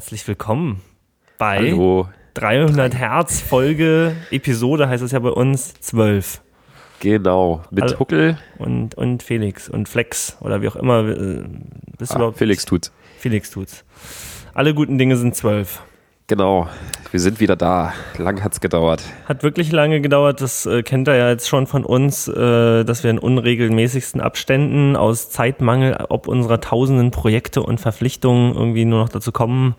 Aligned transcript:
herzlich 0.00 0.26
willkommen 0.26 0.80
bei 1.36 1.58
Hallo. 1.58 2.08
300 2.32 2.94
Hertz 2.94 3.42
Folge 3.42 4.16
Episode 4.30 4.88
heißt 4.88 5.02
es 5.02 5.12
ja 5.12 5.18
bei 5.18 5.28
uns 5.28 5.74
12 5.74 6.40
Genau, 7.00 7.62
mit 7.70 7.84
Alle- 7.84 7.98
Huckel. 7.98 8.38
und 8.56 8.94
und 8.94 9.22
Felix 9.22 9.68
und 9.68 9.90
Flex 9.90 10.38
oder 10.40 10.62
wie 10.62 10.68
auch 10.68 10.76
immer 10.76 11.06
äh, 11.06 11.44
bist 11.98 12.14
du 12.14 12.24
Ah, 12.28 12.32
Felix 12.32 12.64
tut's. 12.64 12.90
Felix 13.18 13.50
tut's. 13.50 13.84
Alle 14.54 14.72
guten 14.72 14.96
Dinge 14.96 15.18
sind 15.18 15.36
12. 15.36 15.82
Genau, 16.30 16.68
wir 17.10 17.18
sind 17.18 17.40
wieder 17.40 17.56
da. 17.56 17.92
Lang 18.16 18.44
hat's 18.44 18.60
gedauert. 18.60 19.02
Hat 19.24 19.42
wirklich 19.42 19.72
lange 19.72 20.00
gedauert, 20.00 20.40
das 20.40 20.64
äh, 20.64 20.84
kennt 20.84 21.08
er 21.08 21.16
ja 21.16 21.28
jetzt 21.28 21.48
schon 21.48 21.66
von 21.66 21.84
uns, 21.84 22.28
äh, 22.28 22.84
dass 22.84 23.02
wir 23.02 23.10
in 23.10 23.18
unregelmäßigsten 23.18 24.20
Abständen 24.20 24.94
aus 24.94 25.30
Zeitmangel 25.30 26.06
ob 26.08 26.28
unserer 26.28 26.60
tausenden 26.60 27.10
Projekte 27.10 27.64
und 27.64 27.80
Verpflichtungen 27.80 28.54
irgendwie 28.54 28.84
nur 28.84 29.00
noch 29.00 29.08
dazu 29.08 29.32
kommen, 29.32 29.74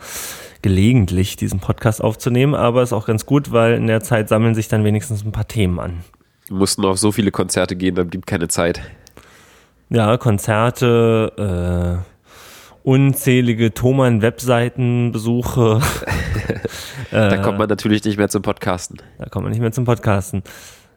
gelegentlich 0.61 1.37
diesen 1.37 1.61
Podcast 1.61 2.03
aufzunehmen. 2.03 2.53
Aber 2.53 2.83
ist 2.83 2.91
auch 2.91 3.05
ganz 3.05 3.25
gut, 3.25 3.53
weil 3.53 3.75
in 3.75 3.87
der 3.87 4.01
Zeit 4.01 4.27
sammeln 4.27 4.53
sich 4.53 4.67
dann 4.67 4.83
wenigstens 4.83 5.23
ein 5.23 5.31
paar 5.31 5.47
Themen 5.47 5.79
an. 5.79 6.03
Wir 6.49 6.57
mussten 6.57 6.83
auf 6.83 6.97
so 6.97 7.13
viele 7.13 7.31
Konzerte 7.31 7.77
gehen, 7.77 7.95
da 7.95 8.03
blieb 8.03 8.25
keine 8.25 8.49
Zeit. 8.49 8.81
Ja, 9.87 10.17
Konzerte, 10.17 12.03
äh, 12.03 12.10
unzählige 12.83 13.73
Thomann-Webseitenbesuche. 13.73 15.79
Da 17.11 17.37
kommt 17.37 17.57
man 17.57 17.67
natürlich 17.67 18.03
nicht 18.05 18.17
mehr 18.17 18.29
zum 18.29 18.41
Podcasten. 18.41 18.97
Da 19.17 19.25
kommt 19.25 19.43
man 19.43 19.51
nicht 19.51 19.59
mehr 19.59 19.73
zum 19.73 19.83
Podcasten. 19.83 20.43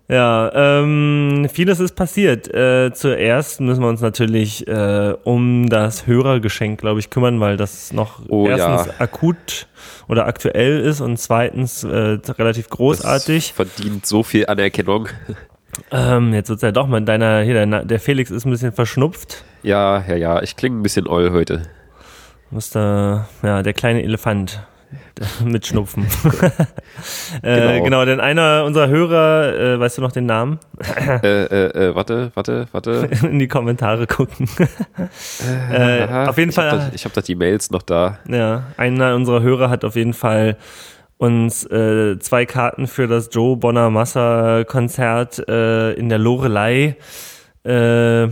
Ja, 0.09 0.53
ähm, 0.55 1.49
vieles 1.53 1.81
ist 1.81 1.97
passiert. 1.97 2.53
Äh, 2.55 2.93
zuerst 2.95 3.61
müssen 3.61 3.83
wir 3.83 3.89
uns 3.89 4.01
natürlich 4.01 4.69
äh, 4.69 5.15
um 5.25 5.69
das 5.69 6.07
Hörergeschenk, 6.07 6.81
glaube 6.81 7.01
ich, 7.01 7.11
kümmern, 7.11 7.41
weil 7.41 7.57
das 7.57 7.93
noch 7.93 8.21
Oh, 8.29 8.47
erstens 8.47 8.87
ja. 8.87 8.93
akut 9.01 9.67
oder 10.07 10.27
aktuell 10.27 10.79
ist 10.81 11.01
und 11.01 11.17
zweitens 11.19 11.83
äh, 11.83 12.19
relativ 12.39 12.69
großartig. 12.69 13.55
Das 13.57 13.69
verdient 13.69 14.07
so 14.07 14.23
viel 14.23 14.47
Anerkennung. 14.47 15.09
Ähm, 15.91 16.33
jetzt 16.33 16.49
wird's 16.49 16.63
ja 16.63 16.71
doch 16.71 16.87
mal 16.87 17.01
deiner, 17.03 17.41
hier, 17.41 17.55
der, 17.55 17.67
Na- 17.67 17.85
der 17.85 17.99
Felix 17.99 18.31
ist 18.31 18.45
ein 18.45 18.51
bisschen 18.51 18.73
verschnupft. 18.73 19.43
Ja, 19.65 20.05
ja, 20.07 20.15
ja, 20.17 20.43
ich 20.43 20.57
klinge 20.57 20.79
ein 20.79 20.83
bisschen 20.83 21.07
oll 21.07 21.31
heute. 21.33 21.63
Muss 22.51 22.71
da, 22.71 23.27
ja, 23.43 23.63
der 23.63 23.73
kleine 23.73 24.03
Elefant 24.03 24.63
mit 25.45 25.67
Schnupfen. 25.67 26.07
äh, 27.43 27.73
Genau. 27.73 27.85
genau, 27.85 28.05
denn 28.05 28.21
einer 28.21 28.65
unserer 28.65 28.89
Hörer, 28.89 29.59
äh, 29.59 29.81
weißt 29.81 29.99
du 29.99 30.03
noch 30.03 30.13
den 30.13 30.27
Namen? 30.27 30.59
äh, 31.23 31.45
äh, 31.45 31.89
äh, 31.89 31.95
warte, 31.95 32.31
warte, 32.35 32.67
warte. 32.73 33.09
in 33.23 33.39
die 33.39 33.49
Kommentare 33.49 34.07
gucken. 34.07 34.49
äh, 35.73 36.03
Aha, 36.03 36.27
auf 36.27 36.37
jeden 36.39 36.51
ich 36.51 36.59
hab 36.59 36.71
Fall, 36.71 36.79
doch- 36.89 36.95
Ich 36.95 37.05
habe 37.05 37.15
doch 37.15 37.23
die 37.23 37.35
Mails 37.35 37.71
noch 37.71 37.83
da. 37.83 38.19
ja, 38.29 38.65
einer 38.77 39.15
unserer 39.15 39.43
Hörer 39.43 39.71
hat 39.71 39.85
auf 39.85 39.97
jeden 39.97 40.13
Fall 40.15 40.57
uns 41.17 41.65
äh, 41.71 42.19
zwei 42.19 42.45
Karten 42.45 42.87
für 42.87 43.07
das 43.07 43.31
Joe 43.33 43.57
Bonamassa 43.57 44.65
Konzert 44.65 45.39
in 45.39 46.09
der 46.09 46.19
Lorelei 46.19 46.97
äh, 47.65 48.29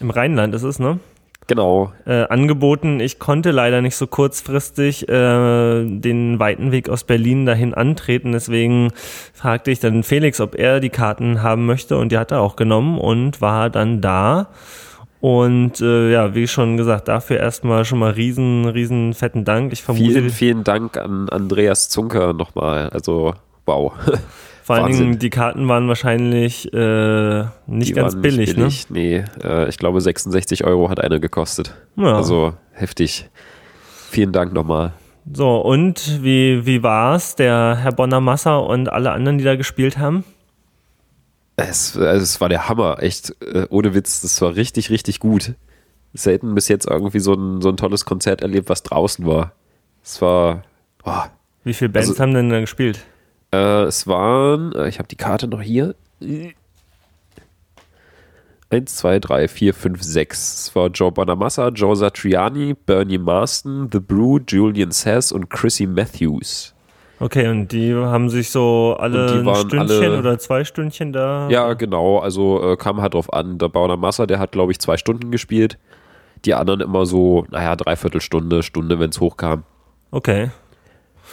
im 0.00 0.10
Rheinland 0.10 0.54
ist 0.54 0.62
es, 0.62 0.78
ne? 0.78 0.98
Genau. 1.46 1.92
Äh, 2.06 2.24
angeboten. 2.28 3.00
Ich 3.00 3.18
konnte 3.18 3.50
leider 3.50 3.82
nicht 3.82 3.96
so 3.96 4.06
kurzfristig 4.06 5.08
äh, 5.08 5.84
den 5.84 6.38
weiten 6.38 6.72
Weg 6.72 6.88
aus 6.88 7.04
Berlin 7.04 7.44
dahin 7.44 7.74
antreten. 7.74 8.32
Deswegen 8.32 8.92
fragte 9.34 9.70
ich 9.70 9.80
dann 9.80 10.02
Felix, 10.02 10.40
ob 10.40 10.54
er 10.54 10.80
die 10.80 10.88
Karten 10.88 11.42
haben 11.42 11.66
möchte. 11.66 11.98
Und 11.98 12.12
die 12.12 12.18
hat 12.18 12.32
er 12.32 12.40
auch 12.40 12.56
genommen 12.56 12.98
und 12.98 13.42
war 13.42 13.68
dann 13.68 14.00
da. 14.00 14.48
Und 15.20 15.80
äh, 15.80 16.12
ja, 16.12 16.34
wie 16.34 16.48
schon 16.48 16.76
gesagt, 16.76 17.08
dafür 17.08 17.38
erstmal 17.38 17.84
schon 17.84 17.98
mal 17.98 18.12
riesen, 18.12 18.66
riesen 18.66 19.14
fetten 19.14 19.44
Dank. 19.44 19.72
Ich 19.72 19.82
vermute, 19.82 20.12
Vielen, 20.12 20.30
vielen 20.30 20.64
Dank 20.64 20.96
an 20.96 21.28
Andreas 21.28 21.88
Zunker 21.88 22.32
nochmal. 22.32 22.88
Also, 22.90 23.34
wow. 23.66 23.92
vor 24.64 24.76
allen 24.76 24.84
Wahnsinn. 24.86 25.06
Dingen 25.06 25.18
die 25.18 25.30
Karten 25.30 25.68
waren 25.68 25.86
wahrscheinlich 25.88 26.72
äh, 26.72 27.44
nicht 27.66 27.90
Die 27.90 27.92
ganz 27.92 28.14
waren 28.14 28.22
billig, 28.22 28.50
ne? 28.50 28.54
billig. 28.64 28.86
Nee, 28.90 29.24
äh, 29.42 29.68
ich 29.68 29.76
glaube 29.78 30.00
66 30.00 30.64
Euro 30.64 30.88
hat 30.90 31.00
eine 31.00 31.20
gekostet. 31.20 31.74
Ja. 31.96 32.16
Also 32.16 32.54
heftig. 32.72 33.28
Vielen 34.10 34.32
Dank 34.32 34.52
nochmal. 34.52 34.92
So, 35.32 35.56
und 35.58 36.22
wie, 36.22 36.66
wie 36.66 36.82
war's, 36.82 37.34
der 37.36 37.78
Herr 37.80 37.92
Bonamassa 37.92 38.56
und 38.56 38.90
alle 38.92 39.10
anderen, 39.12 39.38
die 39.38 39.44
da 39.44 39.56
gespielt 39.56 39.98
haben? 39.98 40.24
Es, 41.56 41.96
also 41.96 42.22
es 42.22 42.40
war 42.40 42.48
der 42.48 42.68
Hammer, 42.68 43.02
echt, 43.02 43.34
äh, 43.42 43.66
ohne 43.70 43.94
Witz, 43.94 44.22
das 44.22 44.40
war 44.42 44.56
richtig, 44.56 44.90
richtig 44.90 45.20
gut. 45.20 45.54
Selten 46.12 46.54
bis 46.54 46.68
jetzt 46.68 46.86
irgendwie 46.88 47.20
so 47.20 47.34
ein, 47.34 47.60
so 47.60 47.68
ein 47.68 47.76
tolles 47.76 48.04
Konzert 48.04 48.42
erlebt, 48.42 48.68
was 48.68 48.82
draußen 48.82 49.24
war. 49.26 49.52
Es 50.02 50.20
war, 50.20 50.62
oh, 51.04 51.22
Wie 51.64 51.74
viele 51.74 51.90
Bands 51.90 52.10
Also- 52.10 52.22
haben 52.22 52.34
denn 52.34 52.50
da 52.50 52.60
gespielt? 52.60 52.98
Äh, 53.54 53.82
es 53.84 54.06
waren, 54.06 54.72
äh, 54.72 54.88
ich 54.88 54.98
habe 54.98 55.08
die 55.08 55.16
Karte 55.16 55.48
noch 55.48 55.62
hier. 55.62 55.94
Eins, 58.70 58.96
zwei, 58.96 59.18
drei, 59.20 59.46
vier, 59.46 59.74
fünf, 59.74 60.02
sechs. 60.02 60.66
Es 60.66 60.74
war 60.74 60.88
Joe 60.88 61.12
Bonamassa, 61.12 61.68
Joe 61.68 61.94
Satriani, 61.94 62.74
Bernie 62.74 63.18
Marston, 63.18 63.88
The 63.92 64.00
Brew, 64.00 64.40
Julian 64.46 64.90
Sass 64.90 65.30
und 65.30 65.48
Chrissy 65.48 65.86
Matthews. 65.86 66.74
Okay, 67.20 67.46
und 67.48 67.68
die 67.70 67.94
haben 67.94 68.28
sich 68.28 68.50
so 68.50 68.96
alle 68.98 69.44
ein 69.44 69.54
Stündchen 69.54 69.78
alle- 69.78 70.18
oder 70.18 70.38
zwei 70.38 70.64
Stündchen 70.64 71.12
da. 71.12 71.48
Ja, 71.48 71.74
genau. 71.74 72.18
Also 72.18 72.72
äh, 72.72 72.76
kam 72.76 73.00
halt 73.00 73.14
drauf 73.14 73.32
an. 73.32 73.58
Der 73.58 73.68
Bauer 73.68 73.96
Massa, 73.96 74.26
der 74.26 74.40
hat, 74.40 74.52
glaube 74.52 74.72
ich, 74.72 74.80
zwei 74.80 74.96
Stunden 74.96 75.30
gespielt. 75.30 75.78
Die 76.44 76.54
anderen 76.54 76.80
immer 76.80 77.06
so, 77.06 77.46
naja, 77.50 77.76
dreiviertel 77.76 78.20
Stunde, 78.20 78.62
Stunde, 78.64 78.98
wenn 78.98 79.10
es 79.10 79.20
hochkam. 79.20 79.62
Okay. 80.10 80.50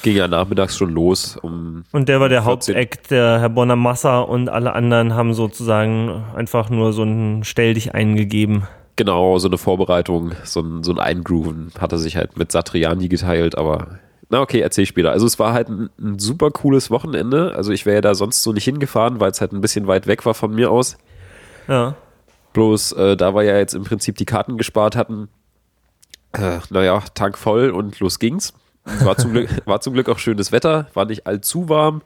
Ging 0.04 0.16
ja 0.16 0.28
nachmittags 0.28 0.78
schon 0.78 0.92
los. 0.92 1.38
Um, 1.38 1.84
Und 1.92 2.10
der 2.10 2.20
war 2.20 2.30
der 2.30 2.44
14. 2.44 2.76
Hauptakt, 2.76 3.12
der 3.12 3.40
Herr 3.40 3.50
Bonamassa 3.50 4.22
und 4.22 4.50
alle 4.50 4.74
anderen 4.74 5.14
haben 5.14 5.34
sozusagen 5.34 6.24
einfach 6.36 6.70
nur 6.70 6.92
so 6.94 7.04
ein 7.04 7.44
Stell 7.44 7.74
dich 7.76 7.94
eingegeben. 7.94 8.64
genau, 8.96 9.38
so 9.40 9.48
eine 9.48 9.58
Vorbereitung, 9.58 10.32
so 10.44 10.62
ein, 10.62 10.84
so 10.84 10.92
ein 10.92 11.00
Eingrooven 11.00 11.72
hat 11.80 11.92
er 11.92 11.98
sich 11.98 12.16
halt 12.18 12.38
mit 12.38 12.52
Satriani 12.52 13.08
geteilt, 13.10 13.58
aber 13.58 14.00
na 14.30 14.40
okay, 14.42 14.62
erzähl 14.62 14.86
später. 14.86 15.12
Also 15.12 15.26
es 15.26 15.40
war 15.40 15.54
halt 15.54 15.68
ein, 15.70 15.90
ein 16.00 16.18
super 16.18 16.52
cooles 16.52 16.90
Wochenende. 16.90 17.54
Also 17.56 17.72
ich 17.74 17.86
wäre 17.86 17.96
ja 17.96 18.02
da 18.02 18.16
sonst 18.16 18.44
so 18.44 18.54
nicht 18.54 18.64
hingefahren, 18.64 19.20
weil 19.20 19.30
es 19.30 19.42
halt 19.42 19.52
ein 19.52 19.60
bisschen 19.60 19.88
weit 19.88 20.08
weg 20.08 20.26
war 20.26 20.34
von 20.34 20.56
mir 20.56 20.72
aus. 20.72 20.98
Ja. 21.68 21.96
Bloß, 22.54 22.94
äh, 22.94 23.18
da 23.18 23.36
wir 23.36 23.44
ja 23.44 23.58
jetzt 23.58 23.74
im 23.74 23.84
Prinzip 23.84 24.16
die 24.16 24.26
Karten 24.26 24.58
gespart 24.58 24.96
hatten, 24.96 25.28
äh, 26.32 26.60
naja, 26.70 27.04
Tank 27.14 27.38
voll 27.38 27.72
und 27.72 28.00
los 28.00 28.20
ging's. 28.20 28.54
War 28.84 29.18
zum, 29.18 29.32
Glück, 29.32 29.50
war 29.66 29.82
zum 29.82 29.94
Glück 29.94 30.10
auch 30.10 30.18
schönes 30.18 30.52
Wetter, 30.52 30.88
war 30.94 31.06
nicht 31.06 31.28
allzu 31.28 31.70
warm, 31.70 32.02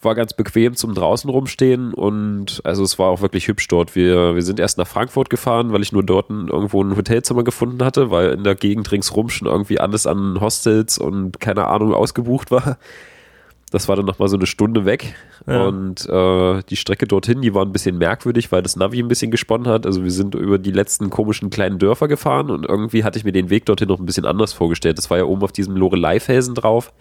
war 0.00 0.14
ganz 0.14 0.32
bequem 0.32 0.76
zum 0.76 0.94
draußen 0.94 1.28
rumstehen 1.28 1.92
und 1.92 2.60
also 2.64 2.82
es 2.82 2.98
war 2.98 3.08
auch 3.08 3.20
wirklich 3.20 3.48
hübsch 3.48 3.68
dort. 3.68 3.94
Wir, 3.94 4.34
wir 4.34 4.42
sind 4.42 4.60
erst 4.60 4.78
nach 4.78 4.86
Frankfurt 4.86 5.30
gefahren, 5.30 5.72
weil 5.72 5.82
ich 5.82 5.92
nur 5.92 6.02
dort 6.02 6.30
ein, 6.30 6.48
irgendwo 6.48 6.82
ein 6.82 6.96
Hotelzimmer 6.96 7.44
gefunden 7.44 7.84
hatte, 7.84 8.10
weil 8.10 8.30
in 8.30 8.44
der 8.44 8.54
Gegend 8.54 8.90
ringsrum 8.92 9.28
schon 9.28 9.48
irgendwie 9.48 9.80
alles 9.80 10.06
an 10.06 10.40
Hostels 10.40 10.98
und 10.98 11.40
keine 11.40 11.66
Ahnung 11.66 11.92
ausgebucht 11.94 12.50
war. 12.50 12.78
Das 13.74 13.88
war 13.88 13.96
dann 13.96 14.06
nochmal 14.06 14.28
so 14.28 14.36
eine 14.36 14.46
Stunde 14.46 14.84
weg. 14.84 15.16
Ja. 15.48 15.64
Und 15.66 16.08
äh, 16.08 16.62
die 16.70 16.76
Strecke 16.76 17.08
dorthin, 17.08 17.42
die 17.42 17.54
war 17.54 17.64
ein 17.64 17.72
bisschen 17.72 17.98
merkwürdig, 17.98 18.52
weil 18.52 18.62
das 18.62 18.76
Navi 18.76 19.00
ein 19.00 19.08
bisschen 19.08 19.32
gesponnen 19.32 19.66
hat. 19.66 19.84
Also 19.84 20.04
wir 20.04 20.12
sind 20.12 20.36
über 20.36 20.58
die 20.58 20.70
letzten 20.70 21.10
komischen 21.10 21.50
kleinen 21.50 21.80
Dörfer 21.80 22.06
gefahren 22.06 22.52
und 22.52 22.64
irgendwie 22.64 23.02
hatte 23.02 23.18
ich 23.18 23.24
mir 23.24 23.32
den 23.32 23.50
Weg 23.50 23.66
dorthin 23.66 23.88
noch 23.88 23.98
ein 23.98 24.06
bisschen 24.06 24.26
anders 24.26 24.52
vorgestellt. 24.52 24.96
Das 24.96 25.10
war 25.10 25.18
ja 25.18 25.24
oben 25.24 25.42
auf 25.42 25.50
diesem 25.50 25.76
Lorelei-Felsen 25.76 26.54
drauf. 26.54 26.92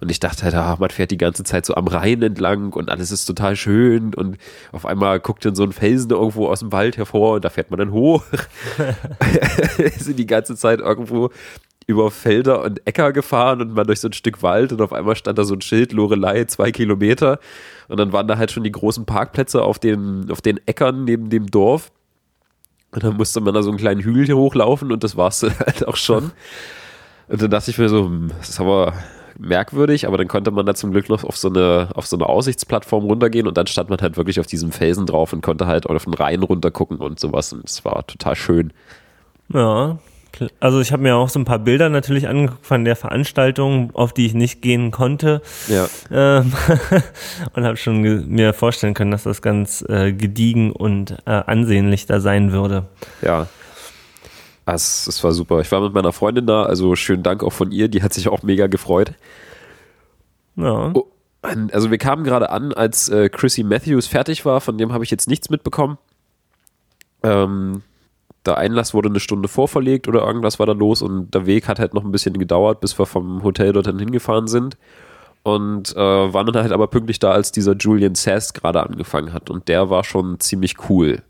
Und 0.00 0.10
ich 0.10 0.20
dachte 0.20 0.42
halt, 0.42 0.54
ah, 0.54 0.76
man 0.78 0.90
fährt 0.90 1.12
die 1.12 1.16
ganze 1.16 1.44
Zeit 1.44 1.64
so 1.64 1.76
am 1.76 1.86
Rhein 1.86 2.20
entlang 2.20 2.74
und 2.74 2.90
alles 2.90 3.10
ist 3.10 3.24
total 3.24 3.56
schön. 3.56 4.12
Und 4.12 4.36
auf 4.70 4.84
einmal 4.84 5.18
guckt 5.18 5.46
dann 5.46 5.54
so 5.54 5.62
ein 5.62 5.72
Felsen 5.72 6.10
irgendwo 6.10 6.48
aus 6.48 6.60
dem 6.60 6.72
Wald 6.72 6.98
hervor 6.98 7.36
und 7.36 7.44
da 7.46 7.48
fährt 7.48 7.70
man 7.70 7.78
dann 7.78 7.92
hoch. 7.92 8.22
sind 9.96 10.18
die 10.18 10.26
ganze 10.26 10.56
Zeit 10.56 10.80
irgendwo 10.80 11.30
über 11.86 12.10
Felder 12.10 12.62
und 12.62 12.86
Äcker 12.86 13.12
gefahren 13.12 13.60
und 13.60 13.74
mal 13.74 13.84
durch 13.84 14.00
so 14.00 14.08
ein 14.08 14.12
Stück 14.12 14.42
Wald 14.42 14.72
und 14.72 14.80
auf 14.80 14.92
einmal 14.92 15.16
stand 15.16 15.38
da 15.38 15.44
so 15.44 15.54
ein 15.54 15.60
Schild, 15.60 15.92
Lorelei, 15.92 16.44
zwei 16.44 16.70
Kilometer. 16.72 17.38
Und 17.88 17.98
dann 17.98 18.12
waren 18.12 18.28
da 18.28 18.38
halt 18.38 18.50
schon 18.50 18.64
die 18.64 18.72
großen 18.72 19.04
Parkplätze 19.04 19.62
auf, 19.62 19.78
dem, 19.78 20.26
auf 20.30 20.40
den 20.40 20.60
Äckern 20.66 21.04
neben 21.04 21.30
dem 21.30 21.46
Dorf. 21.50 21.90
Und 22.92 23.02
dann 23.02 23.16
musste 23.16 23.40
man 23.40 23.54
da 23.54 23.62
so 23.62 23.70
einen 23.70 23.78
kleinen 23.78 24.02
Hügel 24.02 24.26
hier 24.26 24.36
hochlaufen 24.36 24.92
und 24.92 25.02
das 25.02 25.16
war's 25.16 25.40
dann 25.40 25.58
halt 25.58 25.86
auch 25.86 25.96
schon. 25.96 26.32
Und 27.28 27.42
dann 27.42 27.50
dachte 27.50 27.70
ich 27.70 27.78
mir 27.78 27.88
so, 27.88 28.04
hm, 28.04 28.30
das 28.38 28.50
ist 28.50 28.60
aber 28.60 28.94
merkwürdig, 29.38 30.06
aber 30.06 30.18
dann 30.18 30.28
konnte 30.28 30.50
man 30.50 30.66
da 30.66 30.74
zum 30.74 30.92
Glück 30.92 31.08
noch 31.08 31.24
auf 31.24 31.36
so 31.36 31.48
eine, 31.48 31.88
auf 31.94 32.06
so 32.06 32.16
eine 32.16 32.26
Aussichtsplattform 32.26 33.04
runtergehen 33.04 33.46
und 33.46 33.56
dann 33.56 33.66
stand 33.66 33.88
man 33.88 33.98
halt 34.00 34.16
wirklich 34.16 34.38
auf 34.40 34.46
diesem 34.46 34.72
Felsen 34.72 35.06
drauf 35.06 35.32
und 35.32 35.42
konnte 35.42 35.66
halt 35.66 35.86
auf 35.86 36.04
den 36.04 36.14
Rhein 36.14 36.42
runtergucken 36.42 36.98
und 36.98 37.18
sowas. 37.18 37.52
Und 37.52 37.64
es 37.64 37.84
war 37.84 38.06
total 38.06 38.36
schön. 38.36 38.72
Ja. 39.52 39.98
Also 40.60 40.80
ich 40.80 40.92
habe 40.92 41.02
mir 41.02 41.16
auch 41.16 41.28
so 41.28 41.38
ein 41.38 41.44
paar 41.44 41.58
Bilder 41.58 41.88
natürlich 41.88 42.28
angeguckt 42.28 42.66
von 42.66 42.84
der 42.84 42.96
Veranstaltung, 42.96 43.90
auf 43.94 44.12
die 44.12 44.26
ich 44.26 44.34
nicht 44.34 44.62
gehen 44.62 44.90
konnte. 44.90 45.42
Ja. 45.68 45.88
Ähm, 46.10 46.52
und 47.54 47.64
habe 47.64 47.76
schon 47.76 48.00
mir 48.28 48.52
vorstellen 48.54 48.94
können, 48.94 49.10
dass 49.10 49.24
das 49.24 49.42
ganz 49.42 49.82
äh, 49.88 50.12
gediegen 50.12 50.72
und 50.72 51.18
äh, 51.26 51.30
ansehnlich 51.30 52.06
da 52.06 52.20
sein 52.20 52.52
würde. 52.52 52.86
Ja. 53.20 53.46
Es, 54.64 55.06
es 55.06 55.22
war 55.24 55.32
super. 55.32 55.60
Ich 55.60 55.70
war 55.72 55.80
mit 55.80 55.92
meiner 55.92 56.12
Freundin 56.12 56.46
da, 56.46 56.62
also 56.62 56.94
schönen 56.94 57.22
Dank 57.22 57.42
auch 57.42 57.52
von 57.52 57.72
ihr, 57.72 57.88
die 57.88 58.02
hat 58.02 58.12
sich 58.12 58.28
auch 58.28 58.42
mega 58.42 58.68
gefreut. 58.68 59.12
Ja. 60.56 60.92
Oh, 60.94 61.08
also 61.42 61.90
wir 61.90 61.98
kamen 61.98 62.24
gerade 62.24 62.50
an, 62.50 62.72
als 62.72 63.08
äh, 63.08 63.28
Chrissy 63.28 63.64
Matthews 63.64 64.06
fertig 64.06 64.44
war, 64.44 64.60
von 64.60 64.78
dem 64.78 64.92
habe 64.92 65.02
ich 65.04 65.10
jetzt 65.10 65.28
nichts 65.28 65.50
mitbekommen. 65.50 65.98
Ähm, 67.24 67.82
der 68.46 68.58
Einlass 68.58 68.92
wurde 68.94 69.08
eine 69.08 69.20
Stunde 69.20 69.48
vorverlegt 69.48 70.08
oder 70.08 70.26
irgendwas 70.26 70.58
war 70.58 70.66
da 70.66 70.72
los 70.72 71.02
und 71.02 71.32
der 71.32 71.46
Weg 71.46 71.68
hat 71.68 71.78
halt 71.78 71.94
noch 71.94 72.04
ein 72.04 72.12
bisschen 72.12 72.38
gedauert, 72.38 72.80
bis 72.80 72.98
wir 72.98 73.06
vom 73.06 73.42
Hotel 73.42 73.72
dorthin 73.72 73.98
hingefahren 73.98 74.48
sind. 74.48 74.76
Und 75.44 75.96
äh, 75.96 75.98
waren 75.98 76.46
dann 76.46 76.62
halt 76.62 76.72
aber 76.72 76.86
pünktlich 76.86 77.18
da, 77.18 77.32
als 77.32 77.50
dieser 77.50 77.74
Julian 77.74 78.14
Sass 78.14 78.52
gerade 78.52 78.80
angefangen 78.80 79.32
hat. 79.32 79.50
Und 79.50 79.66
der 79.66 79.90
war 79.90 80.04
schon 80.04 80.38
ziemlich 80.38 80.76
cool. 80.88 81.20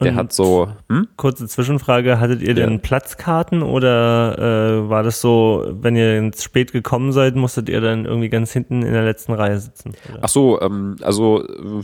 Der 0.00 0.10
Und 0.12 0.16
hat 0.16 0.32
so. 0.34 0.68
Hm? 0.90 1.08
Kurze 1.16 1.46
Zwischenfrage, 1.48 2.20
hattet 2.20 2.42
ihr 2.42 2.48
Ja. 2.48 2.66
denn 2.66 2.80
Platzkarten 2.80 3.62
oder 3.62 4.38
äh, 4.38 4.90
war 4.90 5.02
das 5.02 5.22
so, 5.22 5.66
wenn 5.70 5.96
ihr 5.96 6.30
spät 6.36 6.72
gekommen 6.72 7.12
seid, 7.12 7.34
musstet 7.36 7.70
ihr 7.70 7.80
dann 7.80 8.04
irgendwie 8.04 8.28
ganz 8.28 8.52
hinten 8.52 8.82
in 8.82 8.92
der 8.92 9.04
letzten 9.04 9.32
Reihe 9.32 9.58
sitzen? 9.58 9.94
Oder? 10.12 10.18
Ach 10.22 10.28
so, 10.28 10.60
ähm, 10.60 10.96
also 11.02 11.42
äh, 11.42 11.82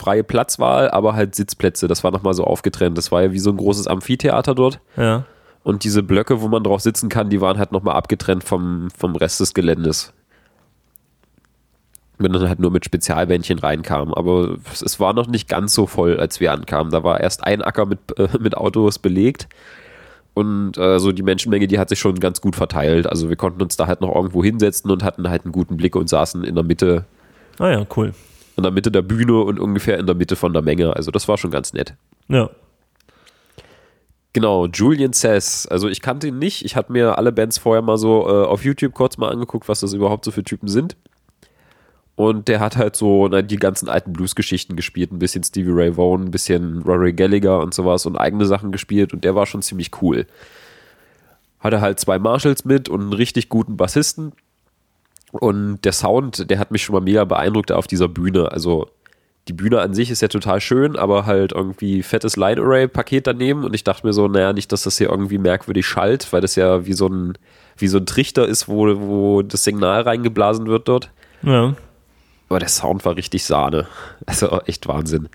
freie 0.00 0.24
Platzwahl, 0.24 0.90
aber 0.90 1.14
halt 1.14 1.34
Sitzplätze. 1.34 1.86
Das 1.86 2.02
war 2.02 2.10
nochmal 2.10 2.34
so 2.34 2.44
aufgetrennt. 2.44 2.96
Das 2.98 3.12
war 3.12 3.22
ja 3.22 3.32
wie 3.32 3.38
so 3.38 3.50
ein 3.50 3.56
großes 3.56 3.86
Amphitheater 3.86 4.54
dort. 4.54 4.80
Ja. 4.96 5.24
Und 5.62 5.84
diese 5.84 6.02
Blöcke, 6.02 6.40
wo 6.40 6.48
man 6.48 6.64
drauf 6.64 6.80
sitzen 6.80 7.08
kann, 7.08 7.28
die 7.28 7.40
waren 7.40 7.58
halt 7.58 7.70
nochmal 7.70 7.96
abgetrennt 7.96 8.42
vom, 8.42 8.88
vom 8.96 9.14
Rest 9.14 9.40
des 9.40 9.52
Geländes. 9.52 10.12
Wenn 12.18 12.32
dann 12.32 12.48
halt 12.48 12.60
nur 12.60 12.70
mit 12.70 12.84
Spezialbändchen 12.84 13.58
reinkam. 13.58 14.14
Aber 14.14 14.56
es, 14.72 14.82
es 14.82 14.98
war 14.98 15.12
noch 15.12 15.26
nicht 15.26 15.48
ganz 15.48 15.74
so 15.74 15.86
voll, 15.86 16.18
als 16.18 16.40
wir 16.40 16.52
ankamen. 16.52 16.90
Da 16.90 17.04
war 17.04 17.20
erst 17.20 17.44
ein 17.44 17.62
Acker 17.62 17.86
mit, 17.86 17.98
äh, 18.18 18.28
mit 18.40 18.56
Autos 18.56 18.98
belegt. 18.98 19.48
Und 20.32 20.78
äh, 20.78 20.98
so 20.98 21.12
die 21.12 21.22
Menschenmenge, 21.22 21.66
die 21.66 21.78
hat 21.78 21.90
sich 21.90 21.98
schon 21.98 22.20
ganz 22.20 22.40
gut 22.40 22.56
verteilt. 22.56 23.06
Also 23.06 23.28
wir 23.28 23.36
konnten 23.36 23.60
uns 23.60 23.76
da 23.76 23.86
halt 23.86 24.00
noch 24.00 24.14
irgendwo 24.14 24.42
hinsetzen 24.42 24.90
und 24.90 25.02
hatten 25.02 25.28
halt 25.28 25.44
einen 25.44 25.52
guten 25.52 25.76
Blick 25.76 25.96
und 25.96 26.08
saßen 26.08 26.44
in 26.44 26.54
der 26.54 26.64
Mitte, 26.64 27.04
Ah 27.60 27.70
ja, 27.70 27.86
cool. 27.94 28.14
In 28.60 28.62
der 28.62 28.72
Mitte 28.72 28.90
der 28.90 29.02
Bühne 29.02 29.40
und 29.40 29.58
ungefähr 29.58 29.98
in 29.98 30.06
der 30.06 30.14
Mitte 30.14 30.36
von 30.36 30.52
der 30.52 30.62
Menge. 30.62 30.94
Also 30.94 31.10
das 31.10 31.26
war 31.28 31.38
schon 31.38 31.50
ganz 31.50 31.72
nett. 31.72 31.94
Ja. 32.28 32.50
Genau, 34.32 34.66
Julian 34.66 35.12
Sass. 35.12 35.66
Also 35.66 35.88
ich 35.88 36.02
kannte 36.02 36.28
ihn 36.28 36.38
nicht. 36.38 36.64
Ich 36.64 36.76
hatte 36.76 36.92
mir 36.92 37.18
alle 37.18 37.32
Bands 37.32 37.58
vorher 37.58 37.82
mal 37.82 37.98
so 37.98 38.28
äh, 38.28 38.46
auf 38.46 38.64
YouTube 38.64 38.94
kurz 38.94 39.16
mal 39.16 39.30
angeguckt, 39.30 39.68
was 39.68 39.80
das 39.80 39.92
überhaupt 39.92 40.24
so 40.24 40.30
für 40.30 40.44
Typen 40.44 40.68
sind. 40.68 40.96
Und 42.14 42.48
der 42.48 42.60
hat 42.60 42.76
halt 42.76 42.96
so 42.96 43.28
na, 43.28 43.40
die 43.40 43.56
ganzen 43.56 43.88
alten 43.88 44.12
Blues-Geschichten 44.12 44.76
gespielt. 44.76 45.10
Ein 45.10 45.18
bisschen 45.18 45.42
Stevie 45.42 45.72
Ray 45.72 45.96
Vaughan, 45.96 46.26
ein 46.26 46.30
bisschen 46.30 46.82
Rory 46.82 47.14
Gallagher 47.14 47.60
und 47.60 47.72
sowas 47.72 48.04
und 48.04 48.16
eigene 48.16 48.44
Sachen 48.44 48.72
gespielt. 48.72 49.14
Und 49.14 49.24
der 49.24 49.34
war 49.34 49.46
schon 49.46 49.62
ziemlich 49.62 49.90
cool. 50.02 50.26
Hatte 51.58 51.80
halt 51.80 51.98
zwei 51.98 52.18
Marshalls 52.18 52.64
mit 52.64 52.88
und 52.88 53.00
einen 53.00 53.12
richtig 53.14 53.48
guten 53.48 53.76
Bassisten. 53.76 54.32
Und 55.32 55.80
der 55.84 55.92
Sound, 55.92 56.50
der 56.50 56.58
hat 56.58 56.70
mich 56.70 56.82
schon 56.82 56.94
mal 56.94 57.00
mega 57.00 57.24
beeindruckt 57.24 57.72
auf 57.72 57.86
dieser 57.86 58.08
Bühne. 58.08 58.50
Also 58.50 58.88
die 59.48 59.52
Bühne 59.52 59.80
an 59.80 59.94
sich 59.94 60.10
ist 60.10 60.22
ja 60.22 60.28
total 60.28 60.60
schön, 60.60 60.96
aber 60.96 61.26
halt 61.26 61.52
irgendwie 61.52 62.02
fettes 62.02 62.36
Line 62.36 62.60
Array 62.60 62.88
Paket 62.88 63.26
daneben 63.26 63.64
und 63.64 63.74
ich 63.74 63.84
dachte 63.84 64.06
mir 64.06 64.12
so, 64.12 64.28
naja, 64.28 64.52
nicht, 64.52 64.70
dass 64.70 64.82
das 64.82 64.98
hier 64.98 65.08
irgendwie 65.08 65.38
merkwürdig 65.38 65.86
schallt, 65.86 66.32
weil 66.32 66.40
das 66.40 66.56
ja 66.56 66.86
wie 66.86 66.92
so 66.92 67.08
ein, 67.08 67.38
wie 67.76 67.88
so 67.88 67.98
ein 67.98 68.06
Trichter 68.06 68.46
ist, 68.46 68.68
wo, 68.68 68.86
wo 69.00 69.42
das 69.42 69.64
Signal 69.64 70.02
reingeblasen 70.02 70.66
wird 70.66 70.88
dort. 70.88 71.10
Ja. 71.42 71.74
Aber 72.48 72.58
der 72.58 72.68
Sound 72.68 73.04
war 73.04 73.16
richtig 73.16 73.44
Sahne. 73.44 73.86
Also 74.26 74.60
echt 74.66 74.86
Wahnsinn. 74.88 75.28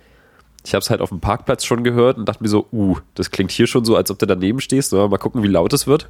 Ich 0.65 0.74
habe 0.74 0.81
es 0.81 0.89
halt 0.89 1.01
auf 1.01 1.09
dem 1.09 1.19
Parkplatz 1.19 1.63
schon 1.63 1.83
gehört 1.83 2.18
und 2.18 2.25
dachte 2.27 2.44
mir 2.44 2.50
so, 2.50 2.68
uh, 2.71 2.98
das 3.13 3.31
klingt 3.31 3.51
hier 3.51 3.68
schon 3.68 3.86
so, 3.86 3.95
als 3.95 4.12
ob 4.12 4.19
du 4.19 4.25
daneben 4.25 4.59
stehst. 4.59 4.94
Na, 4.94 5.07
mal 5.07 5.18
gucken, 5.18 5.44
wie 5.44 5.48
laut 5.48 5.74
es 5.74 5.88
wird. 5.88 6.09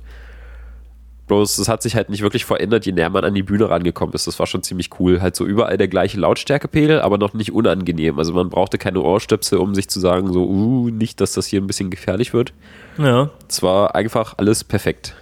Bloß, 1.27 1.57
es 1.57 1.67
hat 1.67 1.81
sich 1.81 1.95
halt 1.95 2.09
nicht 2.09 2.21
wirklich 2.21 2.45
verändert, 2.45 2.85
je 2.85 2.91
näher 2.91 3.09
man 3.09 3.25
an 3.25 3.33
die 3.33 3.41
Bühne 3.41 3.69
rangekommen 3.69 4.13
ist. 4.13 4.27
Das 4.27 4.37
war 4.37 4.45
schon 4.45 4.61
ziemlich 4.61 4.91
cool. 4.99 5.21
Halt 5.21 5.35
so 5.35 5.43
überall 5.45 5.77
der 5.77 5.87
gleiche 5.87 6.19
Lautstärkepegel, 6.19 7.01
aber 7.01 7.17
noch 7.17 7.33
nicht 7.33 7.51
unangenehm. 7.51 8.19
Also 8.19 8.33
man 8.33 8.49
brauchte 8.49 8.77
keine 8.77 9.01
Ohrstöpsel, 9.01 9.57
um 9.57 9.73
sich 9.73 9.89
zu 9.89 9.99
sagen, 9.99 10.31
so, 10.31 10.45
uh, 10.45 10.89
nicht, 10.89 11.19
dass 11.21 11.33
das 11.33 11.47
hier 11.47 11.61
ein 11.61 11.67
bisschen 11.67 11.89
gefährlich 11.89 12.33
wird. 12.33 12.53
Ja. 12.99 13.31
Es 13.49 13.63
war 13.63 13.95
einfach 13.95 14.35
alles 14.37 14.63
perfekt. 14.63 15.15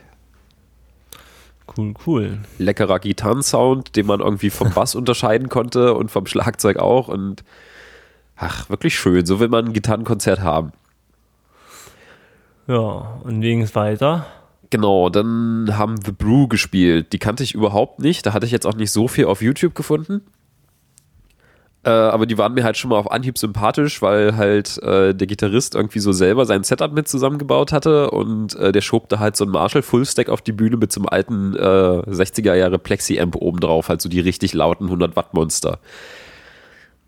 Cool, 1.78 1.94
cool. 2.06 2.40
Leckerer 2.58 3.00
Gitarrensound, 3.00 3.96
den 3.96 4.06
man 4.06 4.20
irgendwie 4.20 4.50
vom 4.50 4.72
Bass 4.76 4.96
unterscheiden 4.96 5.48
konnte 5.48 5.94
und 5.94 6.12
vom 6.12 6.26
Schlagzeug 6.26 6.78
auch. 6.78 7.08
Und 7.08 7.46
ach, 8.36 8.70
wirklich 8.70 9.00
schön. 9.00 9.26
So 9.26 9.40
will 9.40 9.48
man 9.48 9.68
ein 9.68 9.74
Gitarrenkonzert 9.74 10.42
haben. 10.42 10.74
Ja, 12.68 13.20
und 13.24 13.42
wie 13.42 13.50
ging 13.50 13.62
es 13.62 13.74
weiter? 13.74 14.26
Genau, 14.74 15.10
dann 15.10 15.78
haben 15.78 15.98
The 16.04 16.12
Brew 16.12 16.48
gespielt. 16.48 17.14
Die 17.14 17.20
kannte 17.20 17.44
ich 17.44 17.54
überhaupt 17.54 18.00
nicht. 18.00 18.26
Da 18.26 18.34
hatte 18.34 18.48
ich 18.48 18.52
jetzt 18.52 18.66
auch 18.66 18.74
nicht 18.74 18.90
so 18.90 19.08
viel 19.08 19.26
auf 19.26 19.44
YouTube 19.44 19.76
gefunden. 19.76 20.22
Äh, 21.84 21.92
aber 21.92 22.26
die 22.26 22.40
waren 22.40 22.56
mir 22.56 22.64
halt 22.64 22.76
schon 22.76 22.90
mal 22.90 22.98
auf 22.98 23.12
Anhieb 23.12 23.38
sympathisch, 23.38 24.02
weil 24.02 24.36
halt 24.36 24.82
äh, 24.82 25.14
der 25.14 25.28
Gitarrist 25.28 25.76
irgendwie 25.76 26.00
so 26.00 26.12
selber 26.12 26.48
sein 26.48 26.64
Setup 26.64 26.92
mit 26.92 27.08
zusammengebaut 27.08 27.72
hatte 27.72 28.10
und 28.10 28.56
äh, 28.56 28.72
der 28.72 28.82
schob 28.82 29.10
da 29.10 29.20
halt 29.20 29.38
so 29.38 29.46
ein 29.46 29.52
Marshall 29.52 29.84
Fullstack 29.84 30.28
auf 30.28 30.42
die 30.42 30.54
Bühne 30.54 30.78
mit 30.78 30.92
so 30.92 31.02
einem 31.02 31.10
alten 31.10 31.56
äh, 31.56 31.60
60er 31.60 32.56
Jahre 32.56 32.80
Plexi-Amp 32.80 33.36
oben 33.36 33.60
drauf, 33.60 33.90
halt 33.90 34.02
so 34.02 34.10
die 34.10 34.22
richtig 34.22 34.56
lauten 34.56 34.86
100 34.86 35.16
Watt 35.16 35.36
Monster. 35.36 35.78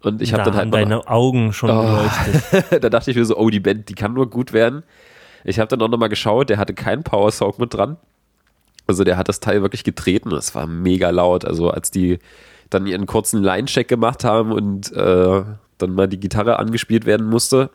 Und 0.04 0.22
ich 0.22 0.34
habe 0.34 0.44
da 0.44 0.52
dann 0.52 0.56
halt 0.56 0.66
haben 0.66 0.72
deine 0.72 1.08
Augen 1.08 1.52
schon 1.52 1.72
Oh. 1.72 1.82
geleuchtet. 1.82 2.84
da 2.84 2.90
dachte 2.92 3.10
ich 3.10 3.18
mir 3.18 3.26
so, 3.26 3.36
oh, 3.38 3.50
die 3.50 3.60
Band, 3.60 3.90
die 3.90 3.96
kann 3.96 4.14
nur 4.14 4.30
gut 4.30 4.54
werden. 4.54 4.84
Ich 5.46 5.60
habe 5.60 5.68
dann 5.70 5.82
auch 5.82 5.88
nochmal 5.88 6.10
geschaut, 6.10 6.50
der 6.50 6.58
hatte 6.58 6.74
keinen 6.74 7.04
Power 7.04 7.32
Sound 7.32 7.60
mit 7.60 7.74
dran. 7.74 7.98
Also 8.88 9.04
der 9.04 9.18
hat 9.18 9.30
das 9.30 9.40
Teil 9.40 9.62
wirklich 9.62 9.84
getreten. 9.84 10.32
Das 10.32 10.54
war 10.56 10.68
mega 10.68 11.10
laut. 11.12 11.46
Also 11.46 11.70
als 11.70 11.92
die 11.92 12.20
dann 12.70 12.88
ihren 12.88 13.06
kurzen 13.06 13.42
Line-Check 13.44 13.88
gemacht 13.88 14.24
haben 14.24 14.52
und 14.52 14.92
äh, 14.92 15.44
dann 15.78 15.92
mal 15.92 16.08
die 16.08 16.20
Gitarre 16.20 16.58
angespielt 16.60 17.06
werden 17.06 17.28
musste 17.28 17.70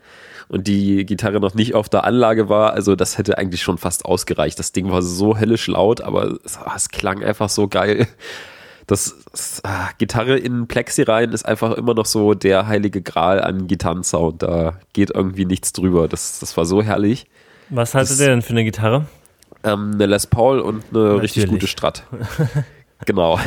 und 0.49 0.67
die 0.67 1.06
Gitarre 1.06 1.38
noch 1.38 1.55
nicht 1.55 1.75
auf 1.75 1.88
der 1.88 2.05
Anlage 2.05 2.49
war, 2.49 2.72
also 2.72 2.96
das 2.96 3.19
hätte 3.19 3.38
eigentlich 3.38 3.62
schon 3.62 3.78
fast 3.78 4.05
ausgereicht. 4.05 4.58
Das 4.58 4.73
Ding 4.73 4.90
war 4.90 5.00
so 5.00 5.38
höllisch 5.38 5.69
laut, 5.69 6.00
aber 6.00 6.38
es, 6.44 6.58
ah, 6.58 6.73
es 6.75 6.88
klang 6.88 7.23
einfach 7.23 7.49
so 7.49 7.69
geil. 7.69 8.08
Das, 8.88 9.14
das 9.31 9.61
ah, 9.62 9.90
Gitarre 9.99 10.37
in 10.37 10.66
Plexi 10.66 11.02
rein 11.02 11.31
ist 11.31 11.46
einfach 11.46 11.75
immer 11.75 11.94
noch 11.94 12.06
so 12.06 12.34
der 12.34 12.66
heilige 12.66 13.00
Gral 13.00 13.40
an 13.40 13.69
Gitarrensound. 13.69 14.43
Da 14.43 14.80
geht 14.92 15.11
irgendwie 15.14 15.45
nichts 15.45 15.73
drüber. 15.73 16.09
Das, 16.09 16.40
das 16.40 16.56
war 16.56 16.64
so 16.64 16.83
herrlich. 16.83 17.26
Was 17.71 17.95
hattet 17.95 18.11
Das- 18.11 18.21
ihr 18.21 18.27
denn 18.29 18.43
für 18.43 18.50
eine 18.50 18.65
Gitarre? 18.65 19.07
Ähm, 19.62 19.93
eine 19.95 20.07
Les 20.07 20.27
Paul 20.27 20.61
und 20.61 20.85
eine 20.93 21.21
richtig 21.21 21.43
Natürlich. 21.45 21.50
gute 21.62 21.67
Strat. 21.67 22.05
genau. 23.07 23.39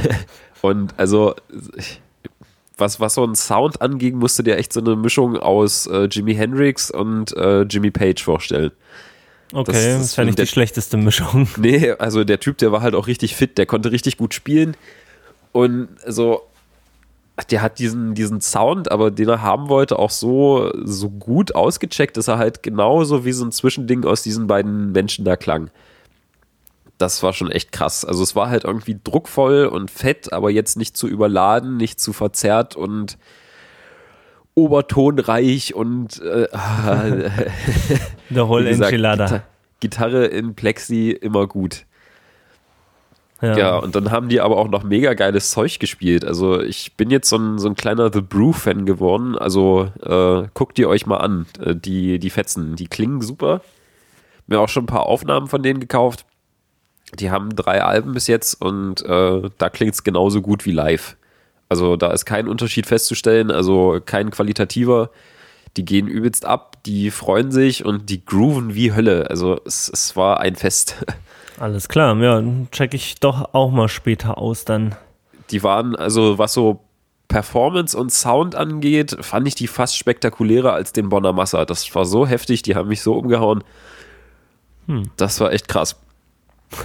Und 0.62 0.94
also, 0.98 1.36
was, 2.78 3.00
was 3.00 3.16
so 3.16 3.24
einen 3.24 3.36
Sound 3.36 3.82
anging, 3.82 4.18
musste 4.18 4.44
dir 4.44 4.58
echt 4.58 4.74
so 4.74 4.80
eine 4.80 4.96
Mischung 4.96 5.38
aus 5.38 5.88
äh, 5.88 6.04
Jimi 6.06 6.36
Hendrix 6.36 6.92
und 6.92 7.36
äh, 7.36 7.62
Jimmy 7.64 7.92
Page 7.92 8.22
vorstellen. 8.24 8.72
Okay, 9.54 9.72
Das- 9.72 9.84
das, 10.02 10.14
fände 10.16 10.30
ich 10.32 10.36
der- 10.36 10.46
die 10.46 10.52
schlechteste 10.52 10.98
Mischung. 10.98 11.48
Nee, 11.58 11.92
also 11.92 12.24
der 12.24 12.40
Typ, 12.40 12.58
der 12.60 12.72
war 12.72 12.82
halt 12.82 12.96
auch 12.96 13.08
richtig 13.08 13.36
fit, 13.36 13.58
der 13.58 13.66
konnte 13.66 13.92
richtig 13.92 14.18
gut 14.18 14.34
spielen. 14.34 14.76
Und 15.52 15.90
so, 16.08 16.42
der 17.50 17.62
hat 17.62 17.80
diesen, 17.80 18.14
diesen 18.14 18.42
Sound, 18.42 18.92
aber 18.92 19.10
den 19.12 19.28
er 19.30 19.42
haben 19.42 19.68
wollte, 19.70 19.98
auch 19.98 20.12
so, 20.12 20.72
so 20.84 21.10
gut 21.10 21.56
ausgecheckt, 21.56 22.16
dass 22.18 22.28
er 22.28 22.38
halt 22.38 22.62
genauso 22.64 23.26
wie 23.26 23.32
so 23.32 23.44
ein 23.44 23.52
Zwischending 23.52 24.06
aus 24.06 24.22
diesen 24.22 24.46
beiden 24.48 24.92
Menschen 24.92 25.26
da 25.26 25.36
klang. 25.36 25.70
Das 27.00 27.24
war 27.24 27.34
schon 27.34 27.50
echt 27.52 27.72
krass. 27.72 28.06
Also 28.06 28.22
es 28.22 28.36
war 28.36 28.50
halt 28.50 28.66
irgendwie 28.66 29.00
druckvoll 29.04 29.66
und 29.66 29.90
fett, 29.90 30.32
aber 30.32 30.52
jetzt 30.52 30.78
nicht 30.78 30.96
zu 30.96 31.08
überladen, 31.08 31.76
nicht 31.78 32.00
zu 32.00 32.14
verzerrt 32.14 32.76
und 32.76 33.18
obertonreich 34.56 35.74
und 35.74 36.22
äh, 36.22 36.48
Der 38.30 38.48
Whole 38.48 38.70
Enchilada. 38.70 39.26
Gita- 39.26 39.44
Gitarre 39.80 40.26
in 40.26 40.54
Plexi 40.56 41.10
immer 41.12 41.48
gut. 41.48 41.86
Ja. 43.44 43.58
Ja, 43.58 43.78
und 43.78 43.94
dann 43.94 44.10
haben 44.10 44.30
die 44.30 44.40
aber 44.40 44.56
auch 44.56 44.70
noch 44.70 44.84
mega 44.84 45.16
geiles 45.16 45.52
Zeug 45.52 45.78
gespielt. 45.78 46.24
Also 46.24 46.62
ich 46.62 46.94
bin 46.96 47.12
jetzt 47.12 47.28
so 47.28 47.36
ein, 47.36 47.60
so 47.60 47.68
ein 47.68 47.76
kleiner 47.76 48.10
The 48.12 48.22
Brew-Fan 48.22 48.86
geworden. 48.86 49.38
Also 49.38 49.90
äh, 50.02 50.48
guckt 50.54 50.80
ihr 50.80 50.88
euch 50.88 51.06
mal 51.06 51.18
an. 51.18 51.46
Äh, 51.60 51.76
die, 51.76 52.20
die 52.20 52.30
Fetzen, 52.30 52.78
die 52.78 52.88
klingen 52.88 53.22
super. 53.22 53.60
Mir 54.48 54.62
auch 54.62 54.70
schon 54.70 54.84
ein 54.84 54.88
paar 54.88 55.08
Aufnahmen 55.08 55.48
von 55.48 55.62
denen 55.62 55.82
gekauft. 55.82 56.26
Die 57.20 57.32
haben 57.32 57.54
drei 57.54 57.84
Alben 57.84 58.14
bis 58.14 58.28
jetzt 58.28 58.62
und 58.62 59.06
äh, 59.06 59.50
da 59.58 59.70
klingt 59.70 59.94
es 59.94 60.06
genauso 60.06 60.42
gut 60.42 60.66
wie 60.66 60.72
live. 60.72 61.18
Also 61.68 61.98
da 61.98 62.12
ist 62.12 62.24
kein 62.24 62.48
Unterschied 62.48 62.86
festzustellen, 62.86 63.52
also 63.52 64.00
kein 64.04 64.32
qualitativer. 64.32 65.10
Die 65.76 65.84
gehen 65.84 66.08
übelst 66.08 66.46
ab, 66.46 66.78
die 66.86 67.12
freuen 67.12 67.52
sich 67.52 67.84
und 67.84 68.10
die 68.10 68.24
grooven 68.24 68.74
wie 68.74 68.94
Hölle. 68.94 69.30
Also 69.30 69.60
es, 69.66 69.90
es 69.94 70.16
war 70.16 70.40
ein 70.40 70.56
Fest. 70.56 71.04
Alles 71.60 71.88
klar, 71.88 72.16
ja, 72.18 72.42
check 72.72 72.94
ich 72.94 73.16
doch 73.16 73.54
auch 73.54 73.72
mal 73.72 73.88
später 73.88 74.38
aus 74.38 74.66
dann. 74.66 74.96
die 75.52 75.64
waren, 75.64 75.96
also 75.96 76.38
was 76.38 76.54
so 76.54 76.82
Performance 77.28 77.98
und 77.98 78.12
Sound 78.12 78.56
angeht, 78.56 79.18
fand 79.22 79.48
ich 79.48 79.56
die 79.56 79.68
fast 79.68 79.98
spektakulärer 79.98 80.74
als 80.74 80.94
den 80.94 81.10
Bonner 81.10 81.34
Massa. 81.34 81.66
Das 81.66 81.94
war 81.96 82.06
so 82.06 82.28
heftig, 82.28 82.62
die 82.62 82.76
haben 82.76 82.90
mich 82.90 83.02
so 83.02 83.14
umgehauen. 83.16 83.64
Hm. 84.88 85.10
Das 85.18 85.40
war 85.40 85.52
echt 85.52 85.68
krass. 85.68 85.96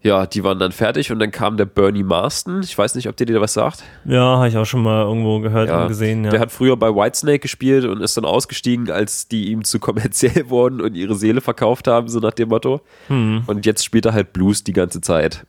ja, 0.00 0.26
die 0.26 0.44
waren 0.44 0.60
dann 0.60 0.70
fertig 0.70 1.10
und 1.10 1.18
dann 1.18 1.32
kam 1.32 1.56
der 1.56 1.64
Bernie 1.64 2.04
Marston. 2.04 2.62
Ich 2.62 2.78
weiß 2.78 2.94
nicht, 2.94 3.08
ob 3.08 3.16
der 3.16 3.26
dir 3.26 3.40
was 3.40 3.54
sagt. 3.54 3.82
Ja, 4.04 4.36
habe 4.36 4.48
ich 4.48 4.56
auch 4.56 4.64
schon 4.64 4.82
mal 4.82 5.02
irgendwo 5.02 5.40
gehört 5.40 5.68
ja, 5.68 5.82
und 5.82 5.88
gesehen. 5.88 6.24
Ja. 6.24 6.30
Der 6.30 6.40
hat 6.40 6.52
früher 6.52 6.76
bei 6.76 6.94
Whitesnake 6.94 7.40
gespielt 7.40 7.84
und 7.84 8.00
ist 8.00 8.16
dann 8.16 8.24
ausgestiegen, 8.24 8.90
als 8.90 9.26
die 9.26 9.50
ihm 9.50 9.64
zu 9.64 9.80
kommerziell 9.80 10.48
wurden 10.50 10.80
und 10.80 10.94
ihre 10.94 11.16
Seele 11.16 11.40
verkauft 11.40 11.88
haben, 11.88 12.08
so 12.08 12.20
nach 12.20 12.32
dem 12.32 12.50
Motto. 12.50 12.80
Hm. 13.08 13.42
Und 13.46 13.66
jetzt 13.66 13.84
spielt 13.84 14.06
er 14.06 14.12
halt 14.12 14.32
Blues 14.32 14.62
die 14.62 14.72
ganze 14.72 15.00
Zeit. 15.00 15.44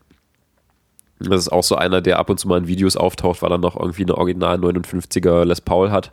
Das 1.20 1.42
ist 1.42 1.50
auch 1.50 1.64
so 1.64 1.76
einer, 1.76 2.02
der 2.02 2.18
ab 2.18 2.30
und 2.30 2.40
zu 2.40 2.48
mal 2.48 2.58
in 2.58 2.68
Videos 2.68 2.98
auftaucht, 2.98 3.42
weil 3.44 3.52
er 3.52 3.58
noch 3.58 3.76
irgendwie 3.80 4.04
eine 4.04 4.18
Original 4.18 4.58
59er 4.58 5.46
Les 5.46 5.62
Paul 5.62 5.92
hat 5.92 6.12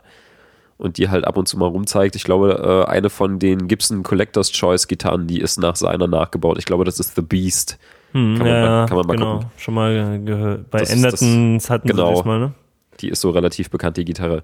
und 0.77 0.97
die 0.97 1.09
halt 1.09 1.25
ab 1.25 1.37
und 1.37 1.47
zu 1.47 1.57
mal 1.57 1.67
rumzeigt. 1.67 2.15
Ich 2.15 2.23
glaube, 2.23 2.85
äh, 2.87 2.91
eine 2.91 3.09
von 3.09 3.39
den 3.39 3.67
Gibson 3.67 4.03
Collector's 4.03 4.51
Choice 4.51 4.87
Gitarren, 4.87 5.25
die 5.25 5.39
ist 5.39 5.57
nach 5.57 5.75
seiner 5.75 6.07
nachgebaut. 6.07 6.57
Ich 6.59 6.65
glaube, 6.65 6.85
das 6.85 6.99
ist 6.99 7.15
The 7.15 7.21
Beast. 7.21 7.79
Hm, 8.13 8.37
kann, 8.37 8.47
man 8.47 8.47
ja, 8.47 8.61
mal, 8.61 8.85
kann 8.87 8.97
man 8.97 9.07
mal 9.07 9.15
genau. 9.15 9.33
gucken. 9.33 9.49
Schon 9.57 9.73
mal 9.73 10.23
gehört. 10.23 10.69
Bei 10.71 10.79
das 10.79 10.91
Endertons 10.91 11.69
hatten 11.69 11.87
genau, 11.87 12.09
sie 12.09 12.15
das 12.15 12.25
mal, 12.25 12.39
ne? 12.39 12.53
Die 12.99 13.09
ist 13.09 13.21
so 13.21 13.29
relativ 13.29 13.69
bekannt, 13.69 13.97
die 13.97 14.05
Gitarre. 14.05 14.43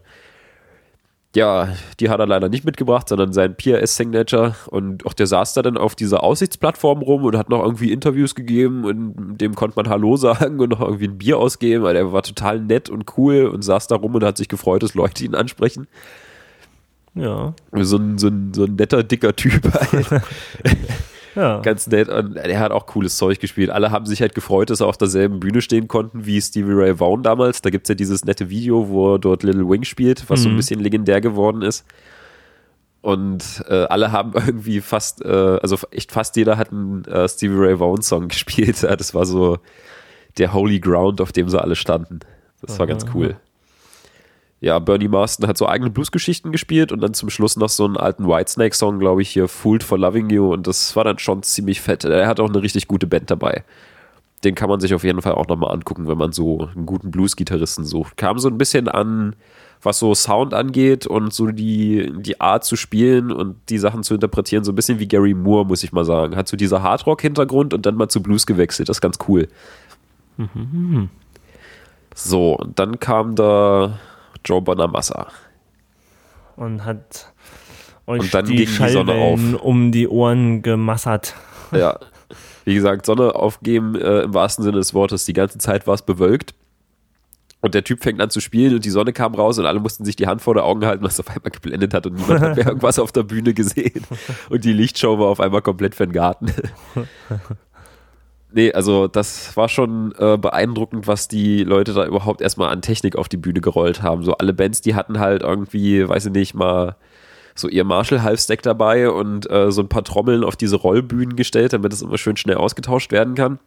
Ja, 1.36 1.70
die 2.00 2.10
hat 2.10 2.20
er 2.20 2.28
leider 2.28 2.48
nicht 2.48 2.64
mitgebracht, 2.64 3.10
sondern 3.10 3.34
sein 3.34 3.56
PRS 3.56 3.96
Signature. 3.96 4.56
Und 4.68 5.04
auch 5.08 5.14
der 5.14 5.26
saß 5.26 5.54
da 5.54 5.64
dann 5.64 5.78
auf 5.78 5.96
dieser 5.96 6.24
Aussichtsplattform 6.24 7.02
rum 7.02 7.24
und 7.24 7.36
hat 7.36 7.50
noch 7.50 7.64
irgendwie 7.64 7.92
Interviews 7.92 8.36
gegeben 8.36 8.86
und 8.86 9.38
dem 9.40 9.56
konnte 9.56 9.76
man 9.76 9.90
Hallo 9.90 10.16
sagen 10.16 10.60
und 10.60 10.70
noch 10.70 10.82
irgendwie 10.82 11.08
ein 11.08 11.18
Bier 11.18 11.40
ausgeben, 11.40 11.84
weil 11.84 11.96
er 11.96 12.14
war 12.14 12.22
total 12.22 12.60
nett 12.60 12.90
und 12.90 13.18
cool 13.18 13.46
und 13.46 13.64
saß 13.64 13.88
da 13.88 13.96
rum 13.96 14.14
und 14.14 14.24
hat 14.24 14.38
sich 14.38 14.48
gefreut, 14.48 14.84
dass 14.84 14.94
Leute 14.94 15.26
ihn 15.26 15.34
ansprechen. 15.34 15.88
Ja. 17.16 17.56
So 17.72 17.98
ein, 17.98 18.20
so 18.20 18.28
ein, 18.28 18.54
so 18.54 18.66
ein 18.66 18.76
netter, 18.76 19.04
dicker 19.04 19.36
Typ 19.36 19.64
halt. 19.74 20.22
ja. 21.36 21.60
Ganz 21.62 21.88
nett. 21.88 22.10
Und 22.10 22.36
er 22.36 22.60
hat 22.60 22.72
auch 22.72 22.86
cooles 22.86 23.18
Zeug 23.18 23.40
gespielt. 23.40 23.70
Alle 23.70 23.92
haben 23.92 24.06
sich 24.06 24.22
halt 24.22 24.36
gefreut, 24.36 24.70
dass 24.70 24.82
er 24.82 24.88
auf 24.88 24.98
derselben 24.98 25.40
Bühne 25.40 25.62
stehen 25.62 25.88
konnten 25.88 26.26
wie 26.26 26.42
Stevie 26.42 26.74
Ray 26.74 27.00
Vaughan 27.00 27.24
damals. 27.24 27.62
Da 27.62 27.70
gibt 27.70 27.86
es 27.86 27.90
ja 27.90 27.96
dieses 27.96 28.26
nette 28.26 28.50
Video, 28.50 28.90
wo 28.90 29.16
er 29.16 29.20
dort 29.20 29.44
Little 29.44 29.68
Wing 29.68 29.84
spielt, 29.84 30.30
was 30.30 30.40
mhm. 30.40 30.44
so 30.44 30.50
ein 30.50 30.54
mhm. 30.54 30.58
bisschen 30.58 30.80
legendär 30.80 31.22
geworden 31.22 31.62
ist. 31.62 31.86
Und 33.02 33.64
äh, 33.68 33.84
alle 33.86 34.12
haben 34.12 34.34
irgendwie 34.46 34.82
fast, 34.82 35.24
äh, 35.24 35.60
also 35.62 35.78
echt 35.92 36.12
fast 36.12 36.36
jeder 36.36 36.58
hat 36.58 36.72
einen 36.72 37.06
äh, 37.06 37.28
Stevie 37.28 37.58
Ray 37.58 37.80
Vaughan 37.80 38.02
Song 38.02 38.28
gespielt. 38.30 38.84
Das 38.84 39.14
war 39.14 39.26
so 39.26 39.58
der 40.38 40.54
Holy 40.54 40.80
Ground, 40.80 41.22
auf 41.22 41.32
dem 41.32 41.50
sie 41.50 41.62
alle 41.62 41.76
standen. 41.76 42.20
Das 42.62 42.80
war 42.80 42.88
ganz 42.88 43.06
cool 43.14 43.36
ja, 44.64 44.80
Bernie 44.80 45.10
Marston 45.10 45.46
hat 45.50 45.58
so 45.58 45.68
eigene 45.68 45.90
Bluesgeschichten 45.90 46.54
gespielt 46.54 46.94
und 46.94 47.02
dann 47.02 47.14
zum 47.14 47.30
Schluss 47.30 47.58
noch 47.58 47.68
so 47.68 47.84
einen 47.84 47.98
alten 47.98 48.26
Whitesnake-Song, 48.26 48.98
glaube 48.98 49.22
ich, 49.22 49.30
hier, 49.30 49.50
Fooled 49.50 49.84
for 49.84 50.00
Loving 50.00 50.30
You 50.30 50.54
und 50.54 50.68
das 50.68 50.96
war 50.96 51.04
dann 51.04 51.20
schon 51.20 51.44
ziemlich 51.44 51.82
fett. 51.82 52.06
Er 52.06 52.28
hat 52.28 52.40
auch 52.40 52.48
eine 52.48 52.62
richtig 52.62 52.88
gute 52.88 53.06
Band 53.06 53.30
dabei. 53.30 53.66
Den 54.46 54.56
kann 54.56 54.70
man 54.70 54.80
sich 54.80 54.94
auf 54.94 55.04
jeden 55.04 55.22
Fall 55.22 55.34
auch 55.34 55.48
nochmal 55.48 55.74
angucken, 55.74 56.08
wenn 56.08 56.18
man 56.18 56.32
so 56.32 56.70
einen 56.74 56.86
guten 56.86 57.12
Blues-Gitarristen 57.12 57.84
sucht. 57.84 58.16
Kam 58.16 58.40
so 58.40 58.48
ein 58.48 58.58
bisschen 58.58 58.88
an, 58.88 59.36
was 59.82 60.00
so 60.00 60.16
Sound 60.16 60.54
angeht 60.54 61.08
und 61.08 61.34
so 61.34 61.48
die, 61.48 62.14
die 62.22 62.40
Art 62.40 62.64
zu 62.64 62.78
spielen 62.78 63.34
und 63.34 63.58
die 63.68 63.80
Sachen 63.80 64.02
zu 64.04 64.14
interpretieren, 64.14 64.64
so 64.64 64.72
ein 64.72 64.76
bisschen 64.76 64.98
wie 64.98 65.10
Gary 65.10 65.34
Moore, 65.34 65.66
muss 65.66 65.84
ich 65.84 65.92
mal 65.92 66.06
sagen. 66.06 66.38
Hat 66.38 66.48
so 66.48 66.56
dieser 66.56 66.82
Hardrock-Hintergrund 66.82 67.74
und 67.74 67.86
dann 67.86 67.96
mal 67.96 68.08
zu 68.08 68.24
Blues 68.24 68.46
gewechselt. 68.46 68.88
Das 68.88 68.96
ist 68.98 69.02
ganz 69.02 69.18
cool. 69.28 69.50
Mhm. 70.38 71.10
So, 72.16 72.54
und 72.54 72.80
dann 72.80 73.02
kam 73.02 73.36
da 73.36 74.00
Joe 74.46 74.62
Bonamassa. 74.62 75.28
Und 76.56 76.86
hat 76.86 77.34
euch 78.06 78.22
und 78.22 78.34
dann 78.34 78.46
die, 78.46 78.66
die 78.66 79.56
um 79.56 79.92
die 79.92 80.08
Ohren 80.08 80.62
gemassert. 80.62 81.36
Ja, 81.72 81.98
wie 82.66 82.76
gesagt, 82.76 83.08
Sonne 83.08 83.34
aufgeben 83.34 83.96
äh, 83.96 84.22
im 84.22 84.36
wahrsten 84.36 84.64
Sinne 84.64 84.78
des 84.78 84.94
Wortes. 84.94 85.26
Die 85.26 85.34
ganze 85.34 85.58
Zeit 85.58 85.88
war 85.88 85.96
es 85.96 86.04
bewölkt. 86.04 86.54
Und 87.62 87.74
der 87.74 87.84
Typ 87.84 88.04
fängt 88.04 88.22
an 88.22 88.30
zu 88.30 88.42
spielen 88.42 88.76
und 88.76 88.86
die 88.86 88.90
Sonne 88.90 89.12
kam 89.12 89.34
raus 89.34 89.58
und 89.58 89.66
alle 89.66 89.80
mussten 89.80 90.06
sich 90.06 90.16
die 90.16 90.28
Hand 90.28 90.42
vor 90.42 90.54
der 90.54 90.66
Augen 90.66 90.86
halten, 90.86 91.04
was 91.04 91.20
auf 91.20 91.30
einmal 91.30 91.50
geblendet 91.50 91.94
hat 91.96 92.06
und 92.06 92.16
niemand 92.16 92.42
hat 92.42 92.58
mehr 92.58 92.68
irgendwas 92.68 93.00
auf 93.00 93.12
der 93.12 93.24
Bühne 93.24 93.54
gesehen. 93.54 94.04
Und 94.50 94.66
die 94.66 94.74
Lichtshow 94.74 95.18
war 95.18 95.30
auf 95.30 95.40
einmal 95.40 95.62
komplett 95.62 95.96
für 95.96 96.06
den 96.06 96.14
Garten. 96.14 96.54
Nee, 98.56 98.72
also 98.72 99.08
das 99.08 99.58
war 99.58 99.68
schon 99.68 100.14
äh, 100.20 100.38
beeindruckend, 100.38 101.08
was 101.08 101.28
die 101.28 101.64
Leute 101.64 101.94
da 101.94 102.06
überhaupt 102.06 102.40
erstmal 102.40 102.70
an 102.70 102.84
Technik 102.84 103.16
auf 103.16 103.28
die 103.28 103.38
Bühne 103.38 103.62
gerollt 103.62 104.04
haben. 104.04 104.24
So 104.24 104.34
alle 104.38 104.54
Bands, 104.54 104.82
die 104.82 104.94
hatten 104.94 105.20
halt 105.20 105.42
irgendwie, 105.42 106.08
weiß 106.08 106.28
ich 106.28 106.32
nicht, 106.32 106.54
mal 106.54 106.96
so 107.56 107.68
ihr 107.68 107.84
Marshall-Halfstack 107.84 108.62
dabei 108.62 109.10
und 109.10 109.50
äh, 109.50 109.72
so 109.72 109.82
ein 109.82 109.90
paar 109.90 110.04
Trommeln 110.04 110.44
auf 110.44 110.56
diese 110.56 110.76
Rollbühnen 110.76 111.36
gestellt, 111.36 111.74
damit 111.74 111.94
es 111.94 112.04
immer 112.04 112.20
schön 112.20 112.38
schnell 112.38 112.58
ausgetauscht 112.58 113.12
werden 113.12 113.34
kann. 113.34 113.58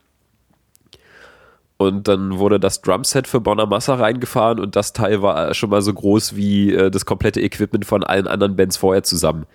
Und 1.78 2.06
dann 2.06 2.38
wurde 2.38 2.60
das 2.60 2.80
Drumset 2.80 3.26
für 3.26 3.40
Bonamassa 3.40 3.96
reingefahren 3.96 4.60
und 4.60 4.76
das 4.76 4.92
Teil 4.92 5.20
war 5.20 5.52
schon 5.52 5.70
mal 5.70 5.82
so 5.82 5.92
groß 5.92 6.36
wie 6.36 6.72
äh, 6.72 6.92
das 6.92 7.04
komplette 7.04 7.40
Equipment 7.40 7.84
von 7.84 8.04
allen 8.04 8.28
anderen 8.28 8.54
Bands 8.54 8.76
vorher 8.76 9.02
zusammen. 9.02 9.46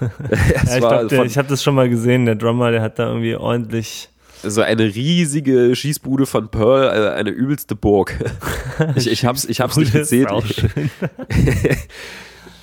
ja, 0.30 1.02
ich 1.02 1.12
ich 1.12 1.36
habe 1.36 1.48
das 1.48 1.64
schon 1.64 1.74
mal 1.74 1.88
gesehen, 1.88 2.26
der 2.26 2.36
Drummer, 2.36 2.70
der 2.70 2.80
hat 2.80 3.00
da 3.00 3.08
irgendwie 3.08 3.34
ordentlich 3.34 4.08
so 4.42 4.62
eine 4.62 4.94
riesige 4.94 5.74
Schießbude 5.74 6.26
von 6.26 6.48
Pearl, 6.48 6.88
also 6.88 7.08
eine 7.08 7.30
übelste 7.30 7.74
Burg. 7.74 8.18
Ich, 8.94 9.10
ich 9.10 9.24
hab's, 9.24 9.44
ich 9.44 9.60
hab's 9.60 9.76
nicht 9.76 9.92
gezählt. 9.92 10.30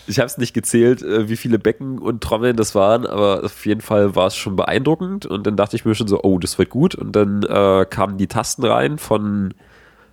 ich 0.08 0.20
hab's 0.20 0.38
nicht 0.38 0.54
gezählt, 0.54 1.02
äh, 1.02 1.28
wie 1.28 1.36
viele 1.36 1.60
Becken 1.60 2.00
und 2.00 2.24
Trommeln 2.24 2.56
das 2.56 2.74
waren, 2.74 3.06
aber 3.06 3.44
auf 3.44 3.66
jeden 3.66 3.82
Fall 3.82 4.16
war 4.16 4.28
es 4.28 4.36
schon 4.38 4.56
beeindruckend. 4.56 5.26
Und 5.26 5.46
dann 5.46 5.58
dachte 5.58 5.76
ich 5.76 5.84
mir 5.84 5.94
schon 5.94 6.08
so, 6.08 6.22
oh, 6.24 6.40
das 6.40 6.58
wird 6.58 6.70
gut. 6.70 6.96
Und 6.96 7.14
dann 7.18 7.44
äh, 7.44 7.86
kamen 7.90 8.18
die 8.18 8.28
Tasten 8.28 8.64
rein 8.64 8.98
von, 8.98 9.54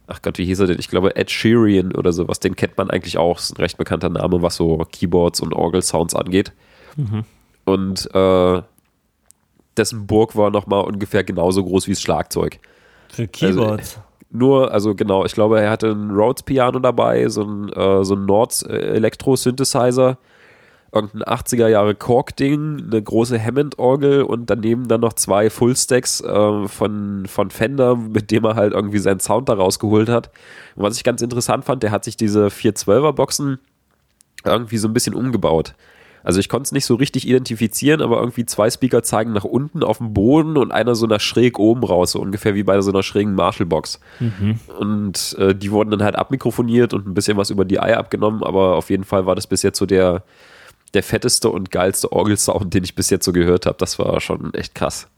ach 0.09 0.21
Gott, 0.23 0.39
wie 0.39 0.45
hieß 0.45 0.59
er 0.59 0.67
denn? 0.67 0.81
Ich 0.81 0.89
glaube 0.89 1.15
Ed 1.15 1.31
Sheeran 1.31 1.95
oder 1.95 2.13
sowas. 2.13 2.41
Den 2.41 2.57
kennt 2.57 2.77
man 2.77 2.91
eigentlich 2.91 3.17
auch. 3.17 3.37
Das 3.37 3.45
ist 3.45 3.59
ein 3.59 3.63
recht 3.63 3.79
bekannter 3.79 4.09
Name, 4.09 4.43
was 4.43 4.57
so 4.57 4.79
Keyboards 4.91 5.41
und 5.41 5.53
Orgel-Sounds 5.53 6.17
angeht. 6.17 6.53
Mhm. 6.97 7.25
Und 7.65 8.09
äh, 8.13 8.63
dessen 9.77 10.07
Burg 10.07 10.37
war 10.37 10.51
nochmal 10.51 10.85
ungefähr 10.85 11.25
genauso 11.25 11.65
groß 11.65 11.87
wie 11.87 11.93
das 11.93 12.03
Schlagzeug. 12.03 12.59
Für 13.09 13.29
Keyboards. 13.29 13.97
Also, 13.97 14.13
nur, 14.35 14.73
also 14.73 14.95
genau, 14.95 15.27
ich 15.27 15.33
glaube, 15.33 15.61
er 15.61 15.71
hatte 15.71 15.91
ein 15.91 16.11
Rhodes 16.11 16.43
Piano 16.43 16.79
dabei, 16.79 17.29
so 17.29 17.43
ein, 17.43 17.69
äh, 17.71 18.03
so 18.03 18.15
ein 18.15 18.25
Nord 18.25 18.63
Elektro 18.67 19.37
Synthesizer, 19.37 20.17
irgendein 20.91 21.23
80er 21.23 21.69
Jahre 21.69 21.95
Korg-Ding, 21.95 22.85
eine 22.87 23.03
große 23.03 23.43
Hammond-Orgel 23.43 24.23
und 24.23 24.49
daneben 24.49 24.89
dann 24.89 25.03
noch 25.03 25.13
zwei 25.13 25.51
Fullstacks 25.51 26.23
äh, 26.23 26.67
von, 26.67 27.27
von 27.27 27.51
Fender, 27.51 27.97
mit 27.97 28.31
dem 28.31 28.45
er 28.45 28.55
halt 28.55 28.73
irgendwie 28.73 28.99
seinen 28.99 29.21
Sound 29.21 29.51
da 29.51 29.55
rausgeholt 29.55 30.09
hat. 30.09 30.31
Und 30.77 30.85
was 30.85 30.97
ich 30.97 31.05
ganz 31.05 31.21
interessant 31.21 31.67
fand, 31.67 31.83
der 31.83 31.91
hat 31.91 32.05
sich 32.05 32.17
diese 32.17 32.47
412er 32.47 33.13
Boxen 33.13 33.59
irgendwie 34.45 34.79
so 34.79 34.89
ein 34.89 34.95
bisschen 34.95 35.15
umgebaut. 35.15 35.75
Also 36.25 36.41
ich 36.41 36.49
konnte 36.49 36.69
es 36.69 36.73
nicht 36.73 36.87
so 36.87 36.95
richtig 36.95 37.27
identifizieren, 37.27 38.01
aber 38.01 38.21
irgendwie 38.21 38.47
zwei 38.47 38.71
Speaker 38.71 39.03
zeigen 39.03 39.33
nach 39.33 39.45
unten 39.45 39.83
auf 39.83 39.99
dem 39.99 40.15
Boden 40.15 40.57
und 40.57 40.71
einer 40.71 40.95
so 40.95 41.07
nach 41.07 41.21
schräg 41.21 41.59
oben 41.59 41.83
raus, 41.83 42.13
so 42.13 42.21
ungefähr 42.21 42.55
wie 42.55 42.63
bei 42.63 42.81
so 42.81 42.91
einer 42.91 43.03
schrägen 43.03 43.35
Marshall-Box. 43.35 44.01
Mhm. 44.21 44.61
Und 44.79 45.37
äh, 45.39 45.55
die 45.55 45.73
wurden 45.73 45.91
dann 45.91 46.03
halt 46.03 46.17
abmikrofoniert 46.17 46.95
und 46.95 47.07
ein 47.07 47.15
bisschen 47.15 47.37
was 47.37 47.51
über 47.51 47.65
die 47.65 47.81
Eier 47.81 47.99
abgenommen, 47.99 48.43
aber 48.43 48.77
auf 48.77 48.91
jeden 48.91 49.05
Fall 49.05 49.27
war 49.27 49.35
das 49.35 49.47
bis 49.47 49.63
jetzt 49.63 49.79
so 49.79 49.87
der, 49.87 50.23
der 50.95 51.03
fetteste 51.03 51.49
und 51.49 51.71
geilste 51.71 52.13
Orgelsound, 52.13 52.73
den 52.73 52.85
ich 52.85 52.95
bis 52.95 53.11
jetzt 53.11 53.25
so 53.25 53.33
gehört 53.33 53.67
habe. 53.67 53.77
Das 53.79 53.99
war 53.99 54.21
schon 54.21 54.55
echt 54.55 54.75
krass. 54.75 55.09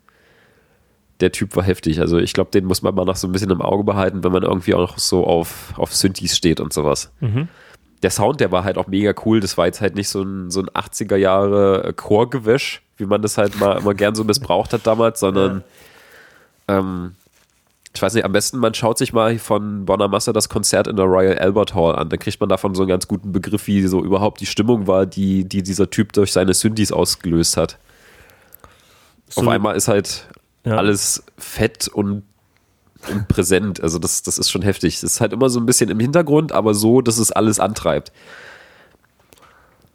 Der 1.21 1.33
Typ 1.33 1.55
war 1.55 1.63
heftig. 1.63 2.01
Also 2.01 2.19
ich 2.19 2.33
glaube, 2.33 2.51
den 2.51 2.65
muss 2.65 2.83
man 2.83 2.95
mal 2.95 3.05
noch 3.05 3.17
so 3.17 3.29
ein 3.29 3.33
bisschen 3.33 3.51
im 3.51 3.63
Auge 3.63 3.85
behalten, 3.85 4.25
wenn 4.25 4.33
man 4.33 4.43
irgendwie 4.43 4.75
auch 4.75 4.99
so 4.99 5.25
auf, 5.25 5.75
auf 5.77 5.95
Synthes 5.95 6.37
steht 6.37 6.61
und 6.61 6.73
sowas. 6.73 7.13
Mhm 7.21 7.49
der 8.05 8.11
Sound, 8.11 8.39
der 8.39 8.53
war 8.53 8.65
halt 8.65 8.77
auch 8.77 8.87
mega 8.87 9.15
cool. 9.25 9.41
Das 9.41 9.57
war 9.57 9.65
jetzt 9.65 9.81
halt 9.81 9.95
nicht 9.95 10.11
so 10.11 10.23
ein, 10.23 10.51
so 10.51 10.61
ein 10.61 10.69
80er 10.69 11.17
Jahre 11.17 11.95
Chorgewäsch, 11.97 12.83
wie 12.99 13.07
man 13.07 13.23
das 13.23 13.39
halt 13.39 13.59
mal 13.59 13.79
immer 13.79 13.95
gern 13.95 14.15
so 14.15 14.25
missbraucht 14.25 14.75
hat 14.75 14.87
damals, 14.87 15.21
sondern 15.21 15.65
ja. 16.69 16.79
ähm, 16.79 17.15
ich 17.95 18.03
weiß 18.03 18.13
nicht, 18.13 18.27
am 18.27 18.33
besten 18.33 18.59
man 18.59 18.75
schaut 18.75 18.99
sich 18.99 19.15
mal 19.15 19.39
von 19.39 19.87
Bonamassa 19.87 20.35
das 20.35 20.51
Konzert 20.51 20.87
in 20.87 20.97
der 20.97 21.07
Royal 21.07 21.39
Albert 21.39 21.75
Hall 21.75 21.95
an. 21.97 22.11
Dann 22.11 22.19
kriegt 22.19 22.39
man 22.41 22.51
davon 22.51 22.75
so 22.75 22.83
einen 22.83 22.91
ganz 22.91 23.09
guten 23.09 23.33
Begriff, 23.33 23.67
wie 23.69 23.87
so 23.87 24.05
überhaupt 24.05 24.41
die 24.41 24.47
Stimmung 24.47 24.87
war, 24.87 25.07
die, 25.07 25.45
die 25.45 25.63
dieser 25.63 25.89
Typ 25.89 26.13
durch 26.13 26.31
seine 26.31 26.53
Synthes 26.53 26.93
ausgelöst 26.93 27.57
hat. 27.57 27.79
So, 29.31 29.41
Auf 29.41 29.49
einmal 29.49 29.77
ist 29.77 29.89
halt 29.89 30.29
ja. 30.67 30.77
alles 30.77 31.25
fett 31.39 31.89
und 31.89 32.25
und 33.11 33.29
präsent. 33.29 33.81
Also 33.81 33.99
das, 33.99 34.23
das 34.23 34.39
ist 34.39 34.51
schon 34.51 34.63
heftig. 34.63 34.97
Es 34.97 35.03
ist 35.03 35.21
halt 35.21 35.33
immer 35.33 35.49
so 35.49 35.61
ein 35.61 35.67
bisschen 35.67 35.91
im 35.91 36.01
Hintergrund, 36.01 36.53
aber 36.53 36.75
so, 36.75 37.01
dass 37.01 37.19
es 37.19 37.33
alles 37.33 37.61
antreibt. 37.61 38.13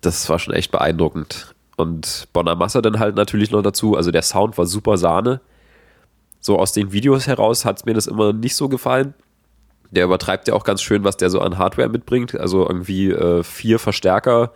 Das 0.02 0.30
war 0.30 0.40
schon 0.40 0.54
echt 0.54 0.72
beeindruckend. 0.72 1.54
Und 1.76 2.28
Bonamassa 2.34 2.82
dann 2.82 3.00
halt 3.00 3.16
natürlich 3.16 3.52
noch 3.52 3.62
dazu. 3.62 3.96
Also 3.96 4.12
der 4.12 4.22
Sound 4.22 4.58
war 4.58 4.66
super 4.66 4.98
Sahne. 4.98 5.42
So 6.42 6.58
aus 6.58 6.72
den 6.72 6.92
Videos 6.92 7.28
heraus 7.28 7.66
hat 7.66 7.80
es 7.80 7.86
mir 7.86 7.94
das 7.94 8.08
immer 8.08 8.34
nicht 8.34 8.56
so 8.56 8.70
gefallen. 8.70 9.14
Der 9.92 10.06
übertreibt 10.06 10.48
ja 10.48 10.54
auch 10.54 10.64
ganz 10.64 10.82
schön, 10.82 11.04
was 11.04 11.18
der 11.18 11.30
so 11.30 11.42
an 11.42 11.58
Hardware 11.58 11.90
mitbringt. 11.90 12.38
Also 12.40 12.68
irgendwie 12.68 13.12
äh, 13.12 13.44
vier 13.44 13.80
Verstärker, 13.80 14.54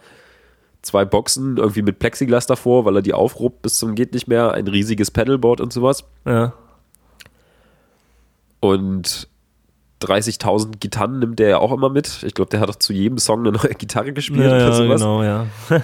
zwei 0.81 1.05
Boxen 1.05 1.57
irgendwie 1.57 1.81
mit 1.81 2.00
Plexiglas 2.00 2.45
davor, 2.45 2.86
weil 2.86 2.98
er 2.98 3.01
die 3.01 3.13
aufruppt 3.13 3.62
bis 3.63 3.77
zum 3.77 3.95
geht 3.95 4.13
nicht 4.13 4.27
mehr, 4.27 4.53
ein 4.53 4.67
riesiges 4.67 5.10
Pedalboard 5.10 5.60
und 5.62 5.74
sowas. 5.74 6.03
Ja. 6.25 6.53
Und 8.63 9.27
30.000 10.01 10.77
Gitarren 10.79 11.20
nimmt 11.20 11.39
der 11.39 11.50
ja 11.50 11.58
auch 11.58 11.72
immer 11.72 11.89
mit. 11.89 12.24
Ich 12.24 12.34
glaube, 12.34 12.50
der 12.50 12.60
hat 12.60 12.70
doch 12.70 12.75
zu 12.75 12.93
jedem 12.93 13.17
Song 13.17 13.39
eine 13.39 13.51
neue 13.51 13.74
Gitarre 13.74 14.13
gespielt 14.13 14.41
Ja, 14.46 14.50
oder 14.55 14.60
ja 14.60 14.74
sowas. 14.74 15.01
genau, 15.01 15.24
ja. 15.24 15.48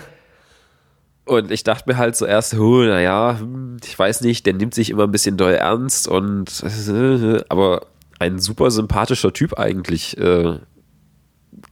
Und 1.26 1.52
ich 1.52 1.64
dachte 1.64 1.84
mir 1.88 1.98
halt 1.98 2.16
zuerst, 2.16 2.56
oh, 2.56 2.82
naja, 2.84 3.38
hm, 3.40 3.78
ich 3.86 3.98
weiß 3.98 4.22
nicht, 4.22 4.46
der 4.46 4.54
nimmt 4.54 4.74
sich 4.74 4.90
immer 4.90 5.04
ein 5.04 5.12
bisschen 5.12 5.38
doll 5.38 5.54
ernst 5.54 6.08
und 6.08 6.64
äh, 6.64 7.44
aber 7.50 7.86
ein 8.18 8.40
super 8.40 8.72
sympathischer 8.72 9.32
Typ 9.32 9.60
eigentlich. 9.60 10.18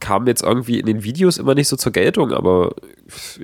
Kam 0.00 0.26
jetzt 0.26 0.42
irgendwie 0.42 0.78
in 0.78 0.86
den 0.86 1.02
Videos 1.04 1.38
immer 1.38 1.54
nicht 1.54 1.68
so 1.68 1.76
zur 1.76 1.92
Geltung, 1.92 2.32
aber 2.32 2.72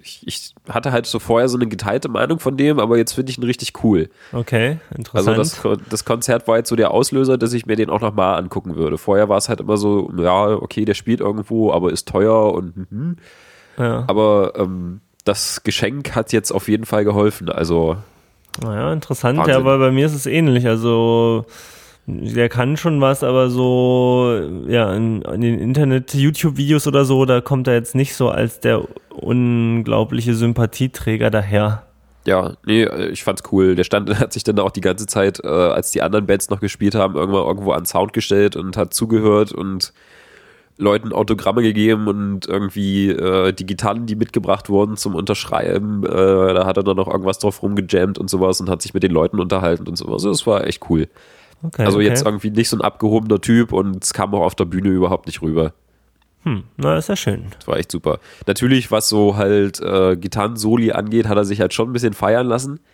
ich, 0.03 0.23
ich 0.27 0.55
hatte 0.69 0.93
halt 0.93 1.07
so 1.07 1.19
vorher 1.19 1.49
so 1.49 1.57
eine 1.59 1.67
geteilte 1.67 2.09
Meinung 2.09 2.39
von 2.39 2.57
dem, 2.57 2.79
aber 2.79 2.97
jetzt 2.97 3.13
finde 3.13 3.31
ich 3.33 3.39
ihn 3.39 3.45
richtig 3.45 3.73
cool. 3.83 4.09
Okay, 4.33 4.79
Also 5.13 5.33
interessant. 5.33 5.39
das, 5.39 5.61
Kon- 5.63 5.83
das 5.91 6.05
Konzert 6.05 6.47
war 6.49 6.59
jetzt 6.59 6.69
so 6.69 6.77
der 6.77 6.91
Auslöser, 6.93 7.39
dass 7.39 7.53
ich 7.53 7.67
mir 7.67 7.77
den 7.77 7.91
auch 7.91 8.01
nochmal 8.01 8.37
angucken 8.39 8.77
würde. 8.77 8.99
Vorher 8.99 9.29
war 9.29 9.39
es 9.39 9.49
halt 9.49 9.61
immer 9.61 9.77
so, 9.77 10.13
ja, 10.17 10.47
okay, 10.49 10.85
der 10.85 10.95
spielt 10.95 11.21
irgendwo, 11.21 11.73
aber 11.73 11.91
ist 11.93 12.09
teuer 12.09 12.53
und 12.53 12.91
mhm. 12.93 13.17
ja. 13.79 14.05
aber 14.07 14.53
ähm, 14.57 15.01
das 15.25 15.63
Geschenk 15.65 16.15
hat 16.15 16.33
jetzt 16.33 16.53
auf 16.53 16.69
jeden 16.69 16.85
Fall 16.85 17.05
geholfen. 17.05 17.49
Also 17.49 17.97
Naja, 18.63 18.93
interessant. 18.93 19.39
Wahnsinn. 19.39 19.55
Ja, 19.55 19.65
weil 19.65 19.79
bei 19.79 19.91
mir 19.91 20.07
ist 20.07 20.15
es 20.15 20.27
ähnlich. 20.27 20.67
Also, 20.67 21.47
der 22.07 22.49
kann 22.51 22.77
schon 22.77 23.01
was, 23.01 23.23
aber 23.23 23.49
so, 23.49 24.39
ja, 24.69 24.93
in, 24.93 25.23
in 25.23 25.41
den 25.41 25.59
Internet-YouTube-Videos 25.59 26.87
oder 26.87 27.05
so, 27.05 27.25
da 27.25 27.41
kommt 27.41 27.67
er 27.67 27.75
jetzt 27.75 27.95
nicht 27.95 28.15
so 28.15 28.29
als 28.29 28.61
der 28.61 28.83
unglaubliche 29.11 30.35
Sympathieträger 30.35 31.31
daher. 31.31 31.85
ja, 32.27 32.55
nee, 32.67 32.83
äh, 32.83 33.09
ich 33.09 33.25
fand's 33.25 33.43
cool. 33.53 33.75
Der 33.75 33.85
stand 33.85 34.19
hat 34.19 34.33
sich 34.33 34.45
dann 34.45 34.59
auch 34.59 34.71
die 34.71 34.83
ganze 34.83 35.07
Zeit, 35.07 35.41
äh, 35.43 35.49
als 35.49 35.93
die 35.93 36.03
anderen 36.03 36.27
Bands 36.27 36.51
noch 36.51 36.61
gespielt 36.61 36.95
haben, 36.95 37.15
irgendwann 37.15 37.47
irgendwo 37.47 37.73
an 37.73 37.87
Sound 37.87 38.13
gestellt 38.13 38.57
und 38.57 38.77
hat 38.77 38.93
zugehört 38.93 39.53
und 39.53 39.93
Leuten 40.77 41.13
Autogramme 41.13 41.63
gegeben 41.63 42.09
und 42.09 42.49
irgendwie 42.49 43.09
äh, 43.09 43.53
die 43.53 43.65
Gitarren, 43.65 44.07
die 44.07 44.17
mitgebracht 44.17 44.69
wurden 44.69 44.97
zum 44.97 45.15
Unterschreiben, 45.15 46.05
äh, 46.05 46.09
da 46.55 46.67
hat 46.67 46.77
er 46.77 46.83
dann 46.83 46.97
noch 46.97 47.07
irgendwas 47.07 47.39
drauf 47.39 47.63
rumgejammt 47.63 48.19
und 48.19 48.29
sowas 48.29 48.61
und 48.61 48.69
hat 48.69 48.83
sich 48.83 48.93
mit 48.93 49.05
den 49.05 49.13
Leuten 49.13 49.39
unterhalten 49.39 49.87
und 49.87 49.97
sowas. 49.97 50.25
Das 50.25 50.47
war 50.47 50.67
echt 50.67 50.91
cool. 50.91 51.09
Okay, 51.65 51.85
Also 51.85 51.99
okay. 51.99 52.07
jetzt 52.07 52.25
irgendwie 52.25 52.51
nicht 52.51 52.69
so 52.69 52.77
ein 52.77 52.83
abgehobener 52.83 53.41
Typ 53.41 53.73
und 53.73 54.05
es 54.05 54.13
kam 54.13 54.35
auch 54.35 54.43
auf 54.43 54.55
der 54.55 54.67
Bühne 54.67 54.91
überhaupt 54.91 55.27
nicht 55.27 55.41
rüber. 55.43 55.73
Hm, 56.43 56.65
na, 56.77 56.99
ist 56.99 57.09
ja 57.09 57.17
schön. 57.17 57.47
Das 57.59 57.67
war 57.67 57.79
echt 57.79 57.91
super. 57.91 58.19
Natürlich, 58.47 58.91
was 58.91 59.09
so 59.09 59.37
halt 59.37 59.81
äh, 59.81 60.15
Gitarren-Soli 60.15 60.93
angeht, 60.93 61.27
hat 61.27 61.39
er 61.39 61.47
sich 61.47 61.59
halt 61.61 61.73
schon 61.73 61.89
ein 61.89 61.93
bisschen 61.95 62.13
feiern 62.13 62.47
lassen. 62.47 62.81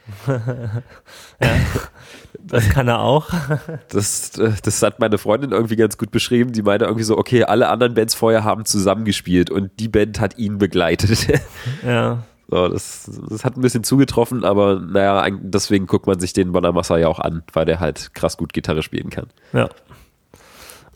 Das 2.39 2.69
kann 2.69 2.89
er 2.89 3.01
auch. 3.01 3.29
Das, 3.89 4.39
äh, 4.39 4.53
das 4.63 4.83
hat 4.83 5.01
meine 5.01 5.19
Freundin 5.19 5.51
irgendwie 5.51 5.77
ganz 5.77 5.99
gut 5.99 6.11
beschrieben. 6.11 6.53
Die 6.53 6.63
meinte 6.63 6.85
irgendwie 6.85 7.05
so, 7.05 7.19
okay, 7.19 7.45
alle 7.45 7.69
anderen 7.69 7.95
Bands 7.95 8.15
vorher 8.15 8.45
haben 8.45 8.65
zusammengespielt 8.65 9.51
und 9.51 9.71
die 9.79 9.89
Band 9.89 10.21
hat 10.21 10.39
ihn 10.39 10.59
begleitet. 10.59 11.27
ja. 11.85 12.23
So, 12.51 12.69
das, 12.69 13.09
das 13.29 13.45
hat 13.45 13.57
ein 13.57 13.61
bisschen 13.61 13.85
zugetroffen, 13.85 14.45
aber 14.45 14.81
naja, 14.81 15.29
deswegen 15.41 15.87
guckt 15.87 16.07
man 16.07 16.19
sich 16.19 16.33
den 16.33 16.53
Bonamassa 16.53 16.99
ja 16.99 17.09
auch 17.09 17.21
an, 17.21 17.43
weil 17.53 17.65
der 17.65 17.79
halt 17.79 18.13
krass 18.15 18.37
gut 18.37 18.53
Gitarre 18.53 18.83
spielen 18.83 19.11
kann. 19.11 19.27
Ja. 19.53 19.69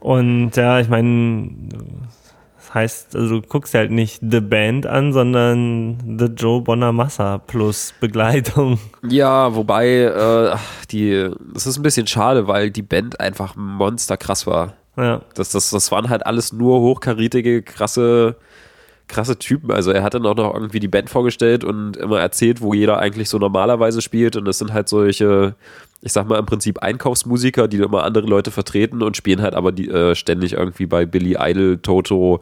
Und 0.01 0.57
ja, 0.57 0.81
ich 0.81 0.89
meine, 0.89 1.51
das 2.57 2.75
heißt, 2.75 3.17
also 3.17 3.41
du 3.41 3.47
guckst 3.47 3.73
halt 3.75 3.93
nicht 3.93 4.21
The 4.29 4.41
Band 4.41 4.87
an, 4.87 5.13
sondern 5.13 6.19
The 6.19 6.27
Joe 6.27 6.61
Bonamassa 6.61 7.39
plus 7.39 7.95
Begleitung. 8.01 8.81
Ja, 9.09 9.55
wobei, 9.55 9.87
äh, 9.89 10.57
die, 10.91 11.31
das 11.55 11.67
ist 11.67 11.77
ein 11.77 11.85
bisschen 11.85 12.09
schade, 12.09 12.49
weil 12.49 12.71
die 12.71 12.83
Band 12.83 13.21
einfach 13.21 13.55
monsterkrass 13.55 14.47
war. 14.47 14.75
Ja. 14.97 15.23
Das, 15.35 15.51
das, 15.51 15.71
das 15.71 15.93
waren 15.93 16.09
halt 16.09 16.27
alles 16.27 16.53
nur 16.53 16.81
hochkarätige, 16.81 17.63
krasse, 17.63 18.37
krasse 19.09 19.39
Typen. 19.39 19.71
Also 19.71 19.91
er 19.91 20.03
hat 20.03 20.15
dann 20.15 20.27
auch 20.27 20.35
noch 20.35 20.55
irgendwie 20.55 20.81
die 20.81 20.89
Band 20.89 21.11
vorgestellt 21.11 21.65
und 21.65 21.97
immer 21.97 22.21
erzählt, 22.21 22.61
wo 22.61 22.75
jeder 22.75 22.99
eigentlich 22.99 23.29
so 23.29 23.39
normalerweise 23.39 24.01
spielt. 24.01 24.37
Und 24.37 24.45
das 24.45 24.59
sind 24.59 24.73
halt 24.73 24.89
solche, 24.89 25.55
ich 26.01 26.13
sag 26.13 26.29
mal 26.29 26.39
im 26.39 26.47
Prinzip 26.47 26.79
Einkaufsmusiker, 26.81 27.69
die 27.69 27.79
immer 27.79 28.05
andere 28.05 28.27
Leute 28.27 28.51
vertreten 28.51 29.03
und 29.03 29.17
spielen 29.17 29.43
halt 29.43 29.55
aber 29.55 29.73
die, 29.73 29.89
äh, 29.89 30.15
ständig 30.15 30.55
irgendwie 30.55 30.87
bei 30.87 31.07
Billy 31.07 31.37
Idol, 31.39 31.79
Toto, 31.79 32.41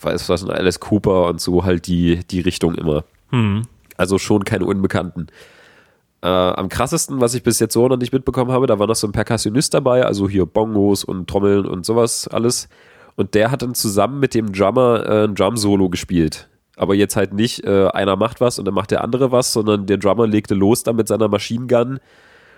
weiß 0.00 0.28
was, 0.28 0.42
und 0.42 0.50
Alice 0.50 0.80
Cooper 0.80 1.26
und 1.28 1.40
so 1.40 1.64
halt 1.64 1.86
die, 1.86 2.20
die 2.30 2.40
Richtung 2.40 2.74
immer. 2.76 3.04
Hm. 3.30 3.62
Also 3.96 4.18
schon 4.18 4.44
keine 4.44 4.64
Unbekannten. 4.64 5.26
Äh, 6.20 6.28
am 6.28 6.68
krassesten, 6.68 7.20
was 7.20 7.34
ich 7.34 7.42
bis 7.42 7.58
jetzt 7.60 7.74
so 7.74 7.86
noch 7.86 7.96
nicht 7.96 8.12
mitbekommen 8.12 8.50
habe, 8.50 8.66
da 8.66 8.78
war 8.78 8.86
noch 8.86 8.96
so 8.96 9.06
ein 9.06 9.12
Perkussionist 9.12 9.74
dabei, 9.74 10.04
also 10.04 10.28
hier 10.28 10.46
Bongos 10.46 11.04
und 11.04 11.28
Trommeln 11.28 11.66
und 11.66 11.86
sowas 11.86 12.28
alles. 12.28 12.68
Und 13.18 13.34
der 13.34 13.50
hat 13.50 13.62
dann 13.62 13.74
zusammen 13.74 14.20
mit 14.20 14.32
dem 14.32 14.52
Drummer 14.52 15.04
äh, 15.04 15.24
ein 15.24 15.34
Drum-Solo 15.34 15.88
gespielt. 15.88 16.48
Aber 16.76 16.94
jetzt 16.94 17.16
halt 17.16 17.32
nicht, 17.32 17.64
äh, 17.64 17.88
einer 17.88 18.14
macht 18.14 18.40
was 18.40 18.60
und 18.60 18.64
dann 18.64 18.74
macht 18.74 18.92
der 18.92 19.02
andere 19.02 19.32
was, 19.32 19.52
sondern 19.52 19.86
der 19.86 19.96
Drummer 19.96 20.28
legte 20.28 20.54
los 20.54 20.84
da 20.84 20.92
mit 20.92 21.08
seiner 21.08 21.26
Machine 21.26 21.66
Gun. 21.66 21.98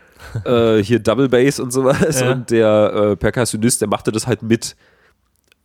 äh, 0.44 0.82
hier 0.82 0.98
Double 0.98 1.30
Bass 1.30 1.60
und 1.60 1.72
sowas. 1.72 2.20
Ja. 2.20 2.32
Und 2.32 2.50
der 2.50 2.92
äh, 2.92 3.16
Perkussionist, 3.16 3.80
der 3.80 3.88
machte 3.88 4.12
das 4.12 4.26
halt 4.26 4.42
mit. 4.42 4.76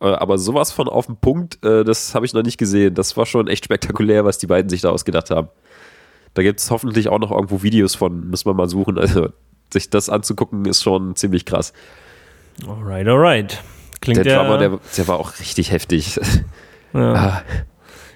Äh, 0.00 0.06
aber 0.06 0.38
sowas 0.38 0.72
von 0.72 0.88
auf 0.88 1.04
den 1.04 1.18
Punkt, 1.18 1.62
äh, 1.62 1.84
das 1.84 2.14
habe 2.14 2.24
ich 2.24 2.32
noch 2.32 2.42
nicht 2.42 2.56
gesehen. 2.56 2.94
Das 2.94 3.18
war 3.18 3.26
schon 3.26 3.48
echt 3.48 3.66
spektakulär, 3.66 4.24
was 4.24 4.38
die 4.38 4.46
beiden 4.46 4.70
sich 4.70 4.80
da 4.80 4.88
ausgedacht 4.88 5.28
haben. 5.28 5.48
Da 6.32 6.42
gibt 6.42 6.60
es 6.60 6.70
hoffentlich 6.70 7.10
auch 7.10 7.18
noch 7.18 7.32
irgendwo 7.32 7.62
Videos 7.62 7.94
von, 7.94 8.30
müssen 8.30 8.48
wir 8.48 8.54
mal 8.54 8.70
suchen. 8.70 8.96
Also 8.96 9.28
sich 9.70 9.90
das 9.90 10.08
anzugucken, 10.08 10.64
ist 10.64 10.82
schon 10.82 11.16
ziemlich 11.16 11.44
krass. 11.44 11.74
Alright, 12.66 13.06
alright. 13.06 13.62
Klingt 14.00 14.24
Der 14.24 14.36
Drummer, 14.38 14.58
der, 14.58 14.78
der 14.96 15.08
war 15.08 15.18
auch 15.18 15.38
richtig 15.40 15.70
heftig. 15.72 16.20
ja, 16.92 17.14
Ah, 17.14 17.42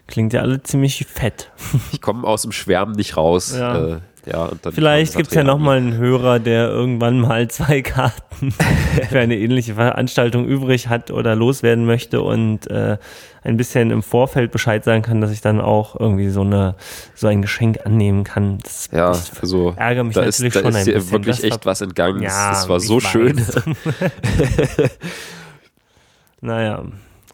klingt 0.07 0.33
ja 0.33 0.41
alle 0.43 0.63
ziemlich 0.63 1.07
fett. 1.13 1.51
ich 1.93 2.01
komme 2.01 2.27
aus 2.27 2.43
dem 2.43 2.53
Schwärmen 2.53 2.95
nicht 2.95 3.17
raus. 3.17 3.55
Ja. 3.57 3.77
Äh, 3.95 3.99
ja, 4.27 4.51
Vielleicht 4.75 5.17
gibt 5.17 5.31
es 5.31 5.35
ja 5.35 5.43
nochmal 5.43 5.79
einen 5.79 5.97
Hörer, 5.97 6.41
der 6.41 6.69
irgendwann 6.69 7.21
mal 7.21 7.49
zwei 7.49 7.81
Karten 7.81 8.53
für 9.09 9.19
eine 9.19 9.35
ähnliche 9.39 9.77
Veranstaltung 9.77 10.47
übrig 10.47 10.89
hat 10.89 11.11
oder 11.11 11.35
loswerden 11.35 11.87
möchte 11.87 12.21
und 12.21 12.71
äh, 12.71 12.99
ein 13.43 13.57
bisschen 13.57 13.91
im 13.91 14.03
Vorfeld 14.03 14.53
Bescheid 14.53 14.85
sagen 14.85 15.01
kann, 15.01 15.23
dass 15.23 15.31
ich 15.31 15.41
dann 15.41 15.59
auch 15.59 15.99
irgendwie 15.99 16.29
so 16.29 16.43
eine 16.43 16.75
so 17.15 17.29
ein 17.29 17.41
Geschenk 17.41 17.79
annehmen 17.87 18.25
kann. 18.25 18.59
Das, 18.59 18.91
Ja, 18.93 19.13
also 19.41 19.73
ärgere 19.79 20.05
mich 20.05 20.15
da 20.17 20.23
ist, 20.23 20.39
natürlich 20.41 20.53
da 20.53 20.61
schon 20.61 20.69
ist 20.73 20.77
ein 20.77 20.85
bisschen. 20.95 21.13
wirklich 21.13 21.37
Das 21.37 21.45
echt 21.45 21.65
war- 21.65 21.71
was 21.73 21.81
entgangen. 21.81 22.21
Ja, 22.23 22.51
das 22.51 22.69
war 22.69 22.79
so 22.79 23.01
schön. 23.01 23.41
naja, 26.41 26.85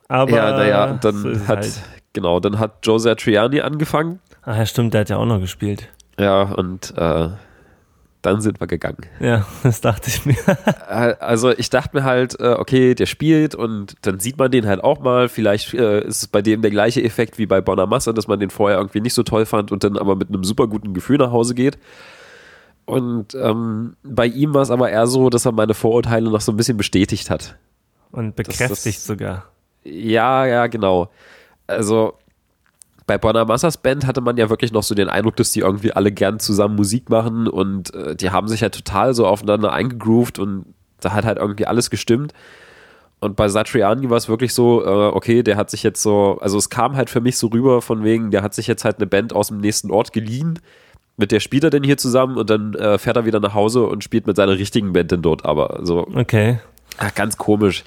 aber 0.09 0.31
ja, 0.31 0.51
naja, 0.53 0.85
und 0.91 1.05
dann 1.05 1.17
so 1.17 1.49
hat, 1.49 1.59
halt. 1.59 1.83
genau, 2.13 2.41
dann 2.41 2.59
hat 2.59 2.79
Joe 2.85 2.99
Satriani 3.01 3.61
angefangen. 3.61 4.21
Ach 4.43 4.57
ja, 4.57 4.67
stimmt, 4.67 4.95
der 4.95 5.03
hat 5.03 5.09
ja 5.11 5.17
auch 5.17 5.27
noch 5.27 5.41
gespielt. 5.41 5.89
Ja, 6.19 6.43
und 6.43 6.95
äh, 6.97 7.29
dann 8.23 8.41
sind 8.41 8.61
wir 8.61 8.67
gegangen. 8.67 8.99
Ja, 9.21 9.45
das 9.63 9.81
dachte 9.81 10.09
ich 10.09 10.25
mir. 10.27 10.37
Äh, 10.89 11.15
Also 11.21 11.51
ich 11.51 11.69
dachte 11.71 11.97
mir 11.97 12.05
halt, 12.05 12.39
äh, 12.41 12.55
okay, 12.59 12.95
der 12.95 13.07
spielt 13.07 13.55
und 13.57 13.95
dann 14.03 14.21
sieht 14.21 14.39
man 14.39 14.51
den 14.51 14.67
halt 14.67 14.83
auch 14.85 15.01
mal. 15.01 15.29
Vielleicht 15.29 15.75
äh, 15.75 16.01
ist 16.05 16.23
es 16.23 16.27
bei 16.29 16.43
dem 16.43 16.63
der 16.63 16.71
gleiche 16.71 17.03
Effekt 17.03 17.39
wie 17.39 17.47
bei 17.47 17.61
Bonamassa, 17.61 18.13
dass 18.13 18.29
man 18.29 18.39
den 18.41 18.51
vorher 18.51 18.79
irgendwie 18.79 19.01
nicht 19.01 19.15
so 19.15 19.23
toll 19.25 19.45
fand 19.47 19.73
und 19.73 19.83
dann 19.85 19.99
aber 19.99 20.15
mit 20.17 20.29
einem 20.29 20.45
super 20.45 20.69
guten 20.69 20.95
Gefühl 20.95 21.19
nach 21.19 21.33
Hause 21.33 21.55
geht. 21.55 21.77
Und 22.85 23.35
ähm, 23.35 23.97
bei 24.05 24.27
ihm 24.27 24.55
war 24.55 24.63
es 24.63 24.71
aber 24.71 24.91
eher 24.91 25.09
so, 25.09 25.29
dass 25.29 25.45
er 25.45 25.51
meine 25.53 25.75
Vorurteile 25.75 26.31
noch 26.31 26.41
so 26.41 26.53
ein 26.53 26.57
bisschen 26.57 26.77
bestätigt 26.77 27.31
hat. 27.31 27.57
Und 28.17 28.37
das- 28.39 28.49
bekräftigt 28.49 29.01
sogar. 29.01 29.45
Ja, 29.85 30.45
ja, 30.47 30.67
genau. 30.67 31.11
Also 31.69 32.15
bei 33.07 33.19
Bonamassas 33.19 33.77
Band 33.77 34.05
hatte 34.05 34.21
man 34.21 34.37
ja 34.37 34.51
wirklich 34.51 34.73
noch 34.73 34.83
so 34.83 34.95
den 34.97 35.09
Eindruck, 35.09 35.37
dass 35.37 35.53
die 35.53 35.61
irgendwie 35.61 35.93
alle 35.93 36.11
gern 36.11 36.41
zusammen 36.41 36.75
Musik 36.75 37.09
machen 37.09 37.47
und 37.47 37.95
äh, 37.95 38.17
die 38.17 38.31
haben 38.31 38.49
sich 38.49 38.63
ja 38.63 38.69
total 38.69 39.15
so 39.15 39.27
aufeinander 39.29 39.73
eingegroovt 39.73 40.41
und 40.41 40.67
da 41.01 41.13
hat 41.13 41.25
halt 41.25 41.39
irgendwie 41.39 41.67
alles 41.67 41.91
gestimmt. 41.91 42.33
Und 43.21 43.37
bei 43.37 43.49
Satriani 43.49 44.11
war 44.11 44.17
es 44.17 44.29
wirklich 44.29 44.53
so, 44.53 44.85
äh, 44.85 44.89
okay, 45.15 45.43
der 45.45 45.57
hat 45.57 45.71
sich 45.71 45.83
jetzt 45.85 46.03
so, 46.03 46.39
also 46.41 46.59
es 46.59 46.69
kam 46.69 46.97
halt 46.97 47.09
für 47.09 47.21
mich 47.21 47.39
so 47.39 47.47
rüber 47.47 47.81
von 47.81 48.03
wegen, 48.03 48.31
der 48.33 48.43
hat 48.43 48.55
sich 48.55 48.67
jetzt 48.67 48.85
halt 48.85 48.97
eine 48.99 49.07
Band 49.07 49.33
aus 49.33 49.49
dem 49.49 49.59
nächsten 49.59 49.91
Ort 49.91 50.13
geliehen, 50.13 50.59
mit 51.17 51.31
der 51.33 51.41
spielt 51.41 51.65
er 51.65 51.71
denn 51.71 51.85
hier 51.85 51.97
zusammen 51.97 52.37
und 52.37 52.51
dann 52.51 52.75
äh, 52.75 52.99
fährt 52.99 53.17
er 53.17 53.25
wieder 53.25 53.41
nach 53.41 53.55
Hause 53.55 53.87
und 53.87 54.03
spielt 54.05 54.27
mit 54.27 54.37
seiner 54.37 54.59
richtigen 54.59 54.93
Band 54.93 55.13
dann 55.13 55.23
dort 55.23 55.45
aber. 55.45 55.81
So, 55.83 56.07
Okay. 56.15 56.59
Ach, 56.99 57.15
ganz 57.15 57.37
komisch. 57.37 57.85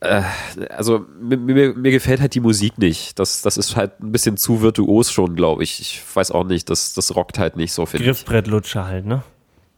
Äh, 0.00 0.22
also 0.70 1.04
mir, 1.20 1.36
mir, 1.36 1.74
mir 1.74 1.90
gefällt 1.90 2.20
halt 2.20 2.34
die 2.34 2.40
Musik 2.40 2.78
nicht. 2.78 3.18
Das, 3.18 3.42
das 3.42 3.56
ist 3.56 3.76
halt 3.76 4.00
ein 4.00 4.12
bisschen 4.12 4.36
zu 4.36 4.62
virtuos 4.62 5.12
schon, 5.12 5.36
glaube 5.36 5.62
ich. 5.62 5.80
Ich 5.80 6.02
weiß 6.14 6.30
auch 6.30 6.44
nicht, 6.44 6.70
das, 6.70 6.94
das 6.94 7.14
rockt 7.14 7.38
halt 7.38 7.56
nicht 7.56 7.72
so, 7.72 7.84
ich. 7.84 7.92
Griffbrettlutscher 7.92 8.86
halt, 8.86 9.06
ne? 9.06 9.22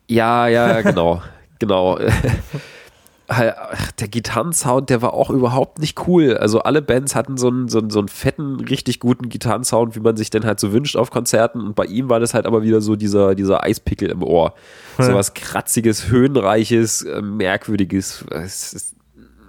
Ja, 0.08 0.46
ja, 0.46 0.80
genau. 0.82 1.22
genau. 1.58 1.98
der 3.38 4.08
Gitarrensound, 4.08 4.90
der 4.90 5.02
war 5.02 5.14
auch 5.14 5.30
überhaupt 5.30 5.78
nicht 5.78 6.06
cool. 6.06 6.36
Also 6.36 6.60
alle 6.60 6.82
Bands 6.82 7.14
hatten 7.14 7.36
so 7.36 7.48
einen, 7.48 7.68
so 7.68 7.78
einen, 7.78 7.90
so 7.90 7.98
einen 7.98 8.08
fetten, 8.08 8.60
richtig 8.60 9.00
guten 9.00 9.28
Gitarrensound, 9.28 9.96
wie 9.96 10.00
man 10.00 10.16
sich 10.16 10.30
denn 10.30 10.44
halt 10.44 10.60
so 10.60 10.72
wünscht 10.72 10.96
auf 10.96 11.10
Konzerten. 11.10 11.60
Und 11.60 11.74
bei 11.74 11.84
ihm 11.84 12.08
war 12.08 12.20
das 12.20 12.34
halt 12.34 12.46
aber 12.46 12.62
wieder 12.62 12.80
so 12.80 12.96
dieser, 12.96 13.34
dieser 13.34 13.62
Eispickel 13.62 14.10
im 14.10 14.22
Ohr. 14.22 14.54
Ja. 14.98 15.04
So 15.04 15.14
was 15.14 15.34
kratziges, 15.34 16.08
höhenreiches, 16.08 17.02
äh, 17.02 17.22
merkwürdiges. 17.22 18.24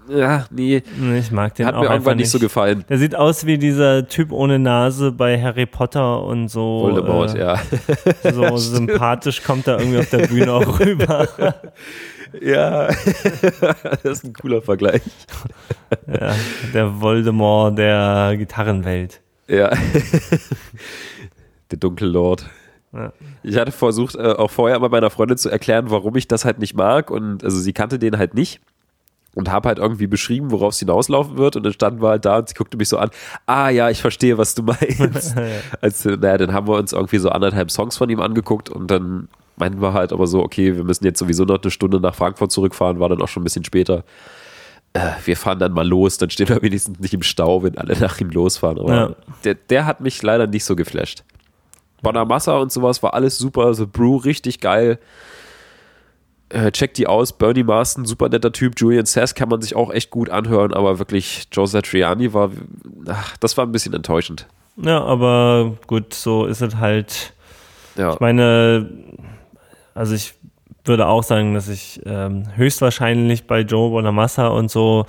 ja, 0.08 0.46
nee. 0.52 0.84
Ich 1.20 1.32
mag 1.32 1.56
den 1.56 1.66
Hat 1.66 1.76
auch 1.76 1.82
mir 1.82 1.90
irgendwann 1.90 2.18
nicht 2.18 2.26
nicht 2.26 2.32
so 2.32 2.40
gefallen. 2.40 2.86
Der 2.90 2.98
sieht 2.98 3.16
aus 3.16 3.46
wie 3.46 3.58
dieser 3.58 4.08
Typ 4.08 4.32
ohne 4.32 4.60
Nase 4.60 5.12
bei 5.12 5.42
Harry 5.42 5.66
Potter 5.66 6.24
und 6.24 6.48
so. 6.48 6.82
Voldemort, 6.84 7.36
äh, 7.36 7.40
ja. 7.40 7.60
So 8.32 8.58
sympathisch 8.58 9.44
kommt 9.44 9.68
er 9.68 9.80
irgendwie 9.80 10.00
auf 10.00 10.10
der 10.10 10.28
Bühne 10.28 10.54
auch 10.54 10.80
rüber. 10.80 11.28
Ja, 12.42 12.88
das 14.04 14.04
ist 14.04 14.26
ein 14.26 14.34
cooler 14.34 14.62
Vergleich. 14.62 15.02
Ja, 16.08 16.36
der 16.74 17.02
Voldemort 17.02 17.78
der 17.78 18.36
Gitarrenwelt. 18.38 19.22
Ja. 19.48 19.72
Der 21.72 21.80
Dunkellord. 21.80 22.46
Ja. 22.94 23.12
Ich 23.42 23.58
hatte 23.58 23.72
versucht, 23.72 24.16
äh, 24.16 24.34
auch 24.34 24.52
vorher 24.52 24.80
mal 24.80 24.90
meiner 24.90 25.10
Freundin 25.10 25.38
zu 25.38 25.50
erklären, 25.50 25.90
warum 25.90 26.16
ich 26.16 26.28
das 26.28 26.46
halt 26.46 26.60
nicht 26.60 26.76
mag. 26.76 27.10
Und 27.10 27.44
also 27.44 27.58
sie 27.58 27.74
kannte 27.74 27.98
den 27.98 28.18
halt 28.18 28.36
nicht. 28.36 28.62
Und 29.36 29.50
habe 29.50 29.70
halt 29.70 29.80
irgendwie 29.80 30.06
beschrieben, 30.06 30.52
worauf 30.52 30.74
es 30.74 30.80
hinauslaufen 30.80 31.38
wird. 31.38 31.56
Und 31.56 31.64
dann 31.64 31.74
standen 31.74 32.04
wir 32.04 32.10
halt 32.10 32.26
da 32.26 32.38
und 32.38 32.50
sie 32.50 32.54
guckte 32.54 32.78
mich 32.78 32.88
so 32.88 33.00
an. 33.00 33.10
Ah 33.48 33.70
ja, 33.70 33.90
ich 33.90 34.00
verstehe, 34.00 34.38
was 34.38 34.54
du 34.54 34.62
meinst. 34.62 35.36
also, 35.82 36.12
naja, 36.12 36.38
dann 36.38 36.54
haben 36.54 36.68
wir 36.68 36.76
uns 36.76 36.94
irgendwie 36.94 37.18
so 37.18 37.30
anderthalb 37.30 37.72
Songs 37.72 37.98
von 37.98 38.12
ihm 38.12 38.20
angeguckt 38.20 38.70
und 38.70 38.92
dann 38.92 39.30
meinten 39.56 39.82
wir 39.82 39.94
halt 39.94 40.12
aber 40.14 40.28
so, 40.28 40.42
okay, 40.44 40.76
wir 40.76 40.84
müssen 40.84 41.06
jetzt 41.06 41.20
sowieso 41.20 41.46
noch 41.46 41.62
eine 41.62 41.72
Stunde 41.72 42.00
nach 42.00 42.16
Frankfurt 42.16 42.52
zurückfahren, 42.52 43.00
war 43.00 43.10
dann 43.10 43.22
auch 43.22 43.28
schon 43.28 43.42
ein 43.42 43.46
bisschen 43.46 43.66
später. 43.66 44.04
Äh, 44.94 45.10
wir 45.26 45.38
fahren 45.38 45.60
dann 45.60 45.74
mal 45.74 45.88
los, 45.88 46.18
dann 46.18 46.30
stehen 46.30 46.50
wir 46.50 46.62
wenigstens 46.62 47.00
nicht 47.00 47.14
im 47.14 47.24
Stau, 47.24 47.64
wenn 47.64 47.78
alle 47.78 47.98
nach 48.00 48.20
ihm 48.20 48.30
losfahren. 48.30 48.80
Aber 48.80 48.94
Ja. 48.96 49.16
der, 49.44 49.56
der 49.56 49.86
hat 49.86 50.02
mich 50.02 50.22
leider 50.22 50.48
nicht 50.48 50.66
so 50.66 50.76
geflasht. 50.76 51.24
Bonamassa 52.02 52.58
und 52.58 52.72
sowas 52.72 53.02
war 53.02 53.14
alles 53.14 53.38
super, 53.38 53.74
The 53.74 53.86
Brew 53.86 54.18
richtig 54.18 54.60
geil. 54.60 55.00
Äh, 56.50 56.72
checkt 56.72 56.98
die 56.98 57.08
aus, 57.08 57.34
Bernie 57.34 57.64
Marston, 57.64 58.06
super 58.06 58.30
netter 58.30 58.52
Typ, 58.52 58.74
Julian 58.78 59.06
Sass 59.08 59.34
kann 59.34 59.50
man 59.50 59.62
sich 59.62 59.76
auch 59.76 59.92
echt 59.92 60.12
gut 60.12 60.30
anhören, 60.30 60.74
aber 60.74 61.00
wirklich 61.00 61.48
Joe 61.52 61.66
Satriani 61.66 62.34
war, 62.34 62.52
ach, 63.08 63.38
das 63.38 63.58
war 63.58 63.66
ein 63.66 63.72
bisschen 63.72 63.94
enttäuschend. 63.94 64.46
Ja, 64.78 65.02
aber 65.04 65.78
gut, 65.88 66.14
so 66.14 66.46
ist 66.46 66.62
es 66.62 66.76
halt. 66.76 67.34
Ja, 67.96 68.14
Ich 68.14 68.20
meine, 68.20 68.88
also 69.96 70.16
ich 70.16 70.34
würde 70.86 71.08
auch 71.08 71.24
sagen, 71.24 71.54
dass 71.54 71.70
ich 71.70 72.02
ähm, 72.06 72.44
höchstwahrscheinlich 72.56 73.46
bei 73.48 73.62
Joe 73.62 73.90
Bonamassa 73.90 74.48
und 74.48 74.70
so 74.70 75.06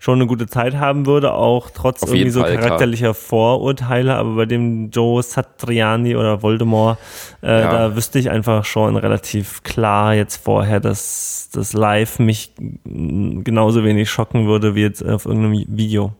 schon 0.00 0.14
eine 0.20 0.28
gute 0.28 0.46
Zeit 0.46 0.76
haben 0.76 1.06
würde, 1.06 1.32
auch 1.34 1.70
trotz 1.74 2.04
Auf 2.04 2.10
irgendwie 2.14 2.30
so 2.30 2.40
Fall, 2.40 2.52
klar. 2.52 2.62
charakterlicher 2.62 3.14
Vorurteile, 3.14 4.14
aber 4.14 4.36
bei 4.36 4.46
dem 4.46 4.90
Joe 4.90 5.20
Satriani 5.24 6.14
oder 6.14 6.40
Voldemort, 6.40 6.98
äh, 7.42 7.62
Ja. 7.62 7.70
da 7.72 7.96
wüsste 7.96 8.20
ich 8.20 8.30
einfach 8.30 8.64
schon 8.64 8.96
relativ 8.96 9.64
klar 9.64 10.14
jetzt 10.14 10.36
vorher, 10.36 10.78
dass 10.78 11.50
das 11.52 11.72
Live 11.72 12.20
mich 12.20 12.52
genauso 12.84 13.82
wenig 13.82 14.08
schocken 14.08 14.46
würde 14.46 14.76
wie 14.76 14.82
jetzt 14.82 15.04
auf 15.04 15.26
irgendeinem 15.26 15.64
Video. 15.68 16.12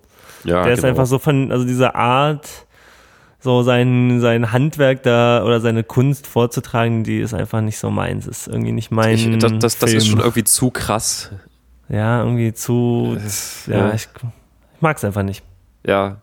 ja 0.44 0.64
Der 0.64 0.72
ist 0.72 0.80
genau. 0.80 0.88
einfach 0.90 1.06
so 1.06 1.20
von, 1.20 1.52
also 1.52 1.64
diese 1.64 1.94
Art, 1.94 2.48
so 3.40 3.62
sein, 3.62 4.20
sein 4.20 4.52
Handwerk 4.52 5.02
da 5.04 5.44
oder 5.44 5.60
seine 5.60 5.84
Kunst 5.84 6.26
vorzutragen, 6.26 7.04
die 7.04 7.18
ist 7.20 7.34
einfach 7.34 7.60
nicht 7.60 7.78
so 7.78 7.90
meins. 7.90 8.26
Ist 8.26 8.48
irgendwie 8.48 8.72
nicht 8.72 8.90
mein. 8.90 9.14
Ich, 9.14 9.38
das, 9.38 9.52
das, 9.60 9.78
das 9.78 9.92
ist 9.92 10.08
schon 10.08 10.18
irgendwie 10.20 10.44
zu 10.44 10.70
krass. 10.70 11.30
Ja, 11.88 12.20
irgendwie 12.22 12.52
zu. 12.52 13.16
Das- 13.22 13.64
ja, 13.66 13.88
ja. 13.88 13.94
ich, 13.94 14.08
ich 14.74 14.80
mag 14.82 14.96
es 14.96 15.04
einfach 15.04 15.22
nicht. 15.22 15.42
Ja, 15.86 16.16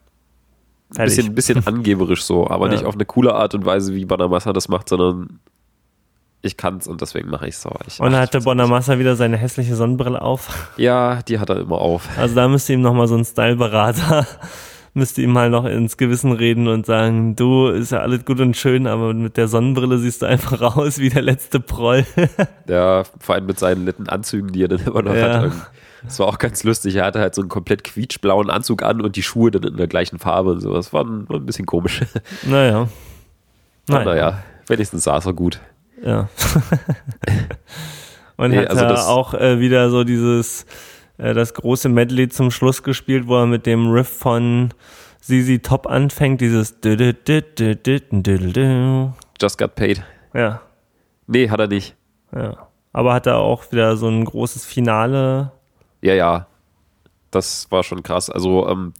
ein 0.97 1.05
bisschen, 1.05 1.33
bisschen 1.33 1.65
angeberisch 1.67 2.23
so, 2.23 2.47
aber 2.49 2.67
Ja. 2.67 2.73
nicht 2.73 2.85
auf 2.85 2.93
eine 2.95 3.05
coole 3.05 3.33
Art 3.33 3.55
und 3.55 3.65
Weise, 3.65 3.93
wie 3.95 4.05
Bonamassa 4.05 4.53
das 4.53 4.67
macht, 4.67 4.89
sondern 4.89 5.39
ich 6.41 6.57
kann's 6.57 6.85
und 6.87 7.01
deswegen 7.01 7.29
mache 7.31 7.47
ich's 7.47 7.61
so. 7.63 7.71
Ich, 7.87 7.99
Und 7.99 8.11
dann 8.11 8.15
ach, 8.15 8.27
hatte 8.27 8.41
Bonamassa 8.41 8.99
wieder 8.99 9.15
seine 9.15 9.35
hässliche 9.37 9.75
Sonnenbrille 9.75 10.21
auf. 10.21 10.69
Ja, 10.77 11.21
die 11.23 11.39
hat 11.39 11.49
er 11.49 11.59
immer 11.59 11.79
auf. 11.79 12.07
Also 12.19 12.35
da 12.35 12.47
müsste 12.47 12.73
ihm 12.73 12.81
nochmal 12.81 13.07
so 13.07 13.15
ein 13.15 13.25
Styleberater, 13.25 14.27
müsste 14.95 15.21
ihm 15.21 15.31
mal 15.31 15.49
noch 15.49 15.65
ins 15.65 15.97
Gewissen 15.97 16.31
reden 16.31 16.67
und 16.67 16.85
sagen, 16.85 17.35
du, 17.35 17.67
ist 17.67 17.91
ja 17.91 17.99
alles 17.99 18.25
gut 18.25 18.39
und 18.39 18.55
schön, 18.57 18.87
aber 18.87 19.13
mit 19.13 19.37
der 19.37 19.47
Sonnenbrille 19.47 19.97
siehst 19.99 20.21
du 20.21 20.25
einfach 20.25 20.61
aus 20.77 20.97
wie 20.99 21.09
der 21.09 21.21
letzte 21.21 21.59
Proll. 21.59 22.05
Ja, 22.67 23.03
vor 23.19 23.35
allem 23.35 23.45
mit 23.45 23.59
seinen 23.59 23.83
netten 23.85 24.09
Anzügen, 24.09 24.51
die 24.51 24.63
er 24.63 24.67
dann 24.69 24.79
immer 24.79 25.03
noch 25.03 25.13
Ja. 25.13 25.41
hat. 25.41 25.51
Das 26.03 26.19
war 26.19 26.27
auch 26.27 26.37
ganz 26.39 26.63
lustig. 26.63 26.95
Er 26.95 27.05
hatte 27.05 27.19
halt 27.19 27.33
so 27.35 27.41
einen 27.41 27.49
komplett 27.49 27.83
quietschblauen 27.83 28.49
Anzug 28.49 28.83
an 28.83 29.01
und 29.01 29.15
die 29.15 29.23
Schuhe 29.23 29.51
dann 29.51 29.63
in 29.63 29.77
der 29.77 29.87
gleichen 29.87 30.17
Farbe 30.19 30.51
und 30.51 30.59
sowas. 30.61 30.93
War 30.93 31.03
ein, 31.03 31.27
war 31.29 31.37
ein 31.37 31.45
bisschen 31.45 31.65
komisch. 31.65 32.01
naja. 32.43 32.87
Aber 33.89 34.05
naja, 34.05 34.43
wenigstens 34.67 35.03
saß 35.03 35.25
er 35.27 35.33
gut. 35.33 35.59
Ja. 36.03 36.27
Und 38.37 38.51
Nee, 38.51 38.57
hat 38.59 38.69
also 38.71 38.83
er 38.83 38.89
das- 38.89 39.07
auch 39.07 39.33
äh, 39.33 39.59
wieder 39.59 39.89
so 39.89 40.03
dieses, 40.03 40.65
äh, 41.17 41.33
das 41.33 41.53
große 41.53 41.89
Medley 41.89 42.29
zum 42.29 42.51
Schluss 42.51 42.83
gespielt, 42.83 43.27
wo 43.27 43.37
er 43.37 43.45
mit 43.47 43.65
dem 43.65 43.91
Riff 43.91 44.09
von 44.09 44.73
ZZ 45.21 45.61
Top 45.63 45.87
anfängt, 45.87 46.41
dieses. 46.41 46.75
Just 49.41 49.57
got 49.57 49.75
paid. 49.75 50.03
Ja, 50.33 50.61
Nee, 51.27 51.49
hat 51.49 51.59
er 51.59 51.67
nicht. 51.67 51.95
ja. 52.35 52.67
Aber 52.93 53.13
hat 53.13 53.27
er 53.27 53.39
auch 53.39 53.71
wieder 53.71 53.97
so 53.97 54.07
ein 54.07 54.23
großes 54.23 54.65
Finale. 54.65 55.51
Ja, 56.01 56.13
ja. 56.13 56.47
Das 57.29 57.69
war 57.69 57.83
schon 57.83 58.03
krass. 58.03 58.29
Also, 58.29 58.69
ähm, 58.69 58.93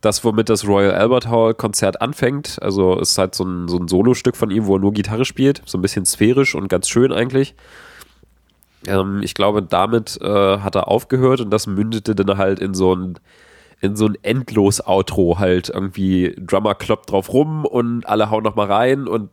das, 0.00 0.24
womit 0.24 0.48
das 0.48 0.66
Royal 0.66 0.92
Albert 0.94 1.28
Hall 1.28 1.52
Konzert 1.52 2.00
anfängt, 2.00 2.58
also 2.62 2.98
ist 2.98 3.18
halt 3.18 3.34
so 3.34 3.44
ein, 3.44 3.68
so 3.68 3.76
ein 3.78 3.88
Solostück 3.88 4.36
von 4.36 4.50
ihm, 4.50 4.64
wo 4.66 4.76
er 4.76 4.78
nur 4.78 4.92
Gitarre 4.92 5.26
spielt, 5.26 5.60
so 5.66 5.76
ein 5.76 5.82
bisschen 5.82 6.06
sphärisch 6.06 6.54
und 6.54 6.68
ganz 6.68 6.88
schön 6.88 7.12
eigentlich. 7.12 7.54
Ähm, 8.86 9.20
ich 9.22 9.34
glaube, 9.34 9.62
damit 9.62 10.18
äh, 10.20 10.58
hat 10.58 10.74
er 10.74 10.88
aufgehört 10.88 11.40
und 11.40 11.50
das 11.50 11.66
mündete 11.66 12.14
dann 12.14 12.38
halt 12.38 12.60
in 12.60 12.74
so 12.74 12.94
ein 12.94 13.18
in 13.80 13.94
so 13.94 14.06
ein 14.06 14.16
endlos 14.22 14.80
Outro 14.84 15.38
halt 15.38 15.68
irgendwie 15.68 16.34
Drummer 16.36 16.74
kloppt 16.74 17.12
drauf 17.12 17.32
rum 17.32 17.64
und 17.64 18.06
alle 18.08 18.28
hauen 18.28 18.42
noch 18.42 18.56
mal 18.56 18.66
rein 18.66 19.06
und 19.06 19.30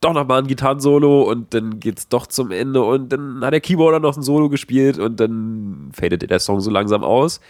doch 0.00 0.12
noch 0.12 0.26
mal 0.26 0.38
ein 0.38 0.46
Gitarrensolo 0.46 1.22
und 1.22 1.54
dann 1.54 1.78
geht's 1.78 2.08
doch 2.08 2.26
zum 2.26 2.50
Ende 2.50 2.82
und 2.82 3.10
dann 3.12 3.44
hat 3.44 3.52
der 3.52 3.60
Keyboarder 3.60 4.00
noch 4.00 4.16
ein 4.16 4.22
Solo 4.22 4.48
gespielt 4.48 4.98
und 4.98 5.20
dann 5.20 5.90
fadete 5.92 6.26
der 6.26 6.40
Song 6.40 6.60
so 6.60 6.70
langsam 6.70 7.04
aus. 7.04 7.40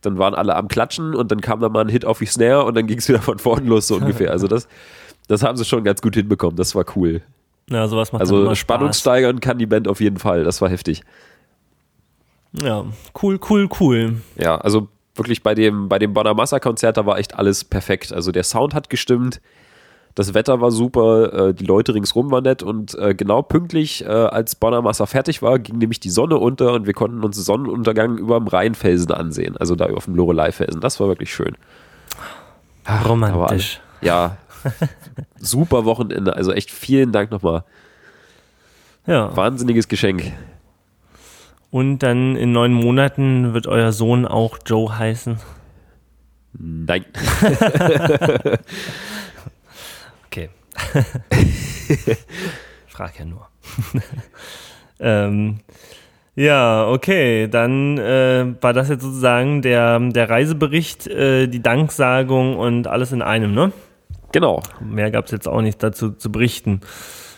Dann 0.00 0.16
waren 0.16 0.34
alle 0.34 0.56
am 0.56 0.68
Klatschen 0.68 1.14
und 1.14 1.30
dann 1.30 1.42
kam 1.42 1.60
da 1.60 1.68
mal 1.68 1.82
ein 1.82 1.90
Hit 1.90 2.06
auf 2.06 2.18
die 2.18 2.26
Snare 2.26 2.64
und 2.64 2.74
dann 2.74 2.86
ging's 2.86 3.08
wieder 3.08 3.20
von 3.20 3.38
vorne 3.38 3.66
los 3.66 3.86
so 3.86 3.96
ungefähr. 3.96 4.30
Also 4.30 4.46
das, 4.46 4.66
das 5.28 5.42
haben 5.42 5.58
sie 5.58 5.64
schon 5.64 5.84
ganz 5.84 6.00
gut 6.00 6.14
hinbekommen. 6.14 6.56
Das 6.56 6.74
war 6.74 6.86
cool. 6.96 7.22
Ja, 7.70 7.86
sowas 7.86 8.12
macht 8.12 8.20
Also 8.20 8.54
Spannung 8.54 8.92
steigern 8.92 9.40
kann 9.40 9.58
die 9.58 9.66
Band 9.66 9.88
auf 9.88 10.00
jeden 10.00 10.18
Fall. 10.18 10.44
Das 10.44 10.60
war 10.60 10.68
heftig. 10.68 11.02
Ja, 12.52 12.84
cool, 13.22 13.38
cool, 13.48 13.68
cool. 13.78 14.20
Ja, 14.36 14.56
also 14.56 14.88
wirklich 15.14 15.42
bei 15.42 15.54
dem, 15.54 15.88
bei 15.88 15.98
dem 15.98 16.12
Bonamassa-Konzert, 16.12 16.96
da 16.96 17.06
war 17.06 17.18
echt 17.18 17.36
alles 17.36 17.64
perfekt. 17.64 18.12
Also 18.12 18.32
der 18.32 18.42
Sound 18.42 18.74
hat 18.74 18.90
gestimmt, 18.90 19.40
das 20.16 20.34
Wetter 20.34 20.60
war 20.60 20.72
super, 20.72 21.48
äh, 21.48 21.54
die 21.54 21.64
Leute 21.64 21.94
ringsrum 21.94 22.30
waren 22.32 22.42
nett 22.42 22.64
und 22.64 22.96
äh, 22.96 23.14
genau 23.14 23.42
pünktlich, 23.42 24.04
äh, 24.04 24.08
als 24.08 24.56
Bonamassa 24.56 25.06
fertig 25.06 25.40
war, 25.40 25.60
ging 25.60 25.78
nämlich 25.78 26.00
die 26.00 26.10
Sonne 26.10 26.36
unter 26.38 26.72
und 26.72 26.86
wir 26.86 26.94
konnten 26.94 27.22
uns 27.22 27.36
Sonnenuntergang 27.36 28.18
über 28.18 28.38
dem 28.38 28.48
Rheinfelsen 28.48 29.12
ansehen, 29.12 29.56
also 29.56 29.76
da 29.76 29.86
auf 29.86 30.06
dem 30.06 30.16
Lorelei-Felsen. 30.16 30.80
Das 30.80 30.98
war 30.98 31.06
wirklich 31.06 31.32
schön. 31.32 31.56
Romantisch. 33.06 33.80
Ja, 34.00 34.38
super 35.38 35.84
Wochenende, 35.84 36.34
also 36.34 36.52
echt 36.52 36.70
vielen 36.70 37.12
Dank 37.12 37.30
nochmal. 37.30 37.64
Ja. 39.06 39.34
Wahnsinniges 39.36 39.88
Geschenk. 39.88 40.32
Und 41.70 42.00
dann 42.00 42.36
in 42.36 42.52
neun 42.52 42.72
Monaten 42.72 43.54
wird 43.54 43.66
euer 43.66 43.92
Sohn 43.92 44.26
auch 44.26 44.58
Joe 44.66 44.98
heißen. 44.98 45.38
Nein. 46.52 47.04
Okay. 50.30 50.48
Frag 52.86 53.18
ja 53.18 53.24
nur. 53.24 53.48
ähm, 55.00 55.58
ja, 56.36 56.86
okay, 56.86 57.48
dann 57.48 57.98
äh, 57.98 58.54
war 58.60 58.72
das 58.72 58.90
jetzt 58.90 59.02
sozusagen 59.02 59.60
der, 59.60 59.98
der 59.98 60.30
Reisebericht, 60.30 61.08
äh, 61.08 61.48
die 61.48 61.60
Danksagung 61.60 62.56
und 62.56 62.86
alles 62.86 63.10
in 63.10 63.22
einem, 63.22 63.54
ne? 63.54 63.72
Genau. 64.32 64.62
Mehr 64.80 65.10
gab 65.10 65.26
es 65.26 65.30
jetzt 65.32 65.48
auch 65.48 65.60
nicht 65.62 65.82
dazu 65.82 66.10
zu 66.12 66.30
berichten. 66.30 66.80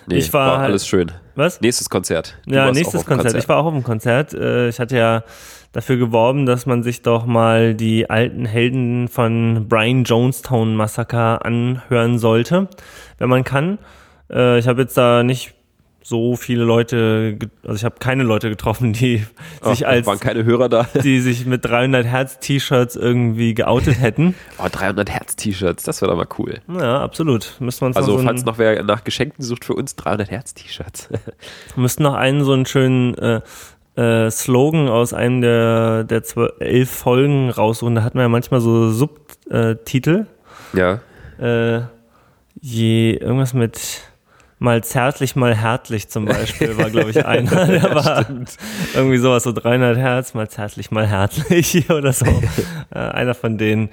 Nee, 0.07 0.17
Ich 0.17 0.33
war 0.33 0.59
halt- 0.59 0.71
alles 0.71 0.87
schön. 0.87 1.13
Was? 1.37 1.61
Nächstes 1.61 1.89
Konzert. 1.89 2.37
Du 2.47 2.55
Ja, 2.55 2.71
nächstes 2.73 3.05
dem 3.05 3.07
Konzert. 3.17 3.35
Ich 3.37 3.49
war 3.49 3.59
auch 3.59 3.67
auf 3.67 3.73
dem 3.75 3.85
Konzert. 3.85 4.35
Äh, 4.35 4.69
Ich 4.69 4.79
hatte 4.81 4.97
ja 4.97 5.23
dafür 5.73 5.97
geworben, 5.97 6.45
dass 6.45 6.67
man 6.67 6.83
sich 6.83 7.03
doch 7.03 7.25
mal 7.25 7.75
die 7.75 8.11
alten 8.11 8.45
Helden 8.45 9.09
von 9.09 9.67
Brian 9.69 10.05
Jonestown 10.05 10.75
Massacre 10.77 11.45
anhören 11.45 12.19
sollte, 12.19 12.69
wenn 13.19 13.29
man 13.31 13.45
kann. 13.45 13.79
Äh, 14.31 14.59
Ich 14.59 14.67
habe 14.69 14.83
jetzt 14.83 14.97
da 14.97 15.23
nicht 15.23 15.55
so 16.03 16.37
viele 16.37 16.65
Leute, 16.65 17.39
also 17.63 17.77
ich 17.77 17.85
habe 17.85 17.97
keine 17.99 18.23
Leute 18.23 18.51
getroffen, 18.51 18.93
die 18.93 19.25
Ach, 19.61 19.71
sich 19.71 19.87
als 19.87 20.07
waren 20.07 20.21
keine 20.21 20.45
Hörer 20.45 20.69
da. 20.69 20.89
die 21.03 21.21
sich 21.21 21.47
mit 21.47 21.65
300 21.65 22.07
Hertz 22.07 22.39
T-Shirts 22.41 22.97
irgendwie 22.97 23.55
geoutet 23.55 24.01
hätten. 24.01 24.35
Oh, 24.59 24.67
300 24.71 25.11
Hertz 25.11 25.37
T-Shirts, 25.37 25.85
das 25.85 26.03
wäre 26.03 26.11
doch 26.11 26.19
mal 26.19 26.29
cool. 26.39 26.61
Ja, 26.69 27.01
absolut. 27.01 27.57
Müssten 27.61 27.83
wir 27.83 27.87
uns 27.89 27.97
Also 27.97 28.13
noch 28.13 28.19
so 28.19 28.25
falls 28.25 28.45
noch 28.45 28.59
wer 28.59 28.83
nach 28.83 29.05
Geschenken 29.05 29.45
sucht 29.45 29.65
für 29.65 29.75
uns, 29.75 29.97
300 29.97 30.31
Hertz 30.31 30.55
T-Shirts. 30.55 31.09
müssten 31.77 32.03
noch 32.03 32.15
einen 32.15 32.45
so 32.45 32.53
einen 32.53 32.67
schönen 32.67 33.15
äh, 33.15 33.41
äh, 33.97 34.31
Slogan 34.31 34.89
aus 34.89 35.13
einem 35.13 35.41
der 35.41 36.05
der 36.05 36.23
zwölf, 36.23 36.53
elf 36.61 36.91
Folgen 36.91 37.51
raussuchen. 37.51 37.95
Da 37.95 38.03
hatten 38.03 38.19
wir 38.19 38.23
ja 38.23 38.29
manchmal 38.29 38.61
so 38.61 38.91
Subtitel. 38.91 40.27
ja. 40.73 41.01
Äh, 41.39 41.83
je 42.61 43.15
irgendwas 43.15 43.55
mit 43.55 44.12
mal 44.63 44.83
zärtlich, 44.85 45.37
mal 45.37 45.55
härtlich 45.55 46.09
zum 46.09 46.25
Beispiel 46.25 46.79
war, 46.79 46.89
glaube 46.89 47.11
ich, 47.11 47.27
einer. 47.27 47.67
Der 47.67 47.95
war 47.95 48.25
irgendwie 48.95 49.19
sowas, 49.19 49.43
so 49.43 49.53
300 49.53 49.99
Hertz, 49.99 50.35
mal 50.35 50.49
zärtlich, 50.49 50.91
mal 50.91 51.07
härtlich 51.07 51.91
oder 51.91 52.13
so. 52.13 52.27
äh, 52.95 52.99
einer 52.99 53.35
von 53.35 53.59
denen. 53.59 53.91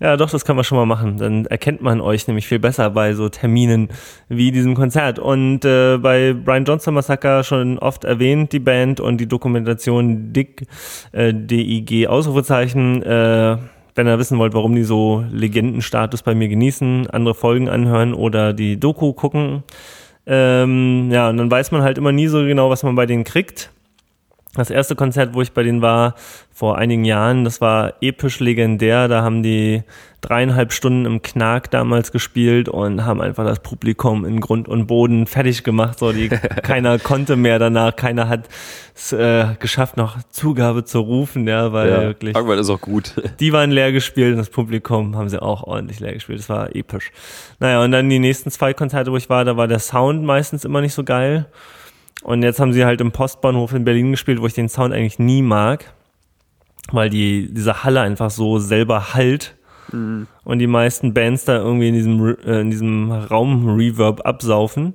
Ja, 0.00 0.16
doch, 0.16 0.30
das 0.30 0.44
kann 0.44 0.54
man 0.54 0.64
schon 0.64 0.78
mal 0.78 0.86
machen. 0.86 1.16
Dann 1.16 1.46
erkennt 1.46 1.82
man 1.82 2.00
euch 2.00 2.28
nämlich 2.28 2.46
viel 2.46 2.60
besser 2.60 2.90
bei 2.90 3.14
so 3.14 3.28
Terminen 3.28 3.88
wie 4.28 4.52
diesem 4.52 4.74
Konzert. 4.74 5.18
Und 5.18 5.64
äh, 5.64 5.98
bei 5.98 6.34
Brian 6.34 6.64
Johnson 6.64 6.94
Massacre 6.94 7.42
schon 7.42 7.78
oft 7.78 8.04
erwähnt, 8.04 8.52
die 8.52 8.60
Band 8.60 9.00
und 9.00 9.18
die 9.18 9.26
Dokumentation 9.26 10.32
Dick, 10.32 10.66
äh, 11.10 11.34
DIG 11.34 12.06
Ausrufezeichen. 12.06 13.02
Äh, 13.02 13.56
wenn 13.96 14.06
ihr 14.06 14.18
wissen 14.20 14.38
wollt, 14.38 14.54
warum 14.54 14.76
die 14.76 14.84
so 14.84 15.24
Legendenstatus 15.32 16.22
bei 16.22 16.36
mir 16.36 16.46
genießen, 16.46 17.10
andere 17.10 17.34
Folgen 17.34 17.68
anhören 17.68 18.14
oder 18.14 18.52
die 18.52 18.78
Doku 18.78 19.12
gucken. 19.12 19.64
Ähm, 20.28 21.08
ja, 21.10 21.30
und 21.30 21.38
dann 21.38 21.50
weiß 21.50 21.70
man 21.70 21.82
halt 21.82 21.96
immer 21.96 22.12
nie 22.12 22.26
so 22.26 22.44
genau, 22.44 22.68
was 22.68 22.82
man 22.82 22.94
bei 22.94 23.06
denen 23.06 23.24
kriegt. 23.24 23.70
Das 24.54 24.70
erste 24.70 24.96
Konzert, 24.96 25.34
wo 25.34 25.42
ich 25.42 25.52
bei 25.52 25.62
denen 25.62 25.82
war, 25.82 26.14
vor 26.52 26.78
einigen 26.78 27.04
Jahren, 27.04 27.44
das 27.44 27.60
war 27.60 27.92
episch 28.00 28.40
legendär. 28.40 29.06
Da 29.06 29.22
haben 29.22 29.42
die 29.42 29.84
dreieinhalb 30.20 30.72
Stunden 30.72 31.04
im 31.04 31.22
Knark 31.22 31.70
damals 31.70 32.10
gespielt 32.10 32.68
und 32.68 33.04
haben 33.04 33.20
einfach 33.20 33.44
das 33.44 33.60
Publikum 33.60 34.24
in 34.24 34.40
Grund 34.40 34.66
und 34.66 34.86
Boden 34.86 35.26
fertig 35.26 35.62
gemacht. 35.62 35.98
So, 35.98 36.12
die, 36.12 36.28
keiner 36.62 36.98
konnte 36.98 37.36
mehr 37.36 37.58
danach, 37.58 37.94
keiner 37.94 38.28
hat 38.28 38.48
es 38.96 39.12
äh, 39.12 39.54
geschafft, 39.60 39.96
noch 39.96 40.16
Zugabe 40.30 40.84
zu 40.84 41.00
rufen, 41.00 41.46
ja, 41.46 41.72
weil 41.72 41.90
ja. 41.90 42.00
wirklich. 42.00 42.34
Irgendwann 42.34 42.58
ist 42.58 42.70
auch 42.70 42.80
gut. 42.80 43.14
Die 43.38 43.52
waren 43.52 43.70
leer 43.70 43.92
gespielt 43.92 44.32
und 44.32 44.38
das 44.38 44.50
Publikum 44.50 45.14
haben 45.14 45.28
sie 45.28 45.40
auch 45.40 45.62
ordentlich 45.62 46.00
leer 46.00 46.14
gespielt. 46.14 46.40
Das 46.40 46.48
war 46.48 46.74
episch. 46.74 47.12
Naja, 47.60 47.84
und 47.84 47.92
dann 47.92 48.08
die 48.08 48.18
nächsten 48.18 48.50
zwei 48.50 48.74
Konzerte, 48.74 49.12
wo 49.12 49.16
ich 49.16 49.28
war, 49.28 49.44
da 49.44 49.56
war 49.56 49.68
der 49.68 49.78
Sound 49.78 50.24
meistens 50.24 50.64
immer 50.64 50.80
nicht 50.80 50.94
so 50.94 51.04
geil. 51.04 51.46
Und 52.22 52.42
jetzt 52.42 52.60
haben 52.60 52.72
sie 52.72 52.84
halt 52.84 53.00
im 53.00 53.12
Postbahnhof 53.12 53.72
in 53.72 53.84
Berlin 53.84 54.10
gespielt, 54.10 54.40
wo 54.40 54.46
ich 54.46 54.54
den 54.54 54.68
Sound 54.68 54.92
eigentlich 54.92 55.18
nie 55.18 55.42
mag, 55.42 55.92
weil 56.90 57.10
die, 57.10 57.52
diese 57.52 57.84
Halle 57.84 58.00
einfach 58.00 58.30
so 58.30 58.58
selber 58.58 59.14
halt 59.14 59.56
und 60.44 60.58
die 60.58 60.66
meisten 60.66 61.14
Bands 61.14 61.44
da 61.44 61.56
irgendwie 61.56 61.88
in 61.88 61.94
diesem, 61.94 62.36
äh, 62.44 62.60
in 62.60 62.70
diesem 62.70 63.10
Raum 63.10 63.76
Reverb 63.76 64.26
absaufen. 64.26 64.94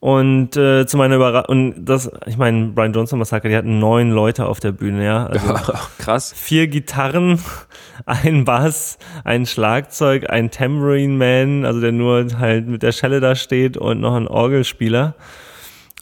Und 0.00 0.56
äh, 0.56 0.86
zu 0.86 0.96
meiner 0.96 1.16
Überraschung, 1.16 1.48
und 1.48 1.84
das, 1.84 2.08
ich 2.26 2.36
meine, 2.36 2.68
Brian 2.68 2.92
Johnson 2.92 3.18
Massaker, 3.18 3.48
die 3.48 3.56
hatten 3.56 3.80
neun 3.80 4.12
Leute 4.12 4.46
auf 4.46 4.60
der 4.60 4.70
Bühne, 4.70 5.04
ja. 5.04 5.26
Also 5.26 5.54
Krass. 5.98 6.32
vier 6.32 6.68
Gitarren, 6.68 7.40
ein 8.06 8.44
Bass, 8.44 8.98
ein 9.24 9.44
Schlagzeug, 9.44 10.30
ein 10.30 10.52
Tambourine 10.52 11.14
Man, 11.14 11.64
also 11.64 11.80
der 11.80 11.90
nur 11.90 12.26
halt 12.38 12.68
mit 12.68 12.84
der 12.84 12.92
Schelle 12.92 13.18
da 13.18 13.34
steht 13.34 13.76
und 13.76 14.00
noch 14.00 14.14
ein 14.14 14.28
Orgelspieler. 14.28 15.14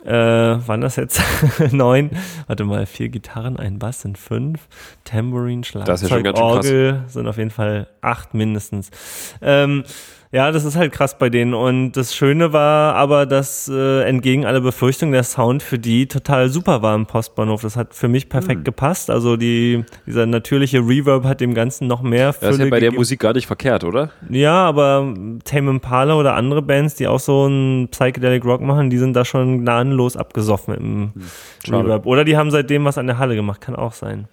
Äh, 0.06 0.68
waren 0.68 0.80
das 0.80 0.96
jetzt 0.96 1.20
neun? 1.72 2.10
Warte 2.46 2.64
mal, 2.64 2.86
vier 2.86 3.08
Gitarren, 3.08 3.56
ein 3.56 3.78
Bass 3.78 4.02
sind 4.02 4.18
fünf, 4.18 4.68
Tambourine, 5.04 5.64
Schlagzeug, 5.64 6.08
schön 6.08 6.22
krass. 6.22 6.40
Orgel 6.40 7.02
sind 7.08 7.26
auf 7.26 7.38
jeden 7.38 7.50
Fall 7.50 7.88
acht 8.00 8.32
mindestens. 8.32 8.90
Ähm, 9.42 9.82
ja, 10.36 10.52
das 10.52 10.64
ist 10.66 10.76
halt 10.76 10.92
krass 10.92 11.16
bei 11.18 11.30
denen. 11.30 11.54
Und 11.54 11.92
das 11.92 12.14
Schöne 12.14 12.52
war 12.52 12.94
aber, 12.94 13.24
dass 13.24 13.68
äh, 13.72 14.02
entgegen 14.02 14.44
aller 14.44 14.60
Befürchtungen 14.60 15.12
der 15.12 15.22
Sound 15.22 15.62
für 15.62 15.78
die 15.78 16.06
total 16.08 16.50
super 16.50 16.82
war 16.82 16.94
im 16.94 17.06
Postbahnhof. 17.06 17.62
Das 17.62 17.74
hat 17.76 17.94
für 17.94 18.08
mich 18.08 18.24
Hm. 18.24 18.28
perfekt 18.28 18.64
gepasst. 18.66 19.08
Also 19.10 19.36
die, 19.36 19.84
dieser 20.06 20.26
natürliche 20.26 20.78
Reverb 20.80 21.24
hat 21.24 21.40
dem 21.40 21.54
Ganzen 21.54 21.86
noch 21.86 22.02
mehr 22.02 22.26
Das 22.28 22.36
ist 22.36 22.42
ja 22.42 22.52
Fülle 22.52 22.70
bei 22.70 22.80
der. 22.80 22.92
Musik 22.92 23.20
gar 23.20 23.32
nicht 23.32 23.46
verkehrt, 23.46 23.82
oder? 23.84 24.10
Ja, 24.28 24.64
aber 24.66 25.14
Tame 25.44 25.70
Impala 25.70 26.14
oder 26.16 26.34
andere 26.34 26.60
Bands, 26.60 26.96
die 26.96 27.08
auch 27.08 27.20
so 27.20 27.44
einen 27.46 27.88
Psychedelic 27.88 28.44
Rock 28.44 28.60
machen, 28.60 28.90
die 28.90 28.98
sind 28.98 29.14
da 29.14 29.24
schon 29.24 29.60
gnadenlos 29.62 30.16
abgesoffen 30.18 30.74
im 30.74 31.12
Hm. 31.66 31.74
Reverb. 31.74 32.04
Oder 32.04 32.24
die 32.24 32.36
haben 32.36 32.50
seitdem 32.50 32.84
was 32.84 32.98
an 32.98 33.06
der 33.06 33.16
Halle 33.18 33.36
gemacht, 33.36 33.62
kann 33.62 33.74
auch 33.74 33.92
sein. 33.94 34.28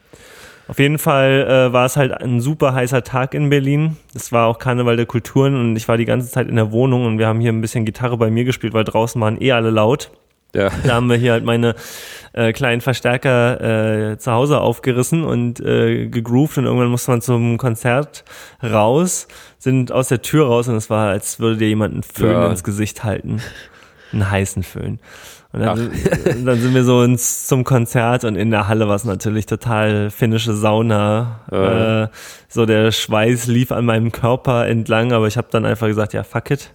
Auf 0.67 0.79
jeden 0.79 0.97
Fall 0.97 1.45
äh, 1.69 1.73
war 1.73 1.85
es 1.85 1.97
halt 1.97 2.13
ein 2.13 2.39
super 2.39 2.73
heißer 2.73 3.03
Tag 3.03 3.33
in 3.33 3.49
Berlin. 3.49 3.97
Es 4.15 4.31
war 4.31 4.47
auch 4.47 4.59
Karneval 4.59 4.95
der 4.95 5.05
Kulturen 5.05 5.55
und 5.59 5.75
ich 5.75 5.87
war 5.87 5.97
die 5.97 6.05
ganze 6.05 6.29
Zeit 6.31 6.47
in 6.47 6.55
der 6.55 6.71
Wohnung 6.71 7.05
und 7.05 7.19
wir 7.19 7.27
haben 7.27 7.41
hier 7.41 7.51
ein 7.51 7.61
bisschen 7.61 7.83
Gitarre 7.85 8.17
bei 8.17 8.29
mir 8.29 8.45
gespielt, 8.45 8.73
weil 8.73 8.85
draußen 8.85 9.19
waren 9.19 9.41
eh 9.41 9.51
alle 9.51 9.71
laut. 9.71 10.11
Ja. 10.55 10.69
Da 10.85 10.93
haben 10.93 11.09
wir 11.09 11.17
hier 11.17 11.31
halt 11.31 11.43
meine 11.43 11.73
äh, 12.33 12.53
kleinen 12.53 12.79
Verstärker 12.79 14.11
äh, 14.11 14.17
zu 14.19 14.31
Hause 14.31 14.61
aufgerissen 14.61 15.23
und 15.23 15.59
äh, 15.59 16.07
gegroovt 16.07 16.59
und 16.59 16.65
irgendwann 16.65 16.89
musste 16.89 17.09
man 17.11 17.21
zum 17.21 17.57
Konzert 17.57 18.23
raus, 18.61 19.27
sind 19.57 19.91
aus 19.91 20.09
der 20.09 20.21
Tür 20.21 20.45
raus 20.45 20.67
und 20.67 20.75
es 20.75 20.89
war, 20.91 21.09
als 21.09 21.39
würde 21.39 21.57
dir 21.57 21.67
jemand 21.69 21.93
einen 21.95 22.03
Föhn 22.03 22.31
Ja. 22.31 22.49
ins 22.49 22.63
Gesicht 22.63 23.03
halten. 23.03 23.41
Einen 24.11 24.29
heißen 24.29 24.61
Föhn. 24.61 24.99
Und 25.53 25.61
dann, 25.61 25.91
dann 26.45 26.59
sind 26.59 26.73
wir 26.73 26.83
so 26.83 27.03
ins, 27.03 27.45
zum 27.45 27.63
Konzert 27.63 28.23
und 28.23 28.35
in 28.35 28.49
der 28.49 28.67
Halle 28.67 28.87
war 28.87 28.95
es 28.95 29.05
natürlich 29.05 29.45
total 29.45 30.09
finnische 30.09 30.55
Sauna. 30.55 31.41
Ja. 31.51 32.03
Äh, 32.03 32.07
so 32.49 32.65
der 32.65 32.91
Schweiß 32.91 33.45
lief 33.45 33.71
an 33.71 33.85
meinem 33.85 34.11
Körper 34.11 34.67
entlang, 34.67 35.13
aber 35.13 35.27
ich 35.27 35.37
habe 35.37 35.47
dann 35.51 35.65
einfach 35.65 35.85
gesagt, 35.85 36.13
ja 36.13 36.23
fuck 36.23 36.49
it. 36.49 36.71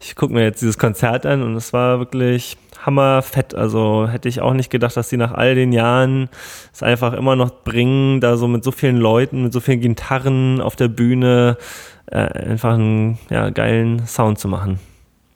Ich 0.00 0.16
gucke 0.16 0.32
mir 0.32 0.42
jetzt 0.42 0.62
dieses 0.62 0.78
Konzert 0.78 1.26
an 1.26 1.42
und 1.42 1.54
es 1.54 1.74
war 1.74 1.98
wirklich 1.98 2.56
hammerfett. 2.84 3.54
Also 3.54 4.08
hätte 4.08 4.30
ich 4.30 4.40
auch 4.40 4.54
nicht 4.54 4.70
gedacht, 4.70 4.96
dass 4.96 5.10
die 5.10 5.18
nach 5.18 5.32
all 5.32 5.54
den 5.54 5.72
Jahren 5.72 6.30
es 6.72 6.82
einfach 6.82 7.12
immer 7.12 7.36
noch 7.36 7.50
bringen, 7.62 8.22
da 8.22 8.38
so 8.38 8.48
mit 8.48 8.64
so 8.64 8.72
vielen 8.72 8.96
Leuten, 8.96 9.42
mit 9.42 9.52
so 9.52 9.60
vielen 9.60 9.80
Gitarren 9.80 10.62
auf 10.62 10.76
der 10.76 10.88
Bühne 10.88 11.58
äh, 12.06 12.16
einfach 12.16 12.72
einen 12.74 13.18
ja, 13.28 13.50
geilen 13.50 14.06
Sound 14.06 14.38
zu 14.38 14.48
machen. 14.48 14.78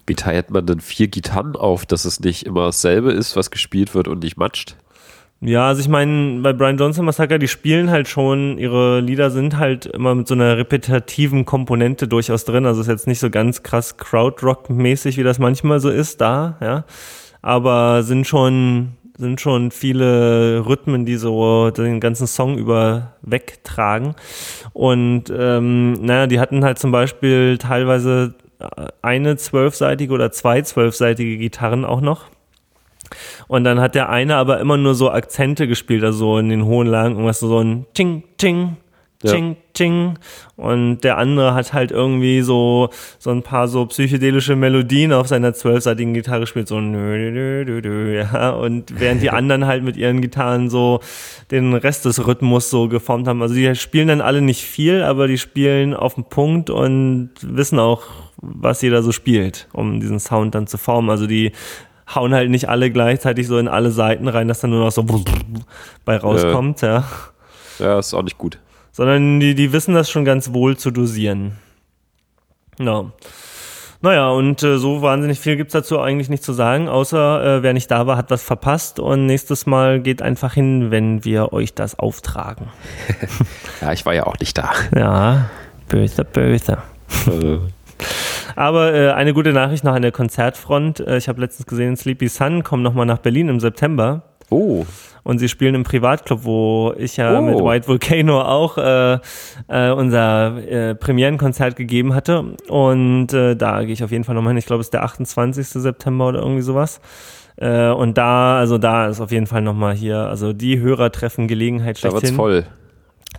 Wie 0.09 0.14
teilt 0.14 0.51
man 0.51 0.64
denn 0.64 0.81
vier 0.81 1.09
Gitarren 1.09 1.55
auf, 1.55 1.85
dass 1.85 2.05
es 2.05 2.21
nicht 2.21 2.47
immer 2.47 2.66
dasselbe 2.66 3.12
ist, 3.12 3.37
was 3.37 3.51
gespielt 3.51 3.94
wird 3.94 4.09
und 4.09 4.23
nicht 4.23 4.38
matscht? 4.38 4.77
Ja, 5.40 5.68
also 5.68 5.81
ich 5.81 5.88
meine, 5.88 6.40
bei 6.40 6.53
Brian 6.53 6.79
Johnson 6.79 7.05
Massacre, 7.05 7.38
die 7.38 7.47
spielen 7.47 7.90
halt 7.90 8.09
schon, 8.09 8.59
ihre 8.59 9.01
Lieder 9.01 9.31
sind 9.31 9.57
halt 9.57 9.87
immer 9.87 10.14
mit 10.14 10.27
so 10.27 10.35
einer 10.35 10.57
repetitiven 10.57 11.44
Komponente 11.44 12.09
durchaus 12.09 12.44
drin. 12.44 12.66
Also 12.66 12.81
ist 12.81 12.88
jetzt 12.88 13.07
nicht 13.07 13.21
so 13.21 13.31
ganz 13.31 13.62
krass 13.62 13.99
Krautrock-mäßig, 13.99 15.16
wie 15.16 15.23
das 15.23 15.38
manchmal 15.38 15.79
so 15.79 15.90
ist 15.90 16.21
da, 16.21 16.57
ja. 16.61 16.85
Aber 17.40 18.03
sind 18.03 18.27
schon, 18.27 18.94
sind 19.16 19.40
schon 19.40 19.71
viele 19.71 20.66
Rhythmen, 20.66 21.07
die 21.07 21.16
so 21.16 21.71
den 21.71 22.01
ganzen 22.01 22.27
Song 22.27 22.59
über 22.59 23.12
wegtragen. 23.23 24.14
Und 24.73 25.25
ähm, 25.31 25.92
naja, 25.92 26.27
die 26.27 26.40
hatten 26.40 26.64
halt 26.64 26.81
zum 26.81 26.90
Beispiel 26.90 27.59
teilweise 27.59 28.35
eine 29.03 29.37
zwölfseitige 29.37 30.12
oder 30.12 30.33
zwei 30.33 30.62
zwölfseitige 30.62 31.38
Gitarren 31.38 31.85
auch 31.85 32.01
noch. 32.01 32.25
Und 33.47 33.64
dann 33.64 33.81
hat 33.81 33.94
der 33.94 34.11
eine 34.11 34.37
aber 34.37 34.61
immer 34.61 34.77
nur 34.77 34.94
so 34.94 35.11
Akzente 35.11 35.66
gespielt, 35.66 36.05
also 36.05 36.18
so 36.18 36.38
in 36.38 36.49
den 36.49 36.64
hohen 36.64 36.87
Lagen, 36.87 37.12
irgendwas 37.12 37.40
so 37.40 37.59
ein 37.59 37.87
Ching, 37.94 38.25
Ching, 38.38 38.77
Ja. 39.23 39.33
Ching, 39.33 39.57
Ching. 39.75 40.18
Und 40.57 41.01
der 41.01 41.16
andere 41.16 41.55
hat 41.55 41.73
halt 41.73 41.90
irgendwie 41.90 42.42
so, 42.42 42.90
so 43.18 43.31
ein 43.31 43.42
paar 43.42 43.66
so 43.66 43.87
psychedelische 43.87 44.57
Melodien 44.57 45.12
auf 45.14 45.29
seiner 45.29 45.55
zwölfseitigen 45.55 46.12
Gitarre 46.12 46.40
gespielt, 46.40 46.68
so 46.68 46.81
nö, 46.81 47.31
nö, 47.31 47.64
nö, 47.64 47.81
nö, 47.81 48.18
ja. 48.18 48.51
Und 48.51 49.01
während 49.01 49.23
die 49.23 49.31
anderen 49.38 49.66
halt 49.66 49.85
mit 49.85 49.97
ihren 49.97 50.21
Gitarren 50.21 50.68
so 50.68 51.01
den 51.51 51.73
Rest 51.75 52.05
des 52.05 52.27
Rhythmus 52.27 52.68
so 52.68 52.88
geformt 52.88 53.27
haben. 53.27 53.40
Also 53.40 53.55
die 53.55 53.75
spielen 53.75 54.09
dann 54.09 54.21
alle 54.21 54.42
nicht 54.42 54.64
viel, 54.64 55.03
aber 55.03 55.29
die 55.29 55.38
spielen 55.38 55.94
auf 55.94 56.16
den 56.16 56.25
Punkt 56.25 56.68
und 56.68 57.31
wissen 57.42 57.79
auch, 57.79 58.03
was 58.40 58.83
jeder 58.83 59.03
so 59.03 59.12
spielt, 59.12 59.68
um 59.72 60.01
diesen 60.01 60.20
Sound 60.20 60.55
dann 60.55 60.66
zu 60.66 60.79
formen. 60.79 61.11
Also 61.11 61.27
die 61.27 61.53
hauen 62.14 62.35
halt 62.35 62.51
nicht 62.51 62.68
alle 62.68 62.90
gleichzeitig 62.90 63.46
so 63.46 63.59
in 63.59 63.68
alle 63.68 63.90
Seiten 63.90 64.29
rein, 64.29 64.48
dass 64.48 64.61
dann 64.61 64.70
nur 64.70 64.85
noch 64.85 64.92
so 64.92 65.05
bei 66.05 66.16
rauskommt, 66.16 66.81
ja. 66.83 67.05
Ja, 67.79 67.98
ist 67.98 68.14
auch 68.14 68.22
nicht 68.22 68.38
gut. 68.38 68.59
Sondern 68.92 69.40
die, 69.40 69.55
die 69.55 69.72
wissen 69.72 69.94
das 69.94 70.11
schon 70.11 70.24
ganz 70.24 70.53
wohl 70.53 70.77
zu 70.77 70.90
dosieren. 70.90 71.53
Ja. 72.81 73.05
Naja, 74.01 74.29
und 74.29 74.62
äh, 74.62 74.79
so 74.79 75.03
wahnsinnig 75.03 75.40
viel 75.40 75.57
gibt's 75.57 75.72
dazu 75.72 75.98
eigentlich 75.98 76.29
nicht 76.29 76.44
zu 76.44 76.53
sagen, 76.53 76.88
außer 76.88 77.59
äh, 77.59 77.62
wer 77.64 77.72
nicht 77.72 77.90
da 77.90 78.07
war, 78.07 78.16
hat 78.16 78.31
was 78.31 78.44
verpasst 78.44 79.01
und 79.01 79.27
nächstes 79.27 79.66
Mal 79.66 80.01
geht 80.01 80.22
einfach 80.22 80.55
hin, 80.55 80.92
wenn 80.92 81.24
wir 81.24 81.53
euch 81.53 81.74
das 81.74 81.98
auftragen. 81.98 82.68
Ja, 83.81 83.92
ich 83.92 84.05
war 84.05 84.12
ja 84.12 84.27
auch 84.27 84.37
nicht 84.40 84.59
da. 84.59 84.72
Ja, 84.94 85.51
böse, 85.88 86.24
böse. 86.24 86.79
Aber 88.57 88.93
äh, 88.95 89.11
eine 89.13 89.35
gute 89.35 89.53
Nachricht 89.53 89.85
noch 89.85 89.95
an 89.95 90.03
der 90.03 90.13
Konzertfront. 90.13 91.01
Äh, 91.01 91.17
ich 91.19 91.29
habe 91.29 91.41
letztens 91.41 91.67
gesehen, 91.67 91.97
Sleepy 91.97 92.29
Sun 92.29 92.63
kommt 92.65 92.83
nochmal 92.83 93.07
nach 93.07 93.19
Berlin 93.19 93.49
im 93.49 93.61
September. 93.61 94.23
Oh. 94.51 94.85
Und 95.25 95.39
sie 95.41 95.49
spielen 95.49 95.75
im 95.75 95.83
Privatclub, 95.85 96.45
wo 96.45 96.95
ich 96.97 97.19
ja 97.19 97.39
Oh. 97.39 97.43
mit 97.43 97.57
White 97.63 97.87
Volcano 97.87 98.41
auch 98.41 98.79
äh, 98.79 99.19
äh, 99.69 99.91
unser 99.91 100.57
äh, 100.67 100.95
Premierenkonzert 100.95 101.77
gegeben 101.77 102.15
hatte. 102.15 102.55
Und 102.69 103.33
äh, 103.35 103.55
da 103.55 103.83
gehe 103.85 103.93
ich 103.93 104.03
auf 104.03 104.11
jeden 104.11 104.25
Fall 104.25 104.35
nochmal 104.35 104.53
hin. 104.53 104.59
Ich 104.59 104.67
glaube, 104.67 104.81
es 104.81 104.87
ist 104.87 104.95
der 104.95 105.03
28. 105.05 105.69
September 105.69 106.29
oder 106.29 106.39
irgendwie 106.41 106.63
sowas. 106.63 107.01
Äh, 107.57 107.89
und 107.91 108.17
da, 108.17 108.59
also 108.59 108.79
da 108.79 109.09
ist 109.09 109.21
auf 109.21 109.31
jeden 109.33 109.47
Fall 109.47 109.61
nochmal 109.61 109.95
hier, 109.95 110.17
also 110.19 110.53
die 110.55 110.79
Hörertreffen 110.81 111.47
Gelegenheit 111.47 111.99
Da 112.03 112.05
wird's 112.05 112.21
schlechthin. 112.21 112.37
voll. 112.37 112.65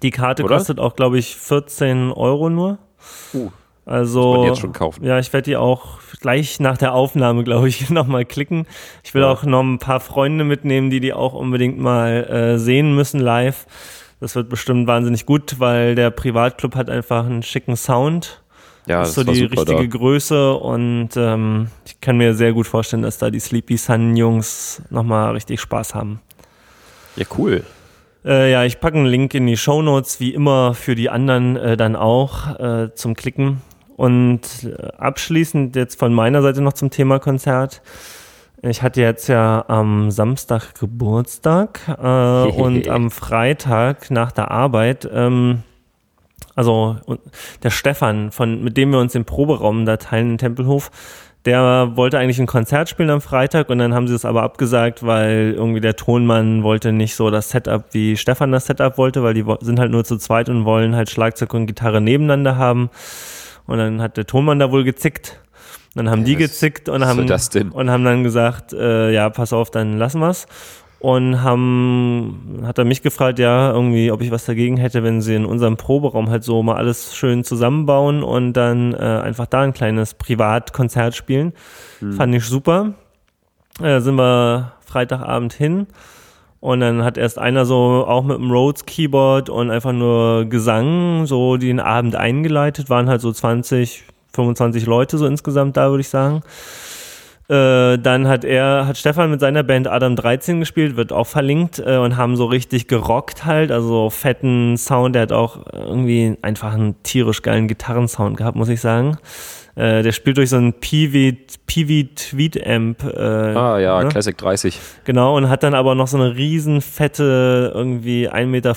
Die 0.04 0.12
Karte 0.12 0.44
Oder? 0.44 0.58
kostet 0.58 0.80
auch, 0.80 0.96
glaube 0.96 1.18
ich, 1.18 1.36
14 1.38 2.12
Euro 2.12 2.50
nur. 2.52 2.78
Uh, 3.34 3.50
Also, 3.90 4.46
jetzt 4.46 4.60
schon 4.60 4.72
kaufen. 4.72 5.04
ja, 5.04 5.18
ich 5.18 5.34
werde 5.34 5.46
die 5.46 5.58
auch 5.58 6.00
gleich 6.22 6.60
nach 6.60 6.78
der 6.78 6.94
Aufnahme, 6.94 7.44
glaube 7.46 7.68
ich, 7.70 7.90
nochmal 7.90 8.24
klicken. 8.26 8.68
Ich 9.04 9.14
will 9.16 9.24
Ja. 9.24 9.32
auch 9.32 9.44
noch 9.44 9.62
ein 9.64 9.80
paar 9.80 10.00
Freunde 10.00 10.44
mitnehmen, 10.44 10.90
die 10.92 11.00
die 11.00 11.12
auch 11.14 11.34
unbedingt 11.34 11.80
mal 11.80 12.24
äh, 12.26 12.58
sehen 12.60 12.94
müssen 12.96 13.20
live. 13.20 13.66
Das 14.20 14.36
wird 14.36 14.50
bestimmt 14.50 14.86
wahnsinnig 14.86 15.26
gut, 15.26 15.56
weil 15.60 15.96
der 15.96 16.12
Privatclub 16.12 16.76
hat 16.76 16.90
einfach 16.90 17.26
einen 17.26 17.42
schicken 17.42 17.76
Sound. 17.76 18.44
Ja, 18.86 19.02
ist 19.02 19.10
das 19.18 19.24
so 19.24 19.28
war 19.28 19.34
die 19.34 19.44
richtige 19.46 19.88
da. 19.90 19.98
Größe 19.98 20.54
und 20.56 21.10
ähm, 21.16 21.68
ich 21.86 22.00
kann 22.02 22.18
mir 22.18 22.34
sehr 22.34 22.54
gut 22.54 22.68
vorstellen, 22.68 23.02
dass 23.04 23.18
da 23.18 23.30
die 23.32 23.40
Sleepy 23.40 23.78
Sun 23.78 24.16
Jungs 24.18 24.82
nochmal 24.90 25.32
richtig 25.34 25.62
Spaß 25.62 25.96
haben. 25.96 26.20
Ja, 27.16 27.26
cool. 27.38 27.64
Äh, 28.26 28.52
ja, 28.52 28.66
ich 28.66 28.80
packe 28.80 28.98
einen 28.98 29.06
Link 29.06 29.34
in 29.34 29.48
die 29.48 29.58
Show 29.58 29.82
Notes, 29.82 30.20
wie 30.20 30.34
immer 30.34 30.74
für 30.74 30.96
die 30.96 31.10
anderen 31.10 31.56
äh, 31.56 31.78
dann 31.78 31.96
auch 31.96 32.60
äh, 32.60 32.94
zum 32.94 33.14
Klicken. 33.16 33.62
Und 34.00 34.40
abschließend 34.98 35.76
jetzt 35.76 36.00
von 36.00 36.14
meiner 36.14 36.42
Seite 36.42 36.62
noch 36.62 36.72
zum 36.72 36.90
Thema 36.90 37.20
Konzert. 37.20 37.82
Ich 38.62 38.82
hatte 38.82 39.02
jetzt 39.02 39.28
ja 39.28 39.66
am 39.68 40.10
Samstag 40.10 40.74
Geburtstag 40.80 41.82
äh, 41.86 41.92
und 42.62 42.88
am 42.88 43.12
Freitag 43.12 44.10
nach 44.10 44.32
der 44.32 44.52
Arbeit, 44.52 45.10
ähm, 45.14 45.64
also 46.56 46.96
der 47.62 47.72
Stefan, 47.72 48.32
von, 48.32 48.64
mit 48.64 48.78
dem 48.78 48.92
wir 48.92 49.00
uns 49.00 49.12
den 49.12 49.26
Proberaum 49.26 49.86
da 49.86 49.98
teilen 49.98 50.32
in 50.32 50.38
Tempelhof, 50.38 50.92
der 51.44 51.92
wollte 51.96 52.20
eigentlich 52.20 52.40
ein 52.40 52.48
Konzert 52.48 52.88
spielen 52.88 53.10
am 53.10 53.20
Freitag 53.20 53.70
und 53.70 53.80
dann 53.80 53.94
haben 53.94 54.08
sie 54.08 54.16
es 54.16 54.24
aber 54.24 54.44
abgesagt, 54.44 55.06
weil 55.06 55.54
irgendwie 55.58 55.82
der 55.82 55.98
Tonmann 55.98 56.64
wollte 56.64 56.94
nicht 56.94 57.16
so 57.16 57.30
das 57.32 57.50
Setup, 57.50 57.84
wie 57.92 58.16
Stefan 58.16 58.54
das 58.54 58.66
Setup 58.66 58.98
wollte, 58.98 59.24
weil 59.24 59.34
die 59.34 59.44
sind 59.60 59.78
halt 59.78 59.92
nur 59.92 60.06
zu 60.06 60.16
zweit 60.16 60.48
und 60.48 60.64
wollen 60.64 60.96
halt 60.96 61.10
Schlagzeug 61.10 61.54
und 61.54 61.66
Gitarre 61.66 62.00
nebeneinander 62.00 62.56
haben. 62.56 62.90
Und 63.70 63.78
dann 63.78 64.02
hat 64.02 64.18
der 64.18 64.26
Tonmann 64.26 64.58
da 64.58 64.72
wohl 64.72 64.84
gezickt. 64.84 65.40
Dann 65.94 66.10
haben 66.10 66.24
die 66.24 66.34
Was 66.34 66.40
gezickt 66.40 66.90
und 66.90 67.06
haben, 67.06 67.20
und 67.72 67.90
haben 67.90 68.04
dann 68.04 68.24
gesagt, 68.24 68.74
äh, 68.74 69.12
ja, 69.12 69.30
pass 69.30 69.54
auf, 69.54 69.70
dann 69.70 69.98
lassen 69.98 70.20
wir's. 70.22 70.48
Und 71.00 71.44
haben, 71.44 72.62
hat 72.66 72.80
er 72.80 72.84
mich 72.84 73.04
gefragt, 73.04 73.38
ja, 73.38 73.72
irgendwie, 73.72 74.12
ob 74.12 74.22
ich 74.22 74.32
was 74.32 74.46
dagegen 74.46 74.78
hätte, 74.78 75.04
wenn 75.04 75.22
sie 75.22 75.36
in 75.36 75.46
unserem 75.46 75.78
Proberaum 75.78 76.30
halt 76.30 76.44
so 76.44 76.62
mal 76.64 76.76
alles 76.76 77.16
schön 77.16 77.44
zusammenbauen 77.44 78.24
und 78.24 78.54
dann 78.54 78.94
äh, 78.94 78.98
einfach 78.98 79.46
da 79.46 79.62
ein 79.62 79.74
kleines 79.74 80.16
Privatkonzert 80.16 81.16
spielen. 81.16 81.54
Fand 82.18 82.34
ich 82.36 82.46
super. 82.46 82.94
Äh, 83.82 84.02
sind 84.02 84.16
wir 84.16 84.74
Freitagabend 84.86 85.54
hin. 85.54 85.88
Und 86.62 86.82
dann 86.82 87.04
hat 87.04 87.18
erst 87.18 87.40
einer 87.40 87.66
so 87.66 88.06
auch 88.08 88.24
mit 88.24 88.38
dem 88.38 88.52
Rhodes 88.52 88.86
Keyboard 88.86 89.50
und 89.50 89.72
einfach 89.72 89.94
nur 89.94 90.46
Gesang 90.46 91.26
so 91.26 91.56
den 91.58 91.80
Abend 91.80 92.16
eingeleitet. 92.16 92.90
Waren 92.90 93.10
halt 93.10 93.22
so 93.22 93.32
20, 93.32 94.04
25 94.34 94.86
Leute 94.86 95.18
so 95.18 95.26
insgesamt 95.26 95.78
da, 95.78 95.90
würde 95.90 96.02
ich 96.02 96.10
sagen. 96.10 96.42
Äh, 97.50 97.98
dann 97.98 98.28
hat 98.28 98.46
er, 98.46 98.86
hat 98.86 98.98
Stefan 98.98 99.32
mit 99.32 99.40
seiner 99.40 99.64
Band 99.64 99.88
Adam 99.88 100.16
13 100.16 100.60
gespielt, 100.60 100.98
wird 100.98 101.12
auch 101.12 101.26
verlinkt 101.26 101.82
äh, 101.84 101.98
und 101.98 102.16
haben 102.16 102.36
so 102.36 102.46
richtig 102.46 102.88
gerockt 102.88 103.46
halt, 103.46 103.72
also 103.72 103.88
so 103.88 104.10
fetten 104.12 104.78
Sound. 104.78 105.16
Der 105.16 105.24
hat 105.24 105.32
auch 105.32 105.66
irgendwie 105.74 106.38
einfach 106.44 106.74
einen 106.74 107.02
tierisch 107.02 107.42
geilen 107.42 107.68
Gitarrensound 107.68 108.38
gehabt, 108.38 108.56
muss 108.56 108.70
ich 108.70 108.82
sagen. 108.82 109.18
Äh, 109.80 110.04
der 110.04 110.12
spielt 110.12 110.36
durch 110.36 110.50
so 110.50 110.58
einen 110.58 110.74
Peavey, 110.74 111.38
Peavey 111.66 112.10
Tweed 112.14 112.68
Amp. 112.68 113.02
Äh, 113.04 113.18
Ah 113.18 113.80
ja, 113.80 114.04
ne? 114.04 114.10
Classic 114.10 114.38
30. 114.38 114.78
Genau, 115.06 115.38
und 115.38 115.48
hat 115.48 115.64
dann 115.64 115.74
aber 115.74 115.96
noch 115.96 116.08
so 116.08 116.18
eine 116.18 116.36
riesen 116.36 116.82
fette, 116.82 117.72
irgendwie 117.74 118.30
1,50 118.30 118.46
Meter 118.48 118.76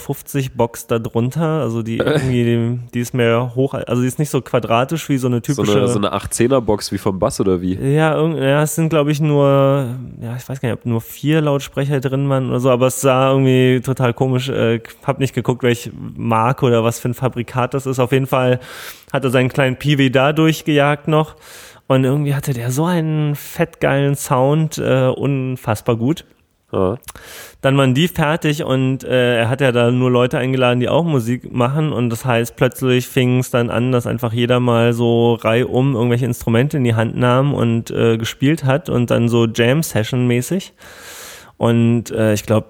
Box 0.55 0.87
da 0.87 1.01
drunter. 1.01 1.61
Also 1.61 1.83
die 1.83 1.97
irgendwie, 1.99 2.45
die, 2.45 2.79
die 2.95 3.01
ist 3.01 3.15
mehr 3.15 3.53
hoch, 3.57 3.75
also 3.75 4.01
die 4.01 4.07
ist 4.07 4.21
nicht 4.21 4.31
so 4.31 4.41
quadratisch 4.43 5.09
wie 5.09 5.19
so 5.19 5.27
eine 5.27 5.37
So 5.45 5.55
typische. 5.55 5.79
eine, 5.79 5.89
so 5.89 5.99
eine 5.99 6.15
8-10er-Box 6.15 6.93
wie 6.93 6.99
vom 6.99 7.19
Bass 7.19 7.41
oder 7.41 7.61
wie? 7.61 7.75
ja, 7.75 8.23
ja, 8.37 8.63
es 8.63 8.77
sind 8.77 8.91
glaube 8.91 9.11
ich 9.11 9.21
nur, 9.21 9.87
ja, 10.21 10.37
ich 10.37 10.49
weiß 10.49 10.61
gar 10.61 10.69
nicht, 10.69 10.79
ob 10.79 10.87
nur 10.87 11.01
vier 11.01 11.41
Lautsprecher 11.41 11.99
drin 11.99 12.29
waren 12.29 12.49
oder 12.49 12.61
so, 12.61 12.71
aber 12.71 12.87
es 12.87 13.01
sah 13.01 13.31
irgendwie 13.33 13.81
total 13.81 14.15
komisch. 14.15 14.49
Äh, 14.51 14.81
hab 15.03 15.19
nicht 15.19 15.35
geguckt, 15.35 15.65
welche 15.65 15.91
Marke 16.17 16.65
oder 16.67 16.85
was 16.85 17.01
für 17.01 17.09
ein 17.09 17.15
Fabrikat 17.15 17.75
das 17.75 17.87
ist. 17.87 17.99
Auf 17.99 18.13
jeden 18.13 18.27
Fall 18.27 18.61
hat 19.13 19.25
er 19.25 19.31
seinen 19.31 19.49
kleinen 19.49 19.77
Piwi 19.77 20.11
da 20.11 20.33
durchgejagt 20.33 21.09
noch. 21.09 21.37
Und 21.87 22.05
irgendwie 22.05 22.35
hatte 22.35 22.55
der 22.55 22.71
so 22.71 22.87
einen 22.87 23.35
fettgeilen 23.35 24.15
Sound, 24.15 24.79
äh, 24.79 25.09
unfassbar 25.09 25.97
gut. 25.97 26.25
Ja. 26.73 26.97
Dann 27.61 27.77
waren 27.77 27.93
die 27.93 28.09
fertig 28.09 28.65
und 28.65 29.05
äh, 29.05 29.41
er 29.41 29.51
hat 29.51 29.61
ja 29.61 29.73
da 29.73 29.91
nur 29.91 30.11
Leute 30.11 30.39
eingeladen, 30.39 30.81
die 30.81 30.89
auch 30.89 31.05
Musik 31.05 31.53
machen 31.53 31.93
und 31.93 32.09
das 32.09 32.25
heißt, 32.25 32.57
plötzlich 32.57 33.07
fing 33.07 33.41
es 33.41 33.51
dann 33.51 33.69
an, 33.69 33.93
dass 33.93 34.07
einfach 34.07 34.33
jeder 34.33 34.59
mal 34.59 34.95
so 34.95 35.35
reihum 35.35 35.95
irgendwelche 35.95 36.25
Instrumente 36.25 36.79
in 36.79 36.85
die 36.85 36.95
Hand 36.95 37.15
nahm 37.15 37.53
und 37.53 37.91
äh, 37.91 38.17
gespielt 38.17 38.65
hat 38.65 38.89
und 38.89 39.11
dann 39.11 39.29
so 39.29 39.47
Jam-Session-mäßig. 39.47 40.73
Und 41.59 42.11
äh, 42.11 42.33
ich 42.33 42.45
glaube, 42.45 42.69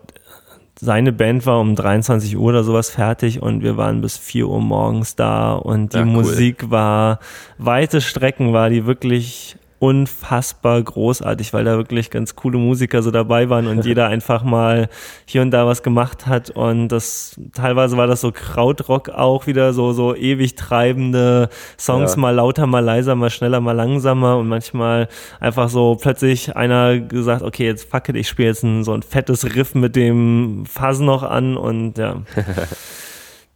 seine 0.85 1.12
Band 1.12 1.47
war 1.47 1.61
um 1.61 1.77
23 1.77 2.37
Uhr 2.37 2.49
oder 2.49 2.64
sowas 2.64 2.90
fertig 2.90 3.40
und 3.40 3.62
wir 3.62 3.77
waren 3.77 4.01
bis 4.01 4.18
4 4.18 4.49
Uhr 4.49 4.61
morgens 4.61 5.14
da 5.14 5.53
und 5.53 5.92
die 5.92 5.99
Ja, 5.99 6.03
cool. 6.03 6.11
Musik 6.11 6.71
war, 6.73 7.21
weite 7.57 8.01
Strecken 8.01 8.53
war 8.53 8.68
die 8.68 8.85
wirklich 8.85 9.57
unfassbar 9.83 10.81
großartig, 10.81 11.53
weil 11.53 11.64
da 11.64 11.77
wirklich 11.77 12.09
ganz 12.11 12.37
coole 12.37 12.57
Musiker 12.57 13.03
so 13.03 13.11
dabei 13.11 13.51
waren 13.51 13.66
und 13.66 13.85
jeder 13.85 14.07
einfach 14.07 14.45
mal 14.45 14.88
hier 15.25 15.42
und 15.42 15.51
da 15.51 15.66
was 15.66 15.83
gemacht 15.83 16.29
hat. 16.29 16.51
Und 16.51 16.87
das 16.87 17.35
teilweise 17.53 17.97
war 17.97 18.07
das 18.07 18.21
so 18.21 18.31
Krautrock 18.31 19.09
auch 19.09 19.49
wieder 19.49 19.73
so 19.73 19.92
so 19.92 20.14
ewig 20.14 20.55
treibende 20.55 21.49
Songs 21.77 22.12
Ja. 22.12 22.21
mal 22.21 22.31
lauter 22.31 22.68
mal 22.68 22.79
leiser 22.79 23.16
mal 23.16 23.29
schneller 23.31 23.61
mal 23.61 23.73
langsamer. 23.73 24.37
Und 24.37 24.47
manchmal 24.47 25.09
einfach 25.40 25.68
so 25.68 25.97
plötzlich 26.01 26.55
einer 26.55 27.01
gesagt 27.01 27.42
okay 27.42 27.66
jetzt 27.66 27.90
fuck 27.90 28.09
it 28.09 28.14
ich 28.14 28.29
spiele 28.29 28.51
jetzt 28.51 28.62
ein, 28.62 28.85
so 28.85 28.92
ein 28.92 29.03
fettes 29.03 29.45
Riff 29.57 29.75
mit 29.75 29.97
dem 29.97 30.62
Fuzz 30.64 31.01
noch 31.01 31.25
an. 31.25 31.57
Und 31.57 31.99
ja 31.99 32.23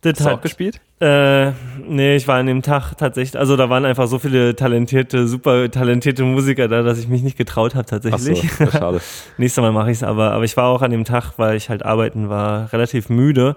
das 0.03 0.21
Hast 0.21 0.27
du 0.27 0.31
auch 0.31 0.41
gespielt? 0.41 0.81
äh, 1.01 1.53
nee, 1.87 2.17
ich 2.17 2.27
war 2.29 2.37
an 2.37 2.47
dem 2.47 2.63
Tag 2.63 2.95
tatsächlich, 2.95 3.39
also 3.39 3.57
da 3.57 3.69
waren 3.69 3.85
einfach 3.85 4.07
so 4.07 4.19
viele 4.19 4.57
talentierte, 4.57 5.27
super 5.29 5.71
talentierte 5.71 6.23
Musiker 6.23 6.69
da, 6.69 6.83
dass 6.83 6.99
ich 6.99 7.09
mich 7.09 7.23
nicht 7.23 7.37
getraut 7.37 7.75
habe 7.75 7.87
tatsächlich. 7.87 8.43
ja, 8.59 8.71
schade. 8.71 9.01
Nächstes 9.39 9.61
Mal 9.61 9.73
mache 9.73 9.91
ich 9.91 9.99
es 9.99 10.03
aber, 10.03 10.33
aber 10.33 10.45
ich 10.45 10.57
war 10.57 10.69
auch 10.69 10.83
an 10.83 10.91
dem 10.91 11.05
Tag, 11.05 11.33
weil 11.39 11.57
ich 11.57 11.69
halt 11.69 11.85
arbeiten 11.85 12.29
war, 12.29 12.73
relativ 12.73 13.09
müde 13.09 13.57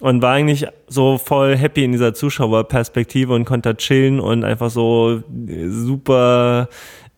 und 0.00 0.22
war 0.22 0.34
eigentlich 0.34 0.66
so 0.86 1.18
voll 1.18 1.56
happy 1.56 1.84
in 1.84 1.92
dieser 1.92 2.14
Zuschauerperspektive 2.14 3.32
und 3.32 3.44
konnte 3.44 3.70
da 3.70 3.74
chillen 3.76 4.20
und 4.20 4.44
einfach 4.44 4.70
so 4.70 5.22
äh, 5.48 5.68
super 5.68 6.68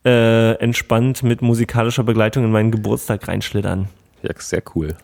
äh, 0.05 0.53
entspannt 0.53 1.23
mit 1.23 1.41
musikalischer 1.41 2.03
Begleitung 2.03 2.45
in 2.45 2.51
meinen 2.51 2.71
Geburtstag 2.71 3.27
reinschlittern. 3.27 3.89
Ja, 4.23 4.31
sehr 4.37 4.63
cool. 4.75 4.95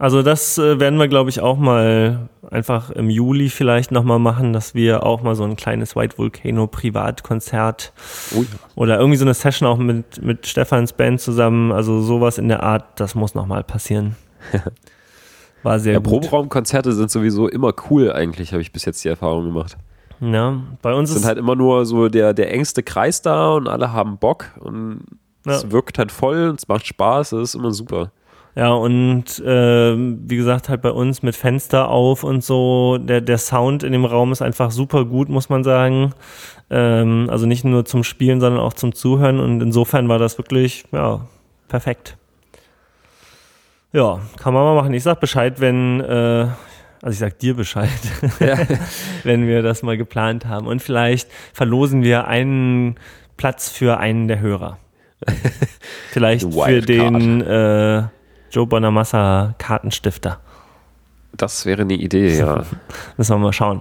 Also 0.00 0.22
das 0.22 0.56
äh, 0.56 0.80
werden 0.80 0.98
wir, 0.98 1.08
glaube 1.08 1.28
ich, 1.28 1.40
auch 1.42 1.58
mal 1.58 2.30
einfach 2.50 2.88
im 2.90 3.10
Juli 3.10 3.50
vielleicht 3.50 3.92
nochmal 3.92 4.18
machen, 4.18 4.54
dass 4.54 4.74
wir 4.74 5.04
auch 5.04 5.22
mal 5.22 5.34
so 5.34 5.44
ein 5.44 5.56
kleines 5.56 5.94
White 5.94 6.16
Volcano 6.16 6.66
Privatkonzert 6.66 7.92
Oh 8.34 8.40
ja. 8.40 8.46
oder 8.76 8.98
irgendwie 8.98 9.18
so 9.18 9.26
eine 9.26 9.34
Session 9.34 9.68
auch 9.68 9.76
mit, 9.76 10.22
mit 10.22 10.46
Stefans 10.46 10.94
Band 10.94 11.20
zusammen, 11.20 11.70
also 11.70 12.00
sowas 12.00 12.38
in 12.38 12.48
der 12.48 12.62
Art, 12.62 12.98
das 12.98 13.14
muss 13.14 13.34
nochmal 13.34 13.62
passieren. 13.62 14.16
War 15.62 15.78
sehr 15.78 15.92
Ja, 15.92 15.98
gut. 15.98 16.22
Proberaumkonzerte 16.22 16.92
sind 16.92 17.10
sowieso 17.10 17.46
immer 17.48 17.74
cool 17.90 18.10
eigentlich, 18.10 18.52
habe 18.52 18.62
ich 18.62 18.72
bis 18.72 18.86
jetzt 18.86 19.04
die 19.04 19.08
Erfahrung 19.08 19.44
gemacht. 19.44 19.76
Ja, 20.20 20.62
bei 20.80 20.94
uns 20.94 21.10
Es 21.10 21.16
ist 21.16 21.22
sind 21.22 21.28
halt 21.28 21.38
immer 21.38 21.56
nur 21.56 21.84
so 21.84 22.08
der, 22.08 22.32
der 22.32 22.52
engste 22.54 22.82
Kreis 22.82 23.20
da 23.20 23.50
und 23.52 23.68
alle 23.68 23.92
haben 23.92 24.16
Bock 24.16 24.46
und 24.60 25.02
es 25.44 25.62
Ja. 25.64 25.72
wirkt 25.72 25.98
halt 25.98 26.10
voll 26.10 26.48
und 26.48 26.58
es 26.60 26.68
macht 26.68 26.86
Spaß, 26.86 27.32
es 27.32 27.50
ist 27.50 27.54
immer 27.54 27.72
super. 27.72 28.12
Ja, 28.56 28.72
und 28.72 29.38
äh, 29.38 29.96
wie 29.96 30.36
gesagt, 30.36 30.68
halt 30.68 30.82
bei 30.82 30.90
uns 30.90 31.22
mit 31.22 31.36
Fenster 31.36 31.88
auf 31.88 32.24
und 32.24 32.42
so, 32.42 32.98
der, 32.98 33.20
der 33.20 33.38
Sound 33.38 33.82
in 33.82 33.92
dem 33.92 34.04
Raum 34.04 34.32
ist 34.32 34.42
einfach 34.42 34.70
super 34.72 35.04
gut, 35.04 35.28
muss 35.28 35.48
man 35.48 35.62
sagen. 35.62 36.14
Ähm, 36.68 37.28
also 37.30 37.46
nicht 37.46 37.64
nur 37.64 37.84
zum 37.84 38.02
Spielen, 38.02 38.40
sondern 38.40 38.60
auch 38.60 38.72
zum 38.72 38.94
Zuhören 38.94 39.38
und 39.38 39.60
insofern 39.60 40.08
war 40.08 40.18
das 40.18 40.36
wirklich, 40.36 40.84
ja, 40.92 41.26
perfekt. 41.68 42.16
Ja, 43.92 44.20
kann 44.36 44.54
man 44.54 44.64
mal 44.64 44.74
machen. 44.74 44.94
Ich 44.94 45.02
sag 45.02 45.20
Bescheid, 45.20 45.60
wenn, 45.60 46.00
äh, 46.00 46.46
Also 47.02 47.12
ich 47.12 47.18
sag 47.18 47.38
dir 47.38 47.54
Bescheid, 47.54 47.88
ja. 48.40 48.58
wenn 49.24 49.46
wir 49.46 49.62
das 49.62 49.82
mal 49.82 49.96
geplant 49.96 50.46
haben. 50.46 50.66
Und 50.66 50.82
vielleicht 50.82 51.30
verlosen 51.52 52.02
wir 52.02 52.26
einen 52.26 52.96
Platz 53.36 53.70
für 53.70 53.98
einen 53.98 54.28
der 54.28 54.40
Hörer. 54.40 54.78
vielleicht 56.10 56.52
für 56.52 56.80
den 56.80 57.40
äh, 57.40 58.02
Joe 58.50 58.66
Bonamassa 58.66 59.54
Kartenstifter. 59.58 60.40
Das 61.36 61.64
wäre 61.66 61.82
eine 61.82 61.94
Idee, 61.94 62.36
ja. 62.36 62.64
Müssen 63.16 63.34
wir 63.34 63.38
mal 63.38 63.52
schauen. 63.52 63.80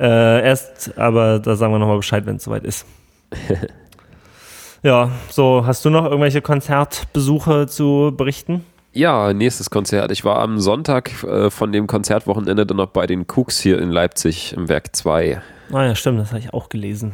Äh, 0.00 0.46
erst, 0.46 0.96
aber 0.98 1.38
da 1.38 1.56
sagen 1.56 1.72
wir 1.72 1.78
nochmal 1.78 1.96
Bescheid, 1.96 2.24
wenn 2.26 2.36
es 2.36 2.44
soweit 2.44 2.64
ist. 2.64 2.86
ja, 4.82 5.10
so, 5.30 5.66
hast 5.66 5.84
du 5.84 5.90
noch 5.90 6.04
irgendwelche 6.04 6.40
Konzertbesuche 6.40 7.66
zu 7.66 8.12
berichten? 8.16 8.64
Ja, 8.92 9.32
nächstes 9.32 9.70
Konzert. 9.70 10.10
Ich 10.12 10.24
war 10.24 10.38
am 10.38 10.58
Sonntag 10.58 11.22
äh, 11.24 11.50
von 11.50 11.72
dem 11.72 11.86
Konzertwochenende 11.86 12.64
dann 12.64 12.78
noch 12.78 12.88
bei 12.88 13.06
den 13.06 13.26
Cooks 13.28 13.60
hier 13.60 13.78
in 13.80 13.90
Leipzig 13.90 14.54
im 14.54 14.68
Werk 14.68 14.96
2. 14.96 15.40
Ah 15.72 15.84
ja, 15.84 15.94
stimmt, 15.94 16.20
das 16.20 16.30
habe 16.30 16.40
ich 16.40 16.54
auch 16.54 16.68
gelesen. 16.68 17.12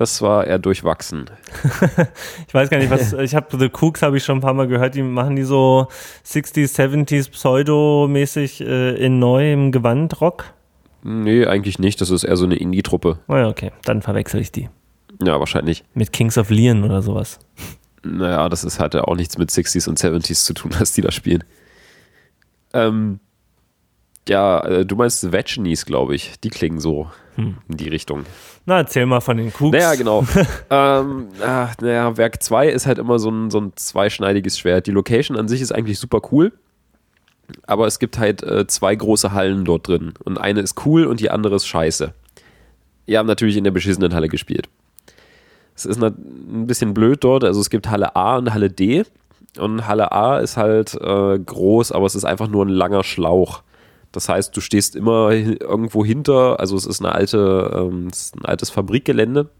Das 0.00 0.22
war 0.22 0.46
eher 0.46 0.58
durchwachsen. 0.58 1.26
ich 2.48 2.54
weiß 2.54 2.70
gar 2.70 2.78
nicht, 2.78 2.88
was 2.88 3.12
ich 3.18 3.34
habe 3.34 3.58
The 3.58 3.68
Cooks 3.68 4.00
habe 4.00 4.16
ich 4.16 4.24
schon 4.24 4.38
ein 4.38 4.40
paar 4.40 4.54
Mal 4.54 4.66
gehört, 4.66 4.94
die 4.94 5.02
machen 5.02 5.36
die 5.36 5.42
so 5.42 5.88
60s, 6.24 6.74
70s 6.74 7.30
Pseudo-mäßig 7.30 8.62
äh, 8.62 8.94
in 8.94 9.18
neuem 9.18 9.72
Gewand 9.72 10.22
Rock. 10.22 10.54
Nee, 11.02 11.44
eigentlich 11.44 11.78
nicht. 11.78 12.00
Das 12.00 12.08
ist 12.08 12.24
eher 12.24 12.38
so 12.38 12.46
eine 12.46 12.56
Indie-Truppe. 12.56 13.18
Oh 13.28 13.36
ja, 13.36 13.46
okay. 13.46 13.72
Dann 13.84 14.00
verwechsel 14.00 14.40
ich 14.40 14.50
die. 14.50 14.70
Ja, 15.22 15.38
wahrscheinlich. 15.38 15.84
Mit 15.92 16.14
Kings 16.14 16.38
of 16.38 16.48
Leon 16.48 16.82
oder 16.82 17.02
sowas. 17.02 17.38
Naja, 18.02 18.48
das 18.48 18.64
ist 18.64 18.80
halt 18.80 18.96
auch 18.96 19.16
nichts 19.16 19.36
mit 19.36 19.50
60s 19.50 19.86
und 19.86 19.98
70s 19.98 20.46
zu 20.46 20.54
tun, 20.54 20.70
was 20.78 20.92
die 20.92 21.02
da 21.02 21.10
spielen. 21.10 21.44
Ähm, 22.72 23.20
ja, 24.28 24.60
äh, 24.64 24.86
du 24.86 24.96
meinst 24.96 25.32
Vegenies, 25.32 25.86
glaube 25.86 26.14
ich. 26.14 26.38
Die 26.40 26.50
klingen 26.50 26.80
so 26.80 27.10
hm. 27.36 27.56
in 27.68 27.76
die 27.76 27.88
Richtung. 27.88 28.24
Na, 28.66 28.78
erzähl 28.78 29.06
mal 29.06 29.20
von 29.20 29.36
den 29.36 29.48
Cooks. 29.48 29.72
Naja, 29.72 29.94
genau. 29.94 30.24
ähm, 30.70 31.28
ach, 31.44 31.74
naja, 31.80 32.16
Werk 32.16 32.42
2 32.42 32.68
ist 32.68 32.86
halt 32.86 32.98
immer 32.98 33.18
so 33.18 33.30
ein, 33.30 33.50
so 33.50 33.60
ein 33.60 33.72
zweischneidiges 33.74 34.58
Schwert. 34.58 34.86
Die 34.86 34.92
Location 34.92 35.36
an 35.36 35.48
sich 35.48 35.60
ist 35.60 35.72
eigentlich 35.72 35.98
super 35.98 36.20
cool. 36.30 36.52
Aber 37.66 37.86
es 37.86 37.98
gibt 37.98 38.18
halt 38.18 38.42
äh, 38.44 38.66
zwei 38.68 38.94
große 38.94 39.32
Hallen 39.32 39.64
dort 39.64 39.88
drin. 39.88 40.14
Und 40.24 40.38
eine 40.38 40.60
ist 40.60 40.86
cool 40.86 41.06
und 41.06 41.18
die 41.18 41.30
andere 41.30 41.56
ist 41.56 41.66
scheiße. 41.66 42.14
Wir 43.06 43.18
haben 43.18 43.26
natürlich 43.26 43.56
in 43.56 43.64
der 43.64 43.72
beschissenen 43.72 44.14
Halle 44.14 44.28
gespielt. 44.28 44.68
Es 45.74 45.84
ist 45.84 46.00
ein 46.00 46.66
bisschen 46.66 46.94
blöd 46.94 47.24
dort. 47.24 47.42
Also 47.42 47.60
es 47.60 47.70
gibt 47.70 47.88
Halle 47.88 48.14
A 48.14 48.36
und 48.36 48.52
Halle 48.54 48.70
D. 48.70 49.02
Und 49.58 49.88
Halle 49.88 50.12
A 50.12 50.38
ist 50.38 50.56
halt 50.56 50.94
äh, 50.94 51.38
groß, 51.38 51.90
aber 51.90 52.06
es 52.06 52.14
ist 52.14 52.24
einfach 52.24 52.48
nur 52.48 52.64
ein 52.64 52.68
langer 52.68 53.02
Schlauch. 53.02 53.62
Das 54.12 54.28
heißt, 54.28 54.56
du 54.56 54.60
stehst 54.60 54.96
immer 54.96 55.30
irgendwo 55.30 56.04
hinter. 56.04 56.58
Also 56.58 56.76
es 56.76 56.86
ist 56.86 57.00
eine 57.00 57.14
alte, 57.14 57.70
ähm, 57.76 58.08
ist 58.08 58.36
ein 58.36 58.44
altes 58.44 58.70
Fabrikgelände. 58.70 59.50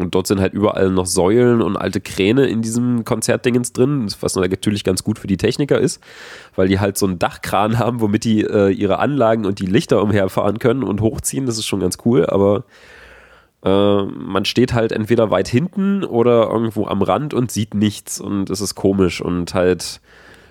Und 0.00 0.14
dort 0.14 0.26
sind 0.26 0.40
halt 0.40 0.54
überall 0.54 0.90
noch 0.90 1.06
Säulen 1.06 1.60
und 1.60 1.76
alte 1.76 2.00
Kräne 2.00 2.46
in 2.46 2.62
diesem 2.62 3.04
Konzertdingens 3.04 3.72
drin, 3.72 4.06
was 4.20 4.36
natürlich 4.36 4.84
ganz 4.84 5.02
gut 5.02 5.18
für 5.18 5.26
die 5.26 5.36
Techniker 5.36 5.78
ist, 5.78 6.00
weil 6.54 6.68
die 6.68 6.78
halt 6.78 6.96
so 6.96 7.06
einen 7.06 7.18
Dachkran 7.18 7.78
haben, 7.78 8.00
womit 8.00 8.24
die 8.24 8.42
äh, 8.42 8.70
ihre 8.70 9.00
Anlagen 9.00 9.44
und 9.44 9.58
die 9.58 9.66
Lichter 9.66 10.00
umherfahren 10.02 10.58
können 10.60 10.84
und 10.84 11.00
hochziehen. 11.00 11.46
Das 11.46 11.58
ist 11.58 11.66
schon 11.66 11.80
ganz 11.80 11.98
cool, 12.04 12.26
aber 12.26 12.64
äh, 13.64 14.02
man 14.04 14.44
steht 14.44 14.72
halt 14.72 14.92
entweder 14.92 15.30
weit 15.30 15.48
hinten 15.48 16.04
oder 16.04 16.48
irgendwo 16.48 16.86
am 16.86 17.02
Rand 17.02 17.34
und 17.34 17.50
sieht 17.50 17.74
nichts 17.74 18.20
und 18.20 18.50
es 18.50 18.60
ist 18.60 18.74
komisch 18.74 19.20
und 19.20 19.54
halt 19.54 20.00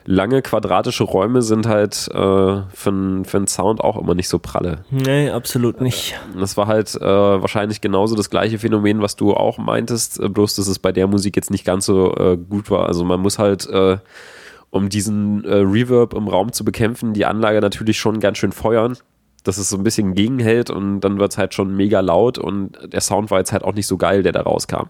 lange 0.08 0.41
quadratische 0.41 1.03
Räume 1.03 1.41
sind 1.41 1.68
halt 1.68 2.08
äh, 2.12 2.16
für, 2.16 2.64
für 2.74 3.38
einen 3.38 3.47
Sound 3.47 3.82
auch 3.82 3.97
immer 3.97 4.16
nicht 4.16 4.30
so 4.30 4.39
pralle. 4.39 4.86
Nee, 4.89 5.30
absolut 5.30 5.82
nicht. 5.82 6.16
Das 6.39 6.55
war 6.55 6.66
halt 6.68 6.95
äh, 6.95 7.01
wahrscheinlich 7.01 7.82
genauso 7.82 8.16
das 8.16 8.30
gleiche 8.30 8.58
Phänomen, 8.58 9.01
was 9.01 9.18
du 9.18 9.34
auch 9.34 9.58
meintest, 9.58 10.20
äh, 10.20 10.30
bloß 10.30 10.55
dass 10.55 10.68
es 10.68 10.80
bei 10.80 10.93
der 10.93 11.08
Musik 11.08 11.36
jetzt 11.36 11.51
nicht 11.51 11.66
ganz 11.66 11.86
so 11.86 12.16
äh, 12.16 12.38
gut 12.38 12.72
war. 12.72 12.88
Also 12.88 13.03
man 13.03 13.20
muss 13.20 13.38
halt, 13.38 13.68
äh, 13.70 13.97
um 14.70 14.88
diesen 14.88 15.43
äh, 15.43 15.55
Reverb 15.55 16.14
im 16.14 16.30
Raum 16.30 16.53
zu 16.53 16.64
bekämpfen, 16.64 17.14
die 17.14 17.26
Anlage 17.26 17.60
natürlich 17.60 17.99
schon 17.99 18.20
ganz 18.20 18.39
schön 18.39 18.53
feuern 18.53 18.97
dass 19.43 19.58
es 19.58 19.70
so 19.70 19.78
ein 19.78 19.84
bisschen 19.84 20.14
gegenhält 20.14 20.70
und 20.70 20.99
dann 20.99 21.20
wird 21.20 21.32
es 21.32 21.38
halt 21.38 21.53
schon 21.53 21.74
mega 21.74 22.01
laut 22.01 22.38
und 22.38 22.78
der 22.91 22.99
Sound 22.99 23.32
war 23.32 23.38
jetzt 23.38 23.53
halt 23.53 23.64
auch 23.64 23.74
nicht 23.74 23.88
so 23.88 23.95
geil, 23.95 24.22
der 24.22 24.34
da 24.34 24.41
rauskam. 24.41 24.89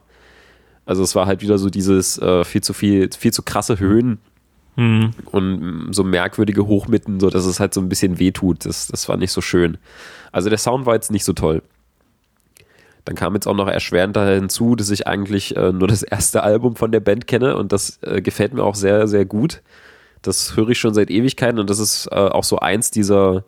Also 0.84 1.04
es 1.04 1.14
war 1.14 1.28
halt 1.28 1.44
wieder 1.44 1.60
so 1.60 1.70
dieses 1.70 2.18
äh, 2.18 2.44
viel 2.44 2.64
zu 2.64 2.74
viel, 2.74 3.08
viel 3.16 3.32
zu 3.32 3.44
krasse 3.44 3.78
Höhen 3.78 4.20
Mhm. 4.78 5.12
Und 5.32 5.90
so 5.92 6.04
merkwürdige 6.04 6.68
Hochmitten, 6.68 7.20
so 7.20 7.30
dass 7.30 7.46
es 7.46 7.60
halt 7.60 7.74
so 7.74 7.82
ein 7.82 7.90
bisschen 7.90 8.20
wehtut. 8.20 8.66
Das, 8.66 8.88
das 8.88 9.10
war 9.10 9.18
nicht 9.18 9.32
so 9.32 9.42
schön. 9.42 9.80
Also 10.32 10.50
der 10.50 10.60
Sound 10.60 10.86
war 10.86 10.94
jetzt 10.94 11.12
nicht 11.12 11.26
so 11.26 11.34
toll. 11.34 11.64
Dann 13.04 13.16
kam 13.16 13.34
jetzt 13.34 13.48
auch 13.48 13.56
noch 13.56 13.68
erschwerend 13.68 14.18
hinzu, 14.18 14.76
dass 14.76 14.92
ich 14.92 15.08
eigentlich 15.08 15.56
äh, 15.58 15.72
nur 15.72 15.88
das 15.88 16.04
erste 16.04 16.44
Album 16.44 16.76
von 16.76 16.92
der 16.92 17.00
Band 17.00 17.26
kenne 17.26 17.58
und 17.58 17.72
das 17.72 18.00
äh, 18.04 18.22
gefällt 18.22 18.54
mir 18.54 18.64
auch 18.64 18.76
sehr, 18.76 19.08
sehr 19.08 19.26
gut. 19.26 19.62
Das 20.22 20.56
höre 20.56 20.70
ich 20.70 20.78
schon 20.78 20.94
seit 20.94 21.10
Ewigkeiten 21.10 21.60
und 21.60 21.70
das 21.70 21.80
ist 21.80 22.08
äh, 22.12 22.16
auch 22.16 22.44
so 22.44 22.60
eins 22.60 22.92
dieser, 22.92 23.46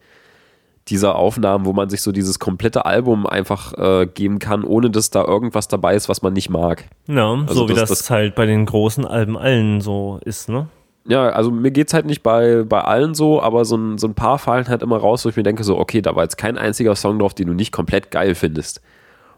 dieser 0.88 1.15
Aufnahmen, 1.15 1.65
wo 1.65 1.73
man 1.73 1.89
sich 1.89 2.01
so 2.01 2.11
dieses 2.11 2.39
komplette 2.39 2.86
Album 2.86 3.27
einfach 3.27 3.73
äh, 3.73 4.07
geben 4.07 4.39
kann, 4.39 4.63
ohne 4.63 4.89
dass 4.89 5.11
da 5.11 5.25
irgendwas 5.25 5.67
dabei 5.67 5.93
ist, 5.93 6.09
was 6.09 6.23
man 6.23 6.34
nicht 6.34 6.49
mag. 6.49 6.86
Ja, 7.07 7.34
also 7.34 7.53
so 7.53 7.69
wie 7.69 7.73
das, 7.73 7.89
das, 7.89 8.09
halt 8.09 8.34
bei 8.34 8.45
den 8.47 8.65
großen 8.65 9.05
Alben 9.05 9.38
allen 9.38 9.82
so 9.82 10.19
ist, 10.23 10.49
ne? 10.49 10.69
Ja, 11.06 11.30
also 11.30 11.52
mir 11.52 11.72
geht 11.72 11.88
es 11.88 11.93
halt 11.93 12.06
nicht 12.06 12.24
bei, 12.24 12.64
bei 12.64 12.82
allen 12.82 13.14
so, 13.16 13.41
aber 13.41 13.66
so 13.66 13.78
ein, 13.78 13.97
so 13.97 14.08
ein 14.08 14.16
paar 14.16 14.38
fallen 14.38 14.68
halt 14.68 14.84
immer 14.84 14.97
raus, 14.97 15.26
wo 15.26 15.30
ich 15.30 15.36
mir 15.36 15.43
denke, 15.43 15.64
so, 15.64 15.78
okay, 15.78 16.02
da 16.02 16.16
war 16.16 16.24
jetzt 16.24 16.38
kein 16.38 16.58
einziger 16.58 16.95
Song 16.95 17.20
drauf, 17.20 17.34
den 17.34 17.47
du 17.47 17.54
nicht 17.54 17.72
komplett 17.72 18.12
geil 18.12 18.36
findest. 18.36 18.82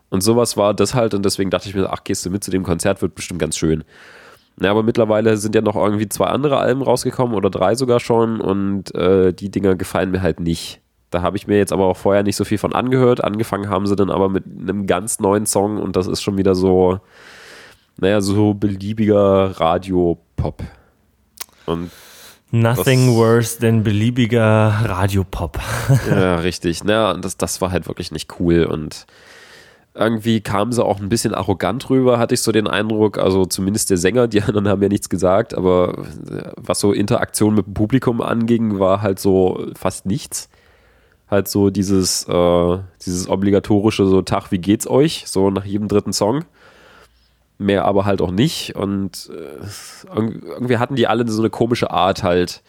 Und 0.09 0.22
sowas 0.22 0.57
war 0.57 0.74
das 0.74 0.93
halt 0.93 1.14
und 1.14 1.24
deswegen 1.24 1.49
dachte 1.49 1.70
ich 1.70 1.76
mir, 1.76 1.89
ach, 1.89 2.03
gehst 2.03 2.26
du 2.26 2.30
mit 2.30 2.43
zu 2.43 2.51
dem 2.51 2.64
Konzert, 2.64 3.01
wird 3.01 3.16
bestimmt 3.16 3.39
ganz 3.39 3.55
schön. 3.57 3.84
Ja, 4.62 4.72
aber 4.72 4.84
mittlerweile 4.84 5.38
sind 5.38 5.55
ja 5.55 5.62
noch 5.62 5.76
irgendwie 5.76 6.09
zwei 6.09 6.26
andere 6.26 6.57
Alben 6.57 6.82
rausgekommen 6.82 7.36
oder 7.36 7.49
drei 7.49 7.76
sogar 7.76 7.99
schon 7.99 8.41
und 8.41 8.93
äh, 8.93 9.34
die 9.34 9.49
Dinger 9.49 9.76
gefallen 9.76 10.12
mir 10.12 10.22
halt 10.22 10.39
nicht. 10.39 10.82
Da 11.09 11.22
habe 11.22 11.38
ich 11.38 11.47
mir 11.47 11.57
jetzt 11.57 11.74
aber 11.74 11.86
auch 11.86 11.97
vorher 11.97 12.24
nicht 12.24 12.36
so 12.36 12.43
viel 12.43 12.57
von 12.57 12.74
angehört. 12.74 13.24
Angefangen 13.24 13.70
haben 13.70 13.88
sie 13.88 13.95
dann 13.95 14.09
aber 14.09 14.30
mit 14.30 14.43
einem 14.45 14.88
ganz 14.88 15.20
neuen 15.20 15.45
Song 15.45 15.78
und 15.78 15.95
das 15.95 16.07
ist 16.07 16.22
schon 16.22 16.38
wieder 16.38 16.55
so, 16.55 16.99
naja, 17.97 18.22
so 18.22 18.53
beliebiger 18.53 19.59
Radio-Pop. 19.59 20.64
Und 21.72 21.91
Nothing 22.51 23.15
worse 23.15 23.59
than 23.59 23.82
beliebiger 23.82 24.84
Radiopop. 24.84 25.57
ja, 26.09 26.36
richtig. 26.36 26.84
Na, 26.84 27.11
und 27.11 27.24
das, 27.24 27.38
das 27.38 27.61
war 27.61 27.72
halt 27.72 27.88
wirklich 27.88 28.11
nicht 28.11 28.39
cool. 28.39 28.65
Und 28.65 29.05
irgendwie 29.93 30.41
kam 30.41 30.74
sie 30.74 30.84
auch 30.84 30.99
ein 30.99 31.07
bisschen 31.07 31.34
arrogant 31.34 31.89
rüber, 31.89 32.19
hatte 32.19 32.34
ich 32.34 32.41
so 32.41 32.51
den 32.51 32.67
Eindruck. 32.67 33.17
Also 33.17 33.45
zumindest 33.45 33.89
der 33.89 33.97
Sänger, 33.97 34.28
die 34.28 34.41
anderen 34.43 34.67
haben 34.67 34.82
ja 34.82 34.89
nichts 34.89 35.07
gesagt, 35.07 35.53
aber 35.53 36.05
was 36.57 36.82
so 36.82 36.91
Interaktion 36.91 37.55
mit 37.55 37.67
dem 37.67 37.74
Publikum 37.74 38.22
anging, 38.22 38.80
war 38.80 39.01
halt 39.01 39.19
so 39.19 39.67
fast 39.74 40.05
nichts. 40.05 40.49
Halt 41.30 41.47
so 41.47 41.69
dieses, 41.69 42.28
äh, 42.28 42.78
dieses 43.05 43.30
obligatorische 43.30 44.05
so 44.05 44.22
Tag, 44.22 44.51
wie 44.51 44.59
geht's 44.59 44.89
euch? 44.89 45.24
So 45.28 45.49
nach 45.49 45.63
jedem 45.63 45.88
dritten 45.88 46.11
Song 46.11 46.43
mehr 47.62 47.86
aber 47.86 48.05
halt 48.05 48.22
auch 48.22 48.32
nicht. 48.32 48.76
Und 48.76 49.30
äh, 49.34 50.16
irgendwie 50.16 50.78
hatten 50.78 50.95
die 50.95 51.07
alle 51.07 51.28
so 51.28 51.41
eine 51.41 51.49
komische 51.49 51.91
Art 51.91 52.24
halt. 52.24 52.62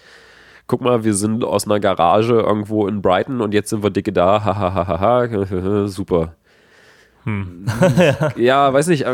Guck 0.66 0.80
mal, 0.80 1.05
wir 1.05 1.14
sind 1.14 1.45
aus 1.45 1.66
einer 1.66 1.80
Garage 1.80 2.34
irgendwo 2.34 2.86
in 2.86 3.03
Brighton 3.03 3.40
und 3.40 3.53
jetzt 3.53 3.70
sind 3.70 3.82
wir 3.82 3.90
dicke 3.90 4.12
da. 4.12 4.45
Hahaha, 4.45 5.86
super. 5.88 6.34
Hm. 7.24 7.66
ja, 8.36 8.72
weiß 8.72 8.86
nicht, 8.88 9.05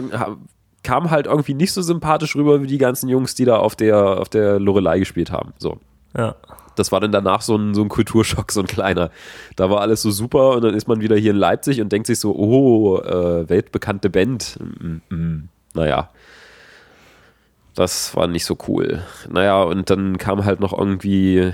kam 0.83 1.11
halt 1.11 1.27
irgendwie 1.27 1.55
nicht 1.55 1.73
so 1.73 1.83
sympathisch 1.83 2.37
rüber 2.37 2.63
wie 2.63 2.67
die 2.67 2.79
ganzen 2.79 3.09
Jungs, 3.09 3.35
die 3.35 3.45
da 3.45 3.57
auf 3.57 3.77
der, 3.77 4.21
auf 4.21 4.29
der 4.29 4.59
Lorelei 4.61 4.99
gespielt 4.99 5.31
haben. 5.31 5.53
So. 5.59 5.79
Ja. 6.17 6.37
Das 6.77 6.93
war 6.93 7.01
dann 7.01 7.11
danach 7.11 7.41
so 7.41 7.57
ein, 7.57 7.75
so 7.75 7.83
ein 7.83 7.89
Kulturschock, 7.89 8.53
so 8.53 8.61
ein 8.61 8.67
kleiner. 8.69 9.11
Da 9.57 9.69
war 9.69 9.81
alles 9.81 10.01
so 10.03 10.13
super 10.13 10.51
und 10.51 10.63
dann 10.63 10.75
ist 10.75 10.87
man 10.87 11.01
wieder 11.01 11.17
hier 11.17 11.33
in 11.33 11.37
Leipzig 11.37 11.81
und 11.81 11.91
denkt 11.91 12.07
sich 12.07 12.21
so, 12.21 12.37
oh, 12.37 12.99
äh, 12.99 13.49
weltbekannte 13.49 14.11
Band. 14.11 14.59
Mm 14.61 15.01
-mm 15.11 15.43
naja, 15.79 16.11
das 17.75 18.17
war 18.17 18.27
nicht 18.27 18.45
so 18.45 18.59
cool. 18.67 19.03
Naja, 19.31 19.63
und 19.63 19.89
dann 19.89 20.19
kam 20.19 20.45
halt 20.45 20.61
noch 20.61 20.77
irgendwie 20.77 21.53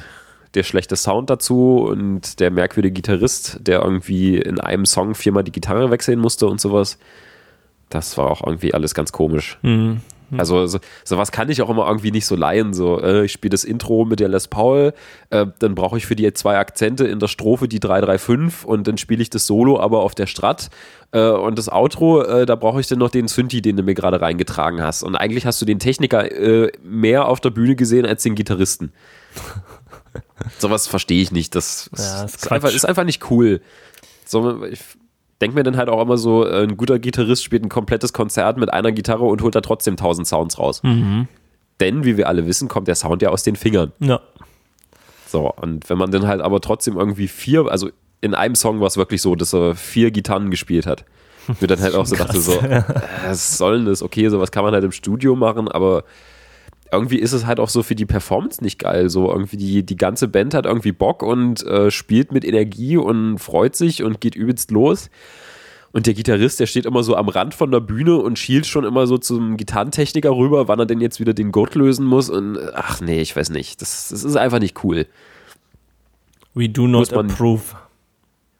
der 0.54 0.62
schlechte 0.62 0.96
Sound 0.96 1.30
dazu 1.30 1.86
und 1.90 2.40
der 2.40 2.50
merkwürdige 2.50 2.94
Gitarrist, 2.94 3.58
der 3.60 3.82
irgendwie 3.82 4.38
in 4.38 4.60
einem 4.60 4.86
Song 4.86 5.14
viermal 5.14 5.44
die 5.44 5.52
Gitarre 5.52 5.90
wechseln 5.90 6.18
musste 6.18 6.46
und 6.46 6.60
sowas. 6.60 6.98
Das 7.90 8.16
war 8.16 8.30
auch 8.30 8.46
irgendwie 8.46 8.72
alles 8.72 8.94
ganz 8.94 9.12
komisch. 9.12 9.58
Mhm. 9.62 10.00
Hm. 10.34 10.40
Also 10.40 10.66
so, 10.66 10.78
sowas 11.04 11.32
kann 11.32 11.48
ich 11.48 11.62
auch 11.62 11.70
immer 11.70 11.86
irgendwie 11.86 12.10
nicht 12.10 12.26
so 12.26 12.36
leihen. 12.36 12.74
So, 12.74 13.00
äh, 13.00 13.24
ich 13.24 13.32
spiele 13.32 13.50
das 13.50 13.64
Intro 13.64 14.04
mit 14.04 14.20
der 14.20 14.28
Les 14.28 14.48
Paul, 14.48 14.92
äh, 15.30 15.46
dann 15.58 15.74
brauche 15.74 15.96
ich 15.96 16.06
für 16.06 16.16
die 16.16 16.32
zwei 16.34 16.58
Akzente 16.58 17.06
in 17.06 17.18
der 17.18 17.28
Strophe 17.28 17.68
die 17.68 17.80
335 17.80 18.66
und 18.66 18.86
dann 18.86 18.98
spiele 18.98 19.22
ich 19.22 19.30
das 19.30 19.46
Solo 19.46 19.80
aber 19.80 20.00
auf 20.00 20.14
der 20.14 20.26
Strat. 20.26 20.70
Äh, 21.12 21.28
und 21.28 21.58
das 21.58 21.68
Outro, 21.68 22.22
äh, 22.22 22.46
da 22.46 22.56
brauche 22.56 22.80
ich 22.80 22.88
dann 22.88 22.98
noch 22.98 23.10
den 23.10 23.28
Synthi, 23.28 23.62
den 23.62 23.76
du 23.76 23.82
mir 23.82 23.94
gerade 23.94 24.20
reingetragen 24.20 24.82
hast. 24.82 25.02
Und 25.02 25.16
eigentlich 25.16 25.46
hast 25.46 25.60
du 25.62 25.66
den 25.66 25.78
Techniker 25.78 26.30
äh, 26.30 26.72
mehr 26.82 27.28
auf 27.28 27.40
der 27.40 27.50
Bühne 27.50 27.76
gesehen 27.76 28.06
als 28.06 28.22
den 28.22 28.34
Gitarristen. 28.34 28.92
sowas 30.58 30.86
verstehe 30.86 31.22
ich 31.22 31.30
nicht. 31.30 31.54
Das, 31.54 31.90
Ja, 31.96 32.24
ist 32.24 32.36
ist, 32.36 32.52
einfach, 32.52 32.72
ist 32.72 32.84
einfach 32.84 33.04
nicht 33.04 33.30
cool. 33.30 33.60
So, 34.26 34.64
ich 34.64 34.80
denke 35.40 35.56
mir 35.56 35.62
dann 35.62 35.76
halt 35.76 35.88
auch 35.88 36.00
immer 36.00 36.16
so, 36.16 36.46
äh, 36.46 36.62
ein 36.62 36.76
guter 36.76 36.98
Gitarrist 36.98 37.44
spielt 37.44 37.64
ein 37.64 37.68
komplettes 37.68 38.12
Konzert 38.12 38.56
mit 38.56 38.72
einer 38.72 38.92
Gitarre 38.92 39.24
und 39.24 39.42
holt 39.42 39.54
da 39.54 39.60
trotzdem 39.60 39.96
tausend 39.96 40.26
Sounds 40.26 40.58
raus. 40.58 40.80
Denn, 41.80 42.04
wie 42.04 42.16
wir 42.16 42.28
alle 42.28 42.46
wissen, 42.46 42.68
kommt 42.68 42.88
der 42.88 42.94
Sound 42.94 43.22
ja 43.22 43.30
aus 43.30 43.42
den 43.42 43.56
Fingern. 43.56 43.92
Ja. 43.98 44.20
So, 45.26 45.52
und 45.52 45.90
wenn 45.90 45.98
man 45.98 46.12
dann 46.12 46.26
halt 46.28 46.40
aber 46.40 46.60
trotzdem 46.60 46.96
irgendwie 46.96 47.26
vier, 47.26 47.66
also 47.66 47.90
in 48.20 48.34
einem 48.34 48.54
Song 48.54 48.80
war 48.80 48.86
es 48.86 48.96
wirklich 48.96 49.20
so, 49.20 49.34
dass 49.34 49.52
er 49.52 49.74
vier 49.74 50.10
Gitarren 50.10 50.50
gespielt 50.50 50.86
hat. 50.86 51.04
Mir 51.60 51.66
dann 51.66 51.80
halt 51.80 51.94
auch 51.94 52.06
so 52.06 52.16
dachte, 52.16 52.40
so, 52.40 52.52
äh, 52.52 52.82
was 53.26 53.58
soll 53.58 53.78
denn 53.78 53.86
das? 53.86 54.02
Okay, 54.02 54.28
sowas 54.28 54.50
kann 54.50 54.64
man 54.64 54.72
halt 54.72 54.84
im 54.84 54.92
Studio 54.92 55.34
machen, 55.34 55.68
aber 55.68 56.04
irgendwie 56.92 57.18
ist 57.18 57.32
es 57.32 57.46
halt 57.46 57.60
auch 57.60 57.68
so 57.68 57.82
für 57.82 57.94
die 57.94 58.06
Performance 58.06 58.62
nicht 58.62 58.78
geil. 58.78 59.08
So 59.10 59.30
irgendwie 59.30 59.56
die, 59.56 59.84
die 59.84 59.96
ganze 59.96 60.28
Band 60.28 60.54
hat 60.54 60.66
irgendwie 60.66 60.92
Bock 60.92 61.22
und 61.22 61.64
äh, 61.66 61.90
spielt 61.90 62.32
mit 62.32 62.44
Energie 62.44 62.96
und 62.96 63.38
freut 63.38 63.74
sich 63.76 64.02
und 64.02 64.20
geht 64.20 64.34
übelst 64.34 64.70
los. 64.70 65.10
Und 65.92 66.06
der 66.06 66.14
Gitarrist, 66.14 66.58
der 66.58 66.66
steht 66.66 66.86
immer 66.86 67.04
so 67.04 67.14
am 67.14 67.28
Rand 67.28 67.54
von 67.54 67.70
der 67.70 67.78
Bühne 67.78 68.16
und 68.16 68.36
schielt 68.38 68.66
schon 68.66 68.84
immer 68.84 69.06
so 69.06 69.16
zum 69.16 69.56
Gitarrentechniker 69.56 70.30
rüber, 70.36 70.66
wann 70.66 70.80
er 70.80 70.86
denn 70.86 71.00
jetzt 71.00 71.20
wieder 71.20 71.34
den 71.34 71.52
Gurt 71.52 71.76
lösen 71.76 72.04
muss. 72.04 72.30
Und 72.30 72.58
ach 72.74 73.00
nee, 73.00 73.20
ich 73.20 73.36
weiß 73.36 73.50
nicht. 73.50 73.80
Das, 73.80 74.08
das 74.08 74.24
ist 74.24 74.36
einfach 74.36 74.58
nicht 74.58 74.82
cool. 74.82 75.06
We 76.54 76.68
do 76.68 76.86
not 76.88 77.12
man- 77.12 77.30
approve. 77.30 77.62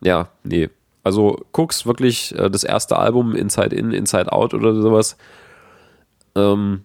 Ja, 0.01 0.29
nee. 0.45 0.71
Also 1.03 1.45
Cooks, 1.53 1.87
wirklich 1.87 2.35
äh, 2.39 2.51
das 2.51 2.65
erste 2.65 2.97
Album, 2.97 3.35
Inside 3.35 3.75
In, 3.75 3.91
Inside 3.91 4.33
Out 4.33 4.55
oder 4.55 4.75
sowas. 4.81 5.17
Ähm, 6.35 6.85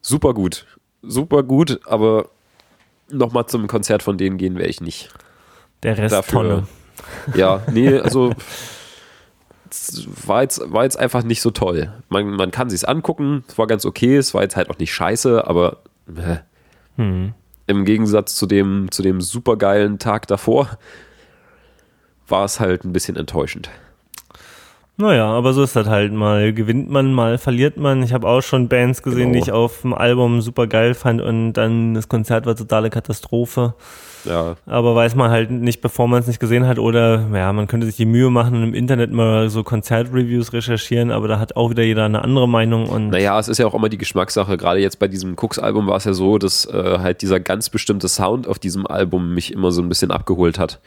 super 0.00 0.32
gut. 0.32 0.64
Super 1.02 1.42
gut, 1.42 1.80
aber 1.86 2.28
nochmal 3.10 3.46
zum 3.46 3.66
Konzert 3.66 4.02
von 4.02 4.18
denen 4.18 4.36
gehen 4.36 4.56
werde 4.56 4.70
ich 4.70 4.80
nicht. 4.80 5.10
Der 5.82 5.96
Rest 5.96 6.12
Dafür- 6.14 6.32
Tonne. 6.42 6.66
Ja, 7.34 7.62
nee, 7.72 7.96
also 7.98 8.32
war 10.26 10.42
jetzt, 10.42 10.60
war 10.72 10.84
jetzt 10.84 10.98
einfach 10.98 11.22
nicht 11.22 11.40
so 11.42 11.50
toll. 11.50 11.92
Man, 12.08 12.30
man 12.30 12.50
kann 12.50 12.70
sich's 12.70 12.84
angucken, 12.84 13.44
es 13.48 13.58
war 13.58 13.66
ganz 13.66 13.84
okay, 13.84 14.16
es 14.16 14.32
war 14.34 14.42
jetzt 14.42 14.56
halt 14.56 14.70
auch 14.70 14.78
nicht 14.78 14.92
scheiße, 14.92 15.46
aber 15.46 15.78
äh, 16.16 16.36
Hm. 16.96 17.32
im 17.68 17.84
Gegensatz 17.84 18.34
zu 18.34 18.46
dem, 18.46 18.90
zu 18.90 19.02
dem 19.02 19.20
supergeilen 19.20 19.98
Tag 20.00 20.26
davor 20.26 20.78
war 22.26 22.44
es 22.44 22.58
halt 22.60 22.84
ein 22.84 22.92
bisschen 22.92 23.16
enttäuschend. 23.16 23.70
Naja, 25.00 25.26
aber 25.26 25.52
so 25.52 25.62
ist 25.62 25.76
das 25.76 25.86
halt. 25.86 26.12
Mal 26.12 26.52
gewinnt 26.52 26.90
man, 26.90 27.12
mal 27.14 27.38
verliert 27.38 27.76
man. 27.76 28.02
Ich 28.02 28.12
habe 28.12 28.26
auch 28.28 28.40
schon 28.42 28.66
Bands 28.68 29.00
gesehen, 29.02 29.32
Genau. 29.32 29.32
die 29.34 29.38
ich 29.38 29.52
auf 29.52 29.82
dem 29.82 29.94
Album 29.94 30.40
super 30.40 30.66
geil 30.66 30.94
fand 30.94 31.20
und 31.22 31.52
dann 31.52 31.94
das 31.94 32.08
Konzert 32.08 32.46
war 32.46 32.56
totale 32.56 32.90
Katastrophe. 32.90 33.74
Ja, 34.24 34.56
Aber 34.66 34.96
weiß 34.96 35.14
man 35.14 35.30
halt 35.30 35.52
nicht, 35.52 35.80
bevor 35.80 36.08
man 36.08 36.20
es 36.20 36.26
nicht 36.26 36.40
gesehen 36.40 36.66
hat. 36.66 36.80
Oder 36.80 37.28
ja, 37.32 37.52
man 37.52 37.68
könnte 37.68 37.86
sich 37.86 37.94
die 37.96 38.04
Mühe 38.04 38.28
machen 38.28 38.56
und 38.56 38.62
im 38.64 38.74
Internet 38.74 39.12
mal 39.12 39.48
so 39.48 39.62
Konzertreviews 39.62 40.52
recherchieren, 40.52 41.12
aber 41.12 41.28
da 41.28 41.38
hat 41.38 41.54
auch 41.54 41.70
wieder 41.70 41.84
jeder 41.84 42.04
eine 42.04 42.22
andere 42.24 42.48
Meinung. 42.48 42.88
Und 42.88 43.10
Naja, 43.10 43.38
es 43.38 43.46
ist 43.46 43.58
ja 43.58 43.66
auch 43.68 43.74
immer 43.74 43.88
die 43.88 43.98
Geschmackssache. 43.98 44.56
Gerade 44.56 44.80
jetzt 44.80 44.98
bei 44.98 45.06
diesem 45.06 45.36
Cooks-Album 45.36 45.86
war 45.86 45.96
es 45.98 46.04
ja 46.04 46.12
so, 46.12 46.38
dass 46.38 46.66
äh, 46.66 46.98
halt 46.98 47.22
dieser 47.22 47.38
ganz 47.38 47.70
bestimmte 47.70 48.08
Sound 48.08 48.48
auf 48.48 48.58
diesem 48.58 48.84
Album 48.88 49.32
mich 49.32 49.52
immer 49.52 49.70
so 49.70 49.80
ein 49.80 49.88
bisschen 49.88 50.10
abgeholt 50.10 50.58
hat. 50.58 50.80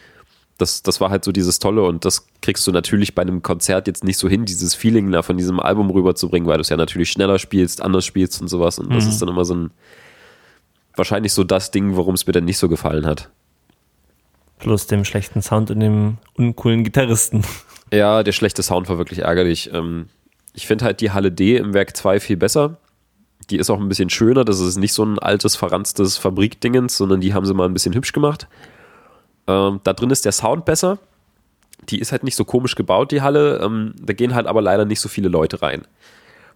Das, 0.61 0.83
das 0.83 1.01
war 1.01 1.09
halt 1.09 1.25
so 1.25 1.31
dieses 1.31 1.59
Tolle 1.59 1.83
und 1.83 2.05
das 2.05 2.27
kriegst 2.41 2.65
du 2.67 2.71
natürlich 2.71 3.15
bei 3.15 3.23
einem 3.23 3.41
Konzert 3.41 3.87
jetzt 3.87 4.03
nicht 4.03 4.17
so 4.17 4.29
hin, 4.29 4.45
dieses 4.45 4.75
Feeling 4.75 5.11
da 5.11 5.21
von 5.23 5.37
diesem 5.37 5.59
Album 5.59 5.89
rüberzubringen, 5.89 6.47
weil 6.47 6.57
du 6.57 6.61
es 6.61 6.69
ja 6.69 6.77
natürlich 6.77 7.09
schneller 7.11 7.39
spielst, 7.39 7.81
anders 7.81 8.05
spielst 8.05 8.41
und 8.41 8.47
sowas. 8.47 8.79
Und 8.79 8.93
das 8.93 9.05
ist 9.05 9.21
dann 9.21 9.29
immer 9.29 9.43
so 9.43 9.55
ein, 9.55 9.71
wahrscheinlich 10.95 11.33
so 11.33 11.43
das 11.43 11.71
Ding, 11.71 11.97
warum 11.97 12.13
es 12.13 12.27
mir 12.27 12.33
dann 12.33 12.45
nicht 12.45 12.57
so 12.57 12.69
gefallen 12.69 13.05
hat. 13.05 13.29
plus 14.59 14.85
dem 14.87 15.03
schlechten 15.05 15.41
Sound 15.41 15.71
und 15.71 15.79
dem 15.79 16.17
uncoolen 16.35 16.83
Gitarristen. 16.83 17.43
Ja, 17.93 18.23
der 18.23 18.31
schlechte 18.31 18.63
Sound 18.63 18.87
war 18.87 18.97
wirklich 18.97 19.19
ärgerlich. 19.19 19.69
Ähm, 19.73 20.05
ich 20.53 20.65
finde 20.65 20.85
halt 20.85 21.01
die 21.01 21.11
Halle 21.11 21.29
D 21.29 21.57
im 21.57 21.73
Werk 21.73 21.97
2 21.97 22.21
viel 22.21 22.37
besser. 22.37 22.77
Die 23.49 23.57
ist 23.57 23.69
auch 23.69 23.81
ein 23.81 23.89
bisschen 23.89 24.09
schöner. 24.09 24.45
Das 24.45 24.61
ist 24.61 24.77
nicht 24.77 24.93
so 24.93 25.03
ein 25.03 25.19
altes, 25.19 25.57
verranztes 25.57 26.17
Fabrikdingens, 26.17 26.95
sondern 26.95 27.19
die 27.19 27.33
haben 27.33 27.45
sie 27.45 27.53
mal 27.53 27.65
ein 27.65 27.73
bisschen 27.73 27.93
hübsch 27.93 28.13
gemacht. 28.13 28.47
Ähm, 29.51 29.79
da 29.83 29.93
drin 29.93 30.09
ist 30.09 30.25
der 30.25 30.31
Sound 30.31 30.65
besser. 30.65 30.97
Die 31.89 31.99
ist 31.99 32.11
halt 32.11 32.23
nicht 32.23 32.35
so 32.35 32.45
komisch 32.45 32.75
gebaut, 32.75 33.11
die 33.11 33.21
Halle. 33.21 33.59
Ähm, 33.63 33.93
da 33.99 34.13
gehen 34.13 34.35
halt 34.35 34.47
aber 34.47 34.61
leider 34.61 34.85
nicht 34.85 34.99
so 34.99 35.09
viele 35.09 35.29
Leute 35.29 35.61
rein. 35.61 35.83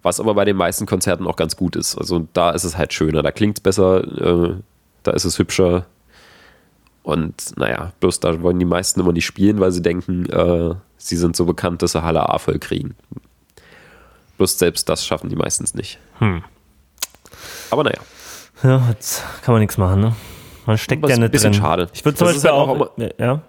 Was 0.04 0.20
aber 0.20 0.36
bei 0.36 0.46
den 0.46 0.56
meisten 0.56 0.86
Konzerten 0.86 1.26
auch 1.28 1.36
ganz 1.36 1.56
gut 1.56 1.76
ist. 1.76 1.98
Also 1.98 2.28
da 2.34 2.52
ist 2.52 2.64
es 2.64 2.78
halt 2.78 2.93
schöner. 2.93 3.24
Da 3.24 3.32
klingt 3.32 3.58
es 3.58 3.62
besser. 3.62 4.04
Äh, 4.04 4.56
da 5.04 5.12
ist 5.12 5.26
es 5.26 5.39
hübscher. 5.39 5.86
Und 7.04 7.58
naja, 7.58 7.91
bloß 8.00 8.20
da 8.20 8.41
wollen 8.41 8.60
die 8.60 8.66
meisten 8.66 9.00
immer 9.00 9.14
nicht 9.14 9.26
spielen, 9.26 9.60
weil 9.60 9.72
sie 9.72 9.82
denken, 9.82 10.26
äh, 10.28 10.76
sie 10.98 11.18
sind 11.18 11.36
so 11.36 11.46
bekannt, 11.46 11.82
dass 11.82 11.91
sie 11.91 12.02
Halle 12.04 12.30
A 12.30 12.39
voll 12.39 12.60
kriegen. 12.60 12.96
Bloß 14.38 14.58
selbst 14.58 14.89
das 14.89 15.06
schaffen 15.06 15.30
die 15.30 15.36
meistens 15.36 15.74
nicht. 15.76 16.00
Hm. 16.20 16.43
Aber 17.70 17.84
naja, 17.84 18.00
Ja, 18.64 18.88
jetzt 18.89 19.24
kann 19.43 19.54
man 19.54 19.62
nichts 19.62 19.78
machen, 19.78 20.02
ne? 20.02 20.16
Man 20.66 20.78
steckt 20.78 21.07
ja 21.07 21.18
nicht 21.18 21.32
bisschen 21.32 21.51
drin. 21.51 21.61
schade. 21.61 21.88
Ich 21.93 22.03
würde 22.05 22.18
zum 22.18 22.28
Das 22.28 22.36
Beispiel 22.36 22.51
halt 22.51 22.59
auch, 22.59 22.80
auch 22.80 22.91
ja, 22.97 23.09
ja, 23.20 23.41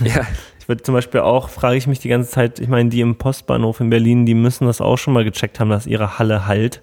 ich 0.58 0.68
würde 0.68 0.82
zum 0.82 0.94
Beispiel 0.94 1.20
auch, 1.20 1.48
frage 1.48 1.76
ich 1.76 1.86
mich 1.86 1.98
die 2.00 2.08
ganze 2.08 2.30
Zeit, 2.30 2.58
ich 2.58 2.68
meine, 2.68 2.88
die 2.90 3.00
im 3.00 3.16
Postbahnhof 3.16 3.80
in 3.80 3.90
Berlin, 3.90 4.26
die 4.26 4.34
müssen 4.34 4.66
das 4.66 4.80
auch 4.80 4.96
schon 4.96 5.14
mal 5.14 5.24
gecheckt 5.24 5.60
haben, 5.60 5.70
dass 5.70 5.86
ihre 5.86 6.18
Halle 6.18 6.46
halt. 6.46 6.82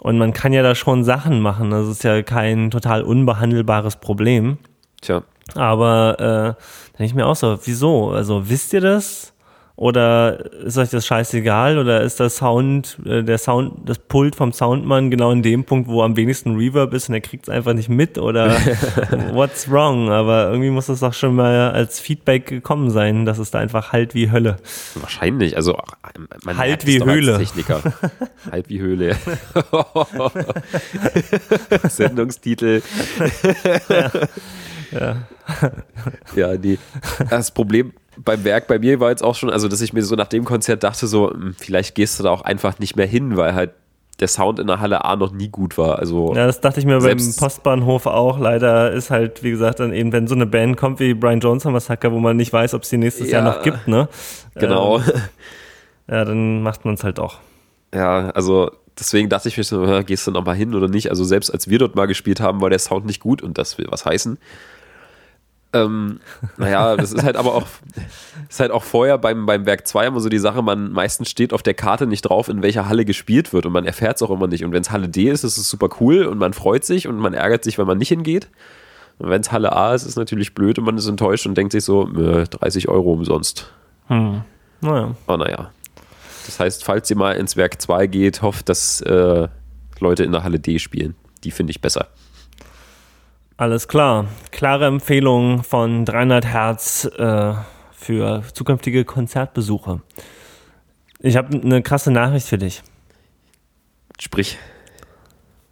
Und 0.00 0.18
man 0.18 0.32
kann 0.32 0.52
ja 0.52 0.62
da 0.62 0.74
schon 0.74 1.02
Sachen 1.02 1.40
machen. 1.40 1.70
Das 1.70 1.88
ist 1.88 2.04
ja 2.04 2.22
kein 2.22 2.70
total 2.70 3.02
unbehandelbares 3.02 3.96
Problem. 3.96 4.58
tja. 5.00 5.22
Aber 5.54 6.20
äh, 6.58 6.98
denke 6.98 7.04
ich 7.04 7.14
mir 7.14 7.26
auch 7.26 7.34
so, 7.34 7.58
wieso? 7.64 8.10
Also 8.10 8.48
wisst 8.50 8.72
ihr 8.74 8.82
das? 8.82 9.32
Oder 9.78 10.44
ist 10.64 10.76
euch 10.76 10.90
das 10.90 11.06
scheißegal? 11.06 11.78
Oder 11.78 12.00
ist 12.00 12.18
der 12.18 12.30
Sound, 12.30 12.98
äh, 13.06 13.22
der 13.22 13.38
Sound, 13.38 13.88
das 13.88 14.00
Pult 14.00 14.34
vom 14.34 14.52
Soundmann 14.52 15.08
genau 15.08 15.30
in 15.30 15.44
dem 15.44 15.62
Punkt, 15.62 15.88
wo 15.88 16.02
am 16.02 16.16
wenigsten 16.16 16.56
Reverb 16.56 16.92
ist 16.94 17.08
und 17.08 17.14
er 17.14 17.20
kriegt 17.20 17.44
es 17.44 17.48
einfach 17.48 17.74
nicht 17.74 17.88
mit? 17.88 18.18
Oder 18.18 18.50
what's 19.32 19.70
wrong? 19.70 20.10
Aber 20.10 20.48
irgendwie 20.48 20.70
muss 20.70 20.86
das 20.86 20.98
doch 20.98 21.14
schon 21.14 21.36
mal 21.36 21.70
als 21.70 22.00
Feedback 22.00 22.46
gekommen 22.46 22.90
sein, 22.90 23.24
dass 23.24 23.38
es 23.38 23.52
da 23.52 23.60
einfach 23.60 23.92
halt 23.92 24.16
wie 24.16 24.32
Hölle. 24.32 24.56
Wahrscheinlich. 24.96 25.54
Also 25.56 25.78
man 26.42 26.58
Halt 26.58 26.82
es 26.82 26.86
wie 26.88 27.04
Höhle. 27.04 27.38
Techniker. 27.38 27.80
halt 28.50 28.68
wie 28.68 28.80
Höhle. 28.80 29.16
Sendungstitel. 31.88 32.82
ja, 36.34 36.56
nee. 36.56 36.78
Das 37.30 37.52
Problem 37.52 37.92
beim 38.24 38.44
Werk 38.44 38.66
bei 38.66 38.78
mir 38.78 39.00
war 39.00 39.10
jetzt 39.10 39.22
auch 39.22 39.34
schon, 39.34 39.50
also 39.50 39.68
dass 39.68 39.80
ich 39.80 39.92
mir 39.92 40.02
so 40.02 40.14
nach 40.14 40.26
dem 40.26 40.44
Konzert 40.44 40.82
dachte, 40.82 41.06
so, 41.06 41.30
hm, 41.30 41.54
vielleicht 41.58 41.94
gehst 41.94 42.18
du 42.18 42.24
da 42.24 42.30
auch 42.30 42.42
einfach 42.42 42.78
nicht 42.78 42.96
mehr 42.96 43.06
hin, 43.06 43.36
weil 43.36 43.54
halt 43.54 43.70
der 44.20 44.28
Sound 44.28 44.58
in 44.58 44.66
der 44.66 44.80
Halle 44.80 45.04
A 45.04 45.14
noch 45.16 45.32
nie 45.32 45.48
gut 45.48 45.78
war. 45.78 45.98
Also 45.98 46.34
Ja, 46.34 46.46
das 46.46 46.60
dachte 46.60 46.80
ich 46.80 46.86
mir 46.86 46.98
beim 47.00 47.18
Postbahnhof 47.36 48.06
auch. 48.06 48.38
Leider 48.40 48.90
ist 48.90 49.10
halt, 49.10 49.42
wie 49.44 49.50
gesagt, 49.50 49.78
dann 49.80 49.92
eben, 49.92 50.12
wenn 50.12 50.26
so 50.26 50.34
eine 50.34 50.46
Band 50.46 50.76
kommt 50.76 50.98
wie 50.98 51.14
Brian 51.14 51.40
Johnson 51.40 51.72
Massaker, 51.72 52.10
wo 52.12 52.18
man 52.18 52.36
nicht 52.36 52.52
weiß, 52.52 52.74
ob 52.74 52.82
es 52.82 52.88
die 52.88 52.96
nächstes 52.96 53.30
Jahr 53.30 53.44
Ja, 53.44 53.54
noch 53.54 53.62
gibt, 53.62 53.86
ne? 53.86 54.08
genau. 54.56 54.98
Ähm, 54.98 55.04
ja, 56.08 56.24
dann 56.24 56.62
macht 56.62 56.84
man 56.84 56.94
es 56.94 57.04
halt 57.04 57.20
auch. 57.20 57.36
Ja, 57.94 58.30
also 58.30 58.72
deswegen 58.98 59.28
dachte 59.28 59.48
ich 59.48 59.56
mir 59.56 59.64
so, 59.64 59.84
ja, 59.84 60.02
gehst 60.02 60.26
du 60.26 60.32
noch 60.32 60.44
mal 60.44 60.56
hin 60.56 60.74
oder 60.74 60.88
nicht? 60.88 61.10
Also 61.10 61.22
selbst 61.24 61.50
als 61.50 61.68
wir 61.68 61.78
dort 61.78 61.94
mal 61.94 62.06
gespielt 62.06 62.40
haben, 62.40 62.60
war 62.60 62.70
der 62.70 62.80
Sound 62.80 63.06
nicht 63.06 63.20
gut 63.20 63.40
und 63.40 63.56
das 63.56 63.78
will 63.78 63.86
was 63.88 64.04
heißen. 64.04 64.38
Ähm, 65.74 66.20
naja, 66.56 66.96
das 66.96 67.12
ist 67.12 67.22
halt 67.22 67.36
aber 67.36 67.54
auch, 67.54 67.66
ist 68.48 68.60
halt 68.60 68.70
auch 68.70 68.84
vorher 68.84 69.18
beim, 69.18 69.44
beim 69.44 69.66
Werk 69.66 69.86
2 69.86 70.06
immer 70.06 70.20
so 70.20 70.30
die 70.30 70.38
Sache, 70.38 70.62
man 70.62 70.92
meistens 70.92 71.28
steht 71.28 71.52
auf 71.52 71.62
der 71.62 71.74
Karte 71.74 72.06
nicht 72.06 72.22
drauf, 72.22 72.48
in 72.48 72.62
welcher 72.62 72.88
Halle 72.88 73.04
gespielt 73.04 73.52
wird 73.52 73.66
und 73.66 73.72
man 73.72 73.84
erfährt 73.84 74.16
es 74.16 74.22
auch 74.22 74.30
immer 74.30 74.46
nicht. 74.46 74.64
Und 74.64 74.72
wenn 74.72 74.80
es 74.80 74.90
Halle 74.90 75.08
D 75.08 75.28
ist, 75.28 75.44
ist 75.44 75.58
es 75.58 75.68
super 75.68 75.90
cool 76.00 76.24
und 76.24 76.38
man 76.38 76.54
freut 76.54 76.84
sich 76.84 77.06
und 77.06 77.18
man 77.18 77.34
ärgert 77.34 77.64
sich, 77.64 77.78
wenn 77.78 77.86
man 77.86 77.98
nicht 77.98 78.08
hingeht. 78.08 78.48
Und 79.18 79.30
wenn 79.30 79.40
es 79.40 79.52
Halle 79.52 79.72
A 79.72 79.94
ist, 79.94 80.02
ist 80.02 80.10
es 80.10 80.16
natürlich 80.16 80.54
blöd 80.54 80.78
und 80.78 80.84
man 80.84 80.96
ist 80.96 81.08
enttäuscht 81.08 81.46
und 81.46 81.56
denkt 81.56 81.72
sich 81.72 81.84
so, 81.84 82.08
äh, 82.16 82.44
30 82.44 82.88
Euro 82.88 83.12
umsonst. 83.12 83.70
Hm. 84.06 84.42
Naja. 84.80 85.14
Aber 85.26 85.36
naja. 85.44 85.70
Das 86.46 86.60
heißt, 86.60 86.84
falls 86.84 87.10
ihr 87.10 87.16
mal 87.16 87.32
ins 87.32 87.56
Werk 87.56 87.82
2 87.82 88.06
geht, 88.06 88.40
hofft, 88.40 88.70
dass 88.70 89.02
äh, 89.02 89.48
Leute 90.00 90.24
in 90.24 90.32
der 90.32 90.44
Halle 90.44 90.60
D 90.60 90.78
spielen. 90.78 91.14
Die 91.44 91.50
finde 91.50 91.72
ich 91.72 91.80
besser. 91.80 92.08
Alles 93.58 93.88
klar. 93.88 94.26
Klare 94.52 94.86
Empfehlung 94.86 95.64
von 95.64 96.04
300 96.04 96.46
Hertz 96.46 97.04
äh, 97.18 97.54
für 97.90 98.42
zukünftige 98.54 99.04
Konzertbesuche. 99.04 100.00
Ich 101.18 101.36
habe 101.36 101.60
eine 101.60 101.82
krasse 101.82 102.12
Nachricht 102.12 102.46
für 102.46 102.58
dich. 102.58 102.82
Sprich, 104.20 104.58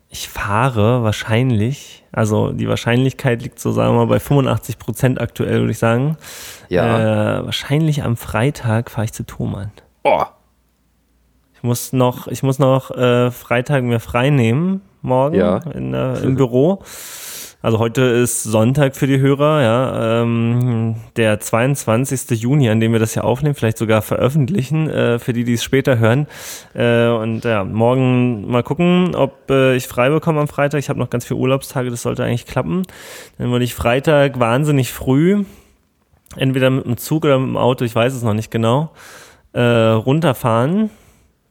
Ich 0.08 0.28
fahre 0.28 1.04
wahrscheinlich, 1.04 2.04
also 2.10 2.50
die 2.52 2.68
Wahrscheinlichkeit 2.68 3.42
liegt 3.42 3.60
so, 3.60 3.70
sagen 3.70 3.92
wir 3.94 3.98
mal, 3.98 4.06
bei 4.06 4.18
85 4.20 4.78
Prozent 4.78 5.20
aktuell, 5.20 5.60
würde 5.60 5.70
ich 5.72 5.78
sagen. 5.78 6.16
ja. 6.68 7.38
Äh, 7.38 7.44
wahrscheinlich 7.46 8.02
am 8.02 8.16
Freitag 8.16 8.90
fahre 8.90 9.04
ich 9.04 9.12
zu 9.12 9.24
Thomann. 9.24 9.70
oh, 10.02 10.24
Ich 11.54 11.62
muss 11.62 11.92
noch, 11.92 12.26
ich 12.26 12.42
muss 12.42 12.58
noch 12.58 12.90
äh, 12.90 13.30
Freitag 13.30 13.84
mir 13.84 14.00
frei 14.00 14.30
nehmen, 14.30 14.80
morgen 15.02 15.36
Ja. 15.36 15.58
in, 15.72 15.92
der- 15.92 16.20
im 16.22 16.34
Büro. 16.34 16.82
Also 17.66 17.80
heute 17.80 18.02
ist 18.02 18.44
Sonntag 18.44 18.94
für 18.94 19.08
die 19.08 19.18
Hörer, 19.18 19.60
ja, 19.60 20.22
ähm, 20.22 20.94
der 21.16 21.40
22. 21.40 22.40
Juni, 22.40 22.70
an 22.70 22.78
dem 22.78 22.92
wir 22.92 23.00
das 23.00 23.16
ja 23.16 23.24
aufnehmen, 23.24 23.56
vielleicht 23.56 23.78
sogar 23.78 24.02
veröffentlichen, 24.02 24.88
äh, 24.88 25.18
für 25.18 25.32
die, 25.32 25.42
die 25.42 25.54
es 25.54 25.64
später 25.64 25.98
hören. 25.98 26.28
Äh, 26.74 27.08
und 27.08 27.42
ja, 27.42 27.64
morgen 27.64 28.48
mal 28.48 28.62
gucken, 28.62 29.16
ob 29.16 29.50
äh, 29.50 29.74
ich 29.74 29.88
frei 29.88 30.10
bekomme 30.10 30.38
am 30.38 30.46
Freitag. 30.46 30.78
Ich 30.78 30.88
habe 30.88 31.00
noch 31.00 31.10
ganz 31.10 31.24
viele 31.24 31.40
Urlaubstage, 31.40 31.90
das 31.90 32.02
sollte 32.02 32.22
eigentlich 32.22 32.46
klappen. 32.46 32.84
Dann 33.36 33.50
würde 33.50 33.64
ich 33.64 33.74
Freitag 33.74 34.38
wahnsinnig 34.38 34.92
früh, 34.92 35.42
entweder 36.36 36.70
mit 36.70 36.84
dem 36.84 36.98
Zug 36.98 37.24
oder 37.24 37.40
mit 37.40 37.48
dem 37.48 37.56
Auto, 37.56 37.84
ich 37.84 37.96
weiß 37.96 38.14
es 38.14 38.22
noch 38.22 38.34
nicht 38.34 38.52
genau, 38.52 38.92
äh, 39.54 39.60
runterfahren 39.60 40.90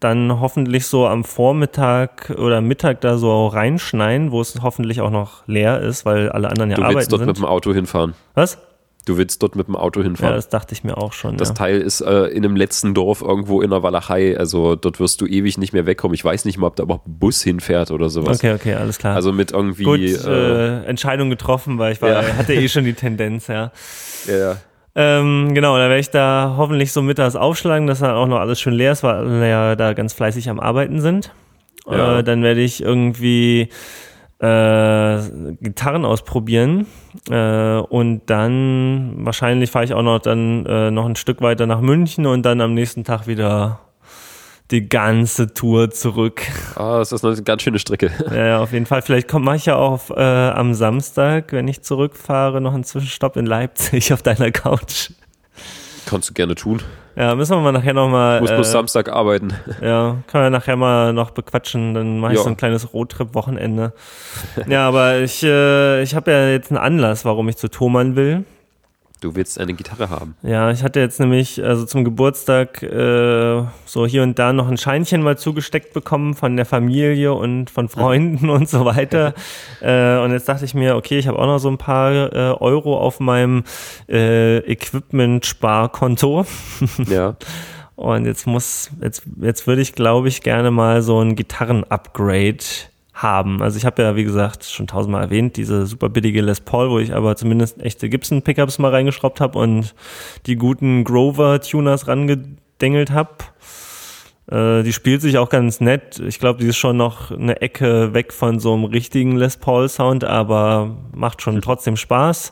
dann 0.05 0.39
hoffentlich 0.39 0.85
so 0.87 1.07
am 1.07 1.23
Vormittag 1.23 2.29
oder 2.37 2.61
Mittag 2.61 3.01
da 3.01 3.17
so 3.17 3.47
reinschneien, 3.47 4.31
wo 4.31 4.39
es 4.39 4.61
hoffentlich 4.61 5.01
auch 5.01 5.09
noch 5.09 5.47
leer 5.47 5.81
ist, 5.81 6.05
weil 6.05 6.29
alle 6.29 6.49
anderen 6.49 6.69
ja 6.71 6.77
arbeiten 6.77 6.93
Du 6.93 6.97
willst 6.99 7.11
dort 7.11 7.19
sind. 7.21 7.27
mit 7.27 7.37
dem 7.37 7.45
Auto 7.45 7.73
hinfahren. 7.73 8.13
Was? 8.35 8.57
Du 9.05 9.17
willst 9.17 9.43
dort 9.43 9.55
mit 9.55 9.67
dem 9.67 9.75
Auto 9.75 10.01
hinfahren. 10.01 10.31
Ja, 10.31 10.35
das 10.35 10.49
dachte 10.49 10.73
ich 10.73 10.83
mir 10.83 10.97
auch 10.97 11.13
schon. 11.13 11.37
Das 11.37 11.49
ja. 11.49 11.53
Teil 11.53 11.79
ist 11.79 12.01
äh, 12.01 12.25
in 12.25 12.43
einem 12.43 12.55
letzten 12.55 12.93
Dorf 12.95 13.21
irgendwo 13.21 13.61
in 13.61 13.69
der 13.69 13.83
Walachei. 13.83 14.35
Also 14.37 14.75
dort 14.75 14.99
wirst 14.99 15.21
du 15.21 15.27
ewig 15.27 15.57
nicht 15.59 15.73
mehr 15.73 15.85
wegkommen. 15.85 16.15
Ich 16.15 16.25
weiß 16.25 16.45
nicht 16.45 16.57
mal, 16.57 16.67
ob 16.67 16.75
da 16.75 16.83
überhaupt 16.83 17.07
ein 17.07 17.19
Bus 17.19 17.41
hinfährt 17.43 17.91
oder 17.91 18.09
sowas. 18.09 18.37
Okay, 18.39 18.53
okay, 18.53 18.73
alles 18.73 18.97
klar. 18.97 19.15
Also 19.15 19.31
mit 19.31 19.51
irgendwie. 19.51 19.83
Gut, 19.83 19.99
äh, 19.99 20.83
Entscheidung 20.85 21.29
getroffen, 21.29 21.77
weil 21.77 21.93
ich 21.93 22.01
war, 22.01 22.09
Ja. 22.09 22.21
hatte 22.37 22.53
eh 22.55 22.67
schon 22.67 22.83
die 22.83 22.93
Tendenz, 22.93 23.45
ja. 23.47 23.71
ja, 24.27 24.37
ja. 24.37 24.55
Ähm, 24.97 25.53
genau, 25.53 25.77
da 25.77 25.89
werde 25.89 25.99
ich 25.99 26.09
da 26.09 26.55
hoffentlich 26.57 26.93
so 26.93 27.01
mittags 27.01 27.35
aufschlagen, 27.35 27.85
dass 27.85 27.99
dann 27.99 28.15
auch 28.15 28.27
noch 28.27 28.39
alles 28.39 28.61
schön 28.61 28.73
leer 28.73 28.93
ist, 28.93 29.03
weil 29.03 29.15
alle 29.15 29.49
ja 29.49 29.75
da 29.75 29.93
ganz 29.93 30.13
fleißig 30.13 30.49
am 30.49 30.59
Arbeiten 30.59 31.01
sind. 31.01 31.33
Ja. 31.85 32.19
Äh, 32.19 32.23
dann 32.23 32.43
werde 32.43 32.61
ich 32.61 32.81
irgendwie 32.81 33.69
äh, 34.39 35.19
Gitarren 35.61 36.05
ausprobieren 36.05 36.87
äh, 37.29 37.77
und 37.77 38.23
dann 38.27 39.25
wahrscheinlich 39.25 39.71
fahre 39.71 39.85
ich 39.85 39.93
auch 39.93 40.01
noch 40.01 40.19
dann 40.19 40.65
äh, 40.65 40.91
noch 40.91 41.05
ein 41.05 41.15
Stück 41.15 41.41
weiter 41.41 41.67
nach 41.67 41.81
München 41.81 42.25
und 42.25 42.43
dann 42.43 42.61
am 42.61 42.73
nächsten 42.73 43.03
Tag 43.03 43.27
wieder 43.27 43.79
die 44.72 44.89
ganze 44.89 45.53
Tour 45.53 45.91
zurück. 45.91 46.41
Ah, 46.76 46.97
das 46.97 47.11
ist 47.11 47.24
eine 47.24 47.41
ganz 47.43 47.61
schöne 47.61 47.80
Strecke. 47.80 48.11
Ja, 48.36 48.59
auf 48.59 48.74
jeden 48.74 48.86
Fall. 48.86 49.01
Vielleicht 49.01 49.32
mache 49.34 49.55
ich 49.57 49.66
ja 49.68 49.76
auch 49.76 50.09
äh, 50.11 50.22
am 50.22 50.74
Samstag, 50.74 51.51
wenn 51.51 51.68
ich 51.68 51.82
zurückfahre, 51.84 52.61
noch 52.61 52.74
einen 52.74 52.84
Zwischenstopp 52.84 53.38
in 53.38 53.45
Leipzig 53.45 54.11
auf 54.13 54.22
deiner 54.24 54.51
Couch. 54.51 55.11
Kannst 56.05 56.30
du 56.30 56.34
gerne 56.34 56.55
tun. 56.55 56.82
Ja, 57.16 57.34
müssen 57.34 57.55
wir 57.55 57.61
mal 57.61 57.72
nachher 57.72 57.93
nochmal. 57.93 58.36
Ich 58.38 58.41
muss 58.41 58.51
äh, 58.51 58.55
bloß 58.55 58.72
Samstag 58.72 59.09
arbeiten. 59.09 59.53
Ja, 59.82 60.18
können 60.28 60.43
wir 60.43 60.49
nachher 60.49 60.76
mal 60.76 61.13
noch 61.13 61.32
bequatschen. 61.32 61.93
Dann 61.93 62.20
mache 62.20 62.34
ich 62.34 62.38
Ja. 62.39 62.43
so 62.43 62.49
ein 62.49 62.57
kleines 62.57 62.93
Roadtrip-Wochenende. 62.93 63.93
ja, 64.68 64.88
aber 64.88 65.20
ich, 65.20 65.41
äh, 65.43 66.01
ich 66.03 66.13
habe 66.13 66.32
ja 66.32 66.49
jetzt 66.49 66.72
einen 66.72 66.78
Anlass, 66.80 67.24
warum 67.24 67.47
ich 67.49 67.55
zu 67.57 67.70
Thomann 67.70 68.16
will. 68.16 68.43
Du 69.22 69.36
willst 69.36 69.59
eine 69.59 69.74
Gitarre 69.74 70.09
haben. 70.09 70.36
Ja, 70.43 70.72
ich 70.72 70.84
hatte 70.84 70.99
jetzt 70.99 71.20
nämlich 71.20 71.63
also 71.63 71.86
zum 71.86 72.03
Geburtstag 72.03 72.84
äh, 72.84 73.63
so 73.86 74.05
hier 74.05 74.24
und 74.24 74.38
da 74.38 74.51
noch 74.51 74.68
ein 74.68 74.78
Scheinchen 74.78 75.22
mal 75.24 75.38
zugesteckt 75.38 75.93
bekommen 75.93 76.34
von 76.34 76.57
der 76.57 76.66
Familie 76.66 77.34
und 77.34 77.70
von 77.70 77.88
Freunden 77.88 78.49
und 78.51 78.70
so 78.70 78.84
weiter. 78.84 79.34
äh, 79.82 80.18
und 80.18 80.32
jetzt 80.32 80.49
dachte 80.49 80.66
ich 80.66 80.74
mir, 80.74 80.95
okay, 80.95 81.18
ich 81.18 81.28
habe 81.28 81.39
auch 81.39 81.45
noch 81.45 81.59
so 81.59 81.70
ein 81.70 81.78
paar 81.78 82.34
äh, 82.34 82.55
Euro 82.59 82.99
auf 82.99 83.20
meinem 83.20 83.63
äh, 84.09 84.57
Equipment-Sparkonto. 84.59 86.45
Ja. 87.07 87.36
Und 87.95 88.26
jetzt 88.26 88.45
muss, 88.45 88.91
jetzt, 89.01 89.24
jetzt 89.39 89.68
würde 89.68 89.82
ich, 89.82 89.93
glaube 89.93 90.28
ich, 90.28 90.41
gerne 90.41 90.72
mal 90.72 91.01
so 91.01 91.22
ein 91.22 91.36
Gitarren-Upgrade 91.36 92.57
haben. 93.16 93.61
Also 93.61 93.78
ich 93.78 93.86
habe 93.86 94.03
ja, 94.03 94.16
wie 94.16 94.26
gesagt, 94.26 94.66
schon 94.66 94.88
tausendmal 94.88 95.24
erwähnt, 95.24 95.55
diese 95.55 95.88
super 95.88 96.09
billige 96.09 96.41
Les 96.41 96.59
Paul, 96.59 96.89
wo 96.89 96.99
ich 96.99 97.16
aber 97.16 97.36
zumindest 97.38 97.82
echte 97.82 98.09
Gibson-Pickups 98.09 98.78
mal 98.78 98.91
reingeschraubt 98.91 99.39
habe 99.39 99.57
und 99.57 99.95
die 100.45 100.57
guten 100.57 101.05
Grover-Tuners 101.05 102.07
rangedengelt 102.07 103.11
habe. 103.11 103.32
Äh, 104.51 104.84
die 104.84 104.91
spielt 104.91 105.22
sich 105.22 105.38
auch 105.38 105.49
ganz 105.49 105.80
nett. 105.80 106.20
Ich 106.20 106.39
glaube, 106.39 106.59
die 106.59 106.68
ist 106.68 106.78
schon 106.78 106.97
noch 106.97 107.32
eine 107.32 107.61
Ecke 107.61 108.13
weg 108.13 108.34
von 108.34 108.59
so 108.59 108.74
einem 108.74 108.84
richtigen 108.84 109.38
Les 109.38 109.55
Paul-Sound, 109.57 110.26
aber 110.26 110.97
macht 111.13 111.41
schon 111.41 111.61
trotzdem 111.61 111.95
Spaß. 111.95 112.51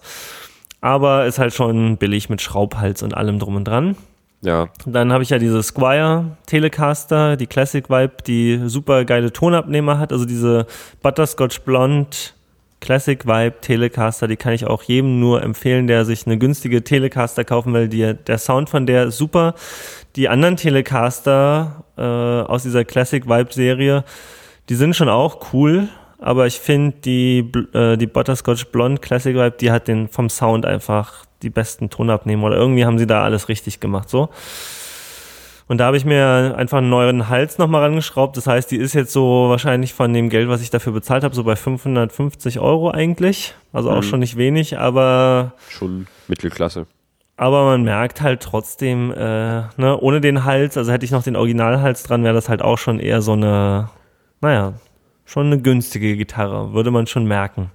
Aber 0.79 1.25
ist 1.25 1.39
halt 1.39 1.53
schon 1.53 1.97
billig 1.97 2.29
mit 2.29 2.41
Schraubhals 2.41 3.03
und 3.03 3.15
allem 3.15 3.39
drum 3.39 3.55
und 3.57 3.65
dran. 3.65 3.95
Ja. 4.43 4.67
Dann 4.85 5.13
habe 5.13 5.23
ich 5.23 5.29
ja 5.29 5.39
diese 5.39 5.63
Squire 5.63 6.37
Telecaster, 6.45 7.37
die 7.37 7.47
Classic 7.47 7.89
Vibe, 7.89 8.17
die 8.27 8.61
super 8.65 9.05
geile 9.05 9.31
Tonabnehmer 9.31 9.99
hat. 9.99 10.11
Also 10.11 10.25
diese 10.25 10.67
Butterscotch 11.01 11.61
Blonde 11.61 12.09
Classic 12.81 13.25
Vibe 13.25 13.61
Telecaster, 13.61 14.27
die 14.27 14.35
kann 14.35 14.51
ich 14.51 14.67
auch 14.67 14.83
jedem 14.83 15.21
nur 15.21 15.41
empfehlen, 15.41 15.87
der 15.87 16.03
sich 16.03 16.25
eine 16.25 16.37
günstige 16.37 16.83
Telecaster 16.83 17.45
kaufen 17.45 17.73
will. 17.73 17.87
Die, 17.87 18.13
der 18.13 18.37
Sound 18.37 18.69
von 18.69 18.85
der 18.85 19.05
ist 19.05 19.17
super. 19.17 19.55
Die 20.17 20.27
anderen 20.27 20.57
Telecaster 20.57 21.85
äh, 21.97 22.01
aus 22.01 22.63
dieser 22.63 22.83
Classic 22.83 23.25
Vibe 23.25 23.53
Serie, 23.53 24.03
die 24.67 24.75
sind 24.75 24.95
schon 24.95 25.07
auch 25.07 25.53
cool. 25.53 25.87
Aber 26.19 26.47
ich 26.47 26.59
finde 26.59 26.97
die, 27.03 27.51
äh, 27.73 27.95
die 27.95 28.07
Butterscotch 28.07 28.65
Blonde 28.67 28.99
Classic 28.99 29.35
Vibe, 29.35 29.55
die 29.59 29.71
hat 29.71 29.87
den 29.87 30.09
vom 30.09 30.29
Sound 30.29 30.65
einfach 30.65 31.25
die 31.43 31.49
besten 31.51 31.89
Tonabnehmer 31.89 32.47
oder 32.47 32.55
irgendwie 32.57 32.85
haben 32.85 32.97
sie 32.97 33.07
da 33.07 33.23
alles 33.23 33.49
richtig 33.49 33.79
gemacht, 33.79 34.09
so. 34.09 34.29
Und 35.67 35.77
da 35.77 35.85
habe 35.85 35.95
ich 35.97 36.03
mir 36.03 36.55
einfach 36.57 36.79
einen 36.79 36.89
neuen 36.89 37.29
Hals 37.29 37.57
nochmal 37.57 37.83
rangeschraubt. 37.83 38.35
Das 38.35 38.47
heißt, 38.47 38.69
die 38.69 38.75
ist 38.75 38.93
jetzt 38.93 39.13
so 39.13 39.47
wahrscheinlich 39.49 39.93
von 39.93 40.13
dem 40.13 40.29
Geld, 40.29 40.49
was 40.49 40.61
ich 40.61 40.69
dafür 40.69 40.91
bezahlt 40.91 41.23
habe, 41.23 41.33
so 41.33 41.43
bei 41.45 41.55
550 41.55 42.59
Euro 42.59 42.91
eigentlich. 42.91 43.55
Also 43.71 43.89
auch 43.89 43.97
Mhm. 43.97 44.03
schon 44.03 44.19
nicht 44.19 44.35
wenig, 44.35 44.77
aber, 44.77 45.53
Schon 45.69 46.05
Mittelklasse. 46.27 46.85
aber 47.37 47.63
man 47.63 47.83
merkt 47.83 48.21
halt 48.21 48.41
trotzdem, 48.41 49.11
äh, 49.13 49.15
ne, 49.77 49.97
ohne 50.01 50.19
den 50.19 50.43
Hals, 50.43 50.77
also 50.77 50.91
hätte 50.91 51.05
ich 51.05 51.11
noch 51.11 51.23
den 51.23 51.37
Originalhals 51.37 52.03
dran, 52.03 52.23
wäre 52.25 52.35
das 52.35 52.49
halt 52.49 52.61
auch 52.61 52.77
schon 52.77 52.99
eher 52.99 53.21
so 53.21 53.31
eine, 53.31 53.89
naja, 54.41 54.73
schon 55.25 55.45
eine 55.47 55.59
günstige 55.61 56.17
Gitarre, 56.17 56.73
würde 56.73 56.91
man 56.91 57.07
schon 57.07 57.25
merken. 57.25 57.71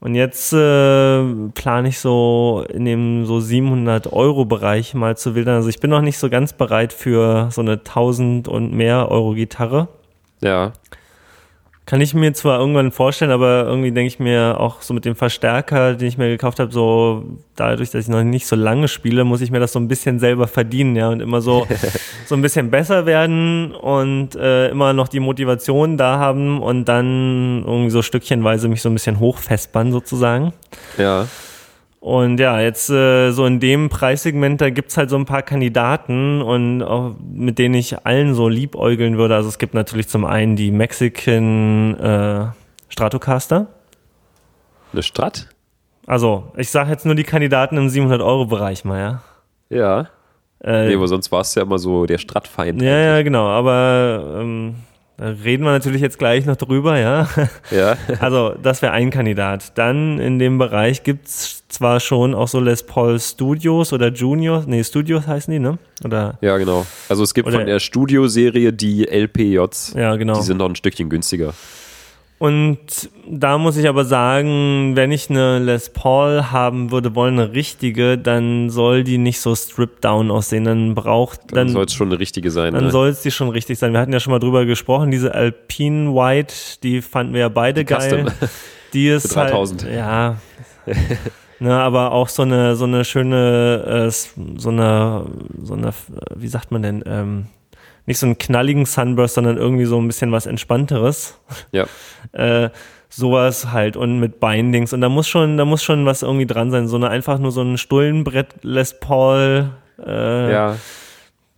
Und 0.00 0.14
jetzt 0.14 0.52
äh, 0.52 1.22
plane 1.54 1.88
ich 1.88 1.98
so 1.98 2.64
in 2.72 2.84
dem 2.84 3.26
so 3.26 3.40
700 3.40 4.12
Euro 4.12 4.44
Bereich 4.44 4.94
mal 4.94 5.16
zu 5.16 5.34
wildern. 5.34 5.56
Also 5.56 5.68
ich 5.68 5.80
bin 5.80 5.90
noch 5.90 6.02
nicht 6.02 6.18
so 6.18 6.30
ganz 6.30 6.52
bereit 6.52 6.92
für 6.92 7.50
so 7.50 7.60
eine 7.60 7.72
1000 7.72 8.46
und 8.46 8.72
mehr 8.72 9.10
Euro 9.10 9.34
Gitarre. 9.34 9.88
Ja. 10.40 10.72
Kann 11.88 12.02
ich 12.02 12.12
mir 12.12 12.34
zwar 12.34 12.60
irgendwann 12.60 12.92
vorstellen, 12.92 13.30
aber 13.30 13.64
irgendwie 13.64 13.90
denke 13.90 14.08
ich 14.08 14.18
mir 14.18 14.60
auch 14.60 14.82
so 14.82 14.92
mit 14.92 15.06
dem 15.06 15.16
Verstärker, 15.16 15.94
den 15.94 16.06
ich 16.06 16.18
mir 16.18 16.28
gekauft 16.28 16.60
habe, 16.60 16.70
so 16.70 17.24
dadurch, 17.56 17.88
dass 17.88 18.02
ich 18.02 18.08
noch 18.08 18.22
nicht 18.22 18.46
so 18.46 18.56
lange 18.56 18.88
spiele, 18.88 19.24
muss 19.24 19.40
ich 19.40 19.50
mir 19.50 19.58
das 19.58 19.72
so 19.72 19.78
ein 19.78 19.88
bisschen 19.88 20.18
selber 20.18 20.48
verdienen, 20.48 20.96
ja, 20.96 21.08
und 21.08 21.20
immer 21.20 21.40
so 21.40 21.66
so 22.26 22.34
ein 22.34 22.42
bisschen 22.42 22.70
besser 22.70 23.06
werden 23.06 23.74
und 23.74 24.36
äh, 24.36 24.68
immer 24.68 24.92
noch 24.92 25.08
die 25.08 25.18
Motivation 25.18 25.96
da 25.96 26.18
haben 26.18 26.60
und 26.60 26.84
dann 26.84 27.64
irgendwie 27.66 27.90
so 27.90 28.02
stückchenweise 28.02 28.68
mich 28.68 28.82
so 28.82 28.90
ein 28.90 28.92
bisschen 28.92 29.18
hochfespern 29.18 29.90
sozusagen. 29.90 30.52
Ja. 30.98 31.26
Und 32.00 32.38
ja, 32.38 32.60
jetzt 32.60 32.90
äh, 32.90 33.32
so 33.32 33.44
in 33.44 33.58
dem 33.58 33.88
Preissegment, 33.88 34.60
da 34.60 34.70
gibt's 34.70 34.96
halt 34.96 35.10
so 35.10 35.16
ein 35.16 35.24
paar 35.24 35.42
Kandidaten 35.42 36.40
und 36.42 36.82
auch 36.82 37.14
mit 37.32 37.58
denen 37.58 37.74
ich 37.74 38.06
allen 38.06 38.34
so 38.34 38.48
liebäugeln 38.48 39.18
würde. 39.18 39.34
Also 39.34 39.48
es 39.48 39.58
gibt 39.58 39.74
natürlich 39.74 40.08
zum 40.08 40.24
einen 40.24 40.54
die 40.54 40.70
Mexican 40.70 41.98
äh, 41.98 42.46
Stratocaster. 42.88 43.66
Eine 44.92 45.02
Strat? 45.02 45.48
Also 46.06 46.52
ich 46.56 46.70
sage 46.70 46.90
jetzt 46.90 47.04
nur 47.04 47.14
die 47.16 47.24
Kandidaten 47.24 47.76
im 47.76 47.88
700-Euro-Bereich 47.88 48.84
mal, 48.84 48.98
ja. 49.00 49.22
Ja. 49.68 50.00
Äh, 50.62 50.88
Nee, 50.88 50.94
aber 50.94 51.08
sonst 51.08 51.30
war 51.32 51.40
es 51.40 51.54
ja 51.54 51.62
immer 51.62 51.78
so 51.78 52.06
der 52.06 52.18
Stadtfeind. 52.18 52.80
ja, 52.80 52.96
ja, 52.96 53.22
genau. 53.22 53.46
Aber 53.48 54.36
ähm, 54.40 54.76
da 55.18 55.30
reden 55.30 55.64
wir 55.64 55.72
natürlich 55.72 56.00
jetzt 56.00 56.18
gleich 56.18 56.46
noch 56.46 56.56
drüber, 56.56 56.98
ja. 56.98 57.28
Ja. 57.70 57.96
Also, 58.20 58.54
das 58.62 58.82
wäre 58.82 58.92
ein 58.92 59.10
Kandidat. 59.10 59.76
Dann 59.76 60.18
in 60.18 60.38
dem 60.38 60.58
Bereich 60.58 61.02
gibt's 61.02 61.64
zwar 61.68 62.00
schon 62.00 62.34
auch 62.34 62.48
so 62.48 62.60
Les 62.60 62.84
Paul 62.84 63.18
Studios 63.20 63.92
oder 63.92 64.08
Juniors, 64.12 64.66
nee, 64.66 64.82
Studios 64.84 65.26
heißen 65.26 65.52
die, 65.52 65.58
ne? 65.58 65.78
Oder, 66.04 66.38
Ja, 66.40 66.56
genau. 66.56 66.86
Also 67.08 67.24
es 67.24 67.34
gibt 67.34 67.50
von 67.50 67.66
der 67.66 67.80
Studioserie 67.80 68.72
die 68.72 69.06
LPJs. 69.08 69.94
ja, 69.96 70.16
genau. 70.16 70.36
Die 70.36 70.42
sind 70.42 70.56
noch 70.58 70.68
ein 70.68 70.76
Stückchen 70.76 71.10
günstiger. 71.10 71.52
Und 72.38 72.78
da 73.28 73.58
muss 73.58 73.76
ich 73.76 73.88
aber 73.88 74.04
sagen, 74.04 74.94
wenn 74.94 75.10
ich 75.10 75.28
eine 75.28 75.58
Les 75.58 75.90
Paul 75.90 76.44
haben 76.52 76.92
würde 76.92 77.16
wollen, 77.16 77.38
eine 77.38 77.52
richtige, 77.52 78.16
dann 78.16 78.70
soll 78.70 79.02
die 79.02 79.18
nicht 79.18 79.40
so 79.40 79.56
stripped 79.56 80.04
down 80.04 80.30
aussehen. 80.30 80.64
Dann 80.64 80.94
braucht, 80.94 81.40
Dann, 81.48 81.66
dann, 81.66 81.68
soll 81.70 81.86
es 81.86 81.94
schon 81.94 82.08
eine 82.08 82.20
richtige 82.20 82.52
sein. 82.52 82.74
dann 82.74 82.84
ne? 82.84 82.90
soll 82.92 83.08
es 83.08 83.22
die 83.22 83.32
schon 83.32 83.48
richtig 83.48 83.78
sein. 83.80 83.92
Wir 83.92 83.98
hatten 84.00 84.12
ja 84.12 84.20
schon 84.20 84.30
mal 84.30 84.38
drüber 84.38 84.66
gesprochen, 84.66 85.10
diese 85.10 85.34
Alpine 85.34 86.14
White, 86.14 86.54
die 86.84 87.02
fanden 87.02 87.32
wir 87.32 87.40
ja 87.40 87.48
beide 87.48 87.84
geil. 87.84 88.26
Custom. 88.26 88.48
Die 88.94 89.08
ist 89.08 89.28
Für 89.28 89.40
3000. 89.40 89.84
halt, 89.84 89.94
ja. 89.94 90.36
ne, 91.58 91.74
aber 91.74 92.12
auch 92.12 92.30
so 92.30 92.40
eine, 92.40 92.74
so 92.74 92.84
eine 92.84 93.04
schöne, 93.04 94.06
äh, 94.06 94.10
so 94.10 94.70
eine, 94.70 95.26
so 95.62 95.74
eine, 95.74 95.92
wie 96.34 96.48
sagt 96.48 96.70
man 96.70 96.82
denn, 96.82 97.04
ähm, 97.06 97.46
nicht 98.08 98.18
so 98.18 98.26
einen 98.26 98.38
knalligen 98.38 98.84
Sunburst, 98.86 99.34
sondern 99.34 99.56
irgendwie 99.58 99.84
so 99.84 100.00
ein 100.00 100.06
bisschen 100.08 100.32
was 100.32 100.46
Entspannteres. 100.46 101.38
Ja. 101.70 101.86
Äh, 102.32 102.68
sowas 103.08 103.70
halt 103.72 103.96
und 103.96 104.18
mit 104.20 104.38
Bindings 104.38 104.92
und 104.92 105.00
da 105.00 105.08
muss 105.08 105.26
schon, 105.26 105.56
da 105.56 105.64
muss 105.64 105.82
schon 105.82 106.04
was 106.04 106.20
irgendwie 106.22 106.44
dran 106.46 106.70
sein. 106.70 106.88
So 106.88 106.96
eine 106.96 107.08
einfach 107.08 107.38
nur 107.38 107.52
so 107.52 107.62
ein 107.62 107.78
Stullenbrett 107.78 108.48
Les 108.62 109.00
Paul 109.00 109.70
äh, 110.04 110.52
Ja. 110.52 110.76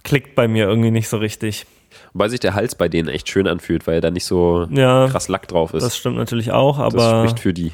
klickt 0.04 0.36
bei 0.36 0.46
mir 0.46 0.68
irgendwie 0.68 0.92
nicht 0.92 1.08
so 1.08 1.16
richtig. 1.16 1.66
Wobei 2.12 2.28
sich 2.28 2.38
der 2.38 2.54
Hals 2.54 2.76
bei 2.76 2.88
denen 2.88 3.08
echt 3.08 3.28
schön 3.28 3.48
anfühlt, 3.48 3.86
weil 3.88 4.00
da 4.00 4.10
nicht 4.12 4.26
so 4.26 4.66
Ja, 4.70 5.08
krass 5.10 5.26
Lack 5.28 5.48
drauf 5.48 5.74
ist. 5.74 5.82
das 5.82 5.96
stimmt 5.96 6.16
natürlich 6.16 6.52
auch, 6.52 6.76
Das 6.78 6.94
aber 6.94 7.20
spricht 7.26 7.40
für 7.40 7.52
die. 7.52 7.72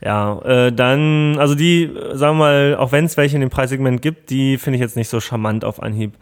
ja, 0.00 0.38
äh, 0.42 0.72
dann, 0.72 1.36
also 1.38 1.54
die, 1.54 1.90
sagen 2.14 2.38
wir 2.38 2.44
mal, 2.44 2.76
auch 2.76 2.90
wenn 2.92 3.04
es 3.04 3.18
welche 3.18 3.34
in 3.36 3.42
dem 3.42 3.50
Preissegment 3.50 4.00
gibt, 4.00 4.30
die 4.30 4.56
finde 4.56 4.76
ich 4.78 4.80
jetzt 4.80 4.96
nicht 4.96 5.08
so 5.10 5.20
charmant 5.20 5.64
auf 5.64 5.82
Anhieb. 5.82 6.14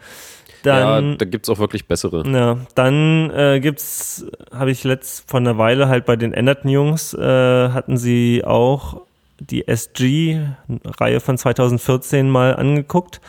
Dann, 0.63 1.11
ja, 1.11 1.15
da 1.17 1.25
gibt's 1.25 1.49
auch 1.49 1.59
wirklich 1.59 1.87
bessere. 1.87 2.23
Ja, 2.29 2.57
dann 2.75 3.31
äh, 3.31 3.59
gibt's, 3.61 4.25
habe 4.53 4.71
ich 4.71 4.83
letzt 4.83 5.29
vor 5.29 5.39
einer 5.39 5.57
Weile 5.57 5.87
halt 5.87 6.05
bei 6.05 6.15
den 6.15 6.33
Enderton 6.33 6.69
Jungs, 6.69 7.13
äh, 7.13 7.69
hatten 7.69 7.97
sie 7.97 8.43
auch 8.45 9.01
die 9.39 9.67
SG-Reihe 9.67 11.19
von 11.21 11.37
2014 11.37 12.29
mal 12.29 12.55
angeguckt. 12.55 13.21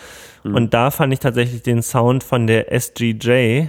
Und 0.42 0.72
da 0.74 0.90
fand 0.90 1.12
ich 1.12 1.18
tatsächlich 1.18 1.62
den 1.62 1.82
Sound 1.82 2.24
von 2.24 2.46
der 2.46 2.72
SGJ 2.72 3.68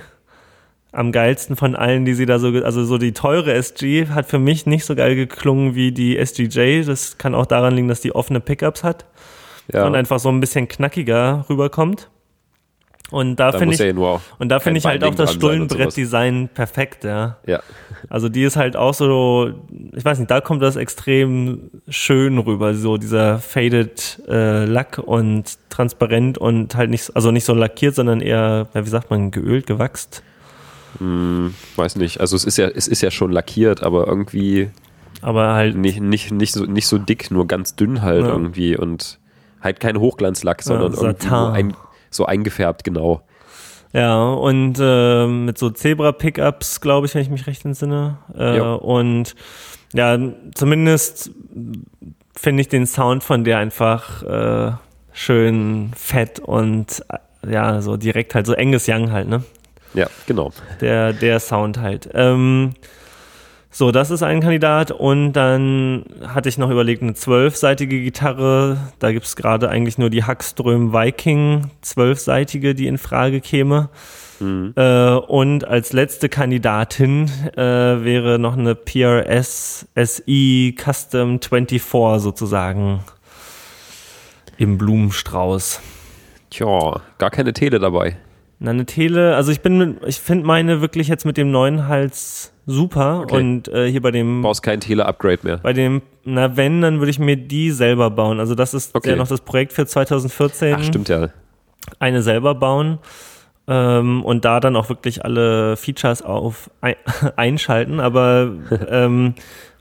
am 0.94 1.12
geilsten 1.12 1.56
von 1.56 1.76
allen, 1.76 2.06
die 2.06 2.14
sie 2.14 2.26
da 2.26 2.40
so, 2.40 2.48
also 2.48 2.84
so 2.84 2.98
die 2.98 3.14
teure 3.14 3.54
SG 3.54 4.08
hat 4.08 4.26
für 4.26 4.40
mich 4.40 4.66
nicht 4.66 4.86
so 4.86 4.96
geil 4.96 5.16
geklungen 5.16 5.76
wie 5.76 5.92
die 5.92 6.18
SGJ. 6.18 6.84
Das 6.84 7.18
kann 7.18 7.34
auch 7.34 7.46
daran 7.46 7.76
liegen, 7.76 7.88
dass 7.88 8.02
die 8.02 8.14
offene 8.14 8.40
Pickups 8.40 8.84
hat 8.84 9.06
Ja, 9.72 9.86
und 9.86 9.96
einfach 9.96 10.20
so 10.20 10.30
ein 10.30 10.40
bisschen 10.40 10.68
knackiger 10.68 11.46
rüberkommt. 11.50 12.10
Und 13.12 13.40
da 13.40 13.52
finde 13.52 13.74
ich, 13.76 13.80
ja 13.80 14.20
und 14.40 14.50
da 14.50 14.60
finde 14.60 14.78
ich 14.80 14.86
halt 14.86 15.04
auch 15.04 15.14
das. 15.14 15.34
Stullenbrettdesign 15.34 16.50
perfekt, 16.54 17.04
ja. 17.04 17.38
Ja, 17.46 17.62
Also 18.10 18.30
die 18.30 18.44
ist 18.44 18.56
halt 18.56 18.76
auch 18.78 18.94
so, 18.94 19.52
ich 19.94 20.04
weiß 20.04 20.18
nicht, 20.20 20.32
da 20.32 20.40
kommt 20.42 20.62
das 20.62 20.78
extrem 20.78 21.70
schön 21.90 22.38
rüber, 22.40 22.74
so 22.74 22.96
dieser 22.98 23.40
faded 23.40 24.22
äh, 24.30 24.64
Lack 24.66 24.98
und 24.98 25.58
transparent 25.70 26.38
und 26.38 26.74
halt 26.76 26.90
nicht, 26.90 27.14
also 27.16 27.32
nicht 27.32 27.44
so 27.46 27.54
lackiert, 27.54 27.96
sondern 27.96 28.22
eher, 28.22 28.68
ja, 28.74 28.86
wie 28.86 28.90
sagt 28.90 29.10
man, 29.10 29.30
geölt, 29.32 29.68
gewachst. 29.68 30.24
weiß 31.00 31.96
nicht. 31.98 32.20
Also 32.22 32.36
es 32.36 32.46
ist 32.46 32.58
ja, 32.58 32.68
es 32.68 32.88
ist 32.88 33.02
ja 33.02 33.12
schon 33.12 33.32
lackiert, 33.32 33.84
aber 33.84 34.08
irgendwie 34.08 34.70
Aber 35.22 35.54
halt, 35.54 35.76
nicht, 35.76 36.00
nicht, 36.00 36.32
nicht, 36.32 36.54
so, 36.54 36.66
nicht 36.66 36.88
so 36.88 36.98
dick, 36.98 37.32
nur 37.32 37.48
ganz 37.48 37.76
dünn 37.76 38.02
halt 38.02 38.24
Ja. 38.24 38.30
irgendwie 38.30 38.78
und 38.78 39.20
halt 39.62 39.80
kein 39.80 39.98
Hochglanzlack, 40.00 40.62
sondern 40.64 40.94
irgendwie 40.94 41.24
Satin. 41.26 41.30
nur 41.30 41.54
ein, 41.54 41.74
so 42.12 42.26
eingefärbt, 42.26 42.84
genau. 42.84 43.22
ja, 43.94 44.22
und 44.24 44.78
äh, 44.80 45.26
mit 45.28 45.58
so 45.58 45.70
Zebra-Pickups, 45.70 46.80
glaube 46.82 47.08
ich, 47.08 47.16
wenn 47.16 47.22
ich 47.24 47.30
mich 47.30 47.48
recht 47.48 47.66
entsinne. 47.66 48.18
Äh, 48.38 48.58
Ja. 48.58 48.74
und 48.74 49.36
ja, 49.94 50.18
zumindest 50.56 51.32
finde 52.36 52.62
ich 52.62 52.70
den 52.70 52.86
Sound 52.88 53.24
von 53.24 53.44
der 53.44 53.58
einfach 53.58 54.24
äh, 54.24 54.72
schön 55.14 55.92
fett 55.96 56.40
und 56.40 57.04
äh, 57.10 57.52
ja, 57.52 57.82
so 57.82 57.98
direkt 57.98 58.36
halt 58.36 58.46
so 58.46 58.56
Angus 58.56 58.88
Young 58.88 59.12
halt, 59.12 59.28
ne? 59.28 59.44
Ja, 59.94 60.08
genau. 60.28 60.52
der, 60.80 61.12
der 61.12 61.40
Sound 61.42 61.78
halt. 61.80 62.10
Ähm, 62.14 62.74
so, 63.74 63.92
das 63.92 64.12
ist 64.12 64.22
ein 64.22 64.42
Kandidat 64.42 64.92
und 64.92 65.32
dann 65.34 66.04
hatte 66.28 66.50
ich 66.50 66.58
noch 66.58 66.70
überlegt, 66.70 67.02
eine 67.02 67.14
zwölfseitige 67.14 68.02
Gitarre. 68.02 68.78
Da 69.00 69.14
gibt 69.14 69.26
es 69.26 69.38
gerade 69.38 69.70
eigentlich 69.70 69.98
nur 69.98 70.10
die 70.10 70.26
Hackström 70.26 70.92
Viking 70.92 71.72
zwölfseitige, 71.82 72.76
die 72.76 72.88
in 72.88 72.98
Frage 72.98 73.40
käme. 73.40 73.90
Äh, 74.76 75.14
und 75.28 75.66
als 75.66 75.94
letzte 75.94 76.28
Kandidatin 76.28 77.30
äh, 77.56 78.04
wäre 78.04 78.40
noch 78.40 78.58
eine 78.58 78.76
PRS 78.76 79.88
SI 79.96 80.76
Custom 80.78 81.40
24 81.40 81.82
sozusagen 82.22 83.02
im 84.58 84.78
Blumenstrauß. 84.78 85.80
Tja, 86.50 87.02
gar 87.20 87.30
keine 87.30 87.54
Tele 87.54 87.80
dabei. 87.80 88.18
Na, 88.60 88.72
eine 88.72 88.86
Tele, 88.86 89.36
also 89.36 89.52
ich 89.52 89.62
bin, 89.62 89.78
mit, 89.78 90.06
ich 90.06 90.20
finde 90.20 90.46
meine 90.46 90.82
wirklich 90.82 91.08
jetzt 91.08 91.26
mit 91.26 91.38
dem 91.38 91.52
neuen 91.52 91.88
Hals 91.88 92.51
super 92.66 93.22
Okay. 93.22 93.36
und 93.38 93.68
äh, 93.70 93.90
hier 93.90 94.02
bei 94.02 94.12
dem, 94.12 94.42
Brauchst 94.42 94.64
kein 94.64 94.80
Tele-Upgrade 94.80 95.40
mehr. 95.44 95.58
bei 95.58 95.74
dem, 95.74 96.02
na 96.24 96.56
wenn, 96.58 96.82
dann 96.82 97.00
würde 97.00 97.10
ich 97.12 97.20
mir 97.20 97.36
die 97.38 97.72
selber 97.72 98.10
bauen. 98.10 98.40
Also 98.40 98.56
das 98.56 98.74
ist 98.74 98.96
Okay. 98.96 99.12
ja 99.12 99.16
noch 99.16 99.28
das 99.28 99.42
Projekt 99.42 99.74
für 99.74 99.86
2014. 99.86 100.76
Ach, 100.78 100.84
stimmt 100.84 101.10
ja. 101.10 101.30
Eine 102.00 102.22
selber 102.22 102.54
bauen 102.56 103.00
ähm, 103.68 104.24
und 104.24 104.46
da 104.46 104.60
dann 104.60 104.76
auch 104.76 104.90
wirklich 104.90 105.26
alle 105.26 105.76
Features 105.78 106.22
auf 106.22 106.70
ein, 106.82 106.96
einschalten. 107.36 108.00
Aber 108.00 108.52
ähm, 108.90 109.34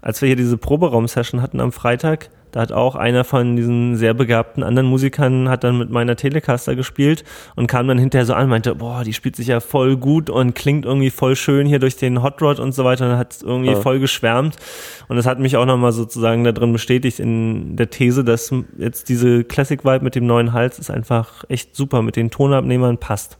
als 0.02 0.22
wir 0.22 0.28
hier 0.28 0.36
diese 0.36 0.56
Proberaum-Session 0.56 1.42
hatten 1.42 1.60
am 1.60 1.72
Freitag, 1.72 2.30
da 2.52 2.60
hat 2.60 2.72
auch 2.72 2.94
einer 2.96 3.24
von 3.24 3.56
diesen 3.56 3.96
sehr 3.96 4.14
begabten 4.14 4.62
anderen 4.62 4.88
Musikern 4.88 5.48
hat 5.48 5.64
dann 5.64 5.78
mit 5.78 5.90
meiner 5.90 6.16
Telecaster 6.16 6.74
gespielt 6.74 7.24
und 7.56 7.66
kam 7.66 7.88
dann 7.88 7.98
hinterher 7.98 8.26
so 8.26 8.34
an, 8.34 8.48
meinte, 8.48 8.74
boah, 8.74 9.04
die 9.04 9.12
spielt 9.12 9.36
sich 9.36 9.48
ja 9.48 9.60
voll 9.60 9.96
gut 9.96 10.30
und 10.30 10.54
klingt 10.54 10.84
irgendwie 10.84 11.10
voll 11.10 11.36
schön 11.36 11.66
hier 11.66 11.78
durch 11.78 11.96
den 11.96 12.22
Hot 12.22 12.42
Rod 12.42 12.58
und 12.60 12.72
so 12.72 12.84
weiter 12.84 13.10
und 13.10 13.16
hat 13.18 13.38
irgendwie 13.42 13.70
Ja. 13.70 13.80
voll 13.80 14.00
geschwärmt. 14.00 14.56
Und 15.08 15.16
das 15.16 15.26
hat 15.26 15.38
mich 15.38 15.56
auch 15.56 15.66
nochmal 15.66 15.92
sozusagen 15.92 16.44
da 16.44 16.52
drin 16.52 16.72
bestätigt 16.72 17.20
in 17.20 17.76
der 17.76 17.90
These, 17.90 18.24
dass 18.24 18.52
jetzt 18.78 19.08
diese 19.08 19.44
Classic 19.44 19.84
Vibe 19.84 20.04
mit 20.04 20.14
dem 20.14 20.26
neuen 20.26 20.52
Hals 20.52 20.78
ist 20.78 20.90
einfach 20.90 21.44
echt 21.48 21.76
super, 21.76 22.02
mit 22.02 22.16
den 22.16 22.30
Tonabnehmern 22.30 22.98
passt. 22.98 23.38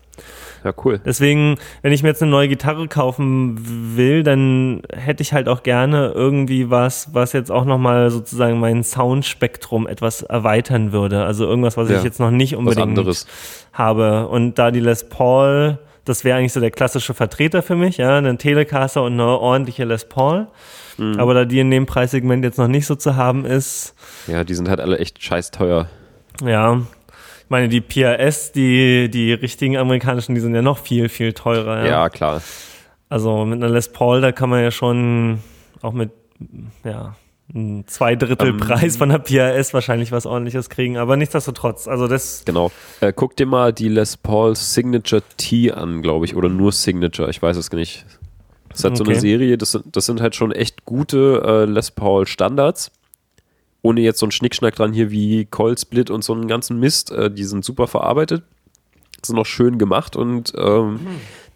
Ja, 0.62 0.72
cool. 0.84 1.00
Deswegen, 1.04 1.56
wenn 1.82 1.92
ich 1.92 2.02
mir 2.02 2.10
jetzt 2.10 2.20
eine 2.22 2.30
neue 2.30 2.48
Gitarre 2.48 2.86
kaufen 2.86 3.56
will, 3.96 4.22
dann 4.22 4.82
hätte 4.94 5.22
ich 5.22 5.32
halt 5.32 5.48
auch 5.48 5.62
gerne 5.62 6.12
irgendwie 6.14 6.68
was, 6.70 7.14
was 7.14 7.32
jetzt 7.32 7.50
auch 7.50 7.64
nochmal 7.64 8.10
sozusagen 8.10 8.60
mein 8.60 8.84
Soundspektrum 8.84 9.86
etwas 9.86 10.22
erweitern 10.22 10.92
würde. 10.92 11.24
Also 11.24 11.46
irgendwas, 11.46 11.76
was 11.76 11.88
Ja, 11.88 11.96
ich 11.98 12.04
jetzt 12.04 12.20
noch 12.20 12.30
nicht 12.30 12.56
unbedingt 12.56 12.86
anderes. 12.88 13.26
habe. 13.72 14.28
Und 14.28 14.58
da 14.58 14.70
die 14.70 14.80
Les 14.80 15.08
Paul, 15.08 15.78
das 16.04 16.24
wäre 16.24 16.38
eigentlich 16.38 16.52
so 16.52 16.60
der 16.60 16.70
klassische 16.70 17.14
Vertreter 17.14 17.62
für 17.62 17.76
mich, 17.76 17.96
ja, 17.96 18.18
eine 18.18 18.36
Telecaster 18.36 19.02
und 19.02 19.14
eine 19.14 19.26
ordentliche 19.26 19.84
Les 19.84 20.04
Paul. 20.08 20.46
Mhm. 20.98 21.18
Aber 21.18 21.32
da 21.32 21.44
die 21.46 21.60
in 21.60 21.70
dem 21.70 21.86
Preissegment 21.86 22.44
jetzt 22.44 22.58
noch 22.58 22.68
nicht 22.68 22.86
so 22.86 22.94
zu 22.96 23.16
haben 23.16 23.46
ist, 23.46 23.94
Ja, 24.26 24.44
die 24.44 24.54
sind 24.54 24.68
halt 24.68 24.80
alle 24.80 24.98
echt 24.98 25.22
scheiß 25.22 25.50
teuer. 25.52 25.86
ja. 26.44 26.80
Meine, 27.50 27.68
die 27.68 27.80
PRS, 27.80 28.52
die, 28.52 29.10
die 29.10 29.32
richtigen 29.32 29.76
amerikanischen, 29.76 30.34
die 30.34 30.40
sind 30.40 30.54
ja 30.54 30.62
noch 30.62 30.78
viel, 30.78 31.08
viel 31.08 31.32
teurer. 31.32 31.84
Ja, 31.84 32.08
klar. 32.08 32.40
Also 33.08 33.44
mit 33.44 33.62
einer 33.62 33.68
Les 33.72 33.90
Paul, 33.92 34.20
da 34.20 34.30
kann 34.30 34.48
man 34.50 34.62
ja 34.62 34.70
schon 34.70 35.40
auch 35.82 35.92
mit, 35.92 36.10
ja, 36.84 37.16
ein 37.52 37.84
Zweidrittelpreis 37.88 38.96
von 38.96 39.08
der 39.08 39.18
PRS 39.18 39.74
wahrscheinlich 39.74 40.12
was 40.12 40.24
ordentliches 40.26 40.70
kriegen, 40.70 40.96
aber 40.96 41.16
nichtsdestotrotz, 41.16 41.88
also 41.88 42.06
das, 42.06 42.44
Genau. 42.46 42.70
Äh, 43.00 43.12
guck 43.12 43.34
dir 43.36 43.46
mal 43.46 43.72
die 43.72 43.88
Les 43.88 44.16
Paul 44.16 44.54
Signature 44.54 45.22
T 45.36 45.72
an, 45.72 46.02
glaube 46.02 46.26
ich, 46.26 46.36
oder 46.36 46.48
nur 46.48 46.70
Signature, 46.70 47.28
ich 47.28 47.42
weiß 47.42 47.56
es 47.56 47.72
nicht. 47.72 48.06
Das 48.68 48.78
ist 48.78 48.84
halt 48.84 48.96
so 48.96 49.02
Okay. 49.02 49.10
eine 49.14 49.20
Serie, 49.20 49.58
das 49.58 49.72
sind, 49.72 49.96
das 49.96 50.06
sind 50.06 50.20
halt 50.20 50.36
schon 50.36 50.52
echt 50.52 50.84
gute 50.84 51.42
äh, 51.44 51.64
Les 51.64 51.90
Paul 51.90 52.28
Standards. 52.28 52.92
Ohne 53.82 54.00
jetzt 54.02 54.18
so 54.18 54.26
einen 54.26 54.32
Schnickschnack 54.32 54.74
dran 54.76 54.92
hier 54.92 55.10
wie 55.10 55.46
Coil 55.46 55.76
Split 55.78 56.10
und 56.10 56.22
so 56.22 56.32
einen 56.34 56.48
ganzen 56.48 56.78
Mist. 56.78 57.10
Äh, 57.12 57.30
die 57.30 57.44
sind 57.44 57.64
super 57.64 57.86
verarbeitet, 57.86 58.42
sind 59.24 59.36
noch 59.36 59.46
schön 59.46 59.78
gemacht 59.78 60.16
und 60.16 60.52
ähm, 60.56 61.00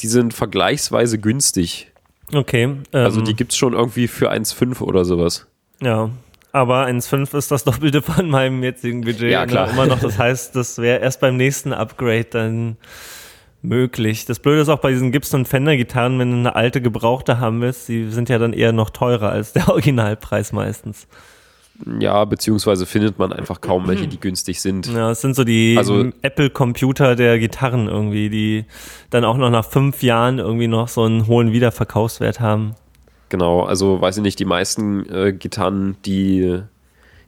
die 0.00 0.06
sind 0.08 0.32
vergleichsweise 0.34 1.18
günstig. 1.18 1.90
okay. 2.32 2.62
Ähm, 2.64 2.80
Also 2.92 3.20
die 3.20 3.34
gibt's 3.34 3.56
schon 3.56 3.74
irgendwie 3.74 4.08
für 4.08 4.30
1,5 4.32 4.80
oder 4.80 5.04
sowas. 5.04 5.46
Ja, 5.82 6.10
aber 6.52 6.86
1,5 6.86 7.36
ist 7.36 7.50
das 7.50 7.64
Doppelte 7.64 8.00
von 8.00 8.30
meinem 8.30 8.62
jetzigen 8.62 9.02
Budget. 9.02 9.30
Ja, 9.30 9.40
ne, 9.40 9.46
klar. 9.48 9.70
Immer 9.70 9.86
noch, 9.86 9.98
das 10.00 10.18
heißt, 10.18 10.54
das 10.56 10.78
wäre 10.78 11.00
erst 11.00 11.20
beim 11.20 11.36
nächsten 11.36 11.72
Upgrade 11.72 12.24
dann 12.30 12.76
möglich. 13.60 14.24
Das 14.24 14.38
Blöde 14.38 14.60
ist 14.60 14.68
auch 14.68 14.78
bei 14.78 14.90
diesen 14.92 15.10
Gibson 15.10 15.40
und 15.40 15.46
Fender 15.46 15.76
Gitarren, 15.76 16.18
wenn 16.18 16.30
du 16.30 16.36
eine 16.36 16.54
alte 16.54 16.80
gebrauchte 16.80 17.40
haben 17.40 17.60
willst, 17.60 17.88
die 17.88 18.08
sind 18.10 18.28
ja 18.28 18.38
dann 18.38 18.52
eher 18.52 18.72
noch 18.72 18.90
teurer 18.90 19.30
als 19.30 19.52
der 19.52 19.68
Originalpreis 19.70 20.52
meistens. 20.52 21.06
Ja, 21.98 22.24
beziehungsweise 22.24 22.86
findet 22.86 23.18
man 23.18 23.32
einfach 23.32 23.60
kaum 23.60 23.86
welche, 23.88 24.06
die 24.06 24.20
günstig 24.20 24.60
sind. 24.60 24.86
Ja, 24.92 25.10
es 25.10 25.20
sind 25.20 25.34
so 25.34 25.44
die 25.44 25.74
Also- 25.76 26.10
Apple-Computer 26.22 27.16
der 27.16 27.38
Gitarren 27.38 27.88
irgendwie, 27.88 28.30
die 28.30 28.64
dann 29.10 29.24
auch 29.24 29.36
noch 29.36 29.50
nach 29.50 29.64
fünf 29.64 30.02
Jahren 30.02 30.38
irgendwie 30.38 30.68
noch 30.68 30.88
so 30.88 31.02
einen 31.02 31.26
hohen 31.26 31.52
Wiederverkaufswert 31.52 32.40
haben. 32.40 32.74
Genau, 33.28 33.62
also 33.64 34.00
weiß 34.00 34.18
ich 34.18 34.22
nicht, 34.22 34.38
die 34.38 34.44
meisten 34.44 35.08
äh, 35.10 35.32
Gitarren, 35.32 35.96
die, 36.04 36.60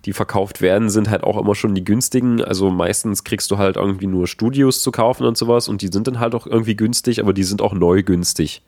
die 0.04 0.12
verkauft 0.12 0.60
werden, 0.60 0.88
sind 0.90 1.10
halt 1.10 1.24
auch 1.24 1.36
immer 1.36 1.56
schon 1.56 1.74
die 1.74 1.82
günstigen. 1.84 2.44
Also 2.44 2.70
meistens 2.70 3.24
kriegst 3.24 3.50
du 3.50 3.58
halt 3.58 3.76
irgendwie 3.76 4.06
nur 4.06 4.28
Studios 4.28 4.82
zu 4.82 4.92
kaufen 4.92 5.24
und 5.26 5.36
sowas 5.36 5.68
und 5.68 5.82
die 5.82 5.88
sind 5.88 6.06
dann 6.06 6.20
halt 6.20 6.36
auch 6.36 6.46
irgendwie 6.46 6.76
günstig, 6.76 7.20
aber 7.20 7.32
die 7.32 7.42
sind 7.42 7.60
auch 7.60 7.72
neu 7.72 8.04
günstig. 8.04 8.62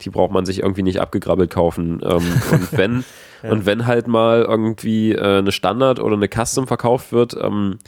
Die 0.00 0.10
braucht 0.10 0.32
man 0.32 0.44
sich 0.46 0.60
irgendwie 0.60 0.82
nicht 0.82 1.00
abgegrabbelt 1.00 1.50
kaufen. 1.50 2.00
Ähm, 2.02 2.22
und 2.50 2.72
wenn 2.76 3.04
und 3.42 3.66
wenn 3.66 3.86
halt 3.86 4.06
mal 4.06 4.42
irgendwie 4.42 5.12
äh, 5.12 5.38
eine 5.38 5.52
Standard 5.52 5.98
oder 5.98 6.14
eine 6.14 6.28
Custom 6.28 6.66
verkauft 6.66 7.12
wird, 7.12 7.36
ähm, 7.40 7.78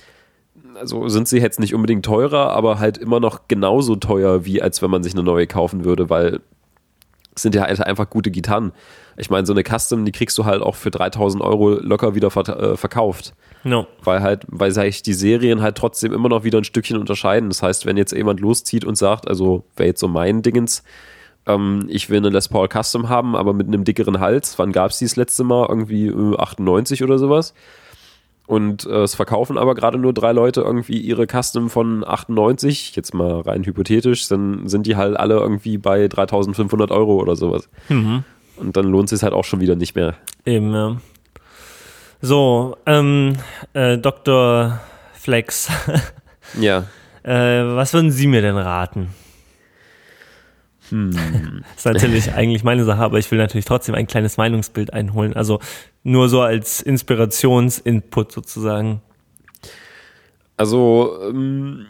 also 0.75 1.09
sind 1.09 1.29
sie 1.29 1.39
jetzt 1.39 1.61
nicht 1.61 1.75
unbedingt 1.75 2.05
teurer, 2.05 2.51
aber 2.51 2.79
halt 2.79 2.99
immer 2.99 3.21
noch 3.21 3.47
genauso 3.49 3.97
teuer, 3.97 4.45
wie 4.45 4.61
als 4.61 4.83
wenn 4.83 4.91
man 4.91 5.03
sich 5.03 5.15
eine 5.15 5.23
neue 5.23 5.47
kaufen 5.47 5.85
würde, 5.85 6.11
weil 6.11 6.41
sind 7.37 7.55
ja 7.55 7.63
halt 7.63 7.81
einfach 7.81 8.11
gute 8.11 8.31
Gitarren. 8.31 8.73
Ich 9.17 9.29
meine, 9.29 9.47
so 9.47 9.53
eine 9.53 9.65
Custom, 9.65 10.05
die 10.05 10.13
kriegst 10.13 10.39
du 10.39 10.45
halt 10.45 10.63
auch 10.63 10.77
für 10.77 10.91
3000 10.91 11.43
Euro 11.43 11.71
locker 11.71 12.15
wieder 12.15 12.29
äh, 12.29 12.77
verkauft. 12.77 13.35
No. 13.65 13.87
Weil 14.03 14.23
halt, 14.23 14.45
weil 14.49 14.71
sich 14.71 15.03
die 15.03 15.15
Serien 15.15 15.61
halt 15.61 15.77
trotzdem 15.77 16.13
immer 16.13 16.29
noch 16.29 16.45
wieder 16.45 16.59
ein 16.59 16.65
Stückchen 16.65 16.97
unterscheiden. 16.97 17.49
Das 17.49 17.63
heißt, 17.63 17.87
wenn 17.87 17.97
jetzt 17.97 18.13
jemand 18.13 18.39
loszieht 18.39 18.85
und 18.85 18.97
sagt, 18.97 19.27
also 19.29 19.65
wäre 19.77 19.89
jetzt 19.89 20.01
so 20.01 20.07
mein 20.07 20.43
Dingens, 20.43 20.85
ähm, 21.47 21.87
ich 21.89 22.11
will 22.11 22.19
eine 22.19 22.31
Les 22.31 22.49
Paul 22.49 22.69
Custom 22.69 23.09
haben, 23.09 23.37
aber 23.37 23.53
mit 23.53 23.67
einem 23.69 23.85
dickeren 23.85 24.21
Hals. 24.21 24.59
Wann 24.59 24.73
gab 24.73 24.91
es 24.91 24.99
die 24.99 25.05
das 25.05 25.17
letzte 25.17 25.45
Mal? 25.45 25.67
Irgendwie 25.69 26.07
äh, 26.09 26.37
98 26.39 27.03
oder 27.03 27.19
sowas. 27.19 27.55
Und 28.47 28.85
äh, 28.85 29.03
es 29.03 29.15
verkaufen 29.15 29.57
aber 29.57 29.75
gerade 29.75 29.97
nur 29.97 30.13
drei 30.13 30.33
Leute 30.33 30.61
irgendwie 30.61 30.99
ihre 30.99 31.27
Custom 31.27 31.71
von 31.71 32.05
98, 32.07 32.95
jetzt 32.95 33.15
mal 33.15 33.41
rein 33.41 33.65
hypothetisch, 33.65 34.29
dann 34.29 34.69
sind 34.69 34.87
die 34.87 34.97
halt 34.97 35.17
alle 35.17 35.37
irgendwie 35.37 35.79
bei 35.79 36.09
3500 36.09 36.91
Euro 36.91 37.15
oder 37.17 37.37
sowas. 37.37 37.71
Mhm. 37.89 38.23
Und 38.57 38.77
dann 38.77 38.85
lohnt 38.85 39.11
es 39.11 39.19
sich 39.19 39.25
halt 39.25 39.33
auch 39.33 39.45
schon 39.45 39.61
wieder 39.61 39.77
nicht 39.77 39.95
mehr. 39.97 40.15
Eben, 40.45 40.75
ja. 40.75 40.97
So, 42.21 42.77
ähm, 42.85 43.37
äh, 43.73 43.97
Dr. 43.99 44.79
Flex, 45.15 45.71
Ja. 46.61 46.85
äh, 47.23 47.65
was 47.77 47.95
würden 47.95 48.11
Sie 48.11 48.27
mir 48.27 48.43
denn 48.43 48.57
raten? 48.59 49.09
Hm. 50.91 51.65
ist 51.77 51.87
natürlich 51.87 52.33
eigentlich 52.33 52.65
meine 52.65 52.85
Sache, 52.85 53.03
aber 53.03 53.19
ich 53.19 53.31
will 53.31 53.39
natürlich 53.39 53.65
trotzdem 53.65 53.95
ein 53.95 54.07
kleines 54.07 54.37
Meinungsbild 54.37 54.93
einholen. 54.93 55.35
Also 55.35 55.61
nur 56.03 56.29
so 56.29 56.41
als 56.41 56.81
Inspirationsinput 56.81 58.33
sozusagen. 58.33 59.01
Also, 60.57 61.19
ähm, 61.23 61.87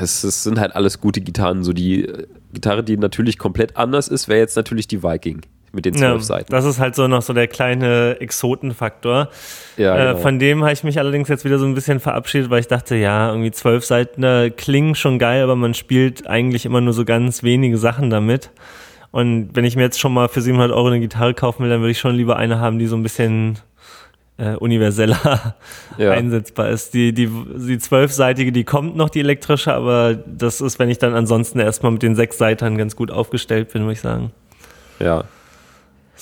es, 0.00 0.22
es 0.22 0.42
sind 0.42 0.60
halt 0.60 0.76
alles 0.76 1.00
gute 1.00 1.20
Gitarren. 1.20 1.64
So 1.64 1.72
die 1.72 2.04
äh, 2.04 2.26
Gitarre, 2.52 2.84
die 2.84 2.96
natürlich 2.96 3.38
komplett 3.38 3.76
anders 3.76 4.08
ist, 4.08 4.28
wäre 4.28 4.40
jetzt 4.40 4.56
natürlich 4.56 4.86
die 4.86 5.02
Viking 5.02 5.42
mit 5.72 5.84
den 5.86 5.94
zwölf 5.94 6.12
Ja, 6.14 6.20
Seiten. 6.20 6.52
das 6.52 6.64
ist 6.64 6.78
halt 6.78 6.94
so 6.94 7.08
noch 7.08 7.22
so 7.22 7.32
der 7.32 7.48
kleine 7.48 8.16
Exotenfaktor. 8.20 9.28
Ja, 9.76 9.94
äh, 9.96 10.06
genau. 10.12 10.18
von 10.20 10.38
dem 10.38 10.62
habe 10.62 10.72
ich 10.72 10.84
mich 10.84 10.98
allerdings 10.98 11.28
jetzt 11.28 11.44
wieder 11.44 11.58
so 11.58 11.64
ein 11.66 11.74
bisschen 11.74 11.98
verabschiedet, 12.00 12.50
weil 12.50 12.60
ich 12.60 12.68
dachte, 12.68 12.94
ja, 12.96 13.28
irgendwie 13.30 13.50
zwölf 13.52 13.84
Seiten 13.84 14.22
äh, 14.22 14.50
klingen 14.50 14.94
schon 14.94 15.18
geil, 15.18 15.42
aber 15.42 15.56
man 15.56 15.74
spielt 15.74 16.26
eigentlich 16.26 16.66
immer 16.66 16.80
nur 16.80 16.92
so 16.92 17.04
ganz 17.04 17.42
wenige 17.42 17.78
Sachen 17.78 18.10
damit. 18.10 18.50
Und 19.10 19.50
wenn 19.54 19.64
ich 19.64 19.76
mir 19.76 19.82
jetzt 19.82 20.00
schon 20.00 20.12
mal 20.14 20.28
für 20.28 20.40
700 20.40 20.72
Euro 20.72 20.86
eine 20.88 21.00
Gitarre 21.00 21.34
kaufen 21.34 21.62
will, 21.62 21.70
dann 21.70 21.80
würde 21.80 21.90
ich 21.90 21.98
schon 21.98 22.14
lieber 22.14 22.36
eine 22.36 22.60
haben, 22.60 22.78
die 22.78 22.86
so 22.86 22.96
ein 22.96 23.02
bisschen 23.02 23.58
äh, 24.38 24.54
universeller 24.56 25.54
Ja. 25.98 26.10
einsetzbar 26.12 26.70
ist. 26.70 26.94
Die, 26.94 27.12
die, 27.12 27.28
die 27.28 27.78
zwölfseitige, 27.78 28.52
die 28.52 28.64
kommt 28.64 28.96
noch, 28.96 29.10
die 29.10 29.20
elektrische, 29.20 29.74
aber 29.74 30.14
das 30.14 30.62
ist, 30.62 30.78
wenn 30.78 30.88
ich 30.88 30.98
dann 30.98 31.14
ansonsten 31.14 31.60
erstmal 31.60 31.92
mit 31.92 32.02
den 32.02 32.14
sechs 32.14 32.38
Seitern 32.38 32.78
ganz 32.78 32.96
gut 32.96 33.10
aufgestellt 33.10 33.70
bin, 33.72 33.82
würde 33.82 33.92
ich 33.92 34.00
sagen. 34.00 34.32
ja. 34.98 35.24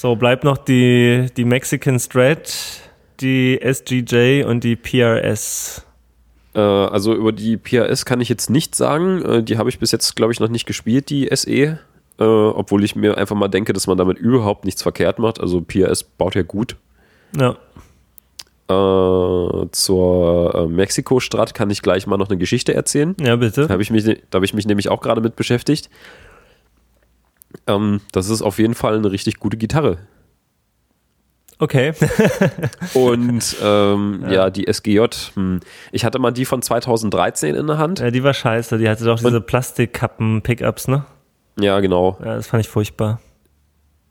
So, 0.01 0.17
bleibt 0.17 0.45
noch 0.45 0.57
die, 0.57 1.27
die 1.37 1.45
Mexican 1.45 1.99
Strat, 2.01 2.55
die 3.21 3.61
SGJ 3.61 4.45
und 4.45 4.65
die 4.65 4.75
PRS. 4.75 5.85
Äh, 6.55 6.59
also 6.59 7.15
über 7.15 7.33
die 7.33 7.59
PRS 7.59 8.07
kann 8.07 8.23
ich 8.23 8.31
jetzt 8.31 8.49
nichts 8.49 8.79
sagen. 8.79 9.23
Äh, 9.23 9.43
die 9.43 9.59
habe 9.59 9.69
ich 9.69 9.79
bis 9.79 9.93
jetzt, 9.93 10.17
glaube 10.17 10.33
ich, 10.33 10.41
noch 10.41 10.49
nicht 10.49 10.65
gespielt, 10.65 11.11
die 11.11 11.29
SE. 11.31 11.53
Äh, 11.53 11.79
obwohl 12.19 12.83
ich 12.83 12.97
mir 12.97 13.19
einfach 13.19 13.37
mal 13.37 13.49
denke, 13.49 13.75
dass 13.75 13.87
man 13.87 13.99
damit 13.99 14.17
überhaupt 14.17 14.65
nichts 14.65 14.83
verkehrt 14.83 15.19
macht. 15.19 15.39
Also 15.39 15.61
PRS 15.61 16.03
baut 16.03 16.35
ja 16.35 16.45
gut. 16.45 16.77
Ja, 17.37 17.59
Äh, 18.71 19.67
zur 19.73 20.55
äh, 20.55 20.67
Mexiko-Strat 20.67 21.53
kann 21.53 21.69
ich 21.69 21.83
gleich 21.83 22.07
mal 22.07 22.17
noch 22.17 22.31
eine 22.31 22.39
Geschichte 22.39 22.73
erzählen. 22.73 23.15
ja, 23.21 23.37
bitte. 23.37 23.67
Da 23.67 23.73
habe 23.75 23.83
ich, 23.83 23.91
mich, 23.91 24.05
da 24.05 24.39
hab 24.39 24.45
ich 24.45 24.55
mich 24.55 24.67
nämlich 24.67 24.89
auch 24.89 25.03
gerade 25.03 25.21
mit 25.21 25.37
beschäftigt. 25.37 25.91
Ähm, 27.67 28.01
das 28.13 28.29
ist 28.29 28.43
auf 28.43 28.59
jeden 28.59 28.75
Fall 28.75 28.97
eine 28.97 29.11
richtig 29.11 29.39
gute 29.39 29.57
Gitarre. 29.57 29.99
Okay. 31.59 31.93
Und 32.95 33.57
ähm, 33.63 34.25
ja. 34.31 34.49
die 34.49 34.67
SGJ, 34.67 35.07
hm, 35.35 35.61
ich 35.93 36.07
hatte 36.07 36.19
mal 36.19 36.31
die 36.31 36.47
von 36.47 36.63
2013 36.63 37.55
in 37.55 37.67
der 37.67 37.77
Hand. 37.77 38.01
ja, 38.01 38.11
die 38.11 38.25
war 38.25 38.33
scheiße. 38.33 38.79
Die 38.79 38.89
hatte 38.89 39.05
doch 39.05 39.19
diese 39.19 39.43
Plastikkappen-Pickups, 39.43 40.89
ne? 40.89 41.05
Ja, 41.59 41.81
genau. 41.81 42.17
Ja, 42.21 42.37
das 42.37 42.47
fand 42.47 42.65
ich 42.65 42.71
furchtbar. 42.71 43.21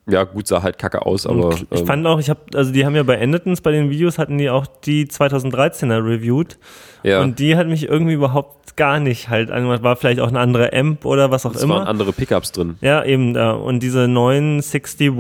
Ja, 0.08 0.24
gut, 0.24 0.48
sah 0.48 0.64
halt 0.64 0.78
kacke 0.78 1.06
aus, 1.06 1.26
aber. 1.26 1.48
Und 1.48 1.68
ich 1.72 1.82
ähm, 1.82 1.88
fand 1.88 2.08
auch, 2.08 2.20
ich 2.20 2.30
habe, 2.30 2.42
also 2.56 2.72
die 2.72 2.86
haben 2.86 2.96
ja 2.96 3.04
bei 3.04 3.16
Endetons, 3.16 3.62
bei 3.62 3.72
den 3.72 3.90
Videos 3.90 4.18
hatten 4.18 4.38
die 4.38 4.50
auch 4.50 4.66
die 4.68 5.06
2013er 5.06 6.04
reviewed. 6.04 6.58
ja, 7.04 7.22
Und 7.22 7.40
die 7.40 7.56
hat 7.56 7.68
mich 7.68 7.88
irgendwie 7.88 8.14
überhaupt 8.14 8.59
gar 8.80 9.00
nicht 9.00 9.30
halt 9.30 9.52
angemacht. 9.52 9.84
War 9.84 9.96
vielleicht 9.98 10.20
auch 10.22 10.30
eine 10.30 10.40
andere 10.40 10.72
Amp 10.74 11.06
oder 11.06 11.30
was 11.30 11.46
auch 11.46 11.54
es 11.54 11.62
immer. 11.62 11.76
waren 11.76 11.88
andere 11.88 12.14
Pickups 12.14 12.52
drin. 12.54 12.78
Ja, 12.82 13.04
eben 13.04 13.34
da. 13.34 13.52
Und 13.52 13.82
diese 13.84 14.08
neuen 14.08 14.62
61 14.62 15.12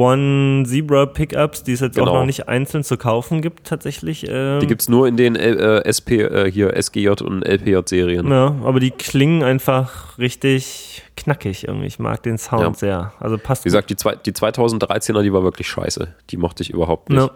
Zebra 0.65 1.05
Pickups, 1.05 1.63
die 1.63 1.73
es 1.73 1.81
jetzt 1.81 1.99
auch 1.99 2.05
Genau. 2.05 2.19
noch 2.19 2.25
nicht 2.25 2.47
einzeln 2.47 2.83
zu 2.83 2.97
kaufen 2.97 3.41
gibt, 3.41 3.67
tatsächlich. 3.67 4.25
Ähm, 4.27 4.59
Die 4.61 4.67
gibt's 4.67 4.87
nur 4.89 5.07
in 5.07 5.17
den 5.17 5.35
äh, 5.35 5.81
SP, 5.85 6.21
äh, 6.23 6.49
hier 6.51 6.75
SGJ 6.75 7.21
und 7.21 7.43
LPJ-Serien. 7.45 8.27
Ja, 8.31 8.55
aber 8.63 8.79
die 8.79 8.91
klingen 8.91 9.43
einfach 9.43 10.17
richtig 10.17 11.03
knackig 11.17 11.67
irgendwie. 11.67 11.87
Ich 11.87 11.99
mag 11.99 12.23
den 12.23 12.37
Sound 12.37 12.61
Ja. 12.63 12.73
sehr. 12.73 13.13
Also 13.19 13.37
passt. 13.37 13.65
Wie 13.65 13.67
gesagt, 13.69 13.89
die, 13.89 13.97
zwei, 13.97 14.15
die 14.15 14.31
2013er, 14.31 15.21
die 15.21 15.33
war 15.33 15.43
wirklich 15.43 15.67
scheiße. 15.67 16.15
Die 16.29 16.37
mochte 16.37 16.63
ich 16.63 16.69
überhaupt 16.69 17.09
nicht. 17.09 17.19
Ja. 17.19 17.29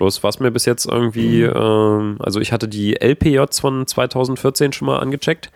Bloß 0.00 0.22
was 0.22 0.40
mir 0.40 0.50
bis 0.50 0.64
jetzt 0.64 0.86
irgendwie, 0.86 1.42
ähm, 1.42 2.16
also 2.20 2.40
ich 2.40 2.52
hatte 2.52 2.68
die 2.68 2.98
LPJs 2.98 3.60
von 3.60 3.86
2014 3.86 4.72
schon 4.72 4.86
mal 4.86 4.98
angecheckt. 4.98 5.50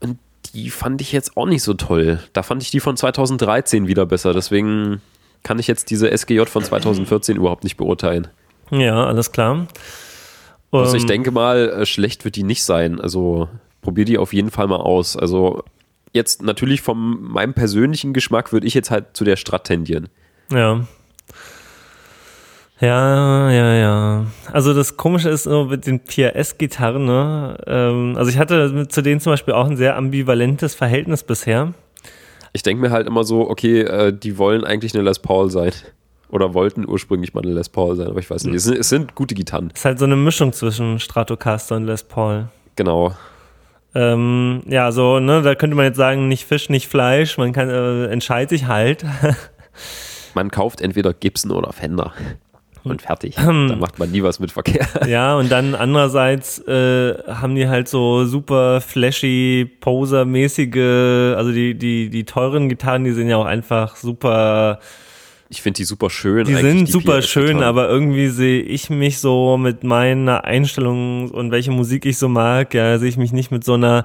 Und 0.00 0.18
die 0.52 0.70
fand 0.70 1.00
ich 1.00 1.12
jetzt 1.12 1.36
auch 1.36 1.46
nicht 1.46 1.62
so 1.62 1.74
toll. 1.74 2.18
Da 2.32 2.42
fand 2.42 2.64
ich 2.64 2.72
die 2.72 2.80
von 2.80 2.96
2013 2.96 3.86
wieder 3.86 4.06
besser. 4.06 4.34
Deswegen 4.34 5.00
kann 5.44 5.60
ich 5.60 5.68
jetzt 5.68 5.90
diese 5.90 6.10
SGJ 6.10 6.46
von 6.46 6.64
2014 6.64 7.36
überhaupt 7.36 7.62
nicht 7.62 7.76
beurteilen. 7.76 8.26
Ja, 8.72 9.04
alles 9.06 9.30
klar. 9.30 9.68
Also 10.72 10.96
ich 10.96 11.02
Ähm, 11.02 11.08
denke 11.08 11.30
mal, 11.30 11.68
äh, 11.68 11.86
schlecht 11.86 12.24
wird 12.24 12.34
die 12.34 12.42
nicht 12.42 12.64
sein. 12.64 13.00
Also 13.00 13.48
probier 13.82 14.04
die 14.04 14.18
auf 14.18 14.32
jeden 14.32 14.50
Fall 14.50 14.66
mal 14.66 14.80
aus. 14.80 15.16
Also 15.16 15.62
jetzt 16.12 16.42
natürlich 16.42 16.82
von 16.82 17.22
meinem 17.22 17.54
persönlichen 17.54 18.14
Geschmack 18.14 18.52
würde 18.52 18.66
ich 18.66 18.74
jetzt 18.74 18.90
halt 18.90 19.16
zu 19.16 19.22
der 19.22 19.36
Strat 19.36 19.62
tendieren. 19.62 20.08
Ja. 20.50 20.80
Ja, 22.82 23.48
ja, 23.48 23.74
ja. 23.74 24.26
Also 24.50 24.74
das 24.74 24.96
Komische 24.96 25.28
ist 25.28 25.44
so 25.44 25.66
mit 25.66 25.86
den 25.86 26.00
PRS-Gitarren, 26.00 27.04
ne? 27.04 27.56
Ähm, 27.64 28.14
also 28.16 28.28
ich 28.28 28.38
hatte 28.38 28.88
zu 28.88 29.02
denen 29.02 29.20
zum 29.20 29.32
Beispiel 29.32 29.54
auch 29.54 29.68
ein 29.70 29.76
sehr 29.76 29.96
ambivalentes 29.96 30.74
Verhältnis 30.74 31.22
bisher. 31.22 31.74
Ich 32.52 32.64
denke 32.64 32.82
mir 32.82 32.90
halt 32.90 33.06
immer 33.06 33.22
so, 33.22 33.48
okay, 33.48 33.82
äh, 33.82 34.12
die 34.12 34.36
wollen 34.36 34.64
eigentlich 34.64 34.94
eine 34.94 35.04
Les 35.04 35.20
Paul 35.20 35.48
sein. 35.48 35.70
Oder 36.28 36.54
wollten 36.54 36.88
ursprünglich 36.88 37.34
mal 37.34 37.44
eine 37.44 37.52
Les 37.52 37.68
Paul 37.68 37.94
sein, 37.94 38.08
aber 38.08 38.18
ich 38.18 38.28
weiß 38.28 38.44
nicht. 38.44 38.56
Es 38.56 38.64
sind, 38.64 38.76
es 38.76 38.88
sind 38.88 39.14
gute 39.14 39.36
Gitarren. 39.36 39.70
Ist 39.72 39.84
halt 39.84 40.00
so 40.00 40.04
eine 40.04 40.16
Mischung 40.16 40.52
zwischen 40.52 40.98
Stratocaster 40.98 41.76
und 41.76 41.86
Les 41.86 42.02
Paul. 42.02 42.48
Genau. 42.74 43.14
Ähm, 43.94 44.62
ja, 44.66 44.90
so, 44.90 45.20
ne, 45.20 45.42
da 45.42 45.54
könnte 45.54 45.76
man 45.76 45.84
jetzt 45.84 45.98
sagen, 45.98 46.26
nicht 46.26 46.46
Fisch, 46.46 46.68
nicht 46.68 46.88
Fleisch. 46.88 47.38
Man 47.38 47.52
kann, 47.52 47.70
äh, 47.70 48.06
entscheidet 48.06 48.50
sich 48.50 48.66
halt. 48.66 49.04
Man 50.34 50.50
kauft 50.50 50.80
entweder 50.80 51.12
Gibson 51.12 51.50
oder 51.50 51.72
Fender. 51.72 52.12
Und 52.84 53.02
fertig. 53.02 53.36
da 53.36 53.52
macht 53.52 53.98
man 53.98 54.10
nie 54.10 54.22
was 54.22 54.40
mit 54.40 54.50
Verkehr. 54.52 54.86
Ja, 55.08 55.36
und 55.36 55.52
dann 55.52 55.74
andererseits 55.74 56.58
äh, 56.66 57.14
haben 57.28 57.54
die 57.54 57.68
halt 57.68 57.88
so 57.88 58.24
super 58.24 58.80
flashy, 58.80 59.70
posermäßige, 59.80 61.34
also 61.36 61.52
die, 61.52 61.74
die, 61.74 62.10
die 62.10 62.24
teuren 62.24 62.68
Gitarren, 62.68 63.04
die 63.04 63.12
sind 63.12 63.28
ja 63.28 63.36
auch 63.36 63.44
einfach 63.44 63.96
super, 63.96 64.80
Ich 65.48 65.62
finde 65.62 65.78
die 65.78 65.84
super 65.84 66.10
schön. 66.10 66.44
die 66.46 66.54
sind 66.54 66.88
super 66.88 67.18
PRS-Gitarren. 67.20 67.48
schön, 67.48 67.62
aber 67.62 67.88
irgendwie 67.88 68.28
sehe 68.28 68.62
ich 68.62 68.90
mich 68.90 69.18
so 69.18 69.56
mit 69.56 69.84
meiner 69.84 70.44
Einstellung 70.44 71.30
und 71.30 71.50
welche 71.50 71.70
Musik 71.70 72.06
ich 72.06 72.18
so 72.18 72.28
mag, 72.28 72.74
ja, 72.74 72.98
sehe 72.98 73.08
ich 73.08 73.16
mich 73.16 73.32
nicht 73.32 73.50
mit 73.50 73.62
so 73.64 73.74
einer 73.74 74.04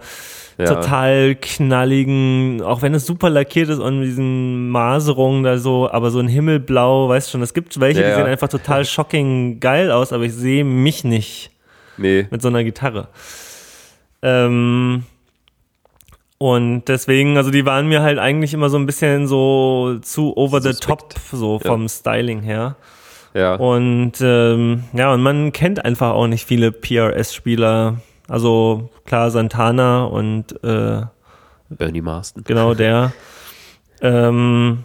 Ja. 0.60 0.66
total 0.74 1.36
knalligen, 1.36 2.62
auch 2.64 2.82
wenn 2.82 2.94
es 2.96 3.06
super 3.06 3.30
lackiert 3.30 3.70
ist 3.70 3.78
und 3.80 4.02
diesen 4.02 4.70
Maserungen 4.70 5.44
da 5.44 5.58
so, 5.60 5.88
aber 5.92 6.10
so 6.10 6.20
ein 6.20 6.28
Himmelblau, 6.28 7.08
weißt 7.10 7.28
du 7.28 7.32
schon, 7.34 7.42
es 7.44 7.54
gibt 7.54 7.80
welche, 7.80 8.02
Ja, 8.02 8.10
die 8.10 8.16
sehen 8.16 8.26
einfach 8.26 8.50
total 8.50 8.84
shocking 8.86 9.60
geil 9.60 9.92
aus, 9.92 10.12
aber 10.14 10.24
ich 10.24 10.34
sehe 10.34 10.64
mich 10.64 11.04
nicht 11.04 11.52
Nee. 11.98 12.26
mit 12.32 12.42
so 12.42 12.48
einer 12.48 12.64
Gitarre. 12.64 13.08
Ähm, 14.24 15.04
und 16.40 16.86
deswegen, 16.88 17.38
also 17.38 17.50
die 17.52 17.66
waren 17.66 17.88
mir 17.88 18.02
halt 18.02 18.20
eigentlich 18.20 18.54
immer 18.54 18.70
so 18.70 18.78
ein 18.78 18.86
bisschen 18.86 19.28
so 19.28 19.98
zu 20.02 20.36
over 20.38 20.62
the 20.62 20.74
top, 20.74 21.14
Suspekt. 21.14 21.28
so 21.32 21.60
Ja. 21.64 21.70
vom 21.72 21.88
Styling 21.90 22.42
her. 22.42 22.76
Ja. 23.34 23.56
Und 23.56 24.14
ähm, 24.22 24.84
ja, 24.94 25.14
und 25.14 25.22
man 25.22 25.52
kennt 25.54 25.84
einfach 25.86 26.12
auch 26.14 26.28
nicht 26.28 26.46
viele 26.48 26.72
PRS-Spieler. 26.72 27.98
Also 28.28 28.90
klar, 29.06 29.32
Santana 29.32 30.04
und 30.06 30.52
äh, 30.64 31.02
Bernie 31.70 32.02
Marston. 32.02 32.44
genau 32.46 32.74
der. 32.74 33.14
ähm, 34.02 34.80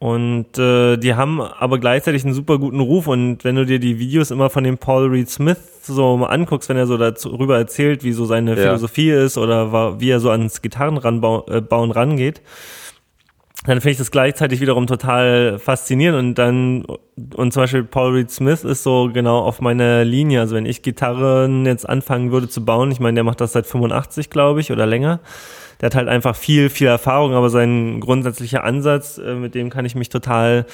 und 0.00 0.58
äh, 0.58 0.98
die 0.98 1.14
haben 1.14 1.40
aber 1.40 1.78
gleichzeitig 1.78 2.24
einen 2.24 2.34
super 2.34 2.58
guten 2.58 2.80
Ruf. 2.80 3.06
Und 3.06 3.42
wenn 3.42 3.56
du 3.56 3.64
dir 3.64 3.78
die 3.78 3.98
Videos 3.98 4.30
immer 4.30 4.50
von 4.50 4.62
dem 4.62 4.76
Paul 4.76 5.08
Reed 5.08 5.30
Smith 5.30 5.56
so 5.82 6.18
mal 6.18 6.26
anguckst, 6.26 6.68
wenn 6.68 6.76
er 6.76 6.86
so 6.86 6.98
darüber 6.98 7.56
erzählt, 7.56 8.04
wie 8.04 8.12
so 8.12 8.26
seine 8.26 8.50
Ja. 8.50 8.56
Philosophie 8.64 9.10
ist 9.10 9.38
oder 9.38 9.98
wie 10.00 10.10
er 10.10 10.20
so 10.20 10.28
ans 10.30 10.60
Gitarrenbauen 10.60 11.42
äh, 11.48 11.60
bauen 11.62 11.90
rangeht, 11.90 12.42
dann 13.62 13.80
finde 13.80 13.92
ich 13.92 13.98
das 13.98 14.10
gleichzeitig 14.10 14.60
wiederum 14.60 14.86
total 14.86 15.58
faszinierend 15.58 16.18
und 16.18 16.34
dann, 16.34 16.84
und 17.34 17.52
zum 17.52 17.62
Beispiel 17.62 17.84
Paul 17.84 18.12
Reed 18.12 18.30
Smith 18.30 18.62
ist 18.62 18.82
so 18.82 19.10
genau 19.12 19.38
auf 19.38 19.60
meiner 19.60 20.04
Linie. 20.04 20.40
Also 20.40 20.56
wenn 20.56 20.66
ich 20.66 20.82
Gitarren 20.82 21.64
jetzt 21.64 21.88
anfangen 21.88 22.30
würde 22.30 22.48
zu 22.48 22.64
bauen, 22.64 22.90
ich 22.90 23.00
meine, 23.00 23.14
der 23.14 23.24
macht 23.24 23.40
das 23.40 23.52
seit 23.52 23.66
85, 23.66 24.28
glaube 24.28 24.60
ich, 24.60 24.70
oder 24.70 24.84
länger. 24.84 25.20
Der 25.80 25.86
hat 25.86 25.94
halt 25.94 26.08
einfach 26.08 26.36
viel, 26.36 26.68
viel 26.68 26.88
Erfahrung, 26.88 27.32
aber 27.32 27.48
sein 27.48 28.00
grundsätzlicher 28.00 28.64
Ansatz, 28.64 29.18
äh, 29.18 29.34
mit 29.34 29.54
dem 29.54 29.70
kann 29.70 29.86
ich 29.86 29.94
mich 29.94 30.08
total 30.08 30.66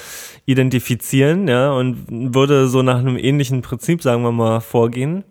identifizieren, 0.45 1.47
ja, 1.47 1.71
und 1.71 2.05
würde 2.09 2.67
so 2.67 2.81
nach 2.81 2.99
einem 2.99 3.17
ähnlichen 3.17 3.61
Prinzip, 3.61 4.03
sagen 4.03 4.23
wir 4.23 4.31
mal, 4.31 4.59
vorgehen. 4.59 5.23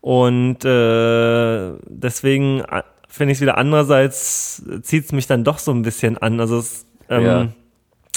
Und 0.00 0.64
äh, 0.64 1.72
deswegen 1.88 2.60
äh, 2.60 2.82
finde 3.14 3.32
ich 3.32 3.38
es 3.38 3.42
wieder 3.42 3.58
andererseits, 3.58 4.62
zieht 4.82 5.04
es 5.04 5.12
mich 5.12 5.28
dann 5.28 5.44
doch 5.44 5.58
so 5.58 5.70
ein 5.70 5.82
bisschen 5.82 6.18
an. 6.18 6.40
Also 6.40 6.58
es, 6.58 6.84
ähm, 7.08 7.24
ja. 7.24 7.48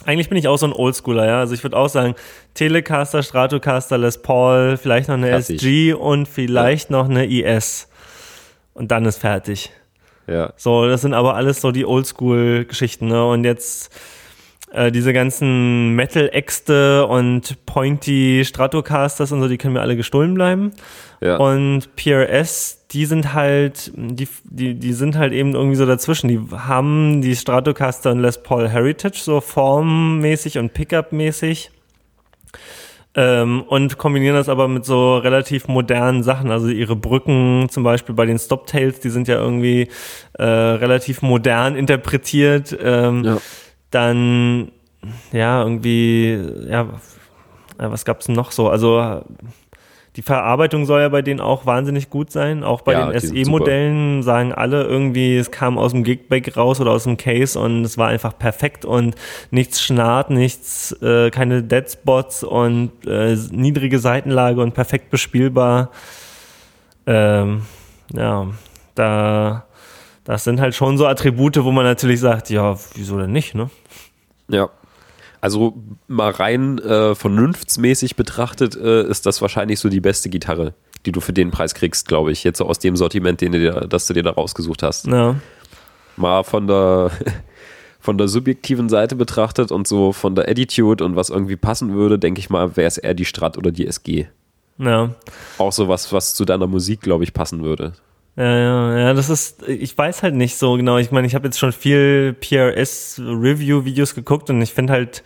eigentlich 0.05 0.27
bin 0.27 0.39
ich 0.39 0.47
auch 0.47 0.57
so 0.57 0.65
ein 0.65 0.73
Oldschooler, 0.73 1.27
ja. 1.27 1.39
Also 1.39 1.53
ich 1.53 1.61
würde 1.63 1.77
auch 1.77 1.87
sagen, 1.87 2.15
Telecaster, 2.55 3.21
Stratocaster, 3.21 3.99
Les 3.99 4.21
Paul, 4.23 4.75
vielleicht 4.77 5.07
noch 5.07 5.15
eine 5.15 5.27
Klassisch. 5.27 5.57
SG 5.57 5.93
und 5.93 6.27
vielleicht 6.27 6.89
ja. 6.89 6.97
noch 6.97 7.07
eine 7.07 7.27
IS. 7.27 7.89
Und 8.73 8.89
dann 8.89 9.05
ist 9.05 9.19
fertig. 9.19 9.71
Ja. 10.25 10.53
So, 10.57 10.87
das 10.87 11.01
sind 11.01 11.13
aber 11.13 11.35
alles 11.35 11.61
so 11.61 11.71
die 11.71 11.85
Oldschool-Geschichten, 11.85 13.07
ne? 13.07 13.23
Und 13.23 13.43
jetzt 13.43 13.95
äh, 14.71 14.91
diese 14.91 15.13
ganzen 15.13 15.95
Metal-Äxte 15.95 17.05
und 17.05 17.65
Pointy 17.67 18.43
Stratocasters 18.45 19.31
und 19.31 19.41
so, 19.41 19.47
die 19.47 19.57
können 19.57 19.73
mir 19.73 19.81
alle 19.81 19.95
gestohlen 19.95 20.33
bleiben. 20.33 20.73
Ja. 21.21 21.37
Und 21.37 21.95
PRS, 21.95 22.76
die 22.91 23.05
sind 23.05 23.33
halt, 23.33 23.91
die, 23.95 24.27
die, 24.45 24.75
die 24.75 24.93
sind 24.93 25.17
halt 25.17 25.33
eben 25.33 25.53
irgendwie 25.53 25.75
so 25.75 25.85
dazwischen. 25.85 26.29
Die 26.29 26.39
haben 26.51 27.21
die 27.21 27.35
Stratocaster 27.35 28.11
und 28.11 28.19
Les 28.19 28.41
Paul 28.41 28.69
Heritage 28.69 29.19
so 29.19 29.41
formmäßig 29.41 30.57
und 30.57 30.73
Pickup-mäßig. 30.73 31.71
Ähm, 33.15 33.63
und 33.63 33.97
kombinieren 33.97 34.35
das 34.35 34.47
aber 34.47 34.67
mit 34.67 34.85
so 34.85 35.17
relativ 35.17 35.67
modernen 35.67 36.23
Sachen. 36.23 36.51
Also 36.51 36.67
ihre 36.67 36.95
Brücken 36.95 37.67
zum 37.69 37.83
Beispiel 37.83 38.15
bei 38.15 38.25
den 38.25 38.39
Stoptails, 38.39 38.99
die 38.99 39.09
sind 39.09 39.27
ja 39.27 39.35
irgendwie 39.35 39.89
äh, 40.33 40.43
relativ 40.43 41.21
modern 41.21 41.75
interpretiert. 41.75 42.77
Ähm, 42.79 43.23
ja. 43.23 43.37
Dann, 43.91 44.71
ja, 45.31 45.61
irgendwie, 45.61 46.39
ja, 46.69 46.87
was 47.77 48.05
gab's 48.05 48.27
noch 48.27 48.51
so? 48.51 48.69
Also 48.69 49.23
die 50.17 50.23
Verarbeitung 50.23 50.87
soll 50.87 51.01
ja 51.01 51.09
bei 51.09 51.21
denen 51.21 51.39
auch 51.39 51.67
wahnsinnig 51.67 52.09
gut 52.09 52.31
sein. 52.31 52.63
Auch 52.63 52.81
bei 52.81 52.93
ja, 52.93 53.11
den 53.11 53.19
SE-Modellen 53.19 54.23
sagen 54.23 54.51
alle 54.51 54.83
irgendwie, 54.83 55.37
es 55.37 55.51
kam 55.51 55.77
aus 55.77 55.91
dem 55.91 56.03
Gigback 56.03 56.57
raus 56.57 56.81
oder 56.81 56.89
aus 56.89 57.03
dem 57.03 57.17
Case 57.17 57.57
und 57.57 57.85
es 57.85 57.99
war 57.99 58.07
einfach 58.07 58.35
perfekt 58.35 58.83
und 58.83 59.13
nichts 59.51 59.79
schnarrt, 59.79 60.31
nichts, 60.31 60.91
äh, 61.03 61.29
keine 61.29 61.61
Deadspots 61.61 62.43
und 62.43 62.91
äh, 63.05 63.37
niedrige 63.51 63.99
Seitenlage 63.99 64.59
und 64.59 64.73
perfekt 64.73 65.11
bespielbar. 65.11 65.91
Ähm, 67.05 67.61
ja, 68.11 68.47
da, 68.95 69.65
das 70.23 70.43
sind 70.45 70.59
halt 70.59 70.73
schon 70.73 70.97
so 70.97 71.05
Attribute, 71.05 71.63
wo 71.63 71.71
man 71.71 71.85
natürlich 71.85 72.21
sagt, 72.21 72.49
ja, 72.49 72.75
wieso 72.95 73.19
denn 73.19 73.31
nicht, 73.31 73.53
ne? 73.53 73.69
Ja, 74.47 74.71
also 75.47 75.75
mal 76.09 76.31
rein 76.31 76.77
äh, 76.79 77.15
vernunftsmäßig 77.15 78.17
betrachtet 78.17 78.75
äh, 78.75 79.03
ist 79.07 79.25
das 79.25 79.41
wahrscheinlich 79.41 79.79
so 79.79 79.87
die 79.87 80.01
beste 80.01 80.27
Gitarre, 80.27 80.73
die 81.05 81.13
du 81.13 81.21
für 81.21 81.31
den 81.31 81.51
Preis 81.51 81.73
kriegst, 81.73 82.09
glaube 82.09 82.33
ich. 82.33 82.43
Jetzt 82.43 82.57
so 82.57 82.65
aus 82.65 82.79
dem 82.79 82.97
Sortiment, 82.97 83.39
den 83.39 83.53
du 83.53 83.59
dir, 83.59 83.71
das 83.87 84.07
du 84.07 84.13
dir 84.13 84.23
da 84.23 84.31
rausgesucht 84.31 84.83
hast. 84.83 85.07
Ja. 85.07 85.35
Mal 86.17 86.43
von 86.43 86.67
der 86.67 87.11
von 88.01 88.17
der 88.17 88.27
subjektiven 88.27 88.89
Seite 88.89 89.15
betrachtet 89.15 89.71
und 89.71 89.87
so 89.87 90.11
von 90.11 90.35
der 90.35 90.49
Attitude 90.49 91.01
und 91.05 91.15
was 91.15 91.29
irgendwie 91.29 91.55
passen 91.55 91.93
würde, 91.93 92.19
denke 92.19 92.39
ich 92.39 92.49
mal, 92.49 92.75
wäre 92.75 92.87
es 92.87 92.97
eher 92.97 93.13
die 93.13 93.23
Strat 93.23 93.57
oder 93.57 93.71
die 93.71 93.87
SG. 93.87 94.27
Ja. 94.79 95.15
Auch 95.59 95.71
so 95.71 95.87
was, 95.87 96.11
was 96.11 96.35
zu 96.35 96.43
deiner 96.43 96.67
Musik, 96.67 96.99
glaube 96.99 97.23
ich, 97.23 97.33
passen 97.33 97.63
würde. 97.63 97.93
Ja, 98.37 98.57
ja, 98.57 98.97
ja, 98.99 99.13
das 99.15 99.29
ist, 99.29 99.67
ich 99.67 99.97
weiß 99.97 100.21
halt 100.21 100.35
nicht 100.35 100.57
so 100.57 100.77
genau. 100.77 100.97
Ich 100.97 101.11
meine, 101.11 101.25
ich 101.25 101.33
habe 101.33 101.47
jetzt 101.47 101.57
schon 101.57 101.71
viel 101.71 102.33
PRS-Review-Videos 102.39 104.13
geguckt 104.13 104.51
und 104.51 104.61
ich 104.61 104.73
finde 104.73 104.93
halt 104.93 105.23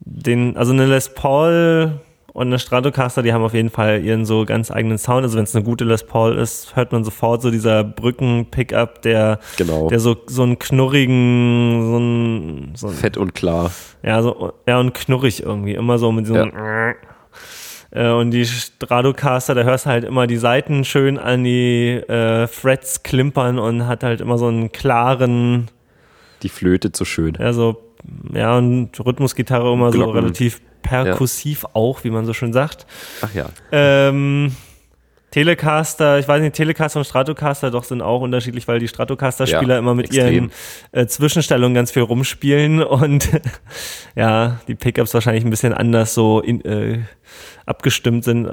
den, 0.00 0.56
also 0.58 0.72
eine 0.72 0.84
Les 0.84 1.14
Paul 1.14 2.00
und 2.34 2.48
eine 2.48 2.58
Stratocaster, 2.58 3.22
die 3.22 3.32
haben 3.32 3.42
auf 3.42 3.54
jeden 3.54 3.70
Fall 3.70 4.04
ihren 4.04 4.26
so 4.26 4.44
ganz 4.44 4.70
eigenen 4.70 4.98
Sound. 4.98 5.22
Also 5.22 5.38
wenn 5.38 5.44
es 5.44 5.56
eine 5.56 5.64
gute 5.64 5.84
Les 5.84 6.04
Paul 6.04 6.36
ist, 6.36 6.76
hört 6.76 6.92
man 6.92 7.02
sofort 7.02 7.40
so 7.40 7.50
dieser 7.50 7.82
Brücken-Pickup, 7.82 9.00
der, 9.00 9.38
genau. 9.56 9.88
der 9.88 9.98
so, 9.98 10.14
so 10.26 10.42
einen 10.42 10.58
knurrigen, 10.58 11.90
so 11.90 11.98
ein, 11.98 12.72
so 12.74 12.88
ein 12.88 12.94
Fett 12.94 13.16
und 13.16 13.34
klar. 13.34 13.70
Ja, 14.02 14.20
so, 14.20 14.52
ja, 14.68 14.78
und 14.78 14.92
knurrig 14.92 15.42
irgendwie. 15.42 15.74
Immer 15.74 15.98
so 15.98 16.12
mit 16.12 16.26
diesem 16.26 16.36
ja. 16.36 16.94
Äh, 17.90 18.10
und 18.10 18.30
die 18.30 18.44
Stratocaster, 18.44 19.54
da 19.54 19.62
hörst 19.62 19.86
du 19.86 19.90
halt 19.90 20.04
immer 20.04 20.26
die 20.26 20.36
Seiten 20.36 20.84
schön 20.84 21.18
an 21.18 21.44
die 21.44 21.90
äh, 21.90 22.46
Frets 22.46 23.02
klimpern 23.02 23.58
und 23.58 23.86
hat 23.86 24.02
halt 24.02 24.20
immer 24.20 24.38
so 24.38 24.46
einen 24.46 24.72
klaren. 24.72 25.70
Die 26.42 26.48
Flöte 26.48 26.90
so 26.92 27.04
schön. 27.04 27.36
Ja, 27.38 27.52
so, 27.52 27.82
ja, 28.32 28.56
und 28.56 28.90
Rhythmusgitarre 29.04 29.72
immer 29.72 29.90
Glocken. 29.90 30.12
so 30.12 30.18
relativ 30.18 30.60
perkussiv 30.82 31.62
ja. 31.64 31.70
auch, 31.74 32.04
wie 32.04 32.10
man 32.10 32.26
so 32.26 32.32
schön 32.32 32.52
sagt. 32.52 32.86
Ach 33.22 33.34
ja. 33.34 33.46
Ähm, 33.72 34.54
Telecaster, 35.30 36.18
ich 36.18 36.26
weiß 36.26 36.40
nicht, 36.40 36.54
Telecaster 36.54 37.00
und 37.00 37.04
Stratocaster 37.04 37.70
doch 37.70 37.84
sind 37.84 38.00
auch 38.00 38.22
unterschiedlich, 38.22 38.66
weil 38.66 38.78
die 38.78 38.88
Stratocaster-Spieler 38.88 39.74
ja, 39.74 39.78
immer 39.78 39.94
mit 39.94 40.06
extrem. 40.06 40.34
ihren 40.34 40.52
äh, 40.92 41.06
Zwischenstellungen 41.06 41.74
ganz 41.74 41.90
viel 41.90 42.02
rumspielen 42.02 42.82
und 42.82 43.28
ja, 44.14 44.60
die 44.68 44.74
Pickups 44.74 45.12
wahrscheinlich 45.12 45.44
ein 45.44 45.50
bisschen 45.50 45.74
anders 45.74 46.14
so 46.14 46.40
in, 46.40 46.64
äh, 46.64 47.00
abgestimmt 47.66 48.24
sind. 48.24 48.48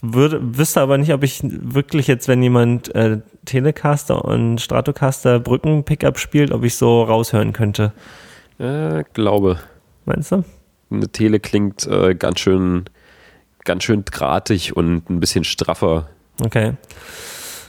Würde, 0.00 0.40
wüsste 0.56 0.80
aber 0.80 0.98
nicht, 0.98 1.12
ob 1.12 1.22
ich 1.22 1.40
wirklich 1.42 2.06
jetzt, 2.06 2.26
wenn 2.26 2.42
jemand 2.42 2.92
äh, 2.94 3.18
Telecaster 3.44 4.24
und 4.24 4.60
Stratocaster 4.60 5.38
Brücken-Pickup 5.38 6.18
spielt, 6.18 6.50
ob 6.50 6.64
ich 6.64 6.76
so 6.76 7.02
raushören 7.02 7.52
könnte. 7.52 7.92
Äh, 8.58 9.04
glaube. 9.12 9.60
Meinst 10.04 10.32
du? 10.32 10.44
Eine 10.90 11.08
Tele 11.08 11.40
klingt 11.40 11.86
äh, 11.86 12.14
ganz 12.14 12.40
schön 12.40 12.84
ganz 13.64 13.84
schön 13.84 14.04
drahtig 14.04 14.76
und 14.76 15.08
ein 15.10 15.20
bisschen 15.20 15.44
straffer. 15.44 16.08
Okay. 16.44 16.74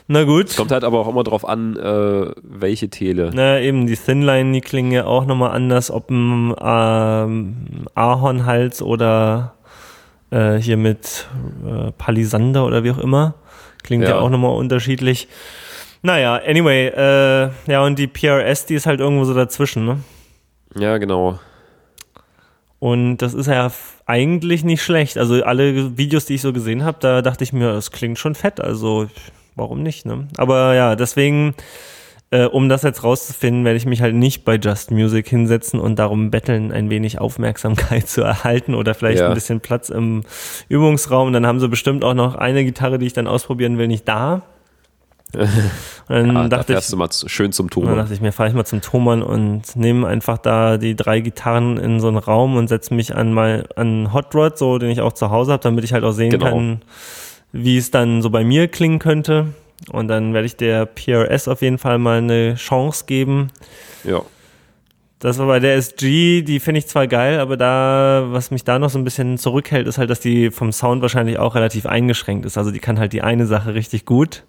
Na 0.07 0.23
gut. 0.23 0.49
Es 0.49 0.57
kommt 0.57 0.71
halt 0.71 0.83
aber 0.83 0.99
auch 0.99 1.07
immer 1.07 1.23
drauf 1.23 1.47
an, 1.47 1.77
äh, 1.77 2.31
welche 2.41 2.89
Tele. 2.89 3.31
Na, 3.33 3.59
eben, 3.59 3.87
die 3.87 3.95
Thinline, 3.95 4.51
die 4.51 4.61
klingen 4.61 4.91
ja 4.91 5.05
auch 5.05 5.25
nochmal 5.25 5.51
anders, 5.51 5.91
ob 5.91 6.09
ein 6.09 6.53
ähm, 6.61 7.85
Ahornhals 7.95 8.81
oder 8.81 9.53
äh, 10.29 10.55
hier 10.55 10.77
mit 10.77 11.27
äh, 11.65 11.91
Palisander 11.97 12.65
oder 12.65 12.83
wie 12.83 12.91
auch 12.91 12.97
immer. 12.97 13.35
Klingt 13.83 14.03
ja, 14.03 14.11
ja 14.11 14.19
auch 14.19 14.29
nochmal 14.29 14.55
unterschiedlich. 14.55 15.27
Naja, 16.01 16.35
anyway, 16.45 16.87
äh, 16.87 17.49
ja, 17.67 17.81
und 17.83 17.97
die 17.97 18.07
PRS, 18.07 18.65
die 18.65 18.75
ist 18.75 18.85
halt 18.85 18.99
irgendwo 18.99 19.23
so 19.23 19.33
dazwischen, 19.33 19.85
ne? 19.85 19.99
Ja, 20.75 20.97
genau. 20.97 21.39
Und 22.83 23.19
das 23.19 23.33
ist 23.33 23.47
ja 23.47 23.71
eigentlich 24.07 24.65
nicht 24.65 24.83
schlecht. 24.83 25.17
Also 25.17 25.41
alle 25.45 25.97
Videos, 25.97 26.25
die 26.25 26.33
ich 26.33 26.41
so 26.41 26.51
gesehen 26.51 26.83
habe, 26.83 26.97
da 26.99 27.21
dachte 27.21 27.45
ich 27.45 27.53
mir, 27.53 27.71
das 27.71 27.91
klingt 27.91 28.19
schon 28.19 28.35
fett. 28.35 28.59
Also 28.59 29.07
warum 29.55 29.83
nicht? 29.83 30.05
Ne? 30.05 30.27
Aber 30.35 30.73
ja, 30.73 30.97
deswegen, 30.97 31.55
äh, 32.31 32.43
um 32.43 32.67
das 32.67 32.83
jetzt 32.83 33.01
rauszufinden, 33.05 33.63
werde 33.63 33.77
ich 33.77 33.85
mich 33.85 34.01
halt 34.01 34.15
nicht 34.15 34.43
bei 34.43 34.55
Just 34.55 34.91
Music 34.91 35.29
hinsetzen 35.29 35.79
und 35.79 35.97
darum 35.97 36.29
betteln, 36.29 36.73
ein 36.73 36.89
wenig 36.89 37.21
Aufmerksamkeit 37.21 38.09
zu 38.09 38.21
erhalten 38.21 38.75
oder 38.75 38.93
vielleicht 38.93 39.21
ja. 39.21 39.29
ein 39.29 39.33
bisschen 39.33 39.61
Platz 39.61 39.87
im 39.87 40.23
Übungsraum. 40.67 41.31
Dann 41.31 41.47
haben 41.47 41.61
sie 41.61 41.69
bestimmt 41.69 42.03
auch 42.03 42.13
noch 42.13 42.35
eine 42.35 42.65
Gitarre, 42.65 42.99
die 42.99 43.05
ich 43.05 43.13
dann 43.13 43.27
ausprobieren 43.27 43.77
will, 43.77 43.87
nicht 43.87 44.09
da. 44.09 44.41
Und 45.33 46.15
dann 46.15 46.35
ja, 46.35 46.47
dachte 46.47 46.73
da 46.73 46.79
ich, 46.79 46.95
mal 46.95 47.09
schön 47.11 47.51
zum 47.51 47.69
Thomann. 47.69 47.91
Dann 47.91 47.99
dachte 47.99 48.13
ich 48.13 48.21
mir, 48.21 48.31
fahre 48.31 48.49
ich 48.49 48.55
mal 48.55 48.65
zum 48.65 48.81
Thomann 48.81 49.23
und 49.23 49.75
nehme 49.75 50.07
einfach 50.07 50.37
da 50.37 50.77
die 50.77 50.95
drei 50.95 51.21
Gitarren 51.21 51.77
in 51.77 51.99
so 51.99 52.07
einen 52.07 52.17
Raum 52.17 52.55
und 52.55 52.67
setze 52.67 52.93
mich 52.93 53.15
an 53.15 53.33
mal 53.33 53.67
an 53.75 54.13
Hot 54.13 54.35
Rod, 54.35 54.57
so 54.57 54.77
den 54.77 54.89
ich 54.89 55.01
auch 55.01 55.13
zu 55.13 55.31
Hause 55.31 55.53
habe, 55.53 55.63
damit 55.63 55.83
ich 55.83 55.93
halt 55.93 56.03
auch 56.03 56.11
sehen 56.11 56.31
genau. 56.31 56.45
kann, 56.45 56.81
wie 57.51 57.77
es 57.77 57.89
dann 57.91 58.21
so 58.21 58.29
bei 58.29 58.43
mir 58.43 58.67
klingen 58.67 58.99
könnte. 58.99 59.47
Und 59.91 60.07
dann 60.07 60.33
werde 60.33 60.45
ich 60.45 60.55
der 60.55 60.85
PRS 60.85 61.47
auf 61.47 61.61
jeden 61.61 61.77
Fall 61.77 61.97
mal 61.97 62.19
eine 62.19 62.55
Chance 62.55 63.05
geben. 63.05 63.51
Ja. 64.03 64.21
Das 65.19 65.37
war 65.39 65.47
bei 65.47 65.59
der 65.59 65.75
SG, 65.75 66.41
die 66.41 66.59
finde 66.59 66.79
ich 66.79 66.87
zwar 66.87 67.07
geil, 67.07 67.39
aber 67.39 67.55
da, 67.55 68.25
was 68.27 68.51
mich 68.51 68.65
da 68.65 68.77
noch 68.77 68.89
so 68.89 68.99
ein 68.99 69.05
bisschen 69.05 69.37
zurückhält, 69.37 69.87
ist 69.87 69.97
halt, 69.97 70.09
dass 70.09 70.19
die 70.19 70.51
vom 70.51 70.73
Sound 70.73 71.01
wahrscheinlich 71.01 71.39
auch 71.39 71.55
relativ 71.55 71.85
eingeschränkt 71.85 72.45
ist. 72.45 72.57
Also 72.57 72.71
die 72.71 72.79
kann 72.79 72.99
halt 72.99 73.13
die 73.13 73.21
eine 73.21 73.45
Sache 73.45 73.73
richtig 73.73 74.05
gut 74.05 74.43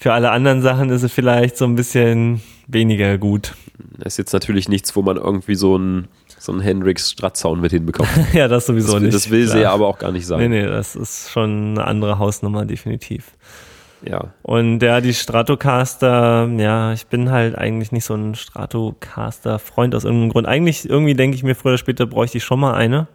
für 0.00 0.14
alle 0.14 0.30
anderen 0.30 0.62
Sachen 0.62 0.88
ist 0.88 1.02
es 1.02 1.12
vielleicht 1.12 1.58
so 1.58 1.66
ein 1.66 1.74
bisschen 1.74 2.40
weniger 2.66 3.18
gut. 3.18 3.54
Das 3.98 4.14
ist 4.14 4.16
jetzt 4.16 4.32
natürlich 4.32 4.66
nichts, 4.66 4.96
wo 4.96 5.02
man 5.02 5.18
irgendwie 5.18 5.54
so 5.54 5.76
ein 5.76 6.08
so 6.38 6.52
ein 6.52 6.60
Hendrix 6.60 7.10
Strat-Sound 7.10 7.60
mit 7.60 7.70
hinbekommt. 7.70 8.08
ja, 8.32 8.48
das 8.48 8.64
sowieso 8.64 8.94
das, 8.94 9.02
nicht. 9.02 9.14
Das 9.14 9.30
will 9.30 9.44
klar. 9.44 9.56
sie 9.56 9.62
ja 9.62 9.72
aber 9.72 9.86
auch 9.88 9.98
gar 9.98 10.10
nicht 10.10 10.26
sein. 10.26 10.38
Nee, 10.38 10.62
nee, 10.62 10.66
das 10.66 10.96
ist 10.96 11.30
schon 11.30 11.72
eine 11.72 11.86
andere 11.86 12.18
Hausnummer, 12.18 12.64
definitiv. 12.64 13.32
Ja. 14.02 14.32
Und 14.40 14.82
ja, 14.82 15.02
die 15.02 15.12
Stratocaster, 15.12 16.48
ja, 16.56 16.94
ich 16.94 17.06
bin 17.08 17.30
halt 17.30 17.58
eigentlich 17.58 17.92
nicht 17.92 18.06
so 18.06 18.14
ein 18.14 18.34
Stratocaster-Freund 18.34 19.94
aus 19.94 20.04
irgendeinem 20.04 20.30
Grund. 20.30 20.46
Eigentlich, 20.48 20.88
irgendwie 20.88 21.12
denke 21.12 21.34
ich 21.34 21.42
mir, 21.42 21.54
früher 21.54 21.72
oder 21.72 21.78
später 21.78 22.06
bräuchte 22.06 22.38
ich 22.38 22.44
schon 22.44 22.60
mal 22.60 22.72
eine. 22.72 23.06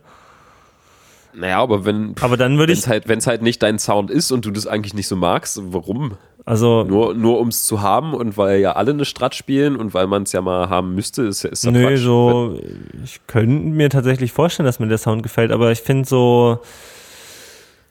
Naja, 1.34 1.58
aber 1.58 1.84
wenn 1.84 2.14
Aber 2.22 2.38
dann 2.38 2.60
würde 2.60 2.74
wenn 2.74 2.78
ich, 2.78 2.86
es 2.86 2.88
halt, 2.88 3.26
halt 3.26 3.42
nicht 3.42 3.64
dein 3.64 3.80
Sound 3.80 4.12
ist 4.12 4.32
und 4.32 4.46
du 4.46 4.52
das 4.52 4.68
eigentlich 4.68 4.94
nicht 4.94 5.08
so 5.08 5.16
magst, 5.16 5.60
warum? 5.64 6.18
Also, 6.48 6.84
Nur, 6.84 7.16
nur 7.16 7.40
um 7.40 7.48
es 7.48 7.66
zu 7.66 7.82
haben 7.82 8.14
und 8.14 8.38
weil 8.38 8.60
ja 8.60 8.74
alle 8.74 8.92
eine 8.92 9.06
Strat 9.06 9.34
spielen 9.34 9.76
und 9.76 9.96
weil 9.96 10.06
man 10.06 10.24
es 10.24 10.32
ja 10.32 10.42
mal 10.42 10.70
haben 10.70 10.94
müsste, 10.94 11.24
ist, 11.24 11.44
ist 11.44 11.66
doch 11.66 11.72
nö, 11.72 11.88
Quatsch. 11.88 12.02
so, 12.02 12.60
ich 13.04 13.20
könnte 13.26 13.66
mir 13.66 13.90
tatsächlich 13.90 14.32
vorstellen, 14.32 14.66
dass 14.68 14.80
mir 14.80 14.88
der 14.88 15.00
Sound 15.00 15.24
gefällt, 15.24 15.52
aber 15.52 15.72
ich 15.72 15.82
finde 15.82 16.08
so, 16.08 16.60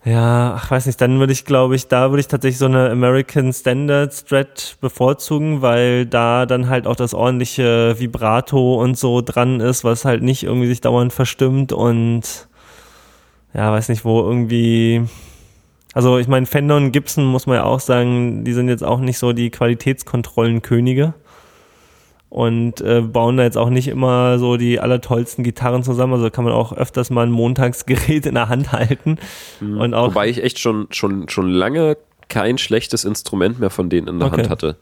ja, 0.05 0.55
ach, 0.55 0.71
weiß 0.71 0.87
nicht, 0.87 1.01
dann 1.01 1.19
würde 1.19 1.33
ich, 1.33 1.47
glaube 1.47 1.75
ich, 1.75 1.89
da 1.89 2.11
würde 2.11 2.21
ich 2.21 2.29
tatsächlich 2.29 2.59
so 2.59 2.67
eine 2.67 2.91
American 2.91 3.53
Standard 3.53 4.15
Strat 4.15 4.77
bevorzugen, 4.81 5.61
weil 5.61 6.07
da 6.07 6.47
dann 6.47 6.69
halt 6.69 6.87
auch 6.87 6.97
das 6.97 7.13
ordentliche 7.13 7.99
Vibrato 7.99 8.81
und 8.81 8.97
so 8.97 9.21
dran 9.21 9.59
ist, 9.59 9.83
was 9.83 10.05
halt 10.05 10.23
nicht 10.23 10.45
irgendwie 10.45 10.69
sich 10.69 10.81
dauernd 10.81 11.13
verstimmt 11.13 11.73
und 11.73 12.47
ja, 13.53 13.73
weiß 13.73 13.89
nicht, 13.89 14.05
wo 14.05 14.21
irgendwie 14.21 15.09
also 15.95 16.19
ich 16.19 16.29
meine, 16.29 16.47
Fender 16.47 16.77
und 16.77 16.93
Gibson 16.93 17.25
muss 17.25 17.47
man 17.47 17.57
ja 17.57 17.65
auch 17.65 17.81
sagen, 17.81 18.45
die 18.45 18.53
sind 18.53 18.69
jetzt 18.69 18.85
auch 18.85 19.01
nicht 19.01 19.19
so 19.19 19.33
die 19.33 19.51
Qualitätskontrollenkönige 19.51 21.15
und 22.29 22.81
äh, 22.81 23.01
bauen 23.01 23.37
da 23.37 23.45
jetzt 23.45 23.57
auch 23.57 23.71
nicht 23.71 23.87
immer 23.87 24.41
so 24.41 24.57
die 24.57 24.81
allertollsten 24.81 25.45
Gitarren 25.45 25.85
zusammen. 25.85 26.15
Also 26.15 26.31
kann 26.31 26.43
man 26.45 26.53
auch 26.53 26.73
öfters 26.73 27.11
mal 27.11 27.25
ein 27.25 27.31
Montagsgerät 27.31 28.27
in 28.27 28.35
der 28.35 28.49
Hand 28.49 28.73
halten. 28.73 29.19
Und 29.61 29.95
auch, 29.95 30.09
Wobei 30.09 30.29
ich 30.29 30.43
echt 30.43 30.59
schon, 30.59 30.89
schon, 30.91 31.29
schon 31.29 31.49
lange 31.49 31.97
kein 32.29 32.59
schlechtes 32.59 33.05
Instrument 33.05 33.61
mehr 33.61 33.71
von 33.71 33.89
denen 33.89 34.09
in 34.09 34.19
der 34.19 34.29
Okay. 34.29 34.39
Hand 34.39 34.51
hatte. 34.51 34.77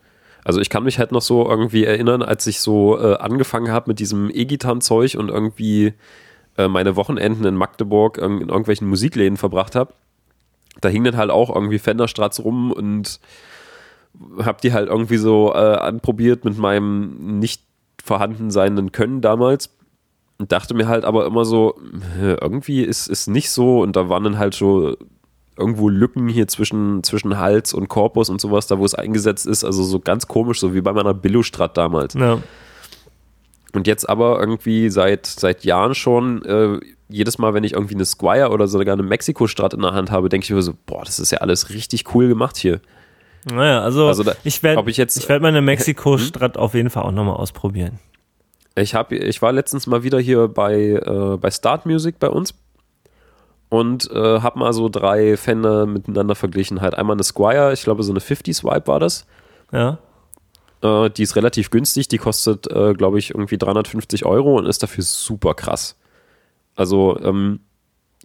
Also 0.45 0.61
ich 0.61 0.71
kann 0.71 0.85
mich 0.85 0.99
halt 0.99 1.13
noch 1.13 1.21
so 1.21 1.47
irgendwie 1.47 1.85
erinnern, 1.85 2.23
als 2.23 2.47
ich 2.47 2.61
so 2.61 2.99
äh, 2.99 3.17
angefangen 3.17 3.71
habe 3.71 3.91
mit 3.91 3.99
diesem 3.99 4.31
E-Gitarrenzeug 4.33 5.15
und 5.19 5.29
irgendwie 5.29 5.93
äh, 6.57 6.69
meine 6.69 6.97
Wochenenden 6.97 7.45
in 7.45 7.55
Magdeburg 7.55 8.17
in 8.17 8.41
irgendwelchen 8.49 8.89
Musikläden 8.89 9.37
verbracht 9.37 9.75
habe. 9.77 9.93
Da 10.83 10.89
hingen 10.89 11.05
dann 11.05 11.17
halt 11.17 11.31
auch 11.31 11.55
irgendwie 11.55 11.79
Fender-Strats 11.79 12.45
rum 12.45 12.73
und 12.73 13.21
habe 14.43 14.59
die 14.63 14.73
halt 14.73 14.89
irgendwie 14.89 15.17
so 15.17 15.53
äh, 15.55 15.57
anprobiert 15.57 16.45
mit 16.45 16.59
meinem 16.59 17.39
nicht 17.39 17.63
vorhanden 18.05 18.51
seienden 18.51 18.93
Können 18.93 19.21
damals 19.21 19.71
und 20.39 20.53
dachte 20.53 20.75
mir 20.75 20.89
halt 20.89 21.05
aber 21.05 21.25
immer 21.25 21.45
so, 21.45 21.79
äh, 22.21 22.35
irgendwie 22.35 22.83
ist 22.83 23.09
es 23.09 23.27
nicht 23.27 23.51
so 23.51 23.81
und 23.81 23.97
da 23.97 24.09
waren 24.09 24.25
dann 24.25 24.39
halt 24.39 24.55
so 24.55 24.97
irgendwo 25.57 25.89
Lücken 25.89 26.29
hier 26.29 26.49
zwischen, 26.49 27.03
zwischen 27.03 27.39
Hals 27.39 27.75
und 27.75 27.89
Korpus 27.89 28.29
und 28.29 28.41
sowas, 28.41 28.67
da 28.67 28.79
wo 28.79 28.85
es 28.85 28.95
eingesetzt 28.95 29.47
ist, 29.47 29.65
also 29.65 29.83
so 29.83 30.01
ganz 30.01 30.27
komisch, 30.27 30.61
so 30.61 30.75
wie 30.75 30.81
bei 30.81 30.93
meiner 30.93 31.15
Billustrat 31.15 31.77
damals. 31.77 32.15
ja, 32.15 32.39
Und 33.75 33.87
jetzt 33.87 34.09
aber 34.09 34.39
irgendwie 34.39 34.91
seit, 34.91 35.27
seit 35.27 35.65
Jahren 35.65 35.95
schon, 35.95 36.45
äh, 36.45 36.79
jedes 37.09 37.39
Mal, 37.39 37.55
wenn 37.55 37.65
ich 37.65 37.73
irgendwie 37.73 37.95
eine 37.95 38.05
Squire 38.05 38.51
oder 38.51 38.69
sogar 38.69 38.93
eine 38.95 39.03
Mexiko-Strat 39.03 39.75
in 39.75 39.81
der 39.83 39.93
Hand 39.95 40.11
habe, 40.11 40.29
denke 40.29 40.45
ich 40.45 40.51
mir 40.51 40.61
so, 40.63 40.75
boah, 40.87 41.05
das 41.05 41.19
ist 41.19 41.31
ja 41.33 41.39
alles 41.39 41.71
richtig 41.71 42.15
cool 42.15 42.29
gemacht 42.29 42.57
hier. 42.57 42.81
naja, 43.51 43.81
also, 43.81 44.07
Also 44.07 44.23
da- 44.23 44.35
ich 44.45 44.63
werde 44.63 44.89
ich 44.91 44.97
jetzt- 44.99 45.17
ich 45.17 45.29
werd 45.29 45.43
meine 45.43 45.61
Mexiko-Strat 45.63 46.57
auf 46.59 46.75
jeden 46.75 46.91
Fall 46.91 47.03
auch 47.05 47.11
nochmal 47.13 47.37
ausprobieren. 47.37 47.99
Ich, 48.75 48.95
hab, 48.95 49.11
ich 49.13 49.43
war 49.43 49.53
letztens 49.53 49.87
mal 49.87 50.03
wieder 50.03 50.19
hier 50.21 50.49
bei, 50.49 50.75
äh, 51.05 51.37
bei 51.39 51.51
Start 51.51 51.85
Music 51.85 52.19
bei 52.19 52.29
uns 52.29 52.55
und 53.69 54.11
äh, 54.11 54.41
habe 54.41 54.59
mal 54.59 54.73
so 54.73 54.89
drei 54.89 55.37
Fender 55.37 55.87
miteinander 55.87 56.35
verglichen. 56.35 56.81
Halt 56.81 56.95
einmal 56.95 57.17
eine 57.17 57.23
Squire, 57.25 57.73
ich 57.73 57.83
glaube 57.83 58.03
so 58.03 58.13
eine 58.13 58.21
50 58.21 58.55
Swipe 58.57 58.87
war 58.87 59.01
das. 59.01 59.27
Ja, 59.73 59.99
Äh, 60.83 61.11
die 61.11 61.23
ist 61.23 61.37
relativ 61.37 61.71
günstig, 61.71 62.09
die 62.09 62.19
kostet, 62.19 62.71
äh, 62.71 62.95
glaube 62.95 63.19
ich, 63.19 63.31
irgendwie 63.31 63.59
350 63.59 64.25
Euro 64.25 64.59
und 64.59 64.67
ist 64.67 64.83
dafür 64.83 65.05
super 65.05 65.55
krass. 65.55 65.97
Also 66.75 67.19
ähm, 67.23 67.61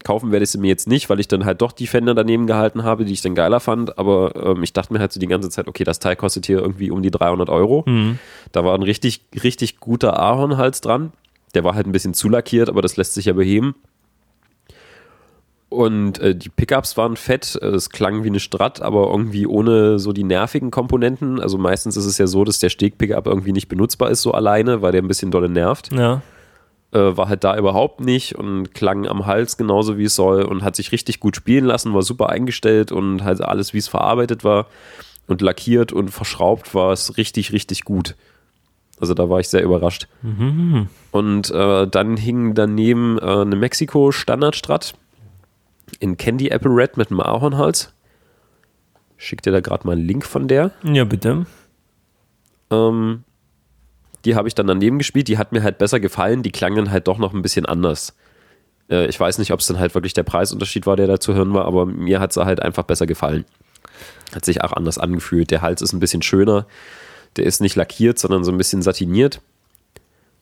kaufen 0.04 0.32
werde 0.32 0.44
ich 0.44 0.52
sie 0.52 0.58
mir 0.58 0.68
jetzt 0.68 0.88
nicht, 0.88 1.10
weil 1.10 1.20
ich 1.20 1.28
dann 1.28 1.46
halt 1.46 1.62
doch 1.62 1.72
die 1.72 1.88
Fender 1.88 2.14
daneben 2.16 2.48
gehalten 2.48 2.84
habe, 2.84 3.06
die 3.06 3.14
ich 3.14 3.22
dann 3.22 3.36
geiler 3.36 3.60
fand. 3.60 3.98
Aber 3.98 4.36
ähm, 4.36 4.64
ich 4.64 4.74
dachte 4.74 4.94
mir 4.94 5.00
halt 5.00 5.12
so 5.12 5.20
die 5.20 5.28
ganze 5.28 5.50
Zeit, 5.50 5.68
okay, 5.68 5.84
das 5.84 6.00
Teil 6.00 6.16
kostet 6.16 6.46
hier 6.46 6.60
irgendwie 6.60 6.92
um 6.92 7.02
die 7.02 7.12
300 7.12 7.50
Euro. 7.50 7.84
Da 8.52 8.64
war 8.64 8.76
ein 8.76 8.84
richtig, 8.84 9.26
richtig 9.44 9.80
guter 9.80 10.20
Ahornhals 10.20 10.82
dran. 10.82 11.12
Der 11.56 11.64
war 11.64 11.76
halt 11.76 11.88
ein 11.88 11.92
bisschen 11.92 12.14
zu 12.14 12.30
lackiert, 12.30 12.70
aber 12.70 12.82
das 12.82 12.98
lässt 12.98 13.14
sich 13.14 13.26
ja 13.26 13.34
beheben. 13.34 13.76
Und 15.78 16.18
äh, 16.18 16.34
die 16.34 16.50
Pickups 16.50 16.98
waren 16.98 17.18
fett, 17.18 17.56
äh, 17.62 17.68
es 17.68 17.92
klang 17.92 18.24
wie 18.24 18.30
eine 18.30 18.40
Strat, 18.40 18.82
aber 18.82 19.12
irgendwie 19.12 19.46
ohne 19.46 20.00
so 20.00 20.12
die 20.12 20.24
nervigen 20.24 20.72
Komponenten. 20.72 21.40
Also 21.40 21.60
meistens 21.60 21.96
ist 21.98 22.08
es 22.08 22.18
ja 22.18 22.26
so, 22.26 22.44
dass 22.44 22.58
der 22.58 22.70
Steg-Pickup 22.70 23.28
irgendwie 23.28 23.52
nicht 23.52 23.68
benutzbar 23.68 24.10
ist 24.10 24.24
so 24.24 24.32
alleine, 24.32 24.82
weil 24.82 24.92
der 24.92 25.04
ein 25.04 25.08
bisschen 25.08 25.30
dolle 25.30 25.50
nervt. 25.50 25.92
ja, 25.94 26.24
Äh, 26.94 27.16
war 27.16 27.30
halt 27.30 27.44
da 27.44 27.56
überhaupt 27.56 28.00
nicht 28.02 28.34
und 28.34 28.74
klang 28.74 29.06
am 29.06 29.28
Hals 29.28 29.56
genauso 29.56 30.00
wie 30.00 30.06
es 30.06 30.16
soll 30.16 30.42
und 30.42 30.64
hat 30.64 30.76
sich 30.76 30.92
richtig 30.92 31.20
gut 31.20 31.36
spielen 31.36 31.66
lassen, 31.66 31.94
war 31.94 32.02
super 32.02 32.30
eingestellt 32.30 32.92
und 32.92 33.24
halt 33.24 33.42
alles 33.42 33.76
wie 33.76 33.78
es 33.78 33.88
verarbeitet 33.88 34.44
war 34.44 34.66
und 35.28 35.42
lackiert 35.42 35.94
und 35.94 36.10
verschraubt 36.10 36.74
war 36.74 36.92
es 36.92 37.18
richtig, 37.18 37.52
richtig 37.52 37.84
gut. 37.84 38.16
Also 39.00 39.14
da 39.14 39.30
war 39.30 39.40
ich 39.40 39.48
sehr 39.50 39.62
überrascht. 39.62 40.08
Und 41.12 41.52
äh, 41.52 41.88
dann 41.88 42.18
hing 42.18 42.56
daneben 42.56 43.20
äh, 43.20 43.42
eine 43.42 43.56
Mexiko 43.56 44.12
Standardstrat 44.12 44.96
in 46.00 46.18
Candy 46.18 46.50
Apple 46.50 46.72
Red 46.72 46.98
mit 46.98 47.12
einem 47.12 47.22
Ahornhals. 47.22 47.94
Schick 49.18 49.42
dir 49.42 49.52
da 49.52 49.62
gerade 49.62 49.86
mal 49.86 49.94
einen 49.94 50.06
Link 50.06 50.26
von 50.26 50.48
der. 50.48 50.72
ja, 50.84 51.04
bitte. 51.04 51.46
Ähm, 52.70 53.24
die 54.26 54.36
habe 54.36 54.48
ich 54.48 54.56
dann 54.56 54.68
daneben 54.68 54.98
gespielt. 54.98 55.28
Die 55.28 55.38
hat 55.38 55.52
mir 55.52 55.64
halt 55.64 55.78
besser 55.78 56.00
gefallen. 56.00 56.44
Die 56.44 56.52
klangen 56.52 56.92
halt 56.92 57.08
doch 57.08 57.18
noch 57.18 57.34
ein 57.34 57.42
bisschen 57.42 57.66
anders. 57.66 58.16
Äh, 58.90 59.08
ich 59.08 59.20
weiß 59.20 59.38
nicht, 59.38 59.52
ob 59.52 59.60
es 59.60 59.68
dann 59.68 59.80
halt 59.80 59.96
wirklich 59.96 60.14
der 60.14 60.24
Preisunterschied 60.24 60.86
war, 60.86 60.96
der 60.96 61.08
da 61.08 61.20
zu 61.20 61.34
hören 61.34 61.54
war, 61.54 61.66
aber 61.66 61.86
mir 61.86 62.20
hat 62.20 62.34
sie 62.34 62.46
halt 62.46 62.62
einfach 62.62 62.84
besser 62.84 63.08
gefallen. 63.08 63.46
Hat 64.36 64.46
sich 64.46 64.64
auch 64.64 64.74
anders 64.74 64.98
angefühlt. 64.98 65.52
Der 65.52 65.62
Hals 65.62 65.82
ist 65.82 65.94
ein 65.94 66.00
bisschen 66.00 66.22
schöner. 66.22 66.68
Der 67.38 67.46
ist 67.46 67.62
nicht 67.62 67.76
lackiert, 67.76 68.20
sondern 68.20 68.44
so 68.44 68.52
ein 68.52 68.58
bisschen 68.58 68.82
satiniert. 68.82 69.42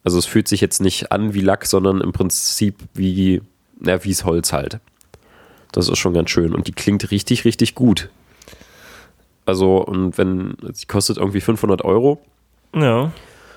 Also 0.03 0.19
es 0.19 0.25
fühlt 0.25 0.47
sich 0.47 0.61
jetzt 0.61 0.81
nicht 0.81 1.11
an 1.11 1.33
wie 1.33 1.41
Lack, 1.41 1.65
sondern 1.65 2.01
im 2.01 2.11
Prinzip 2.11 2.77
wie, 2.93 3.41
na, 3.79 4.03
wie's 4.03 4.23
Holz 4.23 4.53
halt. 4.53 4.79
Das 5.75 5.89
ist 5.89 5.97
schon 5.97 6.13
ganz 6.13 6.29
schön. 6.29 6.55
Und 6.55 6.67
die 6.67 6.71
klingt 6.71 7.11
richtig, 7.11 7.43
richtig 7.43 7.75
gut. 7.75 8.09
Also, 9.45 9.77
und 9.77 10.17
wenn, 10.17 10.55
sie 10.71 10.85
kostet 10.85 11.17
irgendwie 11.17 11.41
500 11.41 11.83
Euro. 11.83 12.21
Ja, 12.73 13.11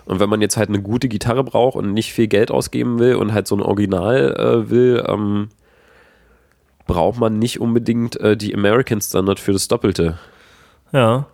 Und 0.04 0.20
wenn 0.20 0.28
man 0.28 0.40
jetzt 0.40 0.56
halt 0.56 0.68
eine 0.68 0.82
gute 0.82 1.08
Gitarre 1.08 1.44
braucht 1.44 1.76
und 1.76 1.92
nicht 1.92 2.12
viel 2.12 2.26
Geld 2.26 2.50
ausgeben 2.50 2.98
will 2.98 3.14
und 3.14 3.32
halt 3.32 3.46
so 3.46 3.54
ein 3.56 3.62
Original 3.62 4.34
äh, 4.36 4.70
will, 4.70 5.04
ähm, 5.06 5.48
braucht 6.86 7.20
man 7.20 7.38
nicht 7.38 7.60
unbedingt 7.60 8.18
äh, 8.20 8.36
die 8.36 8.54
American 8.54 9.00
Standard 9.00 9.38
für 9.38 9.52
das 9.52 9.68
Doppelte. 9.68 10.18
ja. 10.92 11.26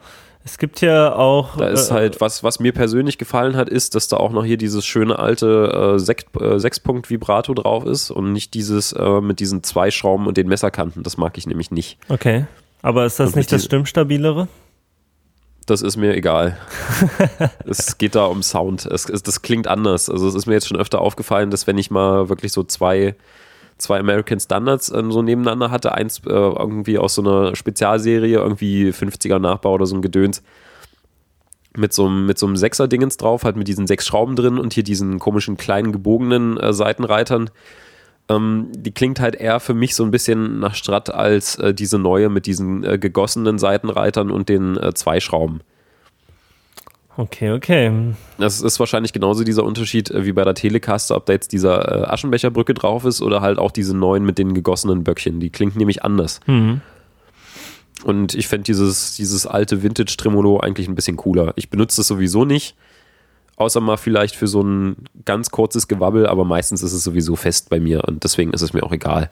Es 0.47 0.59
gibt 0.59 0.83
ja 0.83 1.15
auch. 1.15 1.57
Da 1.57 1.69
ist 1.69 1.91
äh, 1.91 1.95
halt, 1.95 2.21
was, 2.21 2.45
was 2.45 2.61
mir 2.61 2.73
persönlich 2.73 3.17
gefallen 3.17 3.57
hat, 3.57 3.71
ist, 3.71 3.95
dass 3.95 4.09
da 4.09 4.19
auch 4.19 4.31
noch 4.31 4.45
hier 4.45 4.59
dieses 4.59 4.85
schöne 4.85 5.19
alte 5.19 5.95
äh, 5.95 5.99
Sek 5.99 6.27
äh, 6.39 6.59
Sechspunkt-Vibrato 6.59 7.55
drauf 7.55 7.87
ist 7.87 8.11
und 8.11 8.33
nicht 8.33 8.53
dieses 8.53 8.93
äh, 8.93 9.21
mit 9.23 9.41
diesen 9.41 9.63
zwei 9.63 9.91
Schrauben 9.91 10.27
und 10.27 10.37
den 10.37 10.49
Messerkanten. 10.49 11.03
Das 11.03 11.17
mag 11.17 11.39
ich 11.39 11.47
nämlich 11.47 11.71
nicht. 11.71 11.99
Okay. 12.11 12.45
Aber 12.83 13.07
ist 13.07 13.19
das 13.19 13.31
Und 13.31 13.37
nicht 13.37 13.51
das 13.51 13.65
stimmstabilere? 13.65 14.47
Das 15.65 15.81
ist 15.81 15.97
mir 15.97 16.15
egal. 16.15 16.59
es 17.67 17.97
geht 17.97 18.15
da 18.15 18.27
um 18.27 18.43
Sound. 18.43 18.85
Es, 18.85 19.09
es, 19.09 19.23
das 19.23 19.41
klingt 19.41 19.67
anders. 19.67 20.11
Also 20.11 20.29
es 20.29 20.35
ist 20.35 20.45
mir 20.45 20.53
jetzt 20.53 20.69
schon 20.69 20.77
öfter 20.77 21.01
aufgefallen, 21.01 21.51
dass 21.51 21.67
wenn 21.67 21.79
ich 21.79 21.91
mal 21.91 22.29
wirklich 22.29 22.53
so 22.53 22.63
zwei, 22.65 23.15
zwei 23.79 23.99
American 23.99 24.41
Standards 24.41 24.91
ähm, 24.93 25.11
so 25.13 25.23
nebeneinander 25.23 25.71
hatte, 25.71 25.93
eins 25.93 26.19
äh, 26.27 26.31
irgendwie 26.31 26.99
aus 26.99 27.15
so 27.15 27.23
einer 27.23 27.55
Spezialserie, 27.57 28.37
irgendwie 28.39 28.91
50er 28.91 29.39
Nachbau 29.39 29.75
oder 29.75 29.87
so 29.87 29.97
ein 29.97 30.03
Gedöns, 30.03 30.43
mit 31.77 31.93
so, 31.93 32.07
einem- 32.07 32.27
mit 32.27 32.39
so 32.39 32.47
einem 32.47 32.57
Sechser-Dingens 32.57 33.17
drauf, 33.17 33.45
halt 33.45 33.57
mit 33.57 33.67
diesen 33.67 33.87
sechs 33.87 34.07
Schrauben 34.07 34.37
drin 34.37 34.59
und 34.59 34.73
hier 34.75 34.85
diesen 34.85 35.19
komischen 35.19 35.57
kleinen 35.57 35.93
gebogenen 35.93 36.57
äh, 36.57 36.73
Seitenreitern. 36.73 37.51
Ähm, 38.29 38.69
die 38.75 38.93
klingt 38.93 39.21
halt 39.21 39.35
eher 39.35 39.61
für 39.61 39.75
mich 39.75 39.95
so 39.95 40.05
ein 40.05 40.11
bisschen 40.11 40.61
nach 40.61 40.75
Strat 40.75 41.13
als 41.13 41.57
äh, 41.57 41.75
diese 41.75 41.99
neue 41.99 42.29
mit 42.31 42.47
diesen 42.47 42.85
äh, 42.85 42.97
gegossenen 42.99 43.59
Seitenreitern 43.59 44.31
und 44.31 44.49
den 44.49 44.77
äh, 44.77 44.95
zwei 44.95 45.21
Schrauben. 45.21 45.61
Okay, 47.17 47.53
okay. 47.53 47.93
Das 48.39 48.61
ist 48.61 48.81
wahrscheinlich 48.81 49.13
genauso 49.13 49.45
dieser 49.45 49.65
Unterschied 49.65 50.11
äh, 50.11 50.25
wie 50.25 50.33
bei 50.33 50.45
der 50.45 50.55
Telecaster, 50.55 51.17
ob 51.17 51.27
da 51.27 51.33
jetzt 51.33 51.53
dieser 51.53 52.03
äh, 52.03 52.07
Aschenbecherbrücke 52.07 52.75
drauf 52.75 53.05
ist 53.05 53.23
oder 53.23 53.41
halt 53.41 53.59
auch 53.59 53.71
diese 53.71 53.97
neuen 53.97 54.25
mit 54.25 54.39
den 54.39 54.55
gegossenen 54.55 55.05
Böckchen. 55.05 55.41
Die 55.41 55.51
klingt 55.51 55.77
nämlich 55.77 56.03
anders. 56.03 56.41
Mhm. 56.47 56.81
Und 58.05 58.35
ich 58.35 58.49
fände 58.49 58.65
dieses, 58.65 59.15
dieses 59.15 59.47
alte 59.47 59.83
Vintage-Tremolo 59.83 60.61
eigentlich 60.61 60.89
ein 60.89 60.95
bisschen 60.95 61.17
cooler. 61.17 61.53
Ich 61.57 61.71
benutze 61.71 61.99
das 61.99 62.09
sowieso 62.09 62.45
nicht, 62.45 62.75
Außer 63.57 63.81
mal 63.81 63.97
vielleicht 63.97 64.35
für 64.35 64.49
so 64.49 64.63
ein 64.63 64.97
ganz 65.25 65.51
kurzes 65.51 65.87
Gewabbel, 65.87 66.27
aber 66.27 66.45
meistens 66.45 66.83
ist 66.83 66.93
es 66.93 67.05
sowieso 67.05 67.37
fest 67.37 67.71
bei 67.71 67.79
mir 67.79 68.03
und 68.05 68.25
deswegen 68.25 68.53
ist 68.53 68.63
es 68.63 68.73
mir 68.73 68.83
auch 68.83 68.91
egal, 68.91 69.31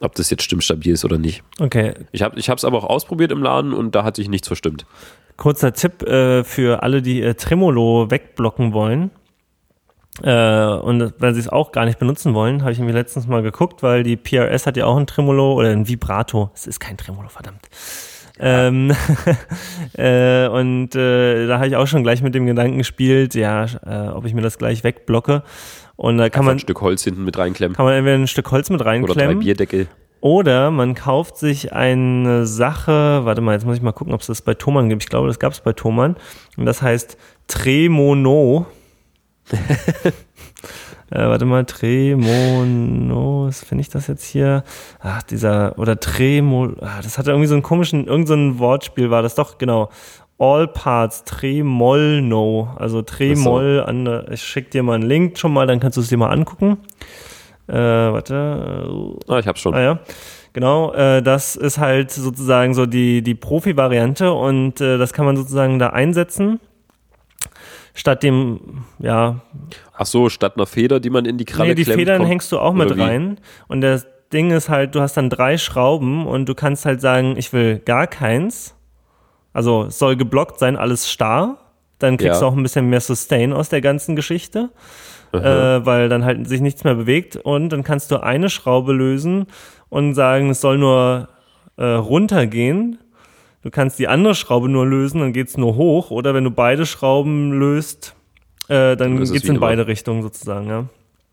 ob 0.00 0.14
das 0.14 0.28
jetzt 0.28 0.42
stimmstabil 0.42 0.92
ist 0.92 1.06
oder 1.06 1.16
nicht. 1.16 1.42
Okay. 1.58 1.94
Ich 2.12 2.22
habe 2.22 2.36
es 2.38 2.64
aber 2.64 2.78
auch 2.78 2.84
ausprobiert 2.84 3.32
im 3.32 3.42
Laden 3.42 3.72
und 3.72 3.94
da 3.94 4.04
hat 4.04 4.16
sich 4.16 4.28
nichts 4.28 4.46
verstimmt. 4.46 4.84
Kurzer 5.36 5.72
Tipp 5.72 6.02
äh, 6.02 6.44
für 6.44 6.82
alle, 6.82 7.02
die 7.02 7.22
äh, 7.22 7.34
Tremolo 7.34 8.10
wegblocken 8.10 8.72
wollen. 8.72 9.10
Äh, 10.22 10.66
und 10.66 11.14
wenn 11.18 11.34
sie 11.34 11.40
es 11.40 11.48
auch 11.48 11.72
gar 11.72 11.84
nicht 11.86 11.98
benutzen 11.98 12.34
wollen, 12.34 12.62
habe 12.62 12.72
ich 12.72 12.78
mir 12.78 12.92
letztens 12.92 13.26
mal 13.26 13.42
geguckt, 13.42 13.82
weil 13.82 14.02
die 14.02 14.16
PRS 14.16 14.66
hat 14.66 14.76
ja 14.76 14.84
auch 14.86 14.96
ein 14.96 15.06
Tremolo 15.06 15.54
oder 15.54 15.70
ein 15.70 15.88
Vibrato. 15.88 16.50
Es 16.54 16.66
ist 16.66 16.80
kein 16.80 16.96
Tremolo, 16.96 17.28
verdammt. 17.28 17.68
Ähm, 18.38 18.92
äh, 19.94 20.48
und 20.48 20.94
äh, 20.94 21.46
da 21.46 21.56
habe 21.56 21.68
ich 21.68 21.76
auch 21.76 21.86
schon 21.86 22.02
gleich 22.02 22.22
mit 22.22 22.34
dem 22.34 22.46
Gedanken 22.46 22.78
gespielt, 22.78 23.34
ja, 23.34 23.66
äh, 23.86 24.08
ob 24.08 24.24
ich 24.26 24.34
mir 24.34 24.42
das 24.42 24.58
gleich 24.58 24.84
wegblocke. 24.84 25.42
Und 25.96 26.18
da 26.18 26.28
kann 26.28 26.40
Einfach 26.40 26.44
man 26.46 26.56
ein 26.56 26.60
Stück 26.60 26.80
Holz 26.80 27.04
hinten 27.04 27.24
mit 27.24 27.38
reinklemmen. 27.38 27.76
kann 27.76 27.84
man 27.84 27.94
entweder 27.94 28.16
ein 28.16 28.26
Stück 28.26 28.50
Holz 28.50 28.70
mit 28.70 28.80
Oder 28.80 28.84
drei 28.84 28.98
reinklemmen 28.98 29.38
Bierdeckel. 29.40 29.86
Oder 30.22 30.70
man 30.70 30.94
kauft 30.94 31.36
sich 31.36 31.72
eine 31.72 32.46
Sache, 32.46 33.24
warte 33.24 33.40
mal, 33.40 33.52
jetzt 33.54 33.66
muss 33.66 33.76
ich 33.76 33.82
mal 33.82 33.92
gucken, 33.92 34.14
ob 34.14 34.20
es 34.20 34.28
das 34.28 34.40
bei 34.40 34.54
Thomann 34.54 34.88
gibt. 34.88 35.02
Ich 35.02 35.08
glaube, 35.10 35.26
das 35.26 35.40
gab 35.40 35.52
es 35.52 35.60
bei 35.60 35.72
Thomann. 35.72 36.16
Und 36.56 36.64
das 36.64 36.80
heißt 36.80 37.18
Tremono. 37.48 38.66
äh, 41.10 41.18
warte 41.18 41.44
mal, 41.44 41.64
Tremono, 41.64 43.46
was 43.48 43.64
finde 43.64 43.82
ich 43.82 43.88
das 43.90 44.06
jetzt 44.06 44.24
hier? 44.24 44.62
Ach, 45.00 45.22
dieser, 45.24 45.76
oder 45.78 45.98
Tremo, 45.98 46.70
ah, 46.80 47.00
das 47.02 47.18
hatte 47.18 47.30
irgendwie 47.32 47.48
so 47.48 47.54
einen 47.54 47.64
komischen, 47.64 48.06
irgend 48.06 48.28
so 48.28 48.34
ein 48.34 48.58
Wortspiel 48.60 49.10
war 49.10 49.22
das 49.22 49.34
doch, 49.34 49.58
genau. 49.58 49.90
All 50.38 50.68
Parts, 50.68 51.24
Tremolno, 51.24 52.70
also 52.76 53.02
Tremol, 53.02 53.82
an, 53.84 54.04
der- 54.04 54.30
ich 54.30 54.42
schick 54.42 54.70
dir 54.70 54.84
mal 54.84 54.94
einen 54.94 55.04
Link 55.08 55.36
schon 55.38 55.52
mal, 55.52 55.66
dann 55.66 55.80
kannst 55.80 55.96
du 55.96 56.00
es 56.00 56.08
dir 56.08 56.16
mal 56.16 56.30
angucken. 56.30 56.78
Äh, 57.72 58.12
warte, 58.12 58.86
Ah, 59.28 59.38
ich 59.38 59.46
hab's 59.46 59.60
schon. 59.60 59.74
Ah 59.74 59.80
ja, 59.80 59.98
genau. 60.52 60.92
Äh, 60.92 61.22
das 61.22 61.56
ist 61.56 61.78
halt 61.78 62.10
sozusagen 62.10 62.74
so 62.74 62.84
die, 62.86 63.22
die 63.22 63.34
Profi-Variante 63.34 64.32
und 64.32 64.80
äh, 64.82 64.98
das 64.98 65.12
kann 65.14 65.24
man 65.24 65.36
sozusagen 65.36 65.78
da 65.78 65.88
einsetzen. 65.88 66.60
Statt 67.94 68.22
dem, 68.22 68.84
ja, 68.98 69.40
Ach 69.96 70.06
so, 70.06 70.28
statt 70.28 70.54
einer 70.56 70.66
Feder, 70.66 70.98
die 71.00 71.10
man 71.10 71.24
in 71.26 71.36
die 71.38 71.44
Kralle 71.44 71.70
nee, 71.70 71.74
die 71.74 71.84
klemmt, 71.84 72.00
Federn 72.00 72.18
kommt- 72.18 72.30
hängst 72.30 72.52
du 72.52 72.58
auch 72.58 72.72
mit 72.72 72.94
wie? 72.96 73.00
rein. 73.00 73.38
Und 73.68 73.80
das 73.82 74.06
Ding 74.32 74.50
ist 74.50 74.68
halt, 74.70 74.94
du 74.94 75.00
hast 75.00 75.14
dann 75.16 75.28
drei 75.30 75.58
Schrauben 75.58 76.26
und 76.26 76.48
du 76.48 76.54
kannst 76.54 76.86
halt 76.86 77.00
sagen, 77.02 77.36
ich 77.36 77.52
will 77.52 77.78
gar 77.80 78.06
keins. 78.06 78.74
Also 79.52 79.84
es 79.84 79.98
soll 79.98 80.16
geblockt 80.16 80.58
sein, 80.58 80.76
alles 80.76 81.10
starr. 81.10 81.58
Dann 82.02 82.16
kriegst 82.16 82.40
Ja. 82.40 82.40
du 82.40 82.46
auch 82.52 82.56
ein 82.56 82.62
bisschen 82.62 82.88
mehr 82.90 83.00
Sustain 83.00 83.52
aus 83.52 83.68
der 83.68 83.80
ganzen 83.80 84.16
Geschichte 84.16 84.70
Mhm. 85.34 85.38
äh, 85.40 85.86
weil 85.86 86.08
dann 86.10 86.26
halt 86.26 86.46
sich 86.46 86.60
nichts 86.60 86.84
mehr 86.84 86.94
bewegt 86.94 87.36
und 87.36 87.70
dann 87.70 87.84
kannst 87.84 88.10
du 88.10 88.22
eine 88.22 88.50
Schraube 88.50 88.92
lösen 88.92 89.46
und 89.88 90.12
sagen, 90.14 90.50
es 90.50 90.60
soll 90.60 90.76
nur 90.76 91.28
äh, 91.78 91.84
runtergehen. 91.86 92.98
Du 93.62 93.70
kannst 93.70 93.98
die 93.98 94.08
andere 94.08 94.34
Schraube 94.34 94.68
nur 94.68 94.84
lösen, 94.86 95.20
dann 95.20 95.32
geht's 95.32 95.56
nur 95.56 95.76
hoch 95.76 96.10
oder 96.10 96.34
wenn 96.34 96.44
du 96.44 96.50
beide 96.50 96.84
Schrauben 96.84 97.52
löst, 97.52 98.14
äh, 98.68 98.94
dann 98.94 99.16
es 99.22 99.32
geht's 99.32 99.44
in 99.46 99.52
immer. 99.56 99.60
beide 99.68 99.86
Richtungen 99.86 100.20
sozusagen, 100.22 100.68
ja. 100.68 100.84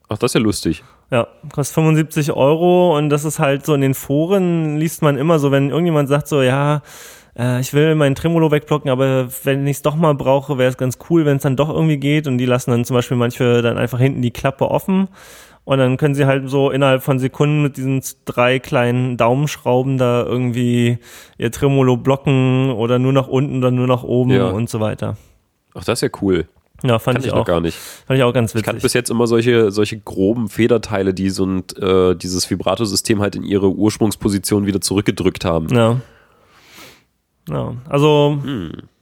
Ach, 0.07 0.17
das 0.17 0.29
ist 0.31 0.35
ja 0.35 0.39
lustig. 0.41 0.83
Ja, 1.11 1.27
kostet 1.51 1.73
75 1.75 2.31
Euro 2.31 2.97
und 2.97 3.09
das 3.09 3.25
ist 3.25 3.39
halt 3.39 3.65
so 3.65 3.73
in 3.73 3.81
den 3.81 3.95
Foren 3.95 4.77
liest 4.77 5.01
man 5.01 5.17
immer 5.17 5.39
so, 5.39 5.51
wenn 5.51 5.71
irgendjemand 5.71 6.07
sagt 6.07 6.29
so, 6.29 6.41
ja, 6.41 6.83
äh, 7.37 7.59
ich 7.61 7.73
will 7.73 7.95
meinen 7.95 8.15
Tremolo 8.15 8.51
wegblocken, 8.51 8.89
aber 8.89 9.27
wenn 9.43 9.65
ich 9.67 9.77
es 9.77 9.81
doch 9.81 9.95
mal 9.95 10.13
brauche, 10.15 10.57
wäre 10.57 10.69
es 10.69 10.77
ganz 10.77 10.97
cool, 11.09 11.25
wenn 11.25 11.37
es 11.37 11.43
dann 11.43 11.55
doch 11.55 11.69
irgendwie 11.69 11.97
geht 11.97 12.27
und 12.27 12.37
die 12.37 12.45
lassen 12.45 12.71
dann 12.71 12.85
zum 12.85 12.95
Beispiel 12.95 13.17
manche 13.17 13.61
dann 13.61 13.77
einfach 13.77 13.99
hinten 13.99 14.21
die 14.21 14.31
Klappe 14.31 14.69
offen 14.71 15.07
und 15.65 15.77
dann 15.77 15.97
können 15.97 16.15
sie 16.15 16.25
halt 16.25 16.49
so 16.49 16.71
innerhalb 16.71 17.03
von 17.03 17.19
Sekunden 17.19 17.61
mit 17.61 17.77
diesen 17.77 18.01
drei 18.25 18.59
kleinen 18.59 19.17
Daumenschrauben 19.17 19.97
da 19.97 20.23
irgendwie 20.23 20.97
ihr 21.37 21.51
Tremolo 21.51 21.97
blocken 21.97 22.71
oder 22.71 22.97
nur 22.99 23.13
nach 23.13 23.27
unten 23.27 23.57
oder 23.59 23.71
nur 23.71 23.85
nach 23.87 24.03
oben 24.03 24.31
Ja. 24.31 24.47
und 24.49 24.69
so 24.69 24.79
weiter. 24.79 25.17
Ach, 25.75 25.83
das 25.83 25.99
ist 25.99 26.01
ja 26.11 26.19
cool. 26.21 26.47
Ja, 26.81 26.97
fand 26.97 27.17
Kann 27.17 27.23
ich, 27.25 27.27
ich 27.27 27.33
auch, 27.33 27.45
gar 27.45 27.59
nicht. 27.59 27.77
fand 27.77 28.17
ich 28.17 28.23
auch 28.23 28.31
ganz 28.33 28.55
Ich 28.55 28.63
kannte 28.63 28.77
witzig. 28.77 28.83
bis 28.83 28.93
jetzt 28.93 29.09
immer 29.11 29.27
solche, 29.27 29.69
solche 29.69 29.99
groben 29.99 30.47
Federteile, 30.47 31.13
die 31.13 31.29
so 31.29 31.45
ein, 31.45 31.63
äh, 31.79 32.15
dieses 32.15 32.49
Vibrato-System 32.49 33.19
halt 33.21 33.35
in 33.35 33.43
ihre 33.43 33.69
Ursprungsposition 33.69 34.65
wieder 34.65 34.79
zurückgedrückt 34.79 35.43
haben. 35.43 35.67
Ja. 35.75 35.97
Ja, 37.49 37.73
also 37.87 38.37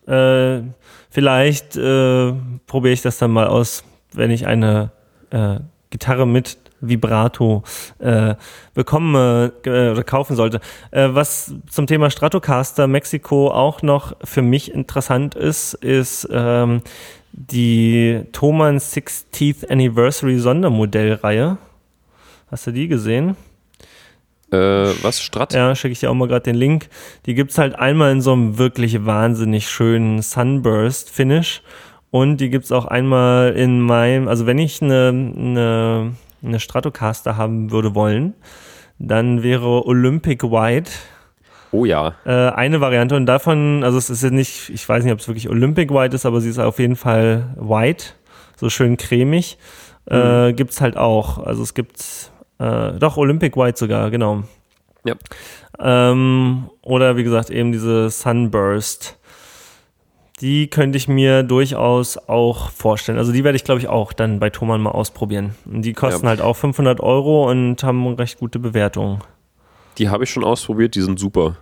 äh, 0.07 0.61
vielleicht 1.09 1.75
äh, 1.75 2.33
probiere 2.65 2.93
ich 2.93 3.01
das 3.01 3.17
dann 3.17 3.31
mal 3.31 3.47
aus, 3.47 3.83
wenn 4.13 4.31
ich 4.31 4.47
eine 4.47 4.91
äh, 5.31 5.59
Gitarre 5.89 6.25
mit 6.25 6.57
Vibrato 6.79 7.63
äh, 7.99 8.35
bekomme 8.73 9.51
äh, 9.65 9.89
oder 9.89 10.03
kaufen 10.03 10.35
sollte. 10.35 10.59
Äh, 10.91 11.09
was 11.11 11.53
zum 11.69 11.87
Thema 11.87 12.09
Stratocaster 12.09 12.87
Mexiko 12.87 13.49
auch 13.49 13.81
noch 13.81 14.15
für 14.23 14.41
mich 14.41 14.71
interessant 14.71 15.35
ist, 15.35 15.73
ist 15.73 16.27
ähm, 16.31 16.81
die 17.31 18.21
Thomann 18.31 18.77
60th 18.77 19.69
Anniversary 19.69 20.39
Sondermodellreihe. 20.39 21.57
Hast 22.49 22.67
du 22.67 22.71
die 22.71 22.87
gesehen? 22.87 23.35
Äh, 24.51 24.57
was? 25.01 25.21
Strat? 25.21 25.53
Ja, 25.53 25.75
schicke 25.75 25.91
ich 25.91 25.99
dir 25.99 26.09
auch 26.09 26.15
mal 26.15 26.27
gerade 26.27 26.43
den 26.43 26.55
Link. 26.55 26.89
Die 27.25 27.33
gibt's 27.33 27.57
halt 27.57 27.77
einmal 27.77 28.11
in 28.11 28.21
so 28.21 28.33
einem 28.33 28.57
wirklich 28.57 29.05
wahnsinnig 29.05 29.69
schönen 29.69 30.21
Sunburst-Finish. 30.21 31.61
Und 32.11 32.37
die 32.37 32.49
gibt's 32.49 32.71
auch 32.71 32.85
einmal 32.85 33.53
in 33.53 33.81
meinem, 33.81 34.27
also 34.27 34.45
wenn 34.45 34.57
ich 34.57 34.81
eine, 34.81 35.09
eine, 35.09 36.13
eine 36.41 36.59
Stratocaster 36.59 37.35
haben 37.35 37.71
würde 37.71 37.95
wollen, 37.95 38.33
dann 38.97 39.43
wäre 39.43 39.85
Olympic 39.85 40.43
White 40.43 40.91
Oh 41.71 41.85
ja. 41.85 42.15
äh, 42.25 42.31
eine 42.31 42.79
Variante. 42.79 43.15
Und 43.15 43.25
davon, 43.25 43.83
also 43.83 43.97
es 43.97 44.09
ist 44.09 44.23
ja 44.23 44.29
nicht, 44.29 44.69
ich 44.69 44.87
weiß 44.87 45.03
nicht, 45.03 45.13
ob 45.13 45.19
es 45.19 45.27
wirklich 45.27 45.49
Olympic 45.49 45.93
White 45.93 46.15
ist, 46.15 46.25
aber 46.25 46.39
sie 46.39 46.49
ist 46.49 46.59
auf 46.59 46.79
jeden 46.79 46.95
Fall 46.95 47.53
white, 47.57 48.05
so 48.55 48.69
schön 48.69 48.97
cremig. 48.97 49.57
Äh, 50.05 50.53
gibt's 50.53 50.79
halt 50.79 50.95
auch. 50.95 51.39
Also 51.39 51.63
es 51.63 51.73
gibt 51.73 52.31
äh, 52.59 52.93
doch 52.99 53.17
Olympic 53.17 53.55
White 53.57 53.77
sogar, 53.77 54.09
genau. 54.11 54.43
Ja. 55.05 55.15
Ähm, 55.79 56.69
oder 56.81 57.17
wie 57.17 57.23
gesagt, 57.23 57.49
eben 57.49 57.71
diese 57.71 58.09
Sunburst. 58.09 59.17
Die 60.39 60.67
könnte 60.69 60.97
ich 60.97 61.07
mir 61.07 61.41
durchaus 61.41 62.17
auch 62.17 62.69
vorstellen. 62.69 63.17
Also 63.17 63.31
die 63.31 63.43
werde 63.43 63.55
ich, 63.55 63.63
glaube 63.63 63.79
ich, 63.79 63.87
auch 63.87 64.13
dann 64.13 64.39
bei 64.39 64.51
Thomann 64.51 64.81
mal 64.81 64.91
ausprobieren. 64.91 65.55
Und 65.65 65.81
die 65.81 65.93
kosten 65.93 66.25
Ja. 66.25 66.29
halt 66.29 66.41
auch 66.41 66.53
500 66.55 66.99
Euro 66.99 67.49
und 67.49 67.83
haben 67.83 68.05
recht 68.15 68.37
gute 68.37 68.59
Bewertungen. 68.59 69.19
Die 69.97 70.09
habe 70.09 70.25
ich 70.25 70.29
schon 70.29 70.43
ausprobiert, 70.43 70.93
die 70.93 71.01
sind 71.01 71.19
super. 71.19 71.57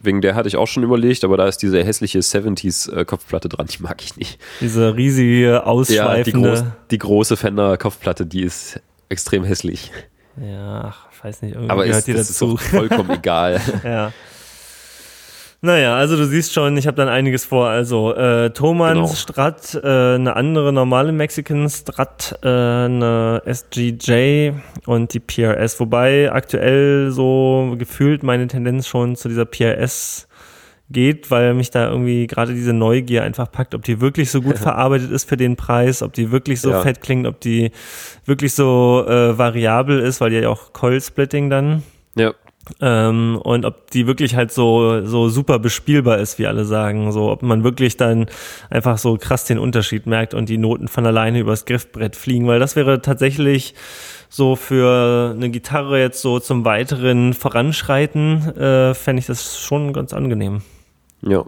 Wegen 0.00 0.22
der 0.22 0.34
hatte 0.34 0.48
ich 0.48 0.56
auch 0.56 0.66
schon 0.66 0.82
überlegt, 0.82 1.24
aber 1.24 1.36
da 1.36 1.46
ist 1.46 1.58
diese 1.58 1.82
hässliche 1.84 2.20
70s-Kopfplatte 2.20 3.48
dran, 3.50 3.66
die 3.66 3.82
mag 3.82 4.02
ich 4.02 4.16
nicht. 4.16 4.38
Diese 4.60 4.94
riesige, 4.96 5.42
Ja, 5.52 5.60
die, 5.60 5.66
ausschweifende. 5.66 6.48
groß, 6.50 6.64
die 6.90 6.98
große 6.98 7.36
Fender-Kopfplatte, 7.36 8.24
die 8.24 8.42
ist 8.42 8.80
extrem 9.08 9.44
hässlich. 9.44 9.90
Ja, 10.40 10.92
ach, 10.92 11.24
weiß 11.24 11.42
nicht, 11.42 11.52
irgendwie 11.54 11.70
Aber 11.70 11.84
gehört 11.86 12.06
ist, 12.08 12.18
das 12.18 12.30
ist 12.30 12.42
dazu. 12.42 12.54
doch 12.54 12.60
vollkommen 12.60 13.10
egal. 13.18 13.60
ja. 13.84 14.12
Naja, 15.62 15.96
also 15.96 16.16
du 16.16 16.26
siehst 16.26 16.52
schon, 16.52 16.76
ich 16.76 16.86
habe 16.86 16.96
dann 16.98 17.08
einiges 17.08 17.46
vor. 17.46 17.68
Also 17.68 18.14
äh, 18.14 18.50
Thomanns 18.50 18.94
Genau. 18.98 19.14
Strat, 19.14 19.74
äh, 19.82 20.14
eine 20.14 20.36
andere 20.36 20.72
normale 20.72 21.12
Mexican 21.12 21.68
Strat, 21.70 22.38
äh, 22.42 22.46
eine 22.48 23.42
SGJ 23.46 24.50
und 24.84 25.14
die 25.14 25.18
PRS. 25.20 25.80
Wobei 25.80 26.30
aktuell 26.30 27.10
so 27.10 27.74
gefühlt 27.78 28.22
meine 28.22 28.46
Tendenz 28.48 28.86
schon 28.86 29.16
zu 29.16 29.28
dieser 29.28 29.46
PRS 29.46 30.25
geht, 30.90 31.30
weil 31.30 31.54
mich 31.54 31.70
da 31.70 31.88
irgendwie 31.90 32.26
gerade 32.26 32.54
diese 32.54 32.72
Neugier 32.72 33.22
einfach 33.24 33.50
packt, 33.50 33.74
ob 33.74 33.82
die 33.82 34.00
wirklich 34.00 34.30
so 34.30 34.40
gut 34.42 34.58
verarbeitet 34.58 35.10
ist 35.10 35.28
für 35.28 35.36
den 35.36 35.56
Preis, 35.56 36.02
ob 36.02 36.12
die 36.12 36.30
wirklich 36.30 36.60
so 36.60 36.70
Ja. 36.70 36.82
fett 36.82 37.00
klingt, 37.00 37.26
ob 37.26 37.40
die 37.40 37.72
wirklich 38.24 38.54
so 38.54 39.04
äh, 39.06 39.36
variabel 39.36 39.98
ist, 39.98 40.20
weil 40.20 40.30
die 40.30 40.36
ja 40.36 40.48
auch 40.48 40.72
Coil-Splitting 40.72 41.50
dann 41.50 41.82
Ja, 42.16 42.34
ähm, 42.80 43.38
und 43.42 43.64
ob 43.64 43.90
die 43.90 44.06
wirklich 44.06 44.34
halt 44.34 44.50
so, 44.52 45.04
so 45.04 45.28
super 45.28 45.58
bespielbar 45.58 46.18
ist, 46.18 46.38
wie 46.38 46.46
alle 46.46 46.64
sagen. 46.64 47.12
So, 47.12 47.30
ob 47.30 47.42
man 47.42 47.64
wirklich 47.64 47.96
dann 47.96 48.26
einfach 48.70 48.98
so 48.98 49.16
krass 49.16 49.44
den 49.44 49.58
Unterschied 49.58 50.06
merkt 50.06 50.34
und 50.34 50.48
die 50.48 50.58
Noten 50.58 50.88
von 50.88 51.06
alleine 51.06 51.38
übers 51.40 51.64
Griffbrett 51.64 52.16
fliegen, 52.16 52.46
weil 52.48 52.58
das 52.58 52.74
wäre 52.76 53.00
tatsächlich 53.02 53.74
so 54.28 54.56
für 54.56 55.32
eine 55.36 55.50
Gitarre 55.50 56.00
jetzt 56.00 56.20
so 56.20 56.40
zum 56.40 56.64
weiteren 56.64 57.32
Voranschreiten, 57.34 58.56
äh, 58.56 58.94
fände 58.94 59.20
ich 59.20 59.26
das 59.26 59.60
schon 59.60 59.92
ganz 59.92 60.12
angenehm. 60.12 60.62
Ja. 61.26 61.44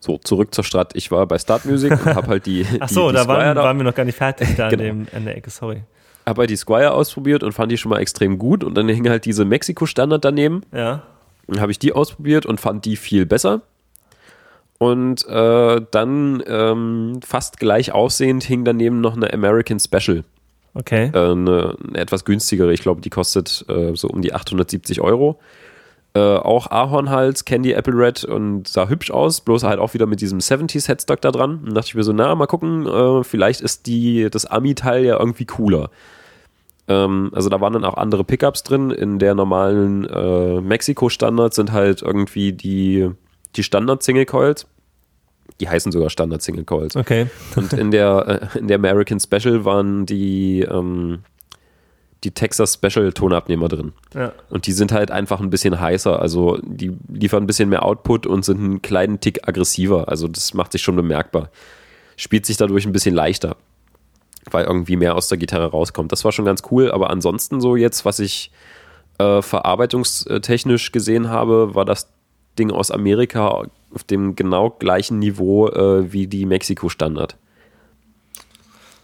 So, 0.00 0.16
zurück 0.18 0.54
zur 0.54 0.62
Strat. 0.64 0.94
Ich 0.94 1.10
war 1.10 1.26
bei 1.26 1.38
Start 1.38 1.64
Music 1.64 1.90
und 1.90 2.04
habe 2.14 2.28
halt 2.28 2.46
die, 2.46 2.64
Ach 2.80 2.86
die, 2.88 2.94
so, 2.94 3.08
die 3.08 3.14
da 3.16 3.24
Squire 3.24 3.38
waren, 3.38 3.56
da, 3.56 3.62
waren 3.64 3.76
wir 3.78 3.84
noch 3.84 3.94
gar 3.94 4.04
nicht 4.04 4.16
fertig 4.16 4.54
da 4.56 4.68
Genau. 4.68 4.82
an, 4.82 4.88
dem, 4.88 5.06
an 5.14 5.24
der 5.24 5.36
Ecke, 5.36 5.50
sorry. 5.50 5.82
habe 6.26 6.42
halt 6.42 6.50
die 6.50 6.56
Squire 6.56 6.92
ausprobiert 6.92 7.42
und 7.42 7.52
fand 7.52 7.72
die 7.72 7.76
schon 7.78 7.90
mal 7.90 7.98
extrem 7.98 8.38
gut. 8.38 8.62
Und 8.62 8.74
dann 8.76 8.88
hing 8.88 9.08
halt 9.08 9.24
diese 9.24 9.44
Mexiko-Standard 9.44 10.24
daneben. 10.24 10.62
Ja. 10.72 11.02
Dann 11.48 11.60
habe 11.60 11.72
ich 11.72 11.78
die 11.80 11.92
ausprobiert 11.92 12.46
und 12.46 12.60
fand 12.60 12.84
die 12.84 12.96
viel 12.96 13.26
besser. 13.26 13.62
Und 14.78 15.26
äh, 15.26 15.80
dann 15.90 16.42
ähm, 16.46 17.18
fast 17.26 17.58
gleich 17.58 17.90
aussehend 17.92 18.44
hing 18.44 18.64
daneben 18.64 19.00
noch 19.00 19.16
eine 19.16 19.32
American 19.32 19.80
Special. 19.80 20.22
Okay. 20.74 21.10
Äh, 21.12 21.32
eine, 21.32 21.76
eine 21.88 21.98
etwas 21.98 22.24
günstigere. 22.24 22.72
Ich 22.72 22.82
glaube, 22.82 23.00
die 23.00 23.10
kostet 23.10 23.64
äh, 23.68 23.96
so 23.96 24.06
um 24.08 24.22
die 24.22 24.32
870 24.32 25.00
Euro. 25.00 25.40
Äh, 26.14 26.20
auch 26.20 26.70
Ahornhals, 26.70 27.44
Candy 27.44 27.72
Apple 27.72 27.94
Red 27.94 28.24
und 28.24 28.66
sah 28.66 28.88
hübsch 28.88 29.10
aus, 29.10 29.42
bloß 29.42 29.64
halt 29.64 29.78
auch 29.78 29.92
wieder 29.94 30.06
mit 30.06 30.20
diesem 30.20 30.38
70s 30.38 30.88
Headstock 30.88 31.20
da 31.20 31.30
dran. 31.30 31.60
Und 31.66 31.74
dachte 31.74 31.88
ich 31.88 31.94
mir 31.94 32.02
so, 32.02 32.12
na, 32.12 32.34
mal 32.34 32.46
gucken, 32.46 32.86
äh, 32.86 33.22
vielleicht 33.24 33.60
ist 33.60 33.86
die, 33.86 34.28
das 34.30 34.46
Ami-Teil 34.46 35.04
ja 35.04 35.18
irgendwie 35.18 35.44
cooler. 35.44 35.90
Ähm, 36.88 37.30
also 37.34 37.50
da 37.50 37.60
waren 37.60 37.74
dann 37.74 37.84
auch 37.84 37.98
andere 37.98 38.24
Pickups 38.24 38.62
drin. 38.62 38.90
In 38.90 39.18
der 39.18 39.34
normalen 39.34 40.06
äh, 40.06 40.60
Mexiko-Standard 40.60 41.52
sind 41.52 41.72
halt 41.72 42.00
irgendwie 42.00 42.52
die, 42.52 43.10
die 43.56 43.62
Standard-Single 43.62 44.26
Coils. 44.26 44.66
Die 45.60 45.68
heißen 45.68 45.92
sogar 45.92 46.08
Standard 46.08 46.40
Single 46.40 46.64
Coils. 46.64 46.96
Okay. 46.96 47.26
Und 47.56 47.72
in 47.74 47.90
der, 47.90 48.50
äh, 48.54 48.58
in 48.58 48.68
der 48.68 48.76
American 48.76 49.20
Special 49.20 49.64
waren 49.66 50.06
die, 50.06 50.60
ähm, 50.60 51.20
die 52.24 52.32
Texas 52.32 52.74
Special 52.74 53.12
Tonabnehmer 53.12 53.68
drin. 53.68 53.92
Ja. 54.14 54.32
Und 54.50 54.66
die 54.66 54.72
sind 54.72 54.92
halt 54.92 55.10
einfach 55.10 55.40
ein 55.40 55.50
bisschen 55.50 55.80
heißer. 55.80 56.20
Also 56.20 56.58
die 56.62 56.96
liefern 57.08 57.44
ein 57.44 57.46
bisschen 57.46 57.68
mehr 57.68 57.84
Output 57.84 58.26
und 58.26 58.44
sind 58.44 58.58
einen 58.58 58.82
kleinen 58.82 59.20
Tick 59.20 59.46
aggressiver. 59.46 60.08
Also 60.08 60.26
das 60.26 60.54
macht 60.54 60.72
sich 60.72 60.82
schon 60.82 60.96
bemerkbar. 60.96 61.50
Spielt 62.16 62.46
sich 62.46 62.56
dadurch 62.56 62.86
ein 62.86 62.92
bisschen 62.92 63.14
leichter, 63.14 63.56
weil 64.50 64.64
irgendwie 64.64 64.96
mehr 64.96 65.14
aus 65.14 65.28
der 65.28 65.38
Gitarre 65.38 65.70
rauskommt. 65.70 66.10
Das 66.10 66.24
war 66.24 66.32
schon 66.32 66.44
ganz 66.44 66.62
cool. 66.70 66.90
Aber 66.90 67.10
ansonsten 67.10 67.60
so 67.60 67.76
jetzt, 67.76 68.04
was 68.04 68.18
ich 68.18 68.50
äh, 69.18 69.40
verarbeitungstechnisch 69.40 70.90
gesehen 70.90 71.28
habe, 71.28 71.74
war 71.76 71.84
das 71.84 72.08
Ding 72.58 72.72
aus 72.72 72.90
Amerika 72.90 73.68
auf 73.94 74.04
dem 74.04 74.34
genau 74.34 74.70
gleichen 74.70 75.20
Niveau 75.20 75.68
äh, 75.68 76.12
wie 76.12 76.26
die 76.26 76.46
Mexiko-Standard. 76.46 77.36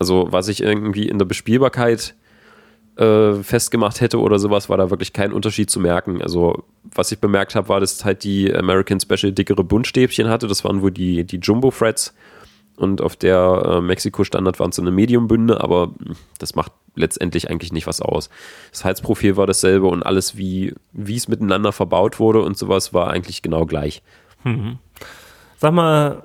Also 0.01 0.27
was 0.31 0.49
ich 0.49 0.61
irgendwie 0.63 1.09
in 1.09 1.19
der 1.19 1.25
Bespielbarkeit 1.27 2.17
äh, 2.97 3.35
festgemacht 3.43 4.01
hätte 4.01 4.21
oder 4.21 4.39
sowas, 4.39 4.69
war 4.69 4.77
da 4.77 4.91
wirklich 4.91 5.13
kein 5.13 5.33
Unterschied 5.33 5.71
zu 5.71 5.81
merken. 5.81 6.23
Also 6.23 6.65
was 6.83 7.13
ich 7.13 7.19
bemerkt 7.19 7.55
habe, 7.55 7.69
war, 7.69 7.81
dass 7.81 8.05
halt 8.05 8.25
die 8.25 8.55
American 8.55 9.01
Special 9.01 9.33
dickere 9.33 9.65
Buntstäbchen 9.65 10.29
hatte. 10.29 10.47
Das 10.47 10.65
waren 10.65 10.83
wohl 10.83 10.91
die, 10.91 11.25
die 11.25 11.39
Jumbo-Frets. 11.39 12.15
Und 12.77 13.01
auf 13.01 13.15
der 13.15 13.63
äh, 13.67 13.81
Mexiko-Standard 13.81 14.59
waren 14.59 14.71
es 14.71 14.77
so 14.77 14.83
eine 14.83 14.91
Medium-Bünde, 14.91 15.63
aber 15.63 15.93
das 16.39 16.57
macht 16.57 16.73
letztendlich 16.97 17.49
eigentlich 17.49 17.73
nicht 17.73 17.87
was 17.87 18.01
aus. 18.01 18.31
Das 18.73 18.85
Halsprofil 18.85 19.37
war 19.37 19.47
dasselbe 19.47 19.87
und 19.87 20.03
alles, 20.03 20.37
wie 20.37 20.75
es 20.93 21.29
miteinander 21.29 21.71
verbaut 21.71 22.19
wurde 22.19 22.43
und 22.43 22.59
sowas, 22.59 22.93
war 22.93 23.11
eigentlich 23.11 23.43
genau 23.43 23.65
gleich. 23.65 24.03
Sag 25.57 25.73
mal, 25.73 26.25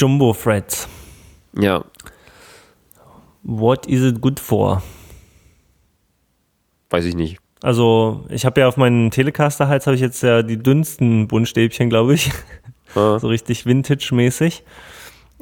Jumbo 0.00 0.32
Frets. 0.32 0.88
Ja, 1.56 1.84
What 3.50 3.86
is 3.86 4.02
it 4.02 4.20
good 4.20 4.38
for? 4.40 4.82
Weiß 6.90 7.04
ich 7.04 7.14
nicht. 7.14 7.38
Also, 7.62 8.24
ich 8.28 8.44
habe 8.44 8.60
ja 8.60 8.68
auf 8.68 8.76
meinen 8.76 9.10
Telecaster-Hals 9.10 9.86
habe 9.86 9.96
ich 9.96 10.00
jetzt 10.00 10.22
ja 10.22 10.42
die 10.42 10.62
dünnsten 10.62 11.28
Buntstäbchen, 11.28 11.90
glaube 11.90 12.14
ich. 12.14 12.30
Ah. 12.94 13.18
so 13.18 13.28
richtig 13.28 13.66
Vintage-mäßig. 13.66 14.62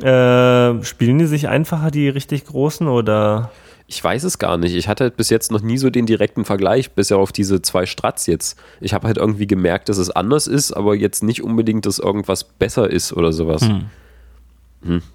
Äh, 0.03 0.83
spielen 0.83 1.19
die 1.19 1.27
sich 1.27 1.47
einfacher, 1.47 1.93
die 1.93 2.09
richtig 2.09 2.45
großen, 2.45 2.89
oder? 2.89 3.53
Ich 3.87 4.03
weiß 4.03 4.25
es 4.25 4.39
gar 4.39 4.57
nicht. 4.59 4.75
Ich 4.75 4.89
hatte 4.89 5.05
halt 5.05 5.17
bis 5.17 5.31
jetzt 5.31 5.53
noch 5.53 5.63
nie 5.63 5.79
so 5.79 5.89
den 5.89 6.07
direkten 6.07 6.45
Vergleich, 6.45 6.91
bis 6.91 7.11
ja 7.11 7.19
auf 7.19 7.31
diese 7.31 7.63
zwei 7.63 7.87
Strats 7.87 8.27
jetzt. 8.27 8.59
Ich 8.81 8.95
habe 8.95 9.07
halt 9.07 9.17
irgendwie 9.17 9.47
gemerkt, 9.47 9.89
dass 9.89 9.99
es 9.99 10.11
anders 10.11 10.49
ist, 10.49 10.73
aber 10.73 10.97
jetzt 10.97 11.23
nicht 11.23 11.43
unbedingt, 11.43 11.87
dass 11.87 12.01
irgendwas 12.01 12.43
besser 12.43 12.91
ist 12.91 13.13
oder 13.13 13.33
sowas. 13.33 13.63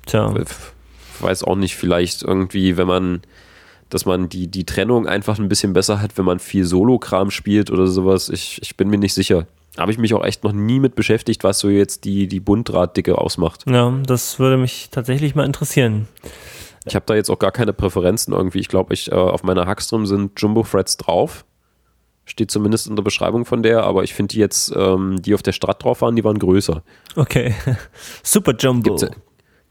Tja. 0.06 0.34
Ich 0.38 1.22
weiß 1.22 1.44
auch 1.44 1.58
nicht, 1.58 1.76
vielleicht 1.76 2.24
irgendwie, 2.24 2.78
wenn 2.78 2.88
man, 2.88 3.22
dass 3.92 4.06
man 4.06 4.30
die, 4.30 4.48
die 4.48 4.66
Trennung 4.66 5.08
einfach 5.08 5.38
ein 5.38 5.50
bisschen 5.50 5.74
besser 5.74 6.02
hat, 6.02 6.18
wenn 6.18 6.26
man 6.26 6.40
viel 6.40 6.66
Solo-Kram 6.66 7.30
spielt 7.30 7.70
oder 7.70 7.88
sowas. 7.88 8.30
Ich, 8.30 8.60
ich 8.62 8.78
bin 8.78 8.90
mir 8.90 8.98
nicht 8.98 9.14
sicher. 9.14 9.46
Habe 9.78 9.92
ich 9.92 9.98
mich 9.98 10.14
auch 10.14 10.24
echt 10.24 10.44
noch 10.44 10.54
nie 10.54 10.80
mit 10.80 10.96
beschäftigt, 10.96 11.44
was 11.44 11.60
so 11.60 11.70
jetzt 11.70 12.04
die, 12.06 12.28
die 12.28 12.40
Bunddrahtdicke 12.40 13.18
ausmacht. 13.18 13.64
Ja, 13.70 13.94
das 14.06 14.40
würde 14.40 14.58
mich 14.58 14.90
tatsächlich 14.92 15.36
mal 15.36 15.46
interessieren. 15.46 16.08
Ich 16.86 16.96
habe 16.96 17.06
da 17.06 17.16
jetzt 17.16 17.30
auch 17.30 17.40
gar 17.40 17.52
keine 17.52 17.74
Präferenzen 17.74 18.34
irgendwie. 18.34 18.60
Ich 18.60 18.68
glaube, 18.68 18.94
ich, 18.94 19.12
äh, 19.12 19.16
auf 19.16 19.44
meiner 19.44 19.68
Hackstrom 19.68 20.06
sind 20.06 20.40
Jumbo 20.42 20.64
Threads 20.64 20.98
drauf. 20.98 21.46
Steht 22.26 22.52
zumindest 22.52 22.88
in 22.88 22.96
der 22.96 23.04
Beschreibung 23.04 23.46
von 23.46 23.62
der, 23.62 23.84
aber 23.84 24.04
ich 24.04 24.14
finde 24.14 24.34
die 24.34 24.40
jetzt, 24.40 24.74
ähm, 24.76 25.22
die 25.22 25.34
auf 25.34 25.44
der 25.44 25.52
Strat 25.52 25.84
drauf 25.84 26.02
waren, 26.02 26.16
die 26.16 26.24
waren 26.24 26.40
größer. 26.40 26.82
Okay. 27.16 27.56
Super 28.24 28.54
Jumbo. 28.58 28.96
Gibt's 28.96 29.16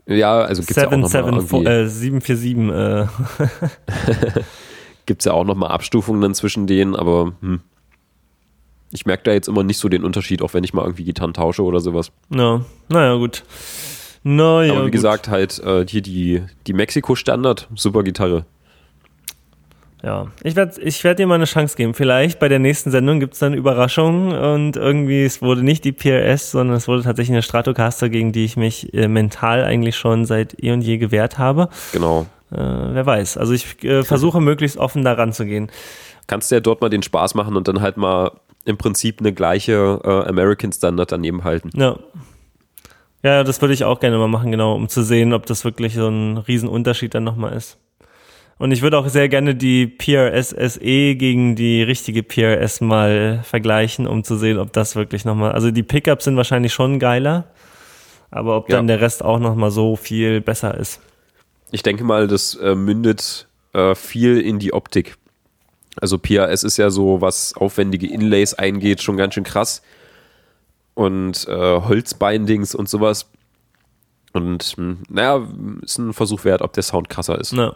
ja, 0.06 0.40
also 0.40 0.62
gibt 0.62 0.70
es 0.72 0.76
ja 0.76 0.86
auch 0.88 0.90
nochmal 0.90 1.88
774, 1.88 2.70
äh, 2.70 3.06
747. 3.08 4.36
Äh, 4.36 4.40
gibt's 5.06 5.24
ja 5.24 5.32
auch 5.32 5.44
noch 5.44 5.56
mal 5.56 5.68
Abstufungen 5.68 6.20
dann 6.20 6.34
zwischen 6.34 6.66
denen, 6.66 6.94
aber 6.94 7.32
hm. 7.40 7.60
ich 8.92 9.06
merke 9.06 9.24
da 9.24 9.32
jetzt 9.32 9.48
immer 9.48 9.62
nicht 9.62 9.78
so 9.78 9.88
den 9.88 10.04
Unterschied, 10.04 10.42
auch 10.42 10.54
wenn 10.54 10.64
ich 10.64 10.74
mal 10.74 10.82
irgendwie 10.82 11.04
Gitarren 11.04 11.34
tausche 11.34 11.62
oder 11.62 11.80
sowas. 11.80 12.12
ja, 12.30 12.60
naja, 12.88 13.14
gut. 13.16 13.44
Naja, 14.22 14.72
aber 14.72 14.82
wie 14.82 14.84
gut. 14.86 14.92
gesagt, 14.92 15.28
halt 15.28 15.58
äh, 15.60 15.86
hier 15.86 16.02
die, 16.02 16.42
die 16.66 16.72
Mexiko-Standard, 16.74 17.68
super 17.74 18.02
Gitarre. 18.02 18.44
Ja, 20.02 20.28
ich 20.42 20.56
werde 20.56 20.80
ich 20.80 21.04
werd 21.04 21.18
dir 21.18 21.26
mal 21.26 21.34
eine 21.34 21.44
Chance 21.44 21.76
geben. 21.76 21.92
Vielleicht 21.92 22.38
bei 22.38 22.48
der 22.48 22.58
nächsten 22.58 22.90
Sendung 22.90 23.20
gibt 23.20 23.34
es 23.34 23.40
dann 23.40 23.52
Überraschungen 23.52 24.32
und 24.32 24.76
irgendwie, 24.76 25.24
es 25.24 25.42
wurde 25.42 25.62
nicht 25.62 25.84
die 25.84 25.92
PRS, 25.92 26.52
sondern 26.52 26.76
es 26.76 26.88
wurde 26.88 27.02
tatsächlich 27.02 27.34
eine 27.34 27.42
Stratocaster, 27.42 28.08
gegen 28.08 28.32
die 28.32 28.44
ich 28.44 28.56
mich 28.56 28.94
äh, 28.94 29.08
mental 29.08 29.62
eigentlich 29.64 29.96
schon 29.96 30.24
seit 30.24 30.62
eh 30.62 30.72
und 30.72 30.80
je 30.80 30.96
gewehrt 30.96 31.38
habe. 31.38 31.68
Genau. 31.92 32.26
Äh, 32.50 32.56
wer 32.56 33.04
weiß. 33.04 33.36
Also 33.36 33.52
ich 33.52 33.82
äh, 33.84 34.02
versuche 34.02 34.40
möglichst 34.40 34.78
offen 34.78 35.04
da 35.04 35.12
ranzugehen. 35.12 35.70
Kannst 36.26 36.50
du 36.50 36.56
ja 36.56 36.60
dort 36.60 36.80
mal 36.80 36.88
den 36.88 37.02
Spaß 37.02 37.34
machen 37.34 37.56
und 37.56 37.68
dann 37.68 37.80
halt 37.80 37.96
mal 37.96 38.32
im 38.64 38.78
Prinzip 38.78 39.20
eine 39.20 39.32
gleiche 39.32 40.00
äh, 40.02 40.28
American 40.28 40.72
Standard 40.72 41.12
daneben 41.12 41.44
halten. 41.44 41.70
Ja. 41.74 41.98
Ja, 43.22 43.44
das 43.44 43.60
würde 43.60 43.74
ich 43.74 43.84
auch 43.84 44.00
gerne 44.00 44.16
mal 44.16 44.28
machen, 44.28 44.50
genau, 44.50 44.74
um 44.74 44.88
zu 44.88 45.02
sehen, 45.02 45.34
ob 45.34 45.44
das 45.44 45.64
wirklich 45.64 45.94
so 45.94 46.08
ein 46.08 46.38
Riesenunterschied 46.38 47.14
dann 47.14 47.24
nochmal 47.24 47.52
ist. 47.52 47.78
Und 48.60 48.72
ich 48.72 48.82
würde 48.82 48.98
auch 48.98 49.08
sehr 49.08 49.30
gerne 49.30 49.54
die 49.54 49.86
PRS 49.86 50.50
SE 50.50 51.14
gegen 51.14 51.56
die 51.56 51.82
richtige 51.82 52.22
PRS 52.22 52.82
mal 52.82 53.40
vergleichen, 53.42 54.06
um 54.06 54.22
zu 54.22 54.36
sehen, 54.36 54.58
ob 54.58 54.74
das 54.74 54.96
wirklich 54.96 55.24
nochmal, 55.24 55.52
also 55.52 55.70
die 55.70 55.82
Pickups 55.82 56.26
sind 56.26 56.36
wahrscheinlich 56.36 56.74
schon 56.74 56.98
geiler, 56.98 57.44
aber 58.30 58.58
ob 58.58 58.68
Ja. 58.68 58.76
dann 58.76 58.86
der 58.86 59.00
Rest 59.00 59.24
auch 59.24 59.38
nochmal 59.38 59.70
so 59.70 59.96
viel 59.96 60.42
besser 60.42 60.76
ist. 60.76 61.00
Ich 61.70 61.82
denke 61.82 62.04
mal, 62.04 62.28
das 62.28 62.54
äh, 62.56 62.74
mündet 62.74 63.48
äh, 63.72 63.94
viel 63.94 64.38
in 64.38 64.58
die 64.58 64.74
Optik. 64.74 65.16
Also 65.98 66.18
PRS 66.18 66.62
ist 66.62 66.76
ja 66.76 66.90
so, 66.90 67.22
was 67.22 67.54
aufwendige 67.54 68.08
Inlays 68.08 68.52
eingeht, 68.52 69.00
schon 69.00 69.16
ganz 69.16 69.32
schön 69.32 69.44
krass. 69.44 69.80
Und 70.92 71.48
äh, 71.48 71.80
Holzbindings 71.80 72.74
und 72.74 72.90
sowas. 72.90 73.30
Und 74.34 74.74
hm, 74.76 74.98
naja, 75.08 75.48
ist 75.80 75.96
ein 75.96 76.12
Versuch 76.12 76.44
wert, 76.44 76.60
ob 76.60 76.74
der 76.74 76.82
Sound 76.82 77.08
krasser 77.08 77.40
ist. 77.40 77.54
Na. 77.54 77.74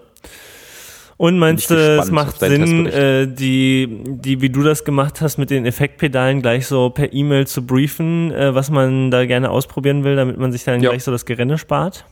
Und 1.17 1.39
meinst 1.39 1.71
du, 1.71 1.75
es 1.75 2.11
macht 2.11 2.41
Sinn, 2.41 2.87
äh, 2.87 3.29
die, 3.29 4.03
die, 4.05 4.41
wie 4.41 4.51
du 4.51 4.63
das 4.63 4.85
gemacht 4.85 5.21
hast, 5.21 5.39
mit 5.39 5.51
den 5.51 5.65
Effektpedalen 5.65 6.43
gleich 6.43 6.67
so 6.67 6.91
per 6.91 7.13
E-Mail 7.13 7.47
zu 7.47 7.65
briefen, 7.65 8.33
äh, 8.33 8.55
was 8.55 8.71
man 8.71 9.11
da 9.11 9.25
gerne 9.25 9.51
ausprobieren 9.51 10.03
will, 10.05 10.17
damit 10.17 10.39
man 10.39 10.51
sich 10.51 10.65
dann 10.65 10.81
Ja. 10.83 10.91
gleich 10.91 11.05
so 11.05 11.13
das 11.13 11.25
Gerenne 11.25 11.57
spart? 11.59 12.05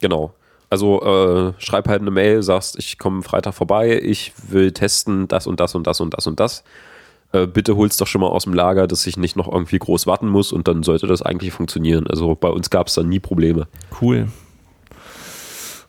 Genau. 0.00 0.34
Also 0.70 1.02
äh, 1.02 1.52
schreib 1.62 1.88
halt 1.88 2.02
eine 2.02 2.10
Mail, 2.10 2.42
sagst, 2.42 2.78
ich 2.78 2.98
komme 2.98 3.22
Freitag 3.22 3.54
vorbei, 3.54 4.00
ich 4.02 4.32
will 4.48 4.72
testen 4.72 5.28
das 5.28 5.46
und 5.46 5.60
das 5.60 5.74
und 5.74 5.86
das 5.86 6.00
und 6.00 6.14
das 6.14 6.26
und 6.26 6.40
das. 6.40 6.64
Äh, 7.32 7.46
bitte 7.46 7.76
hol's 7.76 7.96
doch 7.96 8.06
schon 8.06 8.20
mal 8.20 8.28
aus 8.28 8.44
dem 8.44 8.54
Lager, 8.54 8.86
dass 8.86 9.06
ich 9.06 9.16
nicht 9.16 9.36
noch 9.36 9.50
irgendwie 9.50 9.78
groß 9.78 10.06
warten 10.06 10.28
muss 10.28 10.52
und 10.52 10.66
dann 10.68 10.82
sollte 10.82 11.06
das 11.06 11.22
eigentlich 11.22 11.52
funktionieren. 11.52 12.06
Also 12.06 12.34
bei 12.34 12.48
uns 12.48 12.70
gab 12.70 12.88
es 12.88 12.94
dann 12.94 13.08
nie 13.08 13.20
Probleme. 13.20 13.66
Cool. 14.00 14.28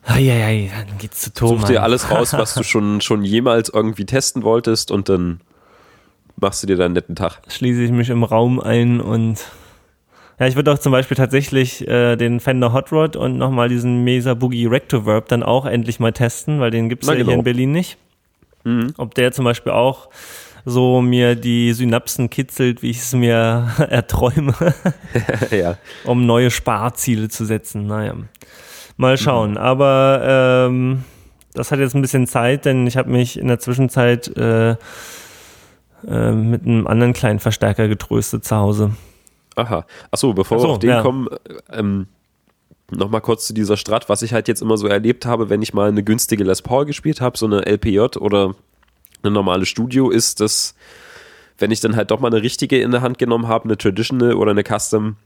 Eieiei, 0.04 0.72
dann 0.88 0.98
geht's 0.98 1.22
zu 1.22 1.34
Thomas. 1.34 1.62
Such 1.62 1.68
dir 1.70 1.84
alles 1.84 2.10
raus, 2.10 2.34
was 2.34 2.54
du 2.54 2.64
schon, 2.64 3.02
schon 3.02 3.24
jemals 3.24 3.70
irgendwie 3.70 4.06
testen 4.06 4.44
wolltest 4.44 4.92
und 4.92 5.10
dann 5.10 5.42
machst 6.36 6.64
du 6.64 6.68
dir 6.68 6.78
da 6.78 6.86
einen 6.86 6.94
netten 6.94 7.16
Tag. 7.16 7.42
Schließe 7.48 7.84
ich 7.84 7.92
mich 7.92 8.10
im 8.10 8.24
Raum 8.24 8.60
ein 8.60 9.02
und 9.02 9.46
ja, 10.40 10.48
ich 10.48 10.56
würde 10.56 10.72
auch 10.72 10.80
zum 10.80 10.94
Beispiel 10.94 11.18
tatsächlich 11.18 11.86
äh, 11.88 12.16
den 12.16 12.40
Fender 12.40 12.72
Hot 12.72 12.94
Rod 12.94 13.18
und 13.18 13.38
nochmal 13.38 13.68
diesen 13.68 14.06
Mesa 14.06 14.34
Boogie 14.34 14.68
Rectoverb 14.68 15.28
dann 15.28 15.44
auch 15.44 15.66
endlich 15.66 16.00
mal 16.00 16.14
testen, 16.14 16.62
weil 16.62 16.72
den 16.72 16.88
gibt's 16.88 17.08
Na, 17.08 17.14
ja 17.14 17.18
hier 17.18 17.26
genau. 17.26 17.40
in 17.40 17.44
Berlin 17.44 17.72
nicht. 17.72 17.98
Ob 18.98 19.16
der 19.16 19.32
zum 19.32 19.46
Beispiel 19.46 19.72
auch 19.72 20.10
so 20.66 21.02
mir 21.02 21.36
die 21.36 21.74
Synapsen 21.74 22.30
kitzelt, 22.30 22.82
wie 22.82 22.92
ich 22.92 23.00
es 23.00 23.14
mir 23.14 23.72
erträume, 23.90 24.54
ja. 25.52 25.78
um 26.06 26.26
neue 26.26 26.52
Sparziele 26.52 27.30
zu 27.30 27.46
setzen. 27.46 27.88
Naja, 27.88 28.16
mal 29.00 29.18
schauen. 29.18 29.58
Aber 29.58 30.22
ähm, 30.24 31.04
das 31.54 31.72
hat 31.72 31.80
jetzt 31.80 31.96
ein 31.96 32.02
bisschen 32.02 32.28
Zeit, 32.28 32.66
denn 32.66 32.86
ich 32.86 32.98
habe 32.98 33.10
mich 33.10 33.40
in 33.40 33.48
der 33.48 33.60
Zwischenzeit 33.60 34.36
äh, 34.38 34.72
äh, 36.08 36.32
mit 36.32 36.66
einem 36.66 36.88
anderen 36.88 37.14
kleinen 37.14 37.40
Verstärker 37.40 37.88
getröstet 37.88 38.46
zu 38.46 38.56
Hause. 38.56 38.92
Aha. 39.56 39.86
Achso, 40.12 40.34
bevor 40.34 40.58
Ach 40.58 40.62
so, 40.62 40.68
wir 40.68 40.72
auf 40.74 40.80
den 40.80 40.90
ja. 40.90 41.02
kommen, 41.02 41.28
ähm, 41.72 42.08
Nochmal 42.92 43.22
kurz 43.22 43.46
zu 43.46 43.54
dieser 43.54 43.78
Strat, 43.78 44.10
was 44.10 44.24
ich 44.24 44.34
halt 44.34 44.48
jetzt 44.48 44.62
immer 44.62 44.78
so 44.78 44.88
erlebt 44.88 45.26
habe, 45.26 45.50
wenn 45.50 45.62
ich 45.62 45.74
mal 45.74 45.90
eine 45.90 46.04
günstige 46.04 46.44
Les 46.44 46.62
Paul 46.62 46.86
gespielt 46.86 47.22
habe, 47.22 47.38
so 47.38 47.46
eine 47.46 47.66
LPJ 47.66 48.18
oder 48.18 48.56
eine 49.22 49.32
normale 49.32 49.66
Studio, 49.66 50.10
ist, 50.10 50.40
dass 50.40 50.74
wenn 51.60 51.72
ich 51.72 51.82
dann 51.82 51.96
halt 51.96 52.10
doch 52.10 52.20
mal 52.20 52.32
eine 52.32 52.42
richtige 52.42 52.82
in 52.82 52.92
der 52.92 53.02
Hand 53.02 53.20
genommen 53.20 53.48
habe, 53.48 53.66
eine 53.66 53.78
Traditional 53.78 54.34
oder 54.34 54.52
eine 54.52 54.64
Custom, 54.64 55.18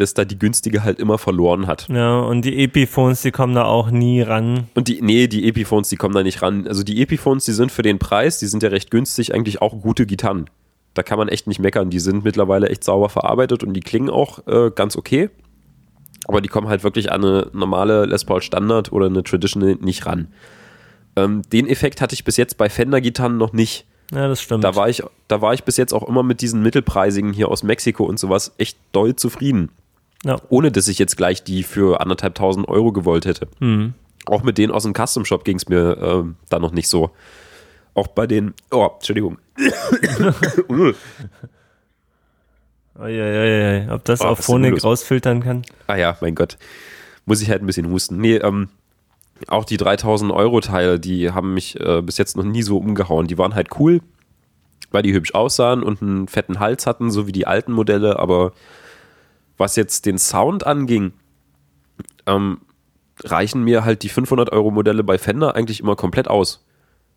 dass 0.00 0.14
da 0.14 0.24
die 0.24 0.38
günstige 0.38 0.82
halt 0.82 0.98
immer 0.98 1.18
verloren 1.18 1.66
hat. 1.66 1.88
Ja, 1.88 2.20
und 2.20 2.44
die 2.44 2.62
Epiphones, 2.62 3.22
die 3.22 3.30
kommen 3.30 3.54
da 3.54 3.64
auch 3.64 3.90
nie 3.90 4.22
ran. 4.22 4.68
Und 4.74 4.88
die, 4.88 5.00
nee, 5.02 5.26
die 5.26 5.46
Epiphones, 5.46 5.88
die 5.88 5.96
kommen 5.96 6.14
da 6.14 6.22
nicht 6.22 6.42
ran. 6.42 6.66
Also 6.66 6.82
die 6.82 7.00
Epiphones, 7.02 7.44
die 7.44 7.52
sind 7.52 7.70
für 7.70 7.82
den 7.82 7.98
Preis, 7.98 8.38
die 8.38 8.46
sind 8.46 8.62
ja 8.62 8.70
recht 8.70 8.90
günstig, 8.90 9.34
eigentlich 9.34 9.60
auch 9.62 9.80
gute 9.80 10.06
Gitarren. 10.06 10.48
Da 10.94 11.02
kann 11.02 11.18
man 11.18 11.28
echt 11.28 11.46
nicht 11.46 11.60
meckern. 11.60 11.90
Die 11.90 12.00
sind 12.00 12.24
mittlerweile 12.24 12.68
echt 12.68 12.82
sauber 12.82 13.08
verarbeitet 13.08 13.62
und 13.62 13.74
die 13.74 13.80
klingen 13.80 14.10
auch 14.10 14.46
äh, 14.46 14.70
ganz 14.74 14.96
okay. 14.96 15.30
Aber 16.26 16.40
die 16.40 16.48
kommen 16.48 16.68
halt 16.68 16.82
wirklich 16.82 17.12
an 17.12 17.24
eine 17.24 17.48
normale 17.52 18.06
Les 18.06 18.24
Paul 18.24 18.42
Standard 18.42 18.92
oder 18.92 19.06
eine 19.06 19.22
Traditional 19.22 19.76
nicht 19.80 20.06
ran. 20.06 20.28
Ähm, 21.16 21.42
den 21.52 21.66
Effekt 21.66 22.00
hatte 22.00 22.14
ich 22.14 22.24
bis 22.24 22.36
jetzt 22.36 22.56
bei 22.56 22.68
Fender-Gitarren 22.68 23.36
noch 23.36 23.52
nicht. 23.52 23.86
Ja, 24.12 24.28
das 24.28 24.42
stimmt. 24.42 24.64
Da 24.64 24.74
war, 24.74 24.88
ich, 24.88 25.02
da 25.28 25.40
war 25.40 25.54
ich 25.54 25.64
bis 25.64 25.76
jetzt 25.76 25.92
auch 25.92 26.08
immer 26.08 26.22
mit 26.22 26.40
diesen 26.40 26.62
mittelpreisigen 26.62 27.32
hier 27.32 27.48
aus 27.48 27.62
Mexiko 27.62 28.04
und 28.04 28.18
sowas 28.18 28.52
echt 28.58 28.78
doll 28.92 29.14
zufrieden. 29.14 29.70
Ja. 30.24 30.40
Ohne 30.48 30.70
dass 30.70 30.88
ich 30.88 30.98
jetzt 30.98 31.16
gleich 31.16 31.42
die 31.44 31.62
für 31.62 32.00
anderthalb 32.00 32.34
tausend 32.34 32.68
Euro 32.68 32.92
gewollt 32.92 33.24
hätte. 33.26 33.48
Mhm. 33.58 33.94
Auch 34.26 34.42
mit 34.42 34.58
denen 34.58 34.72
aus 34.72 34.82
dem 34.82 34.92
Custom 34.94 35.24
Shop 35.24 35.44
ging 35.44 35.56
es 35.56 35.68
mir 35.68 35.96
äh, 35.96 36.24
da 36.50 36.58
noch 36.58 36.72
nicht 36.72 36.88
so. 36.88 37.10
Auch 37.94 38.06
bei 38.08 38.26
den, 38.26 38.54
oh, 38.70 38.88
Entschuldigung. 38.96 39.38
Uiuiui, 42.98 43.88
ob 43.90 44.04
das 44.04 44.20
Oh, 44.20 44.26
auf 44.26 44.40
Phonik 44.40 44.82
rausfiltern 44.82 45.42
kann? 45.42 45.62
Ah 45.86 45.96
ja, 45.96 46.16
mein 46.20 46.34
Gott. 46.34 46.58
Muss 47.24 47.40
ich 47.40 47.50
halt 47.50 47.62
ein 47.62 47.66
bisschen 47.66 47.90
husten. 47.90 48.18
Nee, 48.18 48.36
ähm, 48.36 48.68
auch 49.46 49.64
die 49.64 49.76
3000 49.76 50.30
Euro 50.32 50.60
Teile, 50.60 51.00
die 51.00 51.30
haben 51.30 51.54
mich 51.54 51.80
äh, 51.80 52.02
bis 52.02 52.18
jetzt 52.18 52.36
noch 52.36 52.44
nie 52.44 52.62
so 52.62 52.78
umgehauen. 52.78 53.26
Die 53.26 53.38
waren 53.38 53.54
halt 53.54 53.68
cool, 53.78 54.02
weil 54.90 55.02
die 55.02 55.14
hübsch 55.14 55.34
aussahen 55.34 55.82
und 55.82 56.02
einen 56.02 56.28
fetten 56.28 56.58
Hals 56.60 56.86
hatten, 56.86 57.10
so 57.10 57.26
wie 57.26 57.32
die 57.32 57.46
alten 57.46 57.72
Modelle. 57.72 58.18
Aber 58.18 58.52
was 59.60 59.76
jetzt 59.76 60.06
den 60.06 60.18
Sound 60.18 60.66
anging, 60.66 61.12
ähm, 62.26 62.62
reichen 63.22 63.62
mir 63.62 63.84
halt 63.84 64.02
die 64.02 64.08
500 64.08 64.50
Euro 64.50 64.70
Modelle 64.70 65.04
bei 65.04 65.18
Fender 65.18 65.54
eigentlich 65.54 65.80
immer 65.80 65.94
komplett 65.94 66.26
aus. 66.28 66.64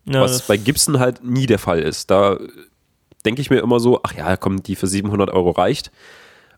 Ja, 0.04 0.20
was 0.20 0.46
bei 0.46 0.56
Gibson 0.58 1.00
halt 1.00 1.24
nie 1.24 1.46
der 1.46 1.58
Fall 1.58 1.80
ist. 1.80 2.10
Da 2.10 2.38
denke 3.24 3.40
ich 3.40 3.48
mir 3.48 3.60
immer 3.60 3.80
so, 3.80 4.00
ach 4.02 4.12
ja, 4.14 4.36
komm, 4.36 4.62
die 4.62 4.76
für 4.76 4.86
700 4.86 5.30
Euro 5.30 5.50
reicht. 5.50 5.90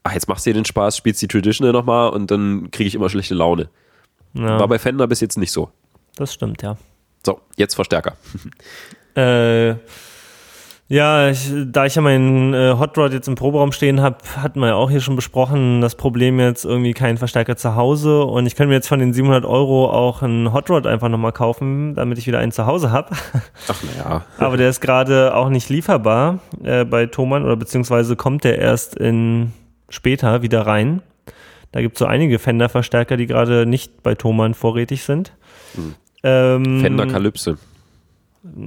Ach, 0.02 0.12
jetzt 0.12 0.28
machst 0.28 0.44
du 0.44 0.50
dir 0.50 0.54
den 0.54 0.64
Spaß, 0.64 0.96
spielst 0.96 1.22
die 1.22 1.28
Traditional 1.28 1.72
nochmal 1.72 2.10
und 2.10 2.30
dann 2.30 2.70
kriege 2.72 2.88
ich 2.88 2.94
immer 2.96 3.08
schlechte 3.08 3.34
Laune. 3.34 3.68
ja, 4.34 4.58
War 4.58 4.68
bei 4.68 4.78
Fender 4.80 5.06
bis 5.06 5.20
jetzt 5.20 5.38
nicht 5.38 5.52
so. 5.52 5.70
das 6.16 6.34
stimmt, 6.34 6.62
ja. 6.62 6.76
So, 7.24 7.40
jetzt 7.56 7.74
Verstärker. 7.74 8.16
Äh, 9.16 9.76
ja, 10.88 11.30
ich, 11.30 11.52
da 11.66 11.86
ich 11.86 11.96
ja 11.96 12.02
meinen 12.02 12.54
äh, 12.54 12.76
Hot 12.78 12.96
Rod 12.96 13.12
jetzt 13.12 13.26
im 13.26 13.34
Proberaum 13.34 13.72
stehen 13.72 14.00
habe, 14.00 14.18
hatten 14.36 14.60
wir 14.60 14.68
ja 14.68 14.74
auch 14.74 14.88
hier 14.88 15.00
schon 15.00 15.16
besprochen, 15.16 15.80
das 15.80 15.96
Problem 15.96 16.38
jetzt 16.38 16.64
irgendwie 16.64 16.92
keinen 16.92 17.18
Verstärker 17.18 17.56
zu 17.56 17.74
Hause 17.74 18.22
und 18.22 18.46
ich 18.46 18.54
könnte 18.54 18.68
mir 18.68 18.74
jetzt 18.74 18.86
von 18.86 19.00
den 19.00 19.12
700 19.12 19.44
Euro 19.44 19.90
auch 19.90 20.22
einen 20.22 20.52
Hot 20.52 20.70
Rod 20.70 20.86
einfach 20.86 21.08
nochmal 21.08 21.32
kaufen, 21.32 21.94
damit 21.96 22.18
ich 22.18 22.26
wieder 22.28 22.38
einen 22.38 22.52
zu 22.52 22.66
Hause 22.66 22.92
habe. 22.92 23.16
Ach 23.68 23.82
naja. 23.82 24.24
Aber 24.38 24.56
der 24.56 24.68
ist 24.68 24.80
gerade 24.80 25.34
auch 25.34 25.48
nicht 25.48 25.68
lieferbar 25.68 26.38
äh, 26.62 26.84
bei 26.84 27.06
Thomann 27.06 27.44
oder 27.44 27.56
beziehungsweise 27.56 28.14
kommt 28.14 28.44
der 28.44 28.58
erst 28.58 28.94
in 28.94 29.52
später 29.88 30.42
wieder 30.42 30.66
rein. 30.66 31.02
Da 31.72 31.80
gibt 31.80 31.96
es 31.96 31.98
so 31.98 32.06
einige 32.06 32.38
Fender-Verstärker, 32.38 33.16
die 33.16 33.26
gerade 33.26 33.66
nicht 33.66 34.02
bei 34.02 34.14
Thomann 34.14 34.54
vorrätig 34.54 35.02
sind. 35.02 35.32
Ähm, 36.22 36.80
Fender 36.80 37.06
Kalypse. 37.06 37.58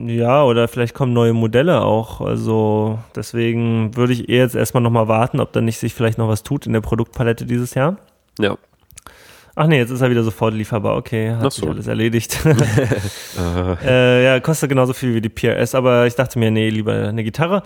Ja, 0.08 0.44
oder 0.44 0.68
vielleicht 0.68 0.94
kommen 0.94 1.14
neue 1.14 1.34
Modelle 1.34 1.82
auch. 1.82 2.22
Also 2.22 3.00
deswegen 3.16 3.96
würde 3.96 4.14
ich 4.14 4.30
eher 4.30 4.44
jetzt 4.44 4.56
erstmal 4.56 4.84
nochmal 4.84 5.08
warten, 5.08 5.40
ob 5.40 5.54
da 5.54 5.62
nicht 5.62 5.78
sich 5.78 5.94
vielleicht 5.94 6.18
noch 6.18 6.28
was 6.28 6.44
tut 6.44 6.66
in 6.66 6.74
der 6.74 6.82
Produktpalette 6.82 7.46
dieses 7.46 7.74
Jahr. 7.74 7.98
Ja. 8.40 8.58
Ach 9.56 9.68
nee, 9.68 9.78
jetzt 9.78 9.90
ist 9.90 10.02
er 10.02 10.10
wieder 10.10 10.24
sofort 10.24 10.54
lieferbar. 10.54 10.96
Okay, 10.96 11.32
hat 11.32 11.46
Ach 11.46 11.52
sich 11.52 11.64
so. 11.64 11.70
alles 11.70 11.88
erledigt. 11.88 12.40
äh, 13.86 14.24
ja, 14.24 14.40
kostet 14.40 14.70
genauso 14.70 14.94
viel 14.94 15.14
wie 15.14 15.22
die 15.22 15.30
PRS, 15.30 15.76
aber 15.76 16.08
ich 16.08 16.16
dachte 16.16 16.40
mir, 16.40 16.50
nee, 16.50 16.70
lieber 16.70 16.94
eine 16.94 17.24
Gitarre. 17.24 17.64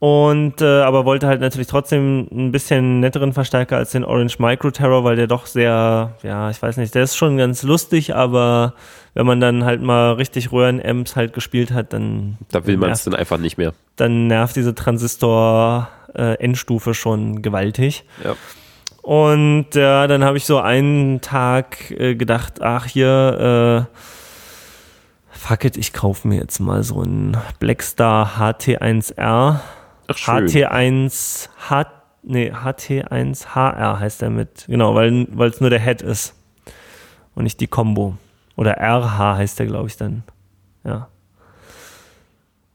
Und 0.00 0.60
äh, 0.62 0.80
aber 0.80 1.04
wollte 1.04 1.26
halt 1.26 1.42
natürlich 1.42 1.66
trotzdem 1.66 2.26
ein 2.32 2.52
bisschen 2.52 3.00
netteren 3.00 3.34
Verstärker 3.34 3.76
als 3.76 3.90
den 3.90 4.02
Orange 4.02 4.38
Micro 4.38 4.70
Terror, 4.70 5.04
weil 5.04 5.16
der 5.16 5.26
doch 5.26 5.44
sehr, 5.44 6.14
ja, 6.22 6.48
ich 6.48 6.62
weiß 6.62 6.78
nicht, 6.78 6.94
der 6.94 7.02
ist 7.02 7.16
schon 7.16 7.36
ganz 7.36 7.62
lustig, 7.62 8.14
aber 8.14 8.72
wenn 9.12 9.26
man 9.26 9.40
dann 9.40 9.66
halt 9.66 9.82
mal 9.82 10.12
richtig 10.14 10.52
Röhren-Amps 10.52 11.16
halt 11.16 11.34
gespielt 11.34 11.72
hat, 11.72 11.92
dann 11.92 12.38
Da 12.50 12.64
will 12.66 12.78
man 12.78 12.88
es 12.90 13.04
dann 13.04 13.14
einfach 13.14 13.36
nicht 13.36 13.58
mehr. 13.58 13.74
dann 13.96 14.26
nervt 14.26 14.56
diese 14.56 14.74
Transistor-Endstufe 14.74 16.94
schon 16.94 17.42
gewaltig. 17.42 18.04
Ja. 18.24 18.36
Und 19.02 19.74
ja, 19.74 20.06
dann 20.06 20.24
habe 20.24 20.38
ich 20.38 20.46
so 20.46 20.60
einen 20.60 21.20
Tag 21.20 21.90
äh, 21.90 22.14
gedacht, 22.14 22.62
ach 22.62 22.86
hier, 22.86 23.86
äh, 23.86 23.90
fuck 25.30 25.62
it, 25.64 25.76
ich 25.76 25.92
kaufe 25.92 26.26
mir 26.26 26.36
jetzt 26.36 26.58
mal 26.58 26.82
so 26.82 27.02
einen 27.02 27.36
Blackstar 27.58 28.38
HT1R. 28.38 29.60
Ach, 30.10 30.18
schön. 30.18 30.48
HT1 30.48 31.48
H, 31.68 31.86
nee, 32.22 32.50
HT1 32.52 33.46
HR 33.54 34.00
heißt 34.00 34.22
der 34.22 34.30
mit, 34.30 34.64
genau, 34.66 34.94
weil 34.94 35.26
weil 35.30 35.50
es 35.50 35.60
nur 35.60 35.70
der 35.70 35.80
Head 35.80 36.02
ist 36.02 36.34
und 37.34 37.44
nicht 37.44 37.60
die 37.60 37.68
Combo. 37.68 38.16
Oder 38.56 38.72
RH 38.72 39.36
heißt 39.36 39.58
der, 39.58 39.66
glaube 39.66 39.88
ich, 39.88 39.96
dann. 39.96 40.24
Ja. 40.84 41.08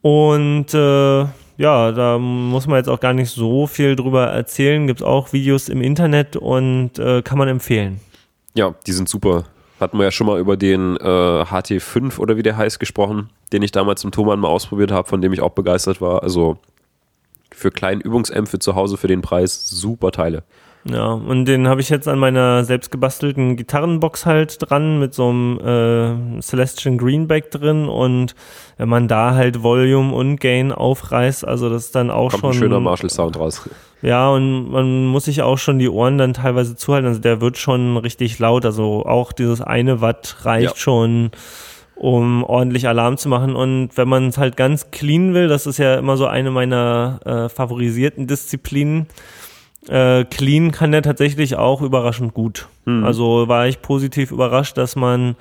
Und 0.02 0.74
äh, 0.74 1.26
ja, 1.58 1.92
da 1.92 2.18
muss 2.18 2.68
man 2.68 2.78
jetzt 2.78 2.88
auch 2.88 3.00
gar 3.00 3.14
nicht 3.14 3.30
so 3.30 3.68
viel 3.68 3.96
drüber 3.96 4.28
erzählen. 4.28 4.88
Gibt 4.88 5.02
es 5.02 5.06
auch 5.06 5.34
Videos 5.34 5.70
im 5.70 5.82
Internet 5.82 6.38
und 6.38 6.98
äh, 7.00 7.22
kann 7.22 7.38
man 7.38 7.48
empfehlen. 7.48 8.00
Ja, 8.54 8.74
die 8.88 8.94
sind 8.94 9.10
super. 9.10 9.44
Hatten 9.80 9.98
wir 9.98 10.06
ja 10.06 10.12
schon 10.12 10.28
mal 10.28 10.40
über 10.40 10.56
den 10.56 10.96
äh, 10.98 11.44
HT5 11.44 12.18
oder 12.20 12.38
wie 12.38 12.44
der 12.44 12.56
heißt 12.56 12.80
gesprochen, 12.80 13.30
den 13.52 13.62
ich 13.62 13.72
damals 13.72 14.04
im 14.06 14.12
Thomann 14.12 14.40
mal 14.40 14.48
ausprobiert 14.48 14.92
habe, 14.92 15.08
von 15.08 15.22
dem 15.22 15.34
ich 15.34 15.42
auch 15.42 15.52
begeistert 15.52 16.00
war. 16.00 16.24
Also 16.24 16.58
für 17.56 17.72
kleinen 17.72 18.02
Übungsämpfe 18.02 18.60
zu 18.60 18.76
Hause 18.76 18.98
für 18.98 19.08
den 19.08 19.22
Preis 19.22 19.70
super 19.70 20.12
Teile. 20.12 20.44
Ja, 20.88 21.14
und 21.14 21.46
den 21.46 21.68
habe 21.68 21.82
ich 21.82 21.90
jetzt 21.90 22.08
an 22.08 22.20
meiner 22.20 22.64
selbst 22.64 22.92
gebastelten 22.92 23.56
Gitarrenbox 23.56 24.28
halt 24.28 24.58
dran 24.60 25.00
mit 25.00 25.16
so 25.16 25.30
einem 25.30 26.38
äh, 26.38 26.42
Celestian 26.42 27.00
Greenback 27.00 27.50
drin 27.50 27.90
und 27.90 28.36
wenn 28.78 28.88
man 28.88 29.08
da 29.08 29.34
halt 29.34 29.64
Volume 29.64 30.14
und 30.14 30.40
Gain 30.40 30.72
aufreißt, 30.72 31.48
also 31.48 31.72
das 31.72 31.86
ist 31.86 31.96
dann 31.96 32.12
auch 32.12 32.30
Kommt 32.30 32.42
schon 32.42 32.50
ein 32.52 32.54
schöner 32.54 32.80
Marshall-Sound 32.80 33.40
raus. 33.40 33.68
Ja, 34.04 34.30
und 34.30 34.70
man 34.70 35.08
muss 35.08 35.26
sich 35.26 35.42
auch 35.42 35.58
schon 35.58 35.80
die 35.80 35.90
Ohren 35.90 36.20
dann 36.20 36.34
teilweise 36.34 36.76
zuhalten. 36.76 37.08
Also 37.08 37.20
der 37.20 37.42
wird 37.42 37.58
schon 37.58 37.98
richtig 37.98 38.38
laut. 38.38 38.64
Also 38.64 39.04
auch 39.08 39.32
dieses 39.32 39.62
eine 39.62 40.02
Watt 40.02 40.38
reicht 40.44 40.76
Ja. 40.76 40.76
schon, 40.76 41.32
um 41.96 42.44
ordentlich 42.44 42.88
Alarm 42.88 43.18
zu 43.18 43.30
machen. 43.30 43.56
Und 43.56 43.90
wenn 43.96 44.08
man 44.08 44.28
es 44.28 44.38
halt 44.38 44.58
ganz 44.58 44.92
clean 44.92 45.34
will, 45.34 45.48
das 45.48 45.66
ist 45.66 45.78
ja 45.78 45.96
immer 45.96 46.18
so 46.18 46.28
eine 46.28 46.52
meiner 46.52 47.20
äh, 47.26 47.50
favorisierten 47.50 48.28
Disziplinen. 48.28 49.08
Äh, 49.88 50.26
clean 50.26 50.72
kann 50.72 50.92
der 50.92 51.04
tatsächlich 51.04 51.56
auch 51.56 51.82
überraschend 51.82 52.34
gut. 52.34 52.68
Also 53.04 53.48
war 53.48 53.68
ich 53.68 53.82
positiv 53.82 54.32
überrascht, 54.32 54.78
dass 54.78 54.96
man, 54.96 55.36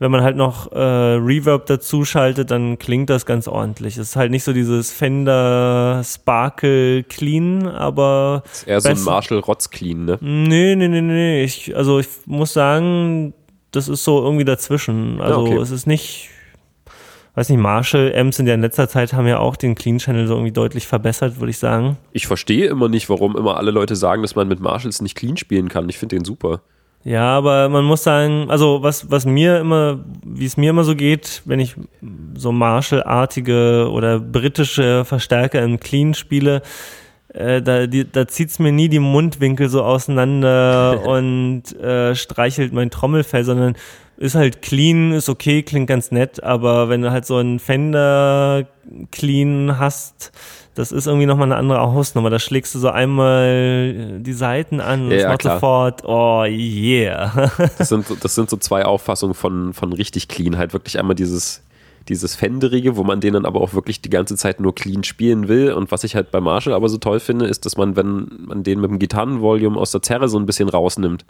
wenn 0.00 0.10
man 0.10 0.22
halt 0.22 0.36
noch 0.36 0.72
äh, 0.72 0.78
Reverb 0.78 1.66
dazu 1.66 2.04
schaltet, 2.04 2.50
dann 2.50 2.78
klingt 2.78 3.08
das 3.10 3.24
ganz 3.26 3.46
ordentlich. 3.46 3.96
Es 3.98 4.10
ist 4.10 4.16
halt 4.16 4.32
nicht 4.32 4.42
so 4.42 4.52
dieses 4.52 4.90
Fender 4.90 6.02
Sparkle 6.04 7.04
Clean, 7.04 7.68
aber 7.68 8.42
Ist 8.52 8.66
eher 8.66 8.80
so 8.80 8.88
ein. 8.88 9.02
Marshall 9.02 9.38
Rotz 9.38 9.70
Clean, 9.70 10.04
ne? 10.04 10.18
nee, 10.20 10.74
nee, 10.74 10.88
nee, 10.88 11.00
nee. 11.00 11.44
Ich, 11.44 11.76
also 11.76 12.00
ich 12.00 12.08
muss 12.26 12.52
sagen, 12.52 13.32
das 13.72 13.88
ist 13.88 14.04
so 14.04 14.22
irgendwie 14.22 14.44
dazwischen. 14.44 15.20
Also 15.20 15.40
okay. 15.40 15.56
es 15.56 15.70
ist 15.70 15.86
nicht, 15.86 16.28
weiß 17.34 17.48
nicht, 17.48 17.58
Marshall 17.58 18.14
Amps 18.14 18.36
sind 18.36 18.46
ja 18.46 18.54
in 18.54 18.60
letzter 18.60 18.88
Zeit 18.88 19.12
haben 19.12 19.26
ja 19.26 19.38
auch 19.38 19.56
den 19.56 19.74
Clean 19.74 19.98
Channel 19.98 20.26
so 20.26 20.34
irgendwie 20.34 20.52
deutlich 20.52 20.86
verbessert, 20.86 21.40
würde 21.40 21.50
ich 21.50 21.58
sagen. 21.58 21.96
Ich 22.12 22.26
verstehe 22.26 22.66
immer 22.66 22.88
nicht, 22.88 23.08
warum 23.08 23.36
immer 23.36 23.56
alle 23.56 23.70
Leute 23.70 23.96
sagen, 23.96 24.22
dass 24.22 24.36
man 24.36 24.46
mit 24.46 24.60
Marshalls 24.60 25.00
nicht 25.00 25.16
clean 25.16 25.36
spielen 25.36 25.68
kann. 25.68 25.88
Ich 25.88 25.98
finde 25.98 26.16
den 26.16 26.24
super. 26.24 26.60
Ja, 27.04 27.36
aber 27.36 27.68
man 27.68 27.84
muss 27.84 28.04
sagen, 28.04 28.46
also 28.48 28.82
was, 28.82 29.10
was 29.10 29.26
mir 29.26 29.58
immer, 29.58 30.04
wie 30.24 30.44
es 30.44 30.56
mir 30.56 30.70
immer 30.70 30.84
so 30.84 30.94
geht, 30.94 31.42
wenn 31.46 31.58
ich 31.58 31.74
so 32.36 32.52
Marshall-artige 32.52 33.90
oder 33.90 34.20
britische 34.20 35.04
Verstärker 35.04 35.62
im 35.62 35.80
Clean 35.80 36.14
spiele, 36.14 36.62
äh, 37.34 37.62
da, 37.62 37.86
die, 37.86 38.10
da 38.10 38.26
zieht's 38.28 38.58
mir 38.58 38.72
nie 38.72 38.88
die 38.88 38.98
Mundwinkel 38.98 39.68
so 39.68 39.82
auseinander 39.82 41.02
und 41.06 41.62
äh, 41.80 42.14
streichelt 42.14 42.72
mein 42.72 42.90
Trommelfell, 42.90 43.44
sondern 43.44 43.74
ist 44.18 44.34
halt 44.36 44.62
clean, 44.62 45.12
ist 45.12 45.28
okay, 45.28 45.62
klingt 45.62 45.88
ganz 45.88 46.12
nett, 46.12 46.42
aber 46.44 46.88
wenn 46.88 47.02
du 47.02 47.10
halt 47.10 47.26
so 47.26 47.36
einen 47.38 47.58
Fender 47.58 48.66
clean 49.10 49.78
hast, 49.78 50.30
das 50.74 50.92
ist 50.92 51.06
irgendwie 51.06 51.26
nochmal 51.26 51.48
eine 51.48 51.56
andere 51.56 51.80
Hausnummer. 51.80 52.30
Da 52.30 52.38
schlägst 52.38 52.74
du 52.74 52.78
so 52.78 52.88
einmal 52.88 54.20
die 54.20 54.32
Seiten 54.32 54.80
an 54.80 55.04
und 55.06 55.10
Ja, 55.10 55.16
es 55.16 55.22
ja, 55.24 55.28
macht 55.28 55.40
klar. 55.40 55.56
sofort, 55.56 56.04
oh 56.04 56.44
yeah. 56.44 57.50
Das 57.78 57.88
sind, 57.88 58.06
so- 58.08 58.14
das 58.14 58.34
sind 58.34 58.48
so 58.48 58.56
zwei 58.56 58.84
Auffassungen 58.84 59.34
von, 59.34 59.74
von 59.74 59.92
richtig 59.92 60.28
clean. 60.28 60.56
Halt 60.56 60.72
wirklich 60.72 60.98
einmal 60.98 61.14
dieses, 61.16 61.62
dieses 62.08 62.34
Fenderige, 62.34 62.96
wo 62.96 63.04
man 63.04 63.20
den 63.20 63.34
dann 63.34 63.46
aber 63.46 63.60
auch 63.60 63.74
wirklich 63.74 64.00
die 64.00 64.10
ganze 64.10 64.36
Zeit 64.36 64.60
nur 64.60 64.74
clean 64.74 65.04
spielen 65.04 65.48
will. 65.48 65.72
Und 65.72 65.90
was 65.90 66.04
ich 66.04 66.14
halt 66.14 66.30
bei 66.30 66.40
Marshall 66.40 66.74
aber 66.74 66.88
so 66.88 66.98
toll 66.98 67.20
finde, 67.20 67.46
ist, 67.46 67.64
dass 67.66 67.76
man, 67.76 67.96
wenn 67.96 68.28
man 68.46 68.62
den 68.62 68.80
mit 68.80 68.90
dem 68.90 68.98
Gitarrenvolume 68.98 69.78
aus 69.78 69.92
der 69.92 70.02
Zerre 70.02 70.28
so 70.28 70.38
ein 70.38 70.46
bisschen 70.46 70.68
rausnimmt, 70.68 71.24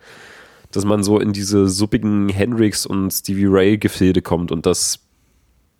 dass 0.71 0.85
man 0.85 1.03
so 1.03 1.19
in 1.19 1.33
diese 1.33 1.69
suppigen 1.69 2.29
Hendrix 2.29 2.87
und 2.87 3.11
Stevie 3.11 3.47
Ray 3.47 3.79
Gefilde 3.79 4.23
kommt 4.23 4.53
und 4.53 4.67
das 4.67 5.01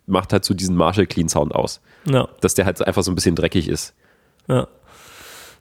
macht 0.05 0.33
halt 0.33 0.45
so 0.45 0.53
diesen 0.53 0.75
Marshall 0.75 1.07
Clean 1.07 1.29
Sound 1.29 1.55
aus. 1.55 1.81
ja. 2.05 2.27
Dass 2.41 2.53
der 2.53 2.65
halt 2.65 2.85
einfach 2.85 3.03
so 3.03 3.11
ein 3.11 3.15
bisschen 3.15 3.35
dreckig 3.35 3.67
ist. 3.67 3.93
Ja. 4.47 4.67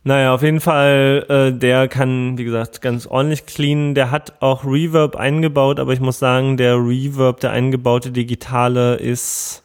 Naja, 0.05 0.35
auf 0.35 0.43
jeden 0.43 0.61
Fall, 0.61 1.24
äh, 1.29 1.57
der 1.57 1.87
kann, 1.87 2.37
wie 2.37 2.43
gesagt, 2.45 2.81
ganz 2.83 3.07
ordentlich 3.07 3.47
cleanen. 3.47 3.95
Der 3.95 4.11
hat 4.11 4.35
auch 4.41 4.65
Reverb 4.65 5.15
eingebaut, 5.15 5.79
aber 5.79 5.93
ich 5.93 6.01
muss 6.01 6.19
sagen, 6.19 6.57
der 6.57 6.77
Reverb, 6.77 7.39
der 7.39 7.53
eingebaute 7.53 8.11
digitale 8.11 8.97
ist, 8.97 9.62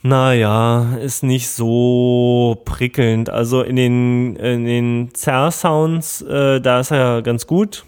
naja, 0.00 0.96
ist 0.96 1.22
nicht 1.22 1.50
so 1.50 2.62
prickelnd. 2.64 3.28
Also 3.28 3.62
in 3.62 3.76
den, 3.76 4.36
in 4.36 4.64
den 4.64 5.14
Zerr-Sounds, 5.14 6.22
äh, 6.22 6.60
da 6.62 6.80
ist 6.80 6.90
er 6.90 7.20
ganz 7.20 7.46
gut. 7.46 7.84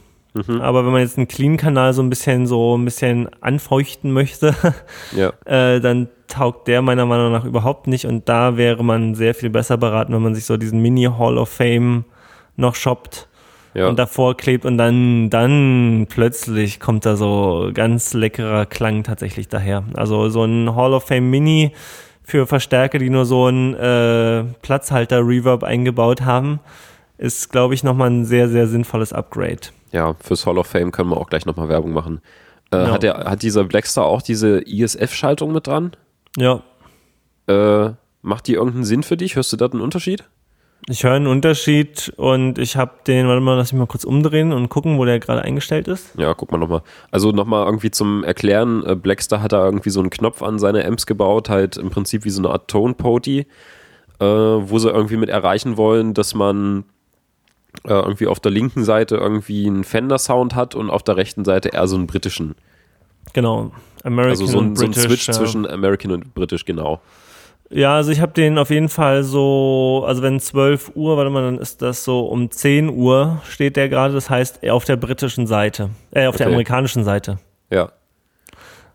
Aber 0.61 0.85
wenn 0.85 0.93
man 0.93 1.01
jetzt 1.01 1.17
einen 1.17 1.29
Clean-Kanal 1.29 1.93
so 1.93 2.03
ein 2.03 2.11
bisschen 2.11 2.47
so 2.49 2.77
ein 2.77 2.85
bisschen 2.85 3.29
anfeuchten 3.41 4.11
möchte, 4.13 4.55
Ja. 5.17 5.33
äh, 5.45 5.81
dann 5.81 6.09
taugt 6.27 6.67
der 6.67 6.83
meiner 6.83 7.07
Meinung 7.07 7.31
nach 7.31 7.45
überhaupt 7.45 7.87
nicht. 7.87 8.05
Und 8.07 8.29
da 8.29 8.57
wäre 8.57 8.83
man 8.83 9.15
sehr 9.15 9.35
viel 9.35 9.51
besser 9.51 9.77
beraten, 9.77 10.13
wenn 10.13 10.23
man 10.23 10.35
sich 10.35 10.45
so 10.45 10.57
diesen 10.57 10.81
Mini 10.83 11.05
Hall 11.05 11.39
of 11.39 11.49
Fame 11.51 12.05
noch 12.57 12.75
shoppt 12.75 13.29
Ja. 13.75 13.87
und 13.89 13.97
davor 13.99 14.37
klebt 14.37 14.65
und 14.65 14.77
dann, 14.77 15.31
dann 15.31 16.07
plötzlich 16.09 16.81
kommt 16.81 17.07
da 17.07 17.15
so 17.15 17.71
ganz 17.73 18.13
leckerer 18.13 18.67
Klang 18.67 19.05
tatsächlich 19.05 19.47
daher. 19.49 19.85
Also 19.95 20.29
so 20.31 20.43
ein 20.45 20.75
Hall 20.75 20.95
of 20.95 21.05
Fame 21.07 21.31
Mini 21.31 21.73
für 22.25 22.47
Verstärker, 22.49 22.99
die 22.99 23.11
nur 23.11 23.25
so 23.27 23.47
ein 23.49 23.75
äh, 23.75 24.45
Platzhalter-Reverb 24.63 25.63
eingebaut 25.63 26.23
haben, 26.23 26.59
ist, 27.19 27.53
glaube 27.53 27.75
ich, 27.75 27.85
nochmal 27.85 28.11
ein 28.11 28.25
sehr, 28.25 28.49
sehr 28.49 28.67
sinnvolles 28.67 29.13
Upgrade. 29.13 29.69
Ja, 29.95 30.15
fürs 30.21 30.45
Hall 30.47 30.59
of 30.59 30.67
Fame 30.67 30.91
können 30.93 31.11
wir 31.11 31.17
auch 31.17 31.29
gleich 31.29 31.47
nochmal 31.47 31.69
Werbung 31.69 31.93
machen. 31.93 32.21
Äh, 32.73 32.77
Ja. 32.79 32.91
hat, 32.93 33.03
der, 33.03 33.15
hat 33.19 33.43
dieser 33.43 33.65
Blackstar 33.65 34.05
auch 34.07 34.23
diese 34.23 34.59
ISF-Schaltung 34.67 35.53
mit 35.53 35.67
dran? 35.67 35.93
Ja, 36.37 36.63
Äh, 37.47 37.91
macht 38.23 38.47
die 38.49 38.55
irgendeinen 38.55 38.85
Sinn 38.85 39.03
für 39.03 39.17
dich? 39.19 39.37
Hörst 39.37 39.53
du 39.53 39.57
da 39.59 39.67
einen 39.67 39.83
Unterschied? 39.83 40.25
Ich 40.89 41.05
höre 41.05 41.13
einen 41.13 41.27
Unterschied 41.27 42.13
und 42.17 42.59
ich 42.59 42.77
habe 42.77 42.93
den, 43.07 43.27
warte 43.29 43.41
mal, 43.41 43.55
lass 43.55 43.73
mich 43.73 43.79
mal 43.79 43.87
kurz 43.87 44.05
umdrehen 44.05 44.53
und 44.53 44.69
gucken, 44.69 44.99
wo 44.99 45.05
der 45.05 45.19
gerade 45.21 45.43
eingestellt 45.43 45.89
ist. 45.89 46.19
Ja, 46.19 46.35
guck 46.35 46.51
mal 46.53 46.59
nochmal. 46.59 46.83
Also 47.11 47.33
nochmal 47.33 47.65
irgendwie 47.67 47.91
zum 47.91 48.25
Erklären, 48.25 48.85
äh, 48.87 48.95
Blackstar 48.97 49.41
hat 49.43 49.53
da 49.53 49.65
irgendwie 49.65 49.91
so 49.91 50.01
einen 50.01 50.11
Knopf 50.11 50.43
an 50.43 50.59
seine 50.59 50.85
Amps 50.87 51.07
gebaut, 51.07 51.49
halt 51.51 51.77
im 51.77 51.91
Prinzip 51.91 52.25
wie 52.25 52.31
so 52.31 52.41
eine 52.43 52.51
Art 52.51 52.69
Tone 52.69 52.95
Poti, 52.95 53.47
äh, 54.21 54.25
wo 54.25 54.79
sie 54.79 54.91
irgendwie 54.91 55.17
mit 55.17 55.29
erreichen 55.31 55.77
wollen, 55.77 56.13
dass 56.15 56.35
man 56.35 56.85
äh, 57.85 57.93
irgendwie 57.93 58.27
auf 58.27 58.41
der 58.41 58.53
linken 58.53 58.85
Seite 58.85 59.17
irgendwie 59.17 59.67
einen 59.67 59.85
Fender-Sound 59.85 60.55
hat 60.55 60.75
und 60.75 60.91
auf 60.91 61.03
der 61.03 61.17
rechten 61.17 61.45
Seite 61.45 61.71
eher 61.71 61.87
so 61.87 61.97
einen 61.97 62.07
britischen. 62.07 62.55
Genau. 63.33 63.73
American 64.03 64.31
Also 64.31 64.47
so 64.47 64.61
ein, 64.61 64.77
so 64.77 64.85
ein 64.85 64.91
British. 64.93 65.07
Switch 65.25 65.31
zwischen 65.31 65.67
American 65.67 66.11
und 66.13 66.35
British, 66.35 66.65
genau. 66.65 67.01
Ja, 67.71 67.97
also 67.97 68.13
ich 68.13 68.21
habe 68.21 68.33
den 68.33 68.59
auf 68.59 68.71
jeden 68.71 68.91
Fall 68.91 69.25
so, 69.25 70.05
also 70.07 70.23
wenn 70.23 70.39
12 70.39 70.93
Uhr, 70.95 71.17
warte 71.17 71.31
mal, 71.31 71.43
dann 71.43 71.59
ist 71.59 71.81
das 71.83 72.05
so 72.05 72.21
um 72.27 72.51
10 72.51 72.91
Uhr 72.91 73.41
steht 73.49 73.77
der 73.77 73.89
gerade, 73.89 74.13
das 74.13 74.29
heißt 74.29 74.63
eher 74.63 74.75
auf 74.75 74.85
der 74.85 74.97
britischen 74.97 75.47
Seite, 75.47 75.91
äh, 76.13 76.27
auf 76.27 76.37
der 76.37 76.47
Okay. 76.47 76.53
amerikanischen 76.55 77.03
Seite. 77.05 77.39
Ja. 77.71 77.91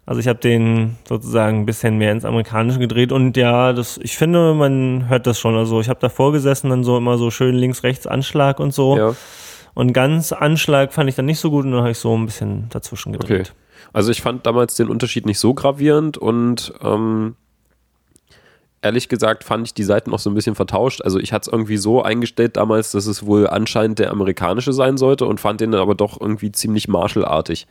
Also 0.10 0.22
ich 0.22 0.28
habe 0.28 0.40
den 0.40 0.98
sozusagen 1.08 1.60
ein 1.60 1.66
bisschen 1.68 2.00
mehr 2.00 2.12
ins 2.12 2.26
Amerikanische 2.26 2.80
gedreht 2.80 3.12
und 3.12 3.38
ja, 3.38 3.74
das, 3.74 4.00
ich 4.00 4.18
finde, 4.18 4.56
man 4.56 5.08
hört 5.08 5.28
das 5.28 5.38
schon. 5.40 5.56
Also 5.56 5.82
ich 5.82 5.88
habe 5.88 6.00
davor 6.00 6.32
gesessen, 6.32 6.72
dann 6.72 6.84
so 6.84 6.98
immer 6.98 7.20
so 7.20 7.30
schön 7.30 7.54
links-rechts 7.54 8.08
Anschlag 8.08 8.60
und 8.60 8.74
so. 8.74 8.98
ja. 8.98 9.16
Und 9.76 9.94
ganz 9.94 10.32
Anschlag 10.32 10.94
fand 10.94 11.10
ich 11.10 11.16
dann 11.16 11.28
nicht 11.28 11.40
so 11.40 11.52
gut 11.52 11.64
und 11.64 11.74
dann 11.74 11.82
habe 11.82 11.92
ich 11.92 12.00
so 12.00 12.18
ein 12.18 12.26
bisschen 12.26 12.70
dazwischen 12.70 13.14
Okay. 13.14 13.20
gedreht. 13.28 13.54
Also 13.94 14.10
ich 14.10 14.24
fand 14.24 14.48
damals 14.48 14.74
den 14.74 14.88
Unterschied 14.88 15.28
nicht 15.28 15.38
so 15.38 15.54
gravierend 15.54 16.18
und 16.18 16.74
ähm, 16.82 17.36
ehrlich 18.82 19.10
gesagt 19.10 19.44
fand 19.44 19.68
ich 19.68 19.76
die 19.76 19.84
Seiten 19.84 20.12
auch 20.12 20.18
so 20.18 20.32
ein 20.32 20.34
bisschen 20.34 20.56
vertauscht. 20.56 21.04
Also 21.04 21.20
ich 21.20 21.34
hatte 21.34 21.52
es 21.52 21.54
irgendwie 21.54 21.78
so 21.78 22.02
eingestellt 22.02 22.58
damals, 22.58 22.90
dass 22.94 23.06
es 23.06 23.28
wohl 23.28 23.46
anscheinend 23.48 24.00
der 24.00 24.10
amerikanische 24.10 24.74
sein 24.74 24.98
sollte 24.98 25.28
und 25.28 25.40
fand 25.40 25.62
den 25.62 25.72
dann 25.72 25.82
aber 25.82 25.94
doch 25.94 26.20
irgendwie 26.20 26.52
ziemlich 26.52 26.88
Marshall-artig. 26.88 27.68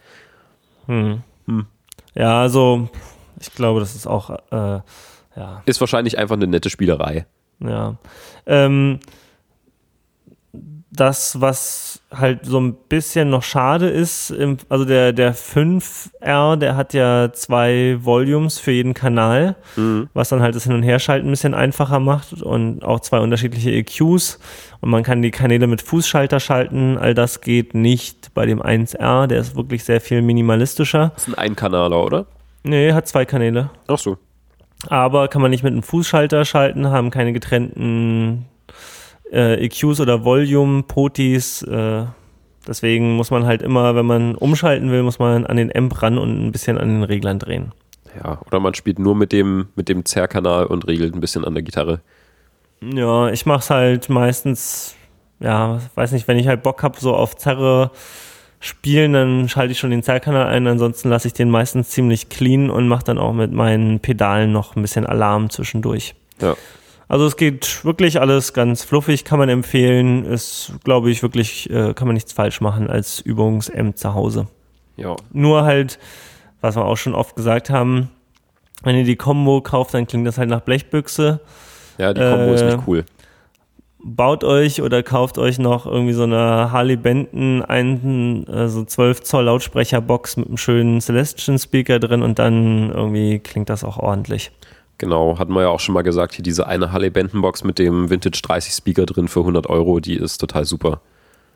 Ja, 2.19 2.41
also 2.41 2.89
ich 3.41 3.55
glaube, 3.55 3.79
das 3.81 3.95
ist 3.95 4.07
auch, 4.09 4.31
äh, 4.51 4.81
ja, 5.37 5.63
Ist 5.67 5.81
wahrscheinlich 5.81 6.19
einfach 6.19 6.35
eine 6.35 6.49
nette 6.49 6.69
Spielerei. 6.69 7.27
ja. 7.61 7.97
Ähm, 8.45 8.99
das, 10.91 11.41
was 11.41 12.01
halt 12.11 12.47
so 12.47 12.59
ein 12.59 12.75
bisschen 12.89 13.29
noch 13.29 13.43
schade 13.43 13.89
ist, 13.89 14.35
also 14.71 14.87
der, 14.87 15.13
der 15.13 15.35
5R, 15.35 16.57
der 16.57 16.77
hat 16.77 16.95
ja 16.95 17.31
zwei 17.33 17.99
Volumes 18.01 18.59
für 18.59 18.71
jeden 18.71 18.95
Kanal, 18.95 19.57
was 20.15 20.31
dann 20.31 20.41
halt 20.41 20.55
das 20.55 20.65
Hin- 20.65 20.73
und 20.73 20.83
Herschalten 20.83 21.29
ein 21.29 21.31
bisschen 21.31 21.53
einfacher 21.53 22.01
macht 22.01 22.43
und 22.43 22.83
auch 22.85 23.01
zwei 23.01 23.19
unterschiedliche 23.19 23.71
EQs 23.71 24.39
und 24.81 24.89
man 24.91 25.03
kann 25.03 25.21
die 25.21 25.31
Kanäle 25.31 25.67
mit 25.67 25.83
Fußschalter 25.83 26.41
schalten. 26.41 26.97
All 26.97 27.13
das 27.13 27.43
geht 27.43 27.75
nicht 27.75 28.33
bei 28.33 28.47
dem 28.47 28.63
1R, 28.63 29.27
der 29.27 29.41
ist 29.41 29.57
wirklich 29.57 29.85
sehr 29.85 30.01
viel 30.01 30.23
minimalistischer. 30.23 31.11
Das 31.15 31.29
ist 31.29 31.35
ein 31.35 31.39
Einkanaler, 31.39 32.03
oder? 32.03 32.27
Nee, 32.63 32.93
hat 32.93 33.07
zwei 33.09 33.25
Kanäle. 33.27 33.71
Ach 33.89 33.99
so. 33.99 34.17
aber 34.89 35.29
kann 35.29 35.43
man 35.43 35.51
nicht 35.51 35.65
mit 35.65 35.73
einem 35.73 35.83
Fußschalter 35.83 36.45
schalten, 36.47 36.89
haben 36.89 37.11
keine 37.11 37.33
getrennten 37.33 38.47
äh, 39.33 39.65
EQs 39.65 40.01
oder 40.01 40.25
Volume-Potis. 40.25 41.63
Äh, 41.63 42.05
deswegen 42.67 43.17
muss 43.17 43.31
man 43.31 43.47
halt 43.47 43.63
immer, 43.63 43.95
wenn 43.95 44.07
man 44.07 44.35
umschalten 44.35 44.91
will, 44.91 45.03
muss 45.03 45.19
man 45.19 45.47
an 45.47 45.57
den 45.57 45.75
Amp 45.75 46.01
ran 46.03 46.19
und 46.19 46.47
ein 46.47 46.53
bisschen 46.53 46.79
an 46.79 46.89
den 46.89 47.03
Reglern 47.03 47.39
drehen. 47.39 47.73
Ja, 48.23 48.41
oder 48.47 48.61
man 48.61 48.75
spielt 48.75 48.99
nur 48.99 49.15
mit 49.15 49.33
dem, 49.33 49.69
mit 49.77 49.89
dem 49.89 50.05
Zerrkanal 50.05 50.67
und 50.67 50.87
regelt 50.87 51.15
ein 51.15 51.21
bisschen 51.21 51.45
an 51.45 51.55
der 51.55 51.63
Gitarre. 51.63 52.01
Ja, 52.81 53.29
ich 53.31 53.47
mach's 53.47 53.71
halt 53.71 54.09
meistens, 54.09 54.95
ja, 55.41 55.81
weiß 55.95 56.13
nicht, 56.13 56.29
wenn 56.29 56.39
ich 56.39 56.47
halt 56.47 56.63
Bock 56.63 56.83
hab, 56.83 56.97
so 56.97 57.15
auf 57.15 57.37
Zerre 57.37 57.91
spielen, 58.61 59.13
dann 59.13 59.49
schalte 59.49 59.73
ich 59.73 59.79
schon 59.79 59.91
den 59.91 60.03
Zerrkanal 60.03 60.47
ein, 60.47 60.67
ansonsten 60.67 61.09
lasse 61.11 61.29
ich 61.29 61.35
den 61.35 61.51
meistens 61.51 61.91
ziemlich 61.91 62.29
clean 62.29 62.71
und 62.71 62.89
mache 62.89 63.05
dann 63.05 63.19
auch 63.19 63.33
mit 63.33 63.53
meinen 63.53 64.01
Pedalen 64.01 64.53
noch 64.53 64.75
ein 64.75 64.83
bisschen 64.83 65.07
Alarm 65.07 65.51
zwischendurch. 65.51 66.15
Ja. 66.41 66.57
Also 67.09 67.25
es 67.25 67.37
geht 67.37 67.85
wirklich 67.85 68.21
alles 68.21 68.53
ganz 68.53 68.85
fluffig, 68.85 69.25
kann 69.25 69.39
man 69.39 69.49
empfehlen. 69.49 70.25
Ist, 70.25 70.73
glaube 70.85 71.11
ich, 71.11 71.23
wirklich, 71.23 71.71
äh, 71.71 71.95
kann 71.95 72.07
man 72.07 72.15
nichts 72.15 72.33
falsch 72.33 72.61
machen 72.61 72.89
als 72.89 73.21
Übungsamp 73.21 73.97
zu 73.97 74.13
Hause. 74.15 74.47
Ja. 74.97 75.17
Nur 75.33 75.65
halt, 75.65 75.99
was 76.61 76.77
wir 76.77 76.85
auch 76.85 76.97
schon 76.97 77.15
oft 77.15 77.35
gesagt 77.35 77.71
haben, 77.71 78.11
wenn 78.83 78.95
ihr 78.97 79.05
die 79.05 79.17
Combo 79.17 79.61
kauft, 79.63 79.95
dann 79.95 80.07
klingt 80.07 80.27
das 80.27 80.39
halt 80.39 80.51
nach 80.51 80.61
Blechbüchse. 80.61 81.41
Ja, 81.97 82.13
die 82.13 82.21
Kombo 82.21 82.53
ist 82.53 82.61
Äh, 82.61 82.77
nicht 82.77 82.87
cool. 82.87 83.05
Baut 84.01 84.45
euch 84.45 84.81
oder 84.83 85.03
kauft 85.03 85.39
euch 85.39 85.59
noch 85.59 85.85
irgendwie 85.85 86.13
so 86.13 86.23
eine 86.23 86.71
Harley 86.71 86.97
Benton, 86.97 87.63
einen 87.63 88.47
äh, 88.47 88.69
so 88.69 88.85
12 88.85 89.23
Zoll 89.23 89.45
Lautsprecherbox 89.47 90.37
mit 90.37 90.47
einem 90.47 90.57
schönen 90.57 91.01
Celestian 91.01 91.59
Speaker 91.59 91.99
drin 91.99 92.23
und 92.23 92.39
dann 92.39 92.91
irgendwie 92.91 93.41
klingt 93.41 93.71
das 93.71 93.83
auch 93.83 93.99
ordentlich. 93.99 94.53
Genau, 94.99 95.39
hatten 95.39 95.53
wir 95.53 95.63
ja 95.63 95.69
auch 95.69 95.79
schon 95.81 95.95
mal 95.95 96.03
gesagt, 96.03 96.35
hier 96.35 96.43
diese 96.43 96.67
eine 96.67 96.91
Harley 96.93 97.11
Benton 97.11 97.41
Box 97.41 97.63
mit 97.65 97.79
dem 97.79 98.11
Vintage 98.11 98.41
30 98.43 98.73
Speaker 98.73 99.07
drin 99.07 99.29
für 99.29 99.41
100 99.41 99.69
Euro, 99.69 100.01
die 100.01 100.17
ist 100.17 100.39
total 100.39 100.65
super 100.65 101.01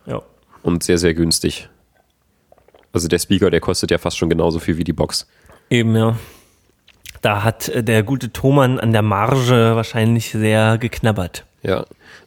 Ja. 0.06 0.22
und 0.62 0.84
sehr, 0.84 0.96
sehr 0.98 1.12
günstig. 1.14 1.68
Also 2.92 3.08
der 3.08 3.18
Speaker, 3.18 3.50
der 3.50 3.60
kostet 3.60 3.90
ja 3.90 3.98
fast 3.98 4.16
schon 4.18 4.30
genauso 4.30 4.58
viel 4.60 4.76
wie 4.76 4.84
die 4.84 4.92
Box. 4.92 5.26
Eben, 5.70 5.96
ja. 5.96 6.16
Da 7.20 7.42
hat 7.42 7.68
äh, 7.68 7.82
der 7.82 8.02
gute 8.02 8.32
Thomann 8.32 8.78
an 8.78 8.92
der 8.92 9.02
Marge 9.02 9.72
wahrscheinlich 9.74 10.30
sehr 10.30 10.78
geknabbert. 10.78 11.44
Ja, 11.62 11.84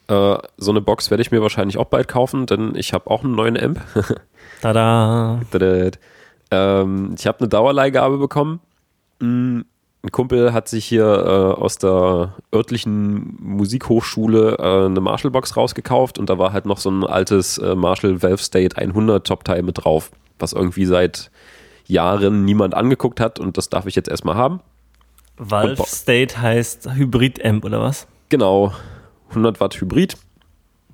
äh, 0.07 0.37
so 0.57 0.71
eine 0.71 0.81
Box 0.81 1.11
werde 1.11 1.21
ich 1.21 1.31
mir 1.31 1.41
wahrscheinlich 1.41 1.77
auch 1.77 1.85
bald 1.85 2.07
kaufen, 2.07 2.45
denn 2.45 2.73
ich 2.75 2.93
habe 2.93 3.09
auch 3.09 3.23
einen 3.23 3.35
neuen 3.35 3.57
Amp. 3.61 3.79
Tada. 4.61 5.39
Tadad. 5.51 5.99
ähm, 6.51 7.15
ich 7.17 7.27
habe 7.27 7.39
eine 7.39 7.47
Dauerleihgabe 7.49 8.17
bekommen. 8.17 8.59
Mm, 9.19 9.61
Ein 10.06 10.11
Kumpel 10.11 10.53
hat 10.53 10.68
sich 10.68 10.86
hier 10.86 11.03
äh, 11.03 11.60
aus 11.60 11.80
der 11.80 12.36
örtlichen 12.53 13.38
Musikhochschule 13.41 14.56
äh, 14.60 14.86
eine 14.86 15.02
Marshall-Box 15.02 15.57
rausgekauft 15.57 16.19
und 16.19 16.30
da 16.30 16.38
war 16.38 16.53
halt 16.53 16.68
noch 16.68 16.77
so 16.77 16.91
ein 16.91 17.03
altes 17.03 17.57
äh, 17.57 17.73
Marshall 17.73 18.22
Valve 18.22 18.38
State 18.38 18.77
100 18.77 19.26
Top-Teil 19.26 19.64
mit 19.64 19.84
drauf, 19.84 20.11
was 20.38 20.53
irgendwie 20.53 20.86
seit 20.86 21.32
Jahren 21.88 22.45
niemand 22.45 22.76
angeguckt 22.76 23.19
hat 23.19 23.40
und 23.40 23.57
das 23.57 23.69
darf 23.69 23.88
ich 23.88 23.95
jetzt 23.95 24.07
erstmal 24.07 24.36
haben. 24.36 24.60
Valve 25.38 25.84
State 25.88 26.40
heißt 26.40 26.94
Hybrid-Amp 26.94 27.65
oder 27.65 27.82
was? 27.82 28.06
Genau, 28.30 28.73
100 29.30 29.60
Watt 29.60 29.82
Hybrid. 29.82 30.18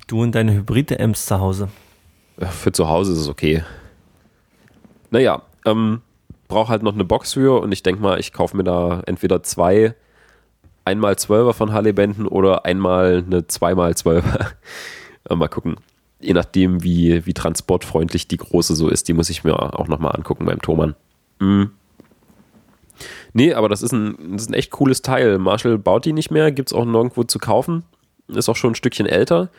Du 0.08 0.22
und 0.22 0.36
deine 0.36 0.54
Hybride-Amps 0.54 1.26
zu 1.26 1.38
Hause. 1.38 1.68
Für 2.38 2.72
zu 2.72 2.88
Hause 2.88 3.12
ist 3.12 3.20
es 3.20 3.28
okay. 3.28 3.62
Naja, 5.10 5.42
ähm, 5.66 6.00
brauche 6.52 6.70
halt 6.70 6.84
noch 6.84 6.94
eine 6.94 7.06
Box 7.06 7.34
für 7.34 7.62
und 7.62 7.72
ich 7.72 7.82
denke 7.82 8.02
mal, 8.02 8.20
ich 8.20 8.34
kaufe 8.34 8.56
mir 8.58 8.64
da 8.64 9.02
entweder 9.06 9.42
zwei 9.42 9.96
einmal 10.84 11.18
Zwölfer 11.18 11.54
von 11.54 11.72
Harley 11.72 11.94
Benton 11.94 12.28
oder 12.28 12.66
einmal 12.66 13.24
eine 13.26 13.48
zweimal 13.48 13.96
Zwölfer. 13.96 14.52
mal 15.30 15.48
gucken. 15.48 15.78
Je 16.20 16.34
nachdem, 16.34 16.84
wie, 16.84 17.26
wie 17.26 17.34
transportfreundlich 17.34 18.28
die 18.28 18.38
große 18.38 18.76
so 18.76 18.90
ist, 18.90 19.08
die 19.08 19.14
muss 19.14 19.30
ich 19.30 19.44
mir 19.44 19.58
auch 19.58 19.88
nochmal 19.88 20.14
angucken 20.16 20.46
beim 20.46 20.62
Thomann. 20.62 20.96
Mhm. 21.40 21.72
Nee, 23.34 23.54
aber 23.54 23.70
das 23.70 23.82
ist, 23.82 23.94
ein, 23.94 24.16
das 24.34 24.44
ist 24.44 24.50
ein 24.50 24.54
echt 24.54 24.72
cooles 24.72 25.02
Teil. 25.02 25.40
Marshall 25.40 25.78
baut 25.78 26.06
die 26.06 26.14
nicht 26.14 26.32
mehr, 26.32 26.52
gibt 26.52 26.70
es 26.70 26.74
auch 26.74 26.86
nirgendwo 26.86 27.24
zu 27.24 27.40
kaufen. 27.40 27.84
Ist 28.28 28.50
auch 28.50 28.56
schon 28.56 28.74
ein 28.74 28.76
Stückchen 28.76 29.08
älter. 29.08 29.50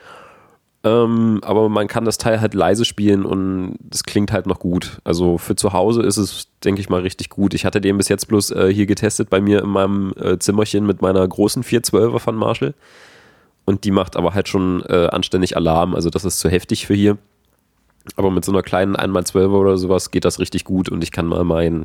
Ähm, 0.84 1.40
aber 1.42 1.68
man 1.68 1.86
kann 1.86 2.04
das 2.04 2.18
Teil 2.18 2.40
halt 2.40 2.54
leise 2.54 2.84
spielen 2.84 3.24
und 3.24 3.76
es 3.92 4.02
klingt 4.02 4.32
halt 4.32 4.46
noch 4.46 4.58
gut. 4.58 5.00
Also 5.04 5.38
für 5.38 5.54
zu 5.54 5.72
Hause 5.72 6.02
ist 6.02 6.16
es, 6.16 6.48
denke 6.64 6.80
ich 6.80 6.88
mal, 6.88 7.02
richtig 7.02 7.30
gut. 7.30 7.54
Ich 7.54 7.64
hatte 7.64 7.80
den 7.80 7.96
bis 7.98 8.08
jetzt 8.08 8.26
bloß 8.26 8.50
äh, 8.50 8.74
hier 8.74 8.86
getestet 8.86 9.30
bei 9.30 9.40
mir 9.40 9.62
in 9.62 9.68
meinem 9.68 10.12
äh, 10.20 10.38
Zimmerchen 10.38 10.84
mit 10.84 11.00
meiner 11.00 11.26
großen 11.26 11.62
412er 11.62 12.18
von 12.18 12.34
Marshall. 12.34 12.74
Und 13.64 13.84
die 13.84 13.92
macht 13.92 14.16
aber 14.16 14.34
halt 14.34 14.48
schon 14.48 14.82
äh, 14.88 15.06
anständig 15.06 15.56
Alarm. 15.56 15.94
Also 15.94 16.10
das 16.10 16.24
ist 16.24 16.40
zu 16.40 16.48
heftig 16.48 16.86
für 16.86 16.94
hier. 16.94 17.16
Aber 18.16 18.32
mit 18.32 18.44
so 18.44 18.50
einer 18.50 18.62
kleinen 18.62 18.96
1x12er 18.96 19.50
oder 19.50 19.76
sowas 19.76 20.10
geht 20.10 20.24
das 20.24 20.40
richtig 20.40 20.64
gut 20.64 20.88
und 20.88 21.04
ich 21.04 21.12
kann 21.12 21.26
mal 21.26 21.44
mein, 21.44 21.84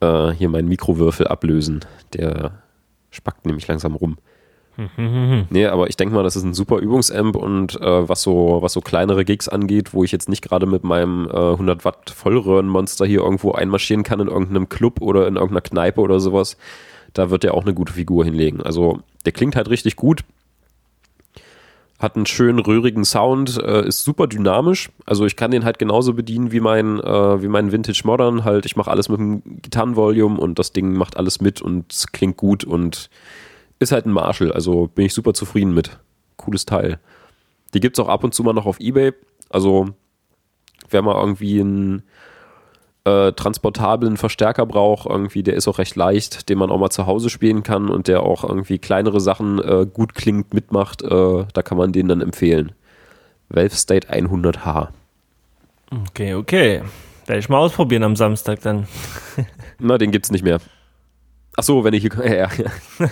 äh, 0.00 0.30
hier 0.30 0.48
meinen 0.48 0.68
Mikrowürfel 0.68 1.28
ablösen. 1.28 1.80
Der 2.14 2.62
spackt 3.10 3.44
nämlich 3.44 3.68
langsam 3.68 3.94
rum. 3.94 4.16
Nee, 5.50 5.66
aber 5.66 5.88
ich 5.88 5.96
denke 5.96 6.14
mal, 6.14 6.22
das 6.22 6.36
ist 6.36 6.44
ein 6.44 6.54
super 6.54 6.78
Übungsamp 6.78 7.36
und 7.36 7.80
äh, 7.80 8.08
was, 8.08 8.22
so, 8.22 8.58
was 8.60 8.72
so 8.72 8.80
kleinere 8.80 9.24
Gigs 9.24 9.48
angeht, 9.48 9.92
wo 9.92 10.04
ich 10.04 10.12
jetzt 10.12 10.28
nicht 10.28 10.42
gerade 10.42 10.66
mit 10.66 10.82
meinem 10.84 11.28
äh, 11.28 11.52
100 11.52 11.84
Watt 11.84 12.10
Vollröhrenmonster 12.10 13.04
hier 13.06 13.20
irgendwo 13.20 13.52
einmarschieren 13.52 14.02
kann 14.02 14.20
in 14.20 14.28
irgendeinem 14.28 14.68
Club 14.68 15.00
oder 15.00 15.26
in 15.28 15.36
irgendeiner 15.36 15.60
Kneipe 15.60 16.00
oder 16.00 16.20
sowas, 16.20 16.56
da 17.12 17.30
wird 17.30 17.42
der 17.42 17.54
auch 17.54 17.62
eine 17.62 17.74
gute 17.74 17.92
Figur 17.92 18.24
hinlegen. 18.24 18.62
Also 18.62 19.00
der 19.24 19.32
klingt 19.32 19.56
halt 19.56 19.68
richtig 19.68 19.96
gut, 19.96 20.24
hat 22.02 22.16
einen 22.16 22.26
schönen 22.26 22.58
röhrigen 22.58 23.04
Sound, 23.04 23.62
äh, 23.62 23.86
ist 23.86 24.02
super 24.02 24.26
dynamisch. 24.26 24.90
Also 25.06 25.24
ich 25.24 25.36
kann 25.36 25.52
den 25.52 25.64
halt 25.64 25.78
genauso 25.78 26.14
bedienen 26.14 26.50
wie 26.50 26.60
mein, 26.60 26.98
äh, 26.98 27.42
wie 27.42 27.48
mein 27.48 27.70
Vintage 27.70 28.02
Modern. 28.04 28.44
Halt, 28.44 28.66
ich 28.66 28.76
mache 28.76 28.90
alles 28.90 29.08
mit 29.08 29.20
dem 29.20 29.42
Gitarrenvolume 29.62 30.38
und 30.38 30.58
das 30.58 30.72
Ding 30.72 30.94
macht 30.94 31.16
alles 31.16 31.40
mit 31.40 31.62
und 31.62 32.06
klingt 32.12 32.36
gut 32.36 32.64
und 32.64 33.08
ist 33.82 33.92
halt 33.92 34.06
ein 34.06 34.12
Marshall, 34.12 34.52
also 34.52 34.86
bin 34.86 35.06
ich 35.06 35.14
super 35.14 35.34
zufrieden 35.34 35.74
mit. 35.74 35.98
Cooles 36.36 36.64
Teil. 36.64 36.98
Die 37.74 37.80
gibt 37.80 37.98
es 37.98 38.04
auch 38.04 38.08
ab 38.08 38.24
und 38.24 38.34
zu 38.34 38.42
mal 38.42 38.52
noch 38.52 38.66
auf 38.66 38.80
Ebay. 38.80 39.12
Also, 39.50 39.90
wer 40.90 41.02
mal 41.02 41.16
irgendwie 41.16 41.60
einen 41.60 42.02
äh, 43.04 43.32
transportablen 43.32 44.16
Verstärker 44.16 44.66
braucht, 44.66 45.06
irgendwie, 45.06 45.42
der 45.42 45.54
ist 45.54 45.68
auch 45.68 45.78
recht 45.78 45.96
leicht, 45.96 46.48
den 46.48 46.58
man 46.58 46.70
auch 46.70 46.78
mal 46.78 46.90
zu 46.90 47.06
Hause 47.06 47.30
spielen 47.30 47.62
kann 47.62 47.88
und 47.88 48.08
der 48.08 48.22
auch 48.22 48.44
irgendwie 48.44 48.78
kleinere 48.78 49.20
Sachen 49.20 49.58
äh, 49.58 49.86
gut 49.86 50.14
klingt, 50.14 50.54
mitmacht, 50.54 51.02
äh, 51.02 51.44
da 51.52 51.62
kann 51.62 51.78
man 51.78 51.92
den 51.92 52.08
dann 52.08 52.20
empfehlen. 52.20 52.72
Valve 53.48 53.74
State 53.74 54.08
100H. 54.08 54.88
Okay, 56.08 56.34
okay. 56.34 56.82
Werde 57.26 57.40
ich 57.40 57.48
mal 57.48 57.58
ausprobieren 57.58 58.02
am 58.02 58.16
Samstag 58.16 58.60
dann. 58.62 58.86
Na, 59.78 59.98
den 59.98 60.10
gibt's 60.10 60.30
nicht 60.30 60.44
mehr. 60.44 60.60
Ach 61.56 61.62
so, 61.62 61.84
wenn 61.84 61.94
ich 61.94 62.02
hier. 62.02 62.12
Ja, 62.24 62.48
ja. 62.56 63.08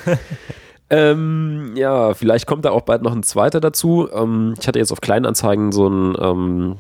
ähm, 0.91 1.73
ja, 1.77 2.15
vielleicht 2.15 2.47
kommt 2.47 2.65
da 2.65 2.71
auch 2.71 2.83
bald 2.83 3.03
noch 3.03 3.13
ein 3.13 3.23
zweiter 3.23 3.61
dazu. 3.61 4.09
Ähm, 4.13 4.55
ich 4.59 4.67
hatte 4.67 4.79
jetzt 4.79 4.93
auf 4.93 5.01
Kleinanzeigen 5.01 5.73
so 5.73 5.89
ein, 5.89 6.17
ähm, 6.21 6.77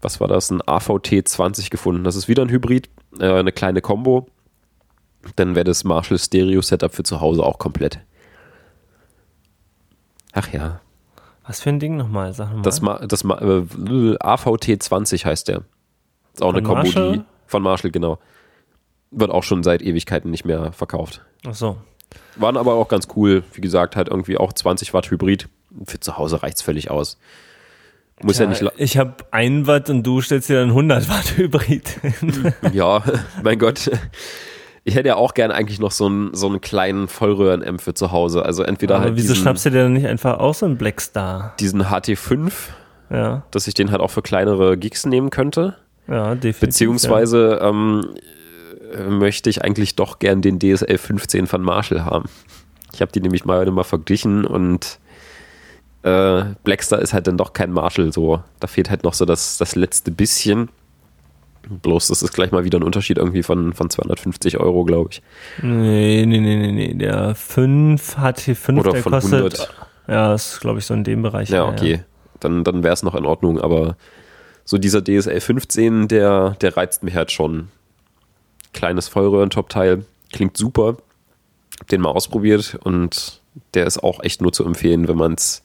was 0.00 0.20
war 0.20 0.28
das, 0.28 0.50
ein 0.50 0.60
AVT 0.66 1.26
20 1.28 1.70
gefunden. 1.70 2.04
Das 2.04 2.16
ist 2.16 2.28
wieder 2.28 2.42
ein 2.42 2.50
Hybrid, 2.50 2.88
äh, 3.18 3.30
eine 3.30 3.52
kleine 3.52 3.80
Combo. 3.80 4.28
Dann 5.36 5.54
wäre 5.54 5.64
das 5.64 5.84
Marshall 5.84 6.18
Stereo 6.18 6.62
Setup 6.62 6.94
für 6.94 7.02
zu 7.02 7.20
Hause 7.20 7.42
auch 7.42 7.58
komplett. 7.58 7.98
Ach 10.32 10.52
ja. 10.52 10.80
Was 11.46 11.60
für 11.60 11.70
ein 11.70 11.80
Ding 11.80 11.96
nochmal? 11.96 12.32
Sag 12.34 12.54
mal. 12.54 12.62
Das, 12.62 12.80
das 13.08 13.24
äh, 13.24 14.16
AVT 14.20 14.82
20 14.82 15.24
heißt 15.24 15.48
der. 15.48 15.62
Ist 16.34 16.42
auch 16.42 16.52
von 16.52 16.56
eine 16.56 16.62
Combo, 16.62 16.82
Marshall? 16.82 17.12
die 17.12 17.24
von 17.46 17.62
Marshall, 17.62 17.90
genau. 17.90 18.18
Wird 19.10 19.30
auch 19.30 19.42
schon 19.42 19.62
seit 19.62 19.82
Ewigkeiten 19.82 20.30
nicht 20.30 20.44
mehr 20.44 20.72
verkauft. 20.72 21.22
Ach 21.46 21.54
so. 21.54 21.78
Waren 22.36 22.56
aber 22.56 22.74
auch 22.74 22.88
ganz 22.88 23.08
cool. 23.16 23.42
Wie 23.52 23.60
gesagt, 23.60 23.96
halt 23.96 24.08
irgendwie 24.08 24.36
auch 24.36 24.52
20 24.52 24.94
Watt 24.94 25.10
Hybrid. 25.10 25.48
Für 25.86 26.00
zu 26.00 26.16
Hause 26.16 26.42
reicht 26.42 26.56
es 26.56 26.62
völlig 26.62 26.90
aus. 26.90 27.18
Muss 28.22 28.36
Tja, 28.36 28.44
ja 28.44 28.50
nicht. 28.50 28.72
Ich 28.76 28.98
habe 28.98 29.14
1 29.30 29.66
Watt 29.66 29.90
und 29.90 30.02
du 30.02 30.20
stellst 30.20 30.48
dir 30.48 30.60
dann 30.60 30.70
100 30.70 31.08
Watt 31.08 31.32
Hybrid 31.36 32.00
ja, 32.72 33.02
mein 33.42 33.58
Gott. 33.58 33.90
Ich 34.84 34.94
hätte 34.94 35.08
ja 35.08 35.16
auch 35.16 35.34
gern 35.34 35.50
eigentlich 35.50 35.78
noch 35.80 35.90
so 35.90 36.06
einen, 36.06 36.34
so 36.34 36.46
einen 36.46 36.60
kleinen 36.60 37.08
Vollröhren-Amp 37.08 37.80
für 37.80 37.94
zu 37.94 38.10
Hause. 38.10 38.44
Also 38.44 38.62
entweder 38.62 38.96
aber 38.96 39.04
halt. 39.04 39.16
Wieso 39.16 39.34
diesen, 39.34 39.42
schnappst 39.42 39.66
du 39.66 39.70
dir 39.70 39.82
dann 39.82 39.92
nicht 39.92 40.06
einfach 40.06 40.38
auch 40.38 40.54
so 40.54 40.66
einen 40.66 40.78
Blackstar? 40.78 41.54
Diesen 41.60 41.84
HT5, 41.84 42.52
ja. 43.10 43.42
dass 43.50 43.68
ich 43.68 43.74
den 43.74 43.90
halt 43.90 44.00
auch 44.00 44.10
für 44.10 44.22
kleinere 44.22 44.78
Gigs 44.78 45.04
nehmen 45.04 45.30
könnte. 45.30 45.76
Ja, 46.08 46.34
definitiv. 46.34 46.60
Beziehungsweise 46.60 47.58
ja. 47.60 47.68
ähm, 47.68 48.14
möchte 49.08 49.50
ich 49.50 49.62
eigentlich 49.62 49.96
doch 49.96 50.18
gern 50.18 50.42
den 50.42 50.58
DSL 50.58 50.98
15 50.98 51.46
von 51.46 51.62
Marshall 51.62 52.04
haben. 52.04 52.28
Ich 52.92 53.00
habe 53.00 53.12
die 53.12 53.20
nämlich 53.20 53.44
mal, 53.44 53.64
mal 53.70 53.84
verglichen 53.84 54.44
und 54.44 54.98
äh, 56.02 56.44
Blackstar 56.64 57.00
ist 57.00 57.12
halt 57.12 57.26
dann 57.26 57.36
doch 57.36 57.52
kein 57.52 57.72
Marshall 57.72 58.12
so. 58.12 58.42
Da 58.60 58.66
fehlt 58.66 58.90
halt 58.90 59.04
noch 59.04 59.14
so 59.14 59.24
das, 59.24 59.58
das 59.58 59.76
letzte 59.76 60.10
bisschen. 60.10 60.68
Bloß, 61.68 62.08
das 62.08 62.22
ist 62.22 62.32
gleich 62.32 62.50
mal 62.50 62.64
wieder 62.64 62.78
ein 62.78 62.82
Unterschied 62.82 63.18
irgendwie 63.18 63.42
von, 63.42 63.74
von 63.74 63.90
250 63.90 64.58
Euro, 64.58 64.84
glaube 64.84 65.10
ich. 65.12 65.22
Nee, 65.60 66.24
nee, 66.26 66.40
nee, 66.40 66.56
nee, 66.56 66.72
nee. 66.72 66.94
Der 66.94 67.34
5 67.34 68.16
hat 68.16 68.40
hier 68.40 68.56
5, 68.56 68.80
Oder 68.80 68.92
der 68.92 69.02
von 69.02 69.12
kostet. 69.12 69.34
100. 69.34 69.74
Ja, 70.06 70.34
ist, 70.34 70.60
glaube 70.60 70.78
ich, 70.78 70.86
so 70.86 70.94
in 70.94 71.04
dem 71.04 71.20
Bereich. 71.20 71.50
Ja, 71.50 71.68
okay. 71.68 71.92
Ja. 71.92 71.98
Dann, 72.40 72.64
dann 72.64 72.82
wäre 72.84 72.94
es 72.94 73.02
noch 73.02 73.14
in 73.14 73.26
Ordnung, 73.26 73.60
aber 73.60 73.96
so 74.64 74.78
dieser 74.78 75.02
DSL 75.02 75.40
15, 75.40 76.08
der, 76.08 76.56
der 76.60 76.76
reizt 76.76 77.02
mich 77.02 77.14
halt 77.14 77.32
schon 77.32 77.68
kleines 78.72 79.08
Vollröhren-Top-Teil. 79.08 80.04
Klingt 80.32 80.56
super. 80.56 80.96
Hab 81.78 81.88
den 81.88 82.00
mal 82.00 82.10
ausprobiert 82.10 82.78
und 82.82 83.40
der 83.74 83.86
ist 83.86 84.02
auch 84.02 84.22
echt 84.22 84.40
nur 84.40 84.52
zu 84.52 84.64
empfehlen, 84.64 85.08
wenn 85.08 85.16
man 85.16 85.34
es 85.34 85.62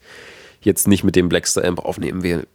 jetzt 0.61 0.87
nicht 0.87 1.03
mit 1.03 1.15
dem 1.15 1.29
Blackstar 1.29 1.65
Amp 1.65 1.79
aufnehmen 1.79 2.23
will. 2.23 2.47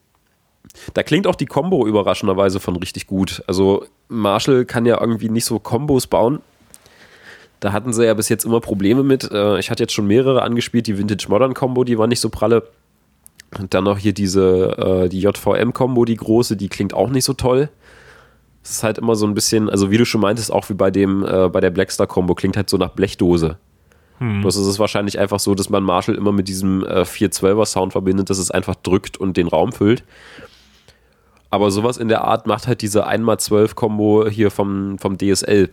Da 0.95 1.03
klingt 1.03 1.27
auch 1.27 1.35
die 1.35 1.47
Combo 1.47 1.87
überraschenderweise 1.87 2.61
von 2.61 2.77
richtig 2.77 3.07
gut. 3.07 3.43
Also 3.47 3.87
Marshall 4.09 4.65
kann 4.65 4.87
ja 4.87 5.01
irgendwie 5.01 5.29
nicht 5.29 5.45
so 5.45 5.59
Kombos 5.59 6.07
bauen. 6.07 6.41
Da 7.61 7.73
hatten 7.73 7.93
sie 7.93 8.07
ja 8.07 8.15
bis 8.15 8.29
jetzt 8.29 8.45
immer 8.45 8.61
Probleme 8.61 9.03
mit. 9.03 9.31
Äh, 9.31 9.59
ich 9.59 9.71
hatte 9.71 9.83
jetzt 9.83 9.93
schon 9.93 10.07
mehrere 10.07 10.43
angespielt. 10.43 10.87
Die 10.87 10.99
Vintage 10.99 11.27
Modern 11.29 11.55
Combo, 11.55 11.85
die 11.85 11.99
war 11.99 12.07
nicht 12.07 12.21
so 12.21 12.29
pralle. 12.29 12.69
Und 13.59 13.75
dann 13.75 13.85
noch 13.85 13.99
hier 13.99 14.13
diese, 14.13 15.07
äh, 15.07 15.09
die 15.09 15.21
JVM 15.21 15.73
Combo, 15.73 16.05
die 16.05 16.17
große, 16.17 16.57
die 16.57 16.69
klingt 16.69 16.95
auch 16.95 17.09
nicht 17.09 17.25
so 17.25 17.33
toll. 17.33 17.71
Es 18.69 18.77
ist 18.77 18.83
halt 18.83 18.99
immer 18.99 19.17
so 19.17 19.27
ein 19.27 19.33
bisschen, 19.33 19.71
also 19.71 19.91
wie 19.91 19.97
du 19.97 20.05
schon 20.05 20.21
meintest, 20.21 20.53
auch 20.53 20.69
wie 20.69 20.75
bei 20.75 20.91
dem, 20.91 21.25
äh, 21.25 21.49
bei 21.49 21.61
der 21.61 21.71
Blackstar-Kombo, 21.71 22.35
klingt 22.35 22.55
halt 22.55 22.69
so 22.69 22.77
nach 22.77 22.91
Blechdose. 22.91 23.57
Hm. 24.19 24.43
Bloß 24.43 24.57
ist 24.57 24.67
es 24.67 24.79
wahrscheinlich 24.79 25.19
einfach 25.19 25.41
so, 25.41 25.55
dass 25.55 25.71
man 25.71 25.83
Marshall 25.83 26.17
immer 26.17 26.33
mit 26.33 26.49
diesem 26.49 26.85
äh, 26.85 27.01
412er-Sound 27.01 27.93
verbindet, 27.93 28.29
dass 28.29 28.37
es 28.37 28.51
einfach 28.51 28.75
drückt 28.75 29.17
und 29.17 29.39
den 29.39 29.49
Raum 29.49 29.73
füllt. 29.73 30.05
Aber 31.49 31.71
sowas 31.71 31.97
in 31.97 32.09
der 32.09 32.25
Art 32.25 32.47
macht 32.47 32.67
halt 32.67 32.83
diese 32.83 33.09
1x12-Kombo 33.09 34.29
hier 34.29 34.51
vom, 34.51 34.99
vom 34.99 35.17
DSL. 35.17 35.71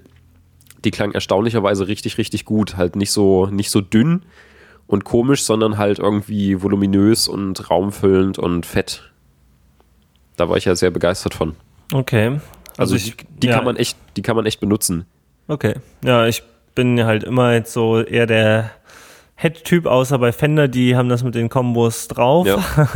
Die 0.86 0.92
klang 0.92 1.12
erstaunlicherweise 1.12 1.90
richtig, 1.90 2.18
richtig 2.18 2.46
gut. 2.46 2.78
Halt 2.78 2.96
nicht 2.96 3.12
so, 3.12 3.48
nicht 3.48 3.72
so 3.72 3.82
dünn 3.82 4.22
und 4.88 5.04
komisch, 5.04 5.44
sondern 5.44 5.78
halt 5.78 6.00
irgendwie 6.00 6.62
voluminös 6.62 7.28
und 7.28 7.70
raumfüllend 7.70 8.40
und 8.40 8.66
fett. 8.66 9.12
Da 10.38 10.48
war 10.48 10.56
ich 10.56 10.64
ja 10.64 10.78
sehr 10.78 10.92
begeistert 10.92 11.34
von. 11.34 11.56
Okay. 11.92 12.40
Also, 12.78 12.96
also 12.96 12.96
ich, 12.96 13.16
die, 13.42 13.48
ja. 13.48 13.56
kann 13.56 13.66
man 13.66 13.76
echt, 13.76 13.98
die 14.18 14.22
kann 14.22 14.36
man 14.36 14.46
echt 14.46 14.60
benutzen. 14.60 15.06
Okay. 15.48 15.76
Ja, 16.04 16.26
ich 16.26 16.44
bin 16.74 17.04
halt 17.04 17.24
immer 17.24 17.54
jetzt 17.54 17.74
so 17.74 18.02
eher 18.02 18.26
der 18.26 18.72
Head-Typ, 19.38 19.86
außer 19.86 20.18
bei 20.18 20.32
Fender, 20.32 20.68
die 20.68 20.96
haben 20.96 21.10
das 21.10 21.24
mit 21.24 21.36
den 21.36 21.50
Kombos 21.50 22.08
drauf. 22.08 22.48
Ja. 22.48 22.58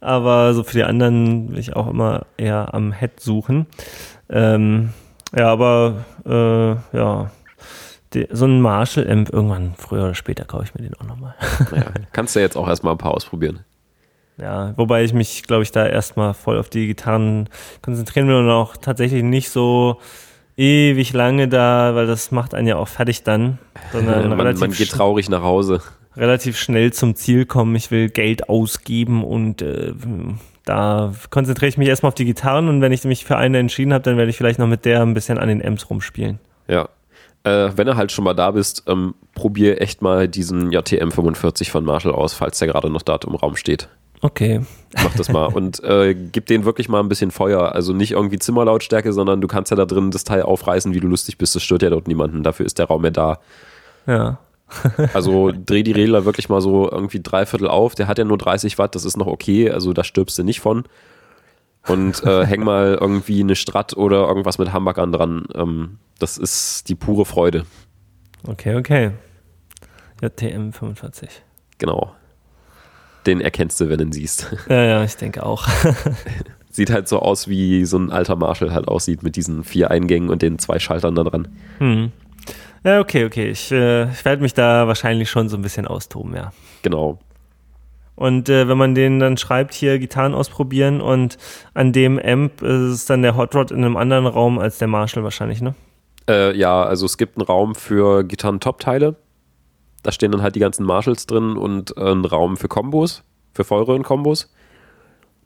Aber 0.00 0.54
so 0.54 0.62
für 0.62 0.74
die 0.74 0.84
anderen 0.84 1.50
will 1.50 1.58
ich 1.58 1.74
auch 1.74 1.88
immer 1.88 2.26
eher 2.36 2.74
am 2.74 2.92
Head 2.92 3.20
suchen. 3.20 3.66
Ähm, 4.28 4.90
ja, 5.36 5.50
aber 5.52 6.04
äh, 6.24 6.96
ja, 6.96 7.30
die, 8.14 8.28
so 8.30 8.46
ein 8.46 8.60
Marshall-Amp 8.60 9.32
irgendwann 9.32 9.74
früher 9.76 10.04
oder 10.04 10.14
später 10.14 10.44
kaufe 10.44 10.64
ich 10.64 10.74
mir 10.74 10.82
den 10.82 10.94
auch 10.94 11.04
nochmal. 11.04 11.34
ja, 11.72 11.84
kannst 12.12 12.36
du 12.36 12.40
jetzt 12.40 12.56
auch 12.56 12.68
erstmal 12.68 12.94
ein 12.94 12.98
paar 12.98 13.12
ausprobieren. 13.14 13.60
Ja, 14.38 14.74
wobei 14.76 15.04
ich 15.04 15.12
mich, 15.14 15.44
glaube 15.44 15.62
ich, 15.62 15.72
da 15.72 15.86
erstmal 15.86 16.34
voll 16.34 16.58
auf 16.58 16.68
die 16.68 16.86
Gitarren 16.86 17.48
konzentrieren 17.80 18.28
will 18.28 18.36
und 18.36 18.50
auch 18.50 18.76
tatsächlich 18.76 19.22
nicht 19.22 19.50
so 19.50 19.98
ewig 20.56 21.12
lange 21.12 21.48
da, 21.48 21.94
weil 21.94 22.06
das 22.06 22.30
macht 22.30 22.54
einen 22.54 22.68
ja 22.68 22.76
auch 22.76 22.88
fertig 22.88 23.22
dann. 23.22 23.58
Sondern 23.92 24.28
man, 24.28 24.38
relativ 24.38 24.60
man 24.60 24.72
geht 24.72 24.90
traurig 24.90 25.28
nach 25.28 25.42
Hause. 25.42 25.80
Relativ 26.16 26.58
schnell 26.58 26.92
zum 26.92 27.14
Ziel 27.14 27.46
kommen. 27.46 27.74
Ich 27.76 27.90
will 27.90 28.08
Geld 28.08 28.48
ausgeben 28.48 29.24
und 29.24 29.62
äh, 29.62 29.92
da 30.64 31.12
konzentriere 31.30 31.68
ich 31.68 31.78
mich 31.78 31.88
erstmal 31.88 32.08
auf 32.08 32.14
die 32.14 32.24
Gitarren 32.24 32.68
und 32.68 32.80
wenn 32.80 32.92
ich 32.92 33.04
mich 33.04 33.24
für 33.24 33.36
eine 33.36 33.58
entschieden 33.58 33.92
habe, 33.92 34.02
dann 34.02 34.16
werde 34.16 34.30
ich 34.30 34.36
vielleicht 34.36 34.58
noch 34.58 34.66
mit 34.66 34.84
der 34.84 35.02
ein 35.02 35.14
bisschen 35.14 35.38
an 35.38 35.48
den 35.48 35.64
Amps 35.64 35.88
rumspielen. 35.88 36.40
Ja. 36.68 36.88
Äh, 37.44 37.70
wenn 37.76 37.86
du 37.86 37.96
halt 37.96 38.10
schon 38.10 38.24
mal 38.24 38.34
da 38.34 38.50
bist, 38.50 38.82
ähm, 38.88 39.14
probier 39.34 39.80
echt 39.80 40.02
mal 40.02 40.26
diesen 40.26 40.72
JTM 40.72 41.10
45 41.10 41.70
von 41.70 41.84
Marshall 41.84 42.12
aus, 42.12 42.34
falls 42.34 42.58
der 42.58 42.66
gerade 42.66 42.90
noch 42.90 43.02
da 43.02 43.18
im 43.24 43.36
Raum 43.36 43.54
steht. 43.54 43.88
Okay. 44.26 44.60
Mach 45.04 45.14
das 45.14 45.28
mal 45.28 45.46
und 45.46 45.84
äh, 45.84 46.12
gib 46.14 46.46
denen 46.46 46.64
wirklich 46.64 46.88
mal 46.88 46.98
ein 46.98 47.08
bisschen 47.08 47.30
Feuer. 47.30 47.72
Also 47.72 47.92
nicht 47.92 48.10
irgendwie 48.10 48.40
Zimmerlautstärke, 48.40 49.12
sondern 49.12 49.40
du 49.40 49.46
kannst 49.46 49.70
ja 49.70 49.76
da 49.76 49.84
drin 49.84 50.10
das 50.10 50.24
Teil 50.24 50.42
aufreißen, 50.42 50.94
wie 50.94 51.00
du 51.00 51.06
lustig 51.06 51.38
bist. 51.38 51.54
Das 51.54 51.62
stört 51.62 51.82
ja 51.82 51.90
dort 51.90 52.08
niemanden. 52.08 52.42
Dafür 52.42 52.66
ist 52.66 52.80
der 52.80 52.86
Raum 52.86 53.04
ja 53.04 53.10
da. 53.10 53.38
Ja. 54.08 54.38
also 55.14 55.52
dreh 55.54 55.84
die 55.84 55.92
Regler 55.92 56.24
wirklich 56.24 56.48
mal 56.48 56.60
so 56.60 56.90
irgendwie 56.90 57.20
dreiviertel 57.22 57.68
auf. 57.68 57.94
Der 57.94 58.08
hat 58.08 58.18
ja 58.18 58.24
nur 58.24 58.36
30 58.36 58.78
Watt, 58.78 58.96
das 58.96 59.04
ist 59.04 59.16
noch 59.16 59.28
okay. 59.28 59.70
Also 59.70 59.92
da 59.92 60.02
stirbst 60.02 60.36
du 60.38 60.42
nicht 60.42 60.58
von. 60.58 60.82
Und 61.86 62.24
äh, 62.24 62.44
häng 62.46 62.64
mal 62.64 62.98
irgendwie 63.00 63.40
eine 63.40 63.54
Strat 63.54 63.96
oder 63.96 64.26
irgendwas 64.26 64.58
mit 64.58 64.72
Hamburgern 64.72 65.12
dran. 65.12 65.46
Ähm, 65.54 65.98
das 66.18 66.36
ist 66.36 66.88
die 66.88 66.96
pure 66.96 67.26
Freude. 67.26 67.64
Okay, 68.44 68.74
okay. 68.74 69.12
JTM 70.20 70.72
45. 70.72 71.30
Genau 71.78 72.12
den 73.26 73.40
erkennst 73.40 73.80
du, 73.80 73.88
wenn 73.88 73.98
du 73.98 74.04
ihn 74.04 74.12
siehst. 74.12 74.54
Ja, 74.68 74.82
ja, 74.82 75.04
ich 75.04 75.16
denke 75.16 75.44
auch. 75.44 75.66
Sieht 76.70 76.90
halt 76.90 77.08
so 77.08 77.20
aus, 77.20 77.48
wie 77.48 77.84
so 77.84 77.98
ein 77.98 78.10
alter 78.10 78.36
Marshall 78.36 78.72
halt 78.72 78.88
aussieht, 78.88 79.22
mit 79.22 79.36
diesen 79.36 79.64
vier 79.64 79.90
Eingängen 79.90 80.28
und 80.28 80.42
den 80.42 80.58
zwei 80.58 80.78
Schaltern 80.78 81.14
da 81.14 81.24
dran. 81.24 81.48
Hm. 81.78 82.12
Ja, 82.84 83.00
okay, 83.00 83.24
okay. 83.24 83.48
Ich, 83.48 83.72
äh, 83.72 84.10
ich 84.10 84.24
werde 84.24 84.42
mich 84.42 84.54
da 84.54 84.86
wahrscheinlich 84.86 85.30
schon 85.30 85.48
so 85.48 85.56
ein 85.56 85.62
bisschen 85.62 85.86
austoben, 85.86 86.34
ja. 86.34 86.52
Genau. 86.82 87.18
Und 88.14 88.48
äh, 88.48 88.68
wenn 88.68 88.78
man 88.78 88.94
den 88.94 89.18
dann 89.18 89.36
schreibt, 89.36 89.74
hier 89.74 89.98
Gitarren 89.98 90.34
ausprobieren 90.34 91.00
und 91.00 91.36
an 91.74 91.92
dem 91.92 92.18
Amp 92.18 92.62
ist 92.62 92.92
es 92.92 93.04
dann 93.06 93.22
der 93.22 93.36
Hot 93.36 93.54
Rod 93.54 93.70
in 93.70 93.84
einem 93.84 93.96
anderen 93.96 94.26
Raum 94.26 94.58
als 94.58 94.78
der 94.78 94.88
Marshall 94.88 95.22
wahrscheinlich, 95.22 95.60
ne? 95.60 95.74
Äh, 96.28 96.56
ja, 96.56 96.82
also 96.82 97.06
es 97.06 97.18
gibt 97.18 97.36
einen 97.36 97.46
Raum 97.46 97.74
für 97.74 98.24
Gitarren-Top-Teile 98.24 99.16
da 100.06 100.12
stehen 100.12 100.30
dann 100.30 100.42
halt 100.42 100.54
die 100.54 100.60
ganzen 100.60 100.86
Marshalls 100.86 101.26
drin 101.26 101.56
und 101.56 101.96
äh, 101.96 102.12
ein 102.12 102.24
Raum 102.24 102.56
für 102.56 102.68
Kombos, 102.68 103.24
für 103.52 103.64
Vollröhren-Kombos. 103.64 104.52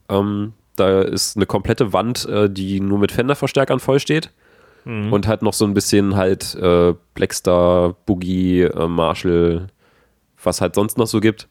Ähm, 0.07 0.53
da 0.75 1.01
ist 1.01 1.35
eine 1.35 1.47
komplette 1.47 1.93
Wand, 1.93 2.25
äh, 2.27 2.47
die 2.47 2.79
nur 2.79 2.99
mit 2.99 3.11
Fender-Verstärkern 3.11 3.79
voll 3.79 3.99
steht. 3.99 4.29
Mhm. 4.85 5.11
Und 5.11 5.27
halt 5.27 5.41
noch 5.41 5.53
so 5.53 5.65
ein 5.65 5.73
bisschen 5.73 6.15
halt 6.15 6.53
äh, 6.53 6.93
Blackstar, 7.15 7.95
Boogie, 8.05 8.61
äh, 8.61 8.87
Marshall, 8.87 9.65
was 10.43 10.61
halt 10.61 10.75
sonst 10.75 10.99
noch 10.99 11.07
so 11.07 11.21
gibt. 11.21 11.47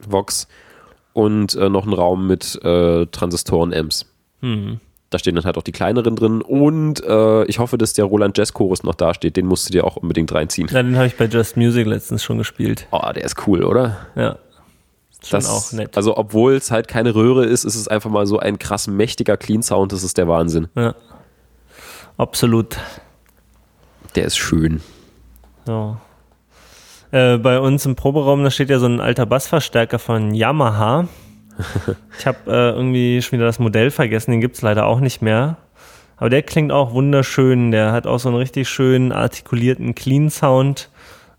Vox. 0.00 0.48
Und 1.12 1.54
äh, 1.54 1.68
noch 1.68 1.86
ein 1.86 1.92
Raum 1.92 2.26
mit 2.26 2.60
äh, 2.64 3.06
Transistoren-Amps. 3.06 4.12
Mhm. 4.40 4.80
Da 5.10 5.18
stehen 5.18 5.36
dann 5.36 5.44
halt 5.44 5.56
auch 5.56 5.62
die 5.62 5.72
kleineren 5.72 6.16
drin. 6.16 6.42
Und 6.42 7.02
äh, 7.04 7.44
ich 7.44 7.58
hoffe, 7.58 7.78
dass 7.78 7.92
der 7.92 8.06
Roland 8.06 8.36
Jazz 8.36 8.52
Chorus 8.52 8.82
noch 8.82 8.94
da 8.94 9.14
steht. 9.14 9.36
Den 9.36 9.46
musst 9.46 9.68
du 9.68 9.72
dir 9.72 9.84
auch 9.84 9.96
unbedingt 9.96 10.32
reinziehen. 10.32 10.68
Ja, 10.68 10.82
den 10.82 10.96
habe 10.96 11.06
ich 11.06 11.16
bei 11.16 11.26
Just 11.26 11.56
Music 11.56 11.86
letztens 11.86 12.24
schon 12.24 12.38
gespielt. 12.38 12.88
Oh, 12.90 13.12
der 13.14 13.24
ist 13.24 13.46
cool, 13.46 13.62
oder? 13.62 13.98
Ja. 14.16 14.38
Ist 15.22 15.32
das, 15.32 15.48
auch 15.48 15.72
nett. 15.72 15.96
Also, 15.96 16.16
obwohl 16.16 16.54
es 16.54 16.70
halt 16.70 16.88
keine 16.88 17.14
Röhre 17.14 17.44
ist, 17.44 17.64
ist 17.64 17.76
es 17.76 17.88
einfach 17.88 18.10
mal 18.10 18.26
so 18.26 18.38
ein 18.38 18.58
krass 18.58 18.86
mächtiger 18.86 19.36
Clean 19.36 19.62
Sound. 19.62 19.92
Das 19.92 20.02
ist 20.02 20.18
der 20.18 20.28
Wahnsinn. 20.28 20.68
Ja. 20.74 20.94
Absolut. 22.16 22.76
Der 24.14 24.24
ist 24.24 24.36
schön. 24.36 24.82
Ja. 25.66 26.00
Äh, 27.10 27.38
bei 27.38 27.60
uns 27.60 27.86
im 27.86 27.96
Proberaum, 27.96 28.42
da 28.42 28.50
steht 28.50 28.70
ja 28.70 28.78
so 28.78 28.86
ein 28.86 29.00
alter 29.00 29.26
Bassverstärker 29.26 29.98
von 29.98 30.34
Yamaha. 30.34 31.08
ich 32.18 32.26
habe 32.26 32.38
äh, 32.46 32.70
irgendwie 32.70 33.20
schon 33.22 33.38
wieder 33.38 33.46
das 33.46 33.58
Modell 33.58 33.90
vergessen, 33.90 34.30
den 34.30 34.40
gibt 34.40 34.56
es 34.56 34.62
leider 34.62 34.86
auch 34.86 35.00
nicht 35.00 35.22
mehr. 35.22 35.56
Aber 36.16 36.30
der 36.30 36.42
klingt 36.42 36.72
auch 36.72 36.92
wunderschön. 36.92 37.70
Der 37.70 37.92
hat 37.92 38.06
auch 38.06 38.18
so 38.18 38.28
einen 38.28 38.38
richtig 38.38 38.68
schönen 38.68 39.12
artikulierten 39.12 39.94
Clean 39.94 40.30
Sound. 40.30 40.88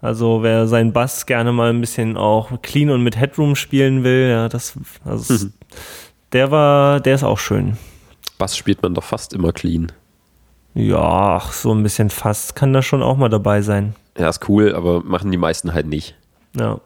Also 0.01 0.43
wer 0.43 0.67
seinen 0.67 0.93
Bass 0.93 1.25
gerne 1.25 1.51
mal 1.51 1.71
ein 1.71 1.81
bisschen 1.81 2.17
auch 2.17 2.61
clean 2.61 2.91
und 2.91 3.03
mit 3.03 3.17
Headroom 3.17 3.55
spielen 3.55 4.03
will, 4.03 4.29
ja, 4.29 4.47
das, 4.47 4.77
also 5.03 5.33
mhm. 5.33 5.53
der 6.33 6.51
war, 6.51 6.99
der 6.99 7.15
ist 7.15 7.23
auch 7.23 7.39
schön. 7.39 7.77
Bass 8.37 8.55
spielt 8.55 8.83
man 8.83 8.93
doch 8.93 9.03
fast 9.03 9.33
immer 9.33 9.51
clean. 9.51 9.91
Ja, 10.75 11.37
ach, 11.37 11.51
so 11.51 11.73
ein 11.73 11.81
bisschen 11.81 12.11
fast 12.11 12.55
kann 12.55 12.73
da 12.73 12.83
schon 12.83 13.01
auch 13.01 13.17
mal 13.17 13.29
dabei 13.29 13.63
sein. 13.63 13.95
Ja, 14.15 14.29
ist 14.29 14.47
cool, 14.47 14.75
aber 14.75 15.01
machen 15.03 15.31
die 15.31 15.37
meisten 15.37 15.73
halt 15.73 15.87
nicht. 15.87 16.15
Ja. 16.55 16.79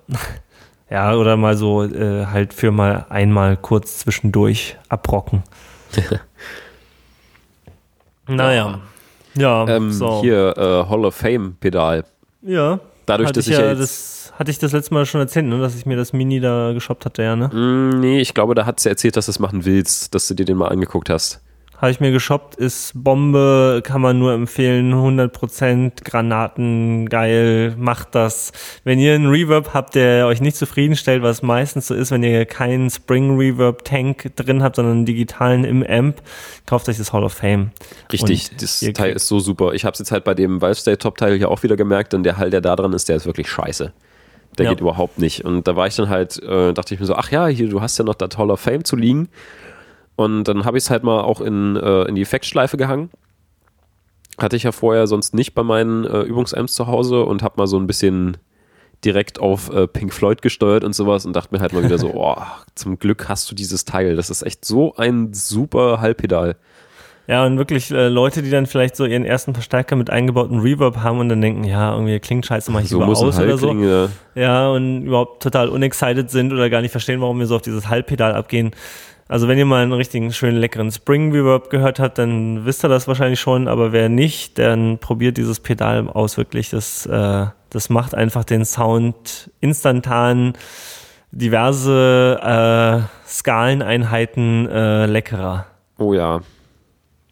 Ja, 0.92 1.16
oder 1.16 1.38
mal 1.38 1.56
so 1.56 1.84
äh, 1.84 2.26
halt 2.26 2.54
für 2.54 2.70
mal 2.70 3.06
einmal 3.08 3.56
kurz 3.56 4.00
zwischendurch 4.00 4.76
abrocken. 4.90 5.42
naja. 8.28 8.82
Ja, 9.34 9.66
ähm, 9.70 9.94
so. 9.94 10.20
Hier, 10.20 10.54
äh, 10.58 10.90
Hall 10.90 11.06
of 11.06 11.16
Fame 11.16 11.56
Pedal. 11.62 12.04
Ja. 12.42 12.82
Dadurch, 13.06 13.32
dass 13.32 13.48
ich, 13.48 13.58
ja, 13.58 13.74
das 13.74 14.34
hatte 14.38 14.52
ich 14.52 14.60
das 14.60 14.74
letzte 14.74 14.94
Mal 14.94 15.06
schon 15.06 15.22
erzählt, 15.22 15.46
ne, 15.46 15.60
dass 15.60 15.76
ich 15.76 15.86
mir 15.86 15.96
das 15.96 16.12
Mini 16.12 16.42
da 16.42 16.74
geshoppt 16.74 17.06
hatte, 17.06 17.24
ja, 17.24 17.38
ne? 17.38 17.48
Mm, 17.48 18.02
nee, 18.02 18.20
ich 18.20 18.34
glaube, 18.34 18.54
da 18.54 18.66
hat 18.66 18.82
sie 18.82 18.90
erzählt, 18.90 19.16
dass 19.16 19.28
du 19.28 19.32
es 19.32 19.40
machen 19.40 19.64
willst, 19.64 20.14
dass 20.14 20.28
du 20.28 20.34
dir 20.34 20.46
den 20.46 20.58
mal 20.58 20.68
angeguckt 20.68 21.10
hast. 21.10 21.42
Habe 21.82 21.90
ich 21.90 22.00
mir 22.00 22.12
geshoppt, 22.12 22.58
ist 22.58 22.92
Bombe, 22.94 23.82
kann 23.84 24.02
man 24.02 24.20
nur 24.20 24.34
empfehlen, 24.34 24.94
100% 24.94 26.04
Granaten, 26.04 27.10
geil, 27.10 27.74
macht 27.76 28.14
das. 28.14 28.52
Wenn 28.84 29.00
ihr 29.00 29.16
einen 29.16 29.32
Reverb 29.32 29.74
habt, 29.74 29.96
der 29.96 30.28
euch 30.28 30.42
nicht 30.42 30.58
zufriedenstellt, 30.58 31.24
was 31.24 31.42
meistens 31.42 31.88
so 31.88 31.96
ist, 31.96 32.12
wenn 32.12 32.22
ihr 32.22 32.46
keinen 32.46 32.92
Spring 32.92 33.36
Reverb 33.36 33.84
Tank 33.84 34.36
drin 34.36 34.62
habt, 34.62 34.76
sondern 34.76 34.98
einen 34.98 35.06
digitalen 35.08 35.64
im 35.64 35.84
Amp, 35.84 36.22
kauft 36.68 36.88
euch 36.88 37.00
das 37.00 37.14
Hall 37.14 37.24
of 37.24 37.34
Fame. 37.34 37.72
Richtig, 38.14 38.52
Und 38.52 38.62
das 38.62 38.80
Teil 38.94 39.14
ist 39.14 39.28
so 39.28 39.40
super. 39.40 39.74
Ich 39.74 39.84
habe 39.84 39.94
es 39.94 40.00
jetzt 40.00 40.12
halt 40.12 40.24
bei 40.24 40.36
dem 40.36 40.62
Valve 40.62 40.76
State 40.76 41.00
Top 41.00 41.18
Teil 41.18 41.36
hier 41.38 41.50
auch 41.50 41.64
wieder 41.64 41.78
gemerkt, 41.78 42.14
denn 42.14 42.22
der 42.22 42.38
Hall, 42.38 42.52
der 42.52 42.62
da 42.62 42.76
dran 42.76 42.94
ist, 42.94 43.10
der 43.10 43.16
ist 43.16 43.26
wirklich 43.26 43.50
scheiße. 43.50 43.92
Der 44.60 44.66
ja. 44.66 44.72
geht 44.72 44.82
überhaupt 44.82 45.18
nicht. 45.18 45.46
Und 45.46 45.68
da 45.68 45.76
war 45.76 45.88
ich 45.88 45.96
dann 45.96 46.10
halt, 46.10 46.38
äh, 46.44 46.74
dachte 46.74 46.94
ich 46.94 47.00
mir 47.00 47.08
so, 47.08 47.16
ach 47.16 47.32
ja, 47.32 47.48
hier, 47.48 47.70
du 47.70 47.82
hast 47.82 47.98
ja 47.98 48.04
noch 48.04 48.14
das 48.14 48.38
Hall 48.38 48.52
of 48.52 48.60
Fame 48.60 48.84
zu 48.84 48.96
liegen. 48.96 49.30
Und 50.16 50.44
dann 50.46 50.66
habe 50.66 50.78
ich 50.78 50.84
es 50.86 50.90
halt 50.90 51.04
mal 51.04 51.22
auch 51.22 51.42
in, 51.42 51.76
äh, 51.76 52.04
in 52.04 52.16
die 52.16 52.22
Effektschleife 52.22 52.78
gehangen. 52.78 53.10
Hatte 54.38 54.56
ich 54.56 54.64
ja 54.64 54.72
vorher 54.72 55.08
sonst 55.08 55.34
nicht 55.34 55.54
bei 55.54 55.64
meinen 55.64 56.06
äh, 56.06 56.22
Übungsamps 56.22 56.74
zu 56.74 56.88
Hause 56.88 57.24
und 57.24 57.44
habe 57.44 57.56
mal 57.58 57.68
so 57.68 57.78
ein 57.78 57.88
bisschen 57.88 58.38
direkt 59.04 59.40
auf 59.40 59.72
äh, 59.74 59.88
Pink 59.88 60.14
Floyd 60.14 60.42
gesteuert 60.42 60.84
und 60.84 60.94
sowas 60.94 61.26
und 61.26 61.36
dachte 61.36 61.54
mir 61.54 61.62
halt 61.62 61.74
mal 61.74 61.84
wieder 61.84 61.98
so, 61.98 62.12
oh, 62.14 62.38
zum 62.76 63.00
Glück 63.00 63.30
hast 63.30 63.50
du 63.50 63.56
dieses 63.56 63.86
Teil. 63.86 64.16
Das 64.16 64.30
ist 64.30 64.44
echt 64.44 64.64
so 64.66 64.96
ein 64.96 65.34
super 65.34 66.02
Halbpedal. 66.02 66.56
Ja, 67.28 67.46
und 67.46 67.58
wirklich 67.58 67.92
äh, 67.92 68.10
Leute, 68.10 68.42
die 68.42 68.50
dann 68.50 68.66
vielleicht 68.66 68.96
so 68.96 69.06
ihren 69.06 69.24
ersten 69.24 69.54
Verstärker 69.54 69.96
mit 69.96 70.10
eingebautem 70.10 70.60
Reverb 70.60 70.98
haben 70.98 71.20
und 71.20 71.30
dann 71.30 71.40
denken, 71.40 71.64
ja, 71.64 71.94
irgendwie 71.94 72.20
klingt 72.20 72.46
scheiße, 72.46 72.72
mach 72.72 72.82
ich 72.82 72.90
so 72.90 73.00
lieber 73.00 73.12
aus 73.12 73.40
oder 73.40 73.58
so. 73.58 73.68
Klingen, 73.68 73.88
ja. 73.88 74.10
ja, 74.36 74.70
und 74.70 75.04
überhaupt 75.04 75.42
total 75.42 75.70
unexcited 75.70 76.30
sind 76.30 76.52
oder 76.52 76.70
gar 76.70 76.82
nicht 76.82 76.92
verstehen, 76.92 77.22
warum 77.22 77.40
wir 77.40 77.46
so 77.46 77.56
auf 77.56 77.62
dieses 77.62 77.88
Halbpedal 77.88 78.34
abgehen. 78.34 78.72
Also 79.32 79.48
wenn 79.48 79.58
ihr 79.58 79.66
mal 79.66 79.82
einen 79.82 79.94
richtigen 79.94 80.34
schönen 80.34 80.58
leckeren 80.58 80.92
Spring 80.92 81.32
Reverb 81.32 81.70
gehört 81.70 82.02
habt, 82.02 82.18
dann 82.18 82.66
wisst 82.66 82.84
ihr 82.84 82.90
das 82.90 83.08
wahrscheinlich 83.08 83.40
schon, 83.40 83.70
aber 83.70 83.94
wer 83.94 84.10
nicht, 84.10 84.60
dann 84.60 84.98
probiert 84.98 85.38
dieses 85.38 85.62
Pedal 85.62 86.10
aus 86.10 86.36
wirklich. 86.36 86.70
Das, 86.70 87.06
äh, 87.06 87.46
das 87.70 87.90
macht 87.90 88.14
einfach 88.14 88.44
den 88.44 88.66
Sound 88.66 89.50
instantan 89.62 90.52
diverse 91.32 92.42
äh, 92.44 93.26
Skaleneinheiten 93.26 94.68
äh, 94.68 95.06
leckerer. 95.06 95.66
Oh 95.98 96.14
ja. 96.14 96.42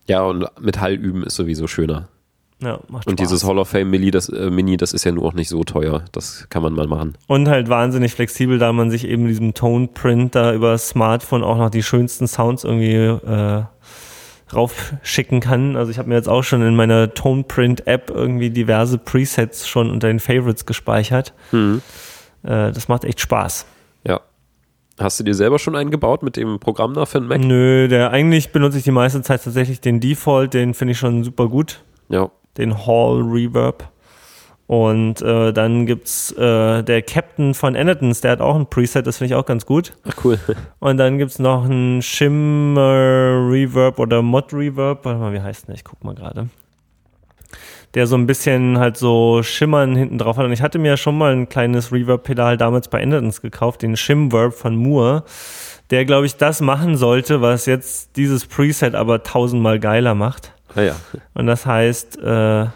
Ja, 0.07 0.21
und 0.21 0.45
mit 0.57 0.79
Hall 0.79 0.93
üben 0.93 1.23
ist 1.23 1.35
sowieso 1.35 1.67
schöner. 1.67 2.07
Ja, 2.61 2.79
macht 2.89 3.07
Und 3.07 3.19
dieses 3.19 3.45
Hall 3.45 3.57
of 3.57 3.69
Fame 3.69 3.89
Mini 3.89 4.11
das, 4.11 4.27
äh, 4.27 4.49
Mini, 4.49 4.75
das 4.75 4.91
ist 4.91 5.05
ja 5.05 5.13
nur 5.13 5.25
auch 5.25 5.33
nicht 5.33 5.47
so 5.47 5.63
teuer. 5.63 6.03
Das 6.11 6.47
kann 6.49 6.61
man 6.61 6.73
mal 6.73 6.87
machen. 6.87 7.17
Und 7.27 7.47
halt 7.47 7.69
wahnsinnig 7.69 8.13
flexibel, 8.13 8.59
da 8.59 8.73
man 8.73 8.91
sich 8.91 9.07
eben 9.07 9.27
diesem 9.27 9.53
Tone 9.53 9.87
Print 9.87 10.35
da 10.35 10.53
über 10.53 10.77
Smartphone 10.77 11.43
auch 11.43 11.57
noch 11.57 11.69
die 11.69 11.83
schönsten 11.83 12.27
Sounds 12.27 12.65
irgendwie 12.65 12.95
äh, 12.95 13.63
raufschicken 14.53 15.39
kann. 15.39 15.77
Also 15.77 15.91
ich 15.91 15.99
habe 15.99 16.09
mir 16.09 16.15
jetzt 16.15 16.27
auch 16.27 16.43
schon 16.43 16.61
in 16.61 16.75
meiner 16.75 17.13
Tone 17.13 17.43
Print 17.43 17.87
App 17.87 18.09
irgendwie 18.09 18.49
diverse 18.49 18.97
Presets 18.97 19.67
schon 19.67 19.89
unter 19.89 20.07
den 20.07 20.19
Favorites 20.19 20.65
gespeichert. 20.65 21.33
Mhm. 21.51 21.81
Äh, 22.43 22.71
das 22.71 22.89
macht 22.89 23.05
echt 23.05 23.21
Spaß. 23.21 23.65
Ja. 24.05 24.19
Hast 24.99 25.17
du 25.17 25.23
dir 25.23 25.33
selber 25.33 25.59
schon 25.59 25.77
einen 25.77 25.91
gebaut 25.91 26.23
mit 26.23 26.35
dem 26.35 26.59
Programm 26.59 26.93
da 26.93 27.05
für 27.05 27.19
den 27.19 27.27
Mac? 27.27 27.39
Nö, 27.39 27.87
der 27.87 28.11
eigentlich 28.11 28.51
benutze 28.51 28.79
ich 28.79 28.83
die 28.83 28.91
meiste 28.91 29.21
Zeit 29.21 29.43
tatsächlich 29.45 29.79
den 29.79 30.01
Default, 30.01 30.53
den 30.53 30.73
finde 30.73 30.91
ich 30.91 30.97
schon 30.97 31.23
super 31.23 31.47
gut. 31.47 31.83
Ja. 32.09 32.29
Den 32.59 32.85
Hall 32.85 33.23
Reverb. 33.23 33.89
Und 34.69 35.23
äh, 35.23 35.51
dann 35.51 35.87
gibt's 35.87 36.31
äh, 36.33 36.83
der 36.83 37.01
Captain 37.01 37.55
von 37.55 37.73
Enetons, 37.73 38.21
der 38.21 38.33
hat 38.33 38.39
auch 38.39 38.55
ein 38.55 38.67
Preset, 38.67 39.07
das 39.07 39.17
finde 39.17 39.33
ich 39.33 39.35
auch 39.35 39.47
ganz 39.47 39.65
gut. 39.65 39.93
Ach 40.07 40.13
cool. 40.23 40.37
Und 40.79 40.97
dann 40.97 41.17
gibt's 41.17 41.39
noch 41.39 41.65
ein 41.65 42.03
Shimmer 42.03 43.49
Reverb 43.49 43.97
oder 43.97 44.21
Mod 44.21 44.53
Reverb. 44.53 45.05
Warte 45.05 45.19
mal, 45.19 45.33
wie 45.33 45.41
heißt 45.41 45.67
denn? 45.67 45.73
Ich 45.73 45.83
guck 45.83 46.03
mal 46.03 46.13
gerade. 46.13 46.49
Der 47.95 48.05
so 48.05 48.15
ein 48.15 48.27
bisschen 48.27 48.77
halt 48.77 48.95
so 48.95 49.41
Schimmern 49.41 49.95
hinten 49.95 50.19
drauf 50.19 50.37
hat. 50.37 50.45
Und 50.45 50.51
ich 50.51 50.61
hatte 50.61 50.77
mir 50.77 50.89
ja 50.89 50.97
schon 50.97 51.17
mal 51.17 51.31
ein 51.31 51.49
kleines 51.49 51.91
Reverb-Pedal 51.91 52.55
damals 52.57 52.89
bei 52.89 53.01
Enetons 53.01 53.41
gekauft, 53.41 53.81
den 53.81 53.97
Shimverb 53.97 54.53
von 54.53 54.75
Moore, 54.75 55.23
der, 55.89 56.05
glaube 56.05 56.27
ich, 56.27 56.35
das 56.35 56.61
machen 56.61 56.95
sollte, 56.95 57.41
was 57.41 57.65
jetzt 57.65 58.15
dieses 58.17 58.45
Preset 58.45 58.93
aber 58.93 59.23
tausendmal 59.23 59.79
geiler 59.79 60.13
macht. 60.13 60.53
Ah 60.75 60.81
ja. 60.81 60.95
Und 61.33 61.47
das 61.47 61.65
heißt, 61.65 62.19
äh, 62.19 62.67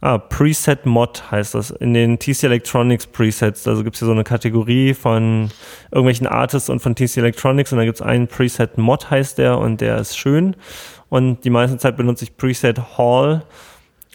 ah, 0.00 0.18
Preset 0.18 0.86
Mod 0.86 1.30
heißt 1.30 1.54
das 1.54 1.70
in 1.70 1.94
den 1.94 2.18
TC 2.18 2.44
Electronics 2.44 3.06
Presets. 3.06 3.66
Also 3.66 3.84
gibt 3.84 3.96
es 3.96 4.00
hier 4.00 4.06
so 4.06 4.12
eine 4.12 4.24
Kategorie 4.24 4.94
von 4.94 5.50
irgendwelchen 5.90 6.26
Artists 6.26 6.68
und 6.68 6.80
von 6.80 6.94
TC 6.94 7.18
Electronics 7.18 7.72
und 7.72 7.78
da 7.78 7.84
gibt 7.84 7.96
es 7.96 8.02
einen 8.02 8.28
Preset 8.28 8.78
Mod 8.78 9.10
heißt 9.10 9.38
der 9.38 9.58
und 9.58 9.80
der 9.80 9.98
ist 9.98 10.16
schön. 10.16 10.56
Und 11.08 11.44
die 11.44 11.50
meiste 11.50 11.78
Zeit 11.78 11.96
benutze 11.96 12.24
ich 12.24 12.36
Preset 12.36 12.98
Hall 12.98 13.44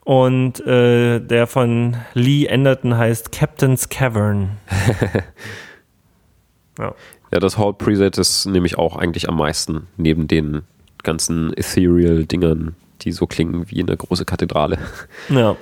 und 0.03 0.65
äh, 0.65 1.19
der 1.19 1.47
von 1.47 1.97
Lee 2.13 2.45
Enderton 2.45 2.97
heißt 2.97 3.31
Captain's 3.31 3.89
Cavern. 3.89 4.57
ja. 6.79 6.93
ja, 7.31 7.39
das 7.39 7.57
Hall 7.57 7.73
Preset 7.73 8.17
ist 8.17 8.45
nämlich 8.45 8.77
auch 8.77 8.95
eigentlich 8.95 9.29
am 9.29 9.37
meisten 9.37 9.87
neben 9.97 10.27
den 10.27 10.63
ganzen 11.03 11.55
Ethereal-Dingern, 11.55 12.75
die 13.01 13.11
so 13.11 13.27
klingen 13.27 13.69
wie 13.69 13.81
eine 13.81 13.95
große 13.95 14.25
Kathedrale. 14.25 14.77
Ja. 15.29 15.55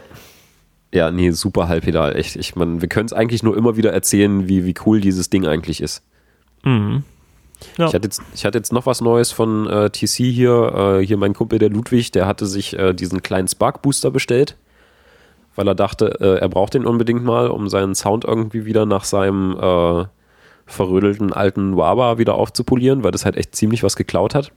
Ja, 0.91 1.11
nee, 1.11 1.29
super 1.29 1.67
Halbpedal, 1.67 2.15
echt. 2.15 2.35
Ich 2.35 2.55
meine, 2.55 2.81
wir 2.81 2.89
können 2.89 3.05
es 3.05 3.13
eigentlich 3.13 3.43
nur 3.43 3.55
immer 3.55 3.77
wieder 3.77 3.93
erzählen, 3.93 4.47
wie, 4.47 4.65
wie 4.65 4.73
cool 4.87 4.99
dieses 4.99 5.29
Ding 5.29 5.45
eigentlich 5.45 5.81
ist. 5.81 6.03
Mhm. 6.63 7.03
Ja. 7.77 7.87
Ich, 7.87 7.93
hatte 7.93 8.05
jetzt, 8.07 8.21
ich 8.33 8.45
hatte 8.45 8.57
jetzt 8.57 8.73
noch 8.73 8.85
was 8.85 9.01
Neues 9.01 9.31
von 9.31 9.67
äh, 9.67 9.89
TC 9.91 10.07
hier. 10.07 10.97
Äh, 10.99 11.05
hier 11.05 11.17
mein 11.17 11.33
Kumpel, 11.33 11.59
der 11.59 11.69
Ludwig, 11.69 12.11
der 12.11 12.25
hatte 12.25 12.47
sich 12.47 12.77
äh, 12.77 12.93
diesen 12.93 13.21
kleinen 13.21 13.47
Spark 13.47 13.81
Booster 13.81 14.09
bestellt, 14.09 14.57
weil 15.55 15.67
er 15.67 15.75
dachte, 15.75 16.19
äh, 16.21 16.39
er 16.39 16.49
braucht 16.49 16.73
den 16.73 16.85
unbedingt 16.85 17.23
mal, 17.23 17.49
um 17.49 17.69
seinen 17.69 17.93
Sound 17.93 18.25
irgendwie 18.25 18.65
wieder 18.65 18.87
nach 18.87 19.03
seinem 19.03 19.57
äh, 19.59 20.05
verrödelten 20.65 21.33
alten 21.33 21.75
Wawa 21.77 22.17
wieder 22.17 22.35
aufzupolieren, 22.35 23.03
weil 23.03 23.11
das 23.11 23.25
halt 23.25 23.37
echt 23.37 23.55
ziemlich 23.55 23.83
was 23.83 23.95
geklaut 23.95 24.35
hat. 24.35 24.51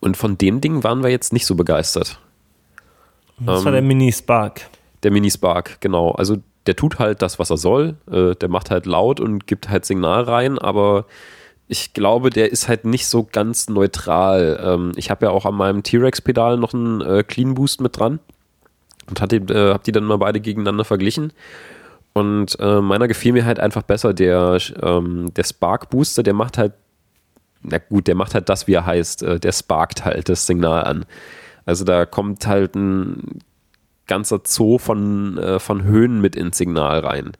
Und 0.00 0.16
von 0.16 0.38
dem 0.38 0.60
Ding 0.60 0.82
waren 0.82 1.02
wir 1.02 1.10
jetzt 1.10 1.32
nicht 1.32 1.46
so 1.46 1.54
begeistert. 1.54 2.18
Das 3.38 3.60
ähm, 3.60 3.64
war 3.64 3.72
der 3.72 3.82
Mini 3.82 4.12
Spark. 4.12 4.62
Der 5.02 5.10
Mini 5.10 5.30
Spark, 5.30 5.80
genau. 5.80 6.12
Also 6.12 6.38
der 6.66 6.76
tut 6.76 6.98
halt 6.98 7.22
das, 7.22 7.38
was 7.38 7.50
er 7.50 7.56
soll. 7.56 7.96
Äh, 8.10 8.34
der 8.34 8.48
macht 8.48 8.70
halt 8.70 8.86
laut 8.86 9.20
und 9.20 9.46
gibt 9.46 9.68
halt 9.68 9.84
Signal 9.84 10.22
rein, 10.24 10.58
aber 10.58 11.06
ich 11.68 11.94
glaube, 11.94 12.30
der 12.30 12.50
ist 12.50 12.68
halt 12.68 12.84
nicht 12.84 13.06
so 13.06 13.26
ganz 13.30 13.68
neutral. 13.68 14.60
Ähm, 14.62 14.92
ich 14.96 15.10
habe 15.10 15.26
ja 15.26 15.30
auch 15.30 15.46
an 15.46 15.54
meinem 15.54 15.82
T-Rex-Pedal 15.82 16.56
noch 16.56 16.74
einen 16.74 17.00
äh, 17.00 17.22
Clean 17.22 17.54
Boost 17.54 17.80
mit 17.80 17.96
dran 17.98 18.18
und 19.08 19.20
hatte, 19.20 19.36
äh, 19.36 19.72
habe 19.72 19.82
die 19.84 19.92
dann 19.92 20.04
mal 20.04 20.18
beide 20.18 20.40
gegeneinander 20.40 20.84
verglichen. 20.84 21.32
Und 22.12 22.58
äh, 22.58 22.80
meiner 22.80 23.06
gefiel 23.06 23.32
mir 23.32 23.44
halt 23.44 23.60
einfach 23.60 23.82
besser. 23.82 24.12
Der, 24.12 24.58
ähm, 24.82 25.32
der 25.34 25.44
Spark 25.44 25.90
Booster, 25.90 26.22
der 26.22 26.34
macht 26.34 26.58
halt 26.58 26.72
na 27.62 27.78
gut, 27.78 28.06
der 28.06 28.14
macht 28.14 28.34
halt 28.34 28.48
das, 28.48 28.66
wie 28.66 28.74
er 28.74 28.86
heißt. 28.86 29.22
Äh, 29.22 29.40
der 29.40 29.52
sparkt 29.52 30.04
halt 30.04 30.28
das 30.28 30.46
Signal 30.46 30.84
an. 30.84 31.04
Also 31.66 31.84
da 31.84 32.06
kommt 32.06 32.46
halt 32.46 32.74
ein 32.74 33.40
ganzer 34.06 34.40
Zoo 34.44 34.78
von, 34.78 35.38
äh, 35.38 35.58
von 35.58 35.84
Höhen 35.84 36.20
mit 36.20 36.36
ins 36.36 36.58
Signal 36.58 37.00
rein. 37.00 37.32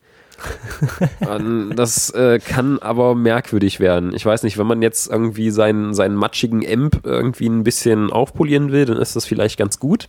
das 1.77 2.11
äh, 2.11 2.39
kann 2.39 2.79
aber 2.79 3.15
merkwürdig 3.15 3.81
werden. 3.81 4.15
Ich 4.15 4.25
weiß 4.25 4.43
nicht, 4.43 4.57
wenn 4.57 4.67
man 4.67 4.81
jetzt 4.81 5.11
irgendwie 5.11 5.51
seinen, 5.51 5.93
seinen 5.93 6.15
matschigen 6.15 6.65
Amp 6.67 7.01
irgendwie 7.05 7.47
ein 7.47 7.65
bisschen 7.65 8.11
aufpolieren 8.11 8.73
will, 8.73 8.87
dann 8.87 8.97
ist 8.97 9.17
das 9.17 9.27
vielleicht 9.27 9.59
ganz 9.59 9.79
gut. 9.79 10.09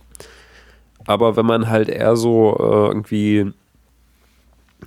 Aber 1.06 1.36
wenn 1.36 1.46
man 1.46 1.68
halt 1.68 1.88
eher 1.88 2.16
so 2.16 2.56
äh, 2.58 2.88
irgendwie 2.88 3.52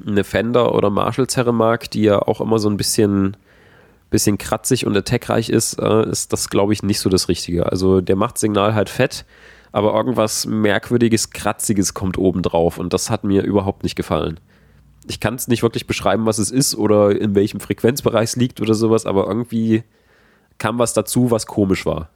eine 0.05 0.23
Fender 0.23 0.73
oder 0.73 0.89
Marshall-Zerre 0.89 1.53
mag, 1.53 1.91
die 1.91 2.03
ja 2.03 2.19
auch 2.19 2.41
immer 2.41 2.59
so 2.59 2.69
ein 2.69 2.77
bisschen 2.77 3.37
bisschen 4.15 4.37
kratzig 4.37 4.85
und 4.85 4.95
attackreich 4.95 5.49
ist, 5.49 5.77
äh, 5.77 6.09
ist 6.09 6.31
das, 6.31 6.49
glaube 6.49 6.71
ich, 6.71 6.83
nicht 6.83 7.01
so 7.01 7.09
das 7.09 7.27
Richtige. 7.27 7.69
Also 7.69 7.99
der 7.99 8.15
macht 8.15 8.37
Signal 8.37 8.73
halt 8.73 8.89
fett, 8.89 9.25
aber 9.73 9.93
irgendwas 9.93 10.45
merkwürdiges, 10.45 11.31
kratziges 11.31 11.93
kommt 11.93 12.17
oben 12.17 12.41
drauf 12.41 12.77
und 12.77 12.93
das 12.93 13.09
hat 13.09 13.25
mir 13.25 13.43
überhaupt 13.43 13.83
nicht 13.83 13.97
gefallen. 13.97 14.39
Ich 15.05 15.19
kann 15.19 15.35
es 15.35 15.49
nicht 15.49 15.63
wirklich 15.63 15.85
beschreiben, 15.85 16.25
was 16.25 16.37
es 16.37 16.49
ist 16.49 16.75
oder 16.75 17.19
in 17.19 17.35
welchem 17.35 17.59
Frequenzbereich 17.59 18.29
es 18.29 18.35
liegt 18.37 18.61
oder 18.61 18.73
sowas, 18.73 19.05
aber 19.05 19.27
irgendwie 19.27 19.83
kam 20.59 20.79
was 20.79 20.93
dazu, 20.93 21.29
was 21.29 21.45
komisch 21.45 21.85
war. 21.85 22.09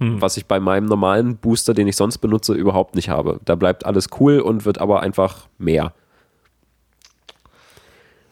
Hm. 0.00 0.20
Was 0.20 0.36
ich 0.36 0.44
bei 0.44 0.60
meinem 0.60 0.84
normalen 0.84 1.38
Booster, 1.38 1.72
den 1.72 1.88
ich 1.88 1.96
sonst 1.96 2.18
benutze, 2.18 2.52
überhaupt 2.52 2.94
nicht 2.94 3.08
habe. 3.08 3.40
Da 3.46 3.54
bleibt 3.54 3.86
alles 3.86 4.08
cool 4.20 4.40
und 4.40 4.66
wird 4.66 4.78
aber 4.78 5.00
einfach 5.00 5.48
mehr. 5.56 5.94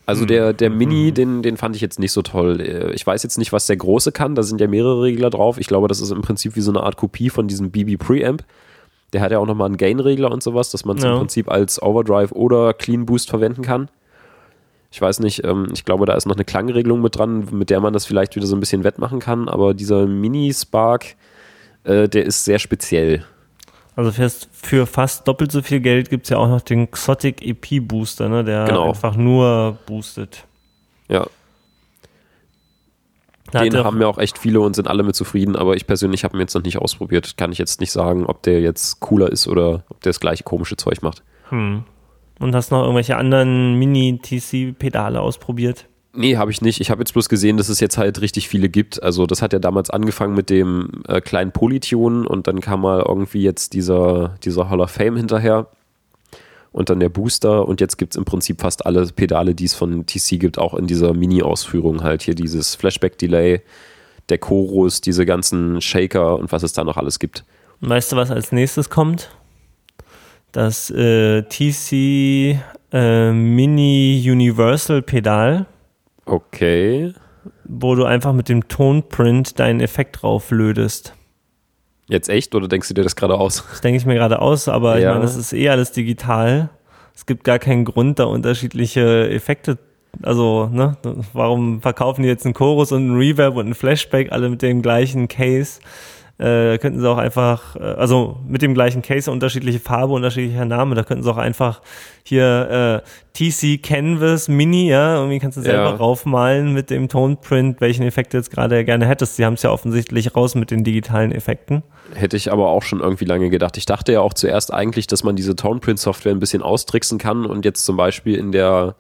Also 0.07 0.25
der, 0.25 0.53
der 0.53 0.71
Mini, 0.71 1.09
hm. 1.09 1.15
den, 1.15 1.43
den 1.43 1.57
fand 1.57 1.75
ich 1.75 1.83
jetzt 1.83 1.99
nicht 1.99 2.13
so 2.13 2.23
toll. 2.23 2.61
Äh, 2.61 2.93
ich 2.93 3.05
weiß 3.05 3.25
jetzt 3.25 3.39
nicht, 3.39 3.53
was 3.53 3.67
der 3.67 3.77
große 3.77 4.13
kann. 4.13 4.37
Da 4.37 4.45
sind 4.45 4.61
ja 4.61 4.69
mehrere 4.69 5.03
Regler 5.03 5.31
drauf. 5.31 5.59
Ich 5.59 5.67
glaube, 5.67 5.89
das 5.89 6.01
ist 6.01 6.13
im 6.13 6.23
Prinzip 6.23 6.55
wie 6.55 6.61
so 6.61 6.71
eine 6.71 6.85
Art 6.85 6.97
Kopie 6.97 7.29
von 7.29 7.49
diesem 7.49 7.73
BB 7.73 7.99
Preamp. 7.99 8.45
Der 9.13 9.21
hat 9.21 9.33
ja 9.33 9.39
auch 9.39 9.47
nochmal 9.47 9.67
einen 9.67 9.77
Gain-Regler 9.77 10.31
und 10.31 10.43
sowas, 10.43 10.71
dass 10.71 10.85
man 10.85 10.97
es 10.97 11.03
ja. 11.03 11.13
im 11.13 11.19
Prinzip 11.19 11.51
als 11.51 11.83
Overdrive 11.83 12.33
oder 12.33 12.73
Clean 12.73 13.05
Boost 13.05 13.31
verwenden 13.31 13.63
kann. 13.63 13.89
Ich 14.93 15.01
weiß 15.01 15.21
nicht, 15.21 15.45
ähm, 15.45 15.69
ich 15.73 15.85
glaube, 15.85 16.07
da 16.07 16.15
ist 16.15 16.27
noch 16.27 16.37
eine 16.37 16.45
Klangregelung 16.45 17.03
mit 17.03 17.17
dran, 17.17 17.49
mit 17.51 17.71
der 17.71 17.81
man 17.81 17.93
das 17.93 18.07
vielleicht 18.07 18.37
wieder 18.37 18.47
so 18.47 18.57
ein 18.57 18.61
bisschen 18.61 18.85
wettmachen 18.85 19.19
kann. 19.19 19.49
Aber 19.49 19.75
dieser 19.75 20.07
Mini-Spark, 20.07 21.17
äh, 21.85 22.09
der 22.09 22.27
ist 22.27 22.45
sehr 22.45 22.61
speziell. 22.61 23.25
Also 23.97 24.13
fast, 24.13 24.49
für 24.53 24.87
fast 24.87 25.27
doppelt 25.27 25.51
so 25.51 25.63
viel 25.63 25.81
Geld 25.81 26.11
gibt 26.11 26.25
es 26.25 26.31
ja 26.31 26.37
auch 26.37 26.49
noch 26.49 26.61
den 26.61 26.91
Xotic 26.91 27.43
EP 27.43 27.81
Booster, 27.81 28.29
ne, 28.29 28.45
der 28.45 28.67
genau. 28.67 28.91
einfach 28.91 29.17
nur 29.17 29.79
boostet. 29.87 30.45
Ja. 31.09 31.27
Den 33.55 33.75
haben 33.77 34.01
ja 34.01 34.07
auch 34.07 34.19
echt 34.19 34.39
viele 34.39 34.61
und 34.61 34.77
sind 34.77 34.87
alle 34.89 35.03
mit 35.03 35.15
zufrieden, 35.15 35.57
aber 35.57 35.77
ich 35.77 35.87
persönlich 35.87 36.25
habe 36.25 36.37
ihn 36.37 36.41
jetzt 36.41 36.55
noch 36.55 36.63
nicht 36.63 36.79
ausprobiert. 36.79 37.39
Kann 37.39 37.53
ich 37.53 37.59
jetzt 37.59 37.81
nicht 37.81 37.93
sagen, 37.93 38.27
ob 38.27 38.43
der 38.43 38.61
jetzt 38.61 39.01
cooler 39.01 39.33
ist 39.33 39.49
oder 39.49 39.85
ob 39.89 40.01
der 40.03 40.11
das 40.11 40.21
gleiche 40.21 40.43
komische 40.43 40.77
Zeug 40.77 41.01
macht. 41.01 41.23
Hm. 41.49 41.85
Und 42.39 42.55
hast 42.55 42.71
noch 42.71 42.83
irgendwelche 42.83 43.17
anderen 43.17 43.79
Mini-TC-Pedale 43.79 45.21
ausprobiert? 45.23 45.87
Nee, 46.17 46.37
habe 46.39 46.51
ich 46.51 46.63
nicht. 46.63 46.81
Ich 46.81 46.91
habe 46.91 47.03
jetzt 47.03 47.13
bloß 47.13 47.29
gesehen, 47.29 47.59
dass 47.59 47.69
es 47.69 47.79
jetzt 47.79 47.99
halt 47.99 48.21
richtig 48.21 48.49
viele 48.49 48.69
gibt. 48.69 49.03
Also 49.03 49.27
das 49.27 49.43
hat 49.43 49.53
ja 49.53 49.59
damals 49.59 49.91
angefangen 49.91 50.35
mit 50.35 50.49
dem 50.49 51.03
äh, 51.07 51.21
kleinen 51.21 51.53
Polytune 51.53 52.27
und 52.27 52.47
dann 52.47 52.61
kam 52.61 52.81
mal 52.81 53.05
irgendwie 53.07 53.43
jetzt 53.43 53.75
dieser, 53.75 54.37
dieser 54.43 54.71
Hall 54.71 54.81
of 54.81 54.91
Fame 54.91 55.17
hinterher 55.17 55.69
und 56.73 56.91
dann 56.91 57.01
der 57.01 57.09
Booster 57.09 57.67
und 57.69 57.81
jetzt 57.81 57.97
gibt 57.97 58.15
es 58.15 58.17
im 58.19 58.25
Prinzip 58.25 58.61
fast 58.61 58.85
alle 58.87 59.07
Pedale, 59.07 59.55
die 59.55 59.65
es 59.65 59.75
von 59.75 60.07
TC 60.07 60.41
gibt, 60.41 60.59
auch 60.59 60.75
in 60.75 60.87
dieser 60.87 61.15
Mini-Ausführung 61.15 62.03
halt. 62.03 62.23
Hier 62.23 62.35
dieses 62.35 62.75
Flashback-Delay, 62.75 63.61
der 64.29 64.39
Chorus, 64.39 65.01
diese 65.01 65.27
ganzen 65.27 65.81
Shaker 65.81 66.39
und 66.39 66.51
was 66.51 66.63
es 66.63 66.73
da 66.73 66.85
noch 66.85 66.97
alles 66.97 67.19
gibt. 67.19 67.45
Weißt 67.81 68.13
du, 68.13 68.17
was 68.17 68.31
als 68.31 68.53
nächstes 68.53 68.91
kommt? 68.91 69.31
Das 70.53 70.91
äh, 70.91 71.43
TC 71.43 72.59
äh, 72.93 73.33
Mini 73.33 74.23
Universal 74.27 75.03
Pedal 75.03 75.67
Okay. 76.27 77.15
Wo 77.65 77.95
du 77.95 78.05
einfach 78.05 78.33
mit 78.33 78.49
dem 78.49 78.69
Tonprint 78.69 79.59
deinen 79.59 79.81
Effekt 79.81 80.23
drauf 80.23 80.51
lödest. 80.51 81.15
Jetzt 82.09 82.29
echt 82.29 82.55
oder 82.55 82.69
denkst 82.69 82.89
du 82.89 82.95
dir 82.95 83.03
das 83.03 83.17
gerade 83.17 83.35
aus? 83.35 83.65
Das 83.71 83.81
denke 83.81 83.97
ich 83.97 84.07
mir 84.07 84.15
gerade 84.15 84.41
aus, 84.41 84.69
aber 84.69 84.99
ja. 84.99 85.09
ich 85.09 85.15
meine, 85.15 85.23
das 85.23 85.37
ist 85.37 85.53
eh 85.53 85.69
alles 85.69 85.93
digital. 85.93 86.69
Es 87.15 87.27
gibt 87.27 87.45
gar 87.45 87.59
keinen 87.59 87.85
Grund, 87.85 88.19
da 88.19 88.25
unterschiedliche 88.25 89.31
Effekte. 89.31 89.79
Also, 90.23 90.69
ne, 90.73 90.97
warum 91.33 91.81
verkaufen 91.81 92.23
die 92.23 92.29
jetzt 92.29 92.45
einen 92.45 92.55
Chorus 92.55 92.93
und 92.93 93.03
einen 93.03 93.17
Reverb 93.17 93.57
und 93.57 93.67
einen 93.67 93.75
Flashback 93.75 94.33
alle 94.33 94.49
mit 94.49 94.63
dem 94.63 94.83
gleichen 94.83 95.29
Case? 95.29 95.81
Äh, 96.39 96.77
könnten 96.79 97.01
sie 97.01 97.09
auch 97.09 97.17
einfach, 97.17 97.77
äh, 97.77 97.83
also 97.83 98.37
mit 98.47 98.61
dem 98.61 98.75
gleichen 98.75 99.03
Case, 99.03 99.31
unterschiedliche 99.31 99.81
Farbe, 99.81 100.13
unterschiedlicher 100.13 100.67
Name, 100.67 100.95
da 100.95 101.03
könnten 101.03 101.23
sie 101.23 101.31
auch 101.31 101.39
einfach 101.39 101.81
hier 102.25 103.03
äh, 103.03 103.09
TC 103.33 103.83
Canvas 103.83 104.49
Mini, 104.49 104.91
ja, 104.91 105.17
irgendwie 105.17 105.39
kannst 105.39 105.57
du 105.57 105.63
selber 105.63 105.91
ja. 105.91 105.97
raufmalen 105.97 106.73
mit 106.73 106.91
dem 106.91 107.09
Tonprint, 107.09 107.81
welchen 107.81 108.03
Effekt 108.03 108.35
du 108.35 108.39
jetzt 108.39 108.51
gerade 108.51 108.85
gerne 108.85 109.07
hättest. 109.07 109.37
Sie 109.37 109.45
haben 109.45 109.55
es 109.55 109.63
ja 109.63 109.71
offensichtlich 109.71 110.37
raus 110.37 110.55
mit 110.55 110.71
den 110.71 110.85
digitalen 110.85 111.33
Effekten. 111.33 111.83
Hätte 112.15 112.37
ich 112.37 112.53
aber 112.53 112.69
auch 112.69 112.83
schon 112.83 113.01
irgendwie 113.01 113.25
lange 113.25 113.49
gedacht. 113.49 113.77
Ich 113.77 113.87
dachte 113.87 114.13
ja 114.13 114.21
auch 114.21 114.35
zuerst 114.35 114.73
eigentlich, 114.73 115.07
dass 115.07 115.25
man 115.25 115.37
diese 115.37 115.57
Toneprint-Software 115.57 116.33
ein 116.33 116.41
bisschen 116.41 116.63
austricksen 116.63 117.19
kann 117.19 117.47
und 117.47 117.65
jetzt 117.65 117.85
zum 117.85 117.97
Beispiel 117.97 118.37
in 118.37 118.53
der 118.53 118.95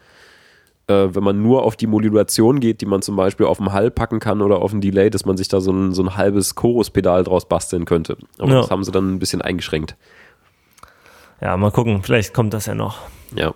äh, 0.88 1.14
wenn 1.14 1.24
man 1.24 1.42
nur 1.42 1.64
auf 1.64 1.76
die 1.76 1.86
Modulation 1.86 2.60
geht, 2.60 2.80
die 2.80 2.86
man 2.86 3.02
zum 3.02 3.16
Beispiel 3.16 3.46
auf 3.46 3.58
dem 3.58 3.72
Hall 3.72 3.90
packen 3.90 4.20
kann 4.20 4.40
oder 4.40 4.58
auf 4.58 4.70
dem 4.70 4.80
Delay, 4.80 5.10
dass 5.10 5.24
man 5.24 5.36
sich 5.36 5.48
da 5.48 5.60
so 5.60 5.72
ein, 5.72 5.92
so 5.92 6.02
ein 6.02 6.16
halbes 6.16 6.54
Chorus-Pedal 6.54 7.24
draus 7.24 7.48
basteln 7.48 7.84
könnte. 7.84 8.16
Aber 8.38 8.50
ja. 8.50 8.60
das 8.60 8.70
haben 8.70 8.84
sie 8.84 8.92
dann 8.92 9.14
ein 9.14 9.18
bisschen 9.18 9.42
eingeschränkt. 9.42 9.96
Ja, 11.40 11.56
mal 11.56 11.70
gucken, 11.70 12.02
vielleicht 12.02 12.32
kommt 12.32 12.54
das 12.54 12.66
ja 12.66 12.74
noch. 12.74 12.98
Ja. 13.34 13.54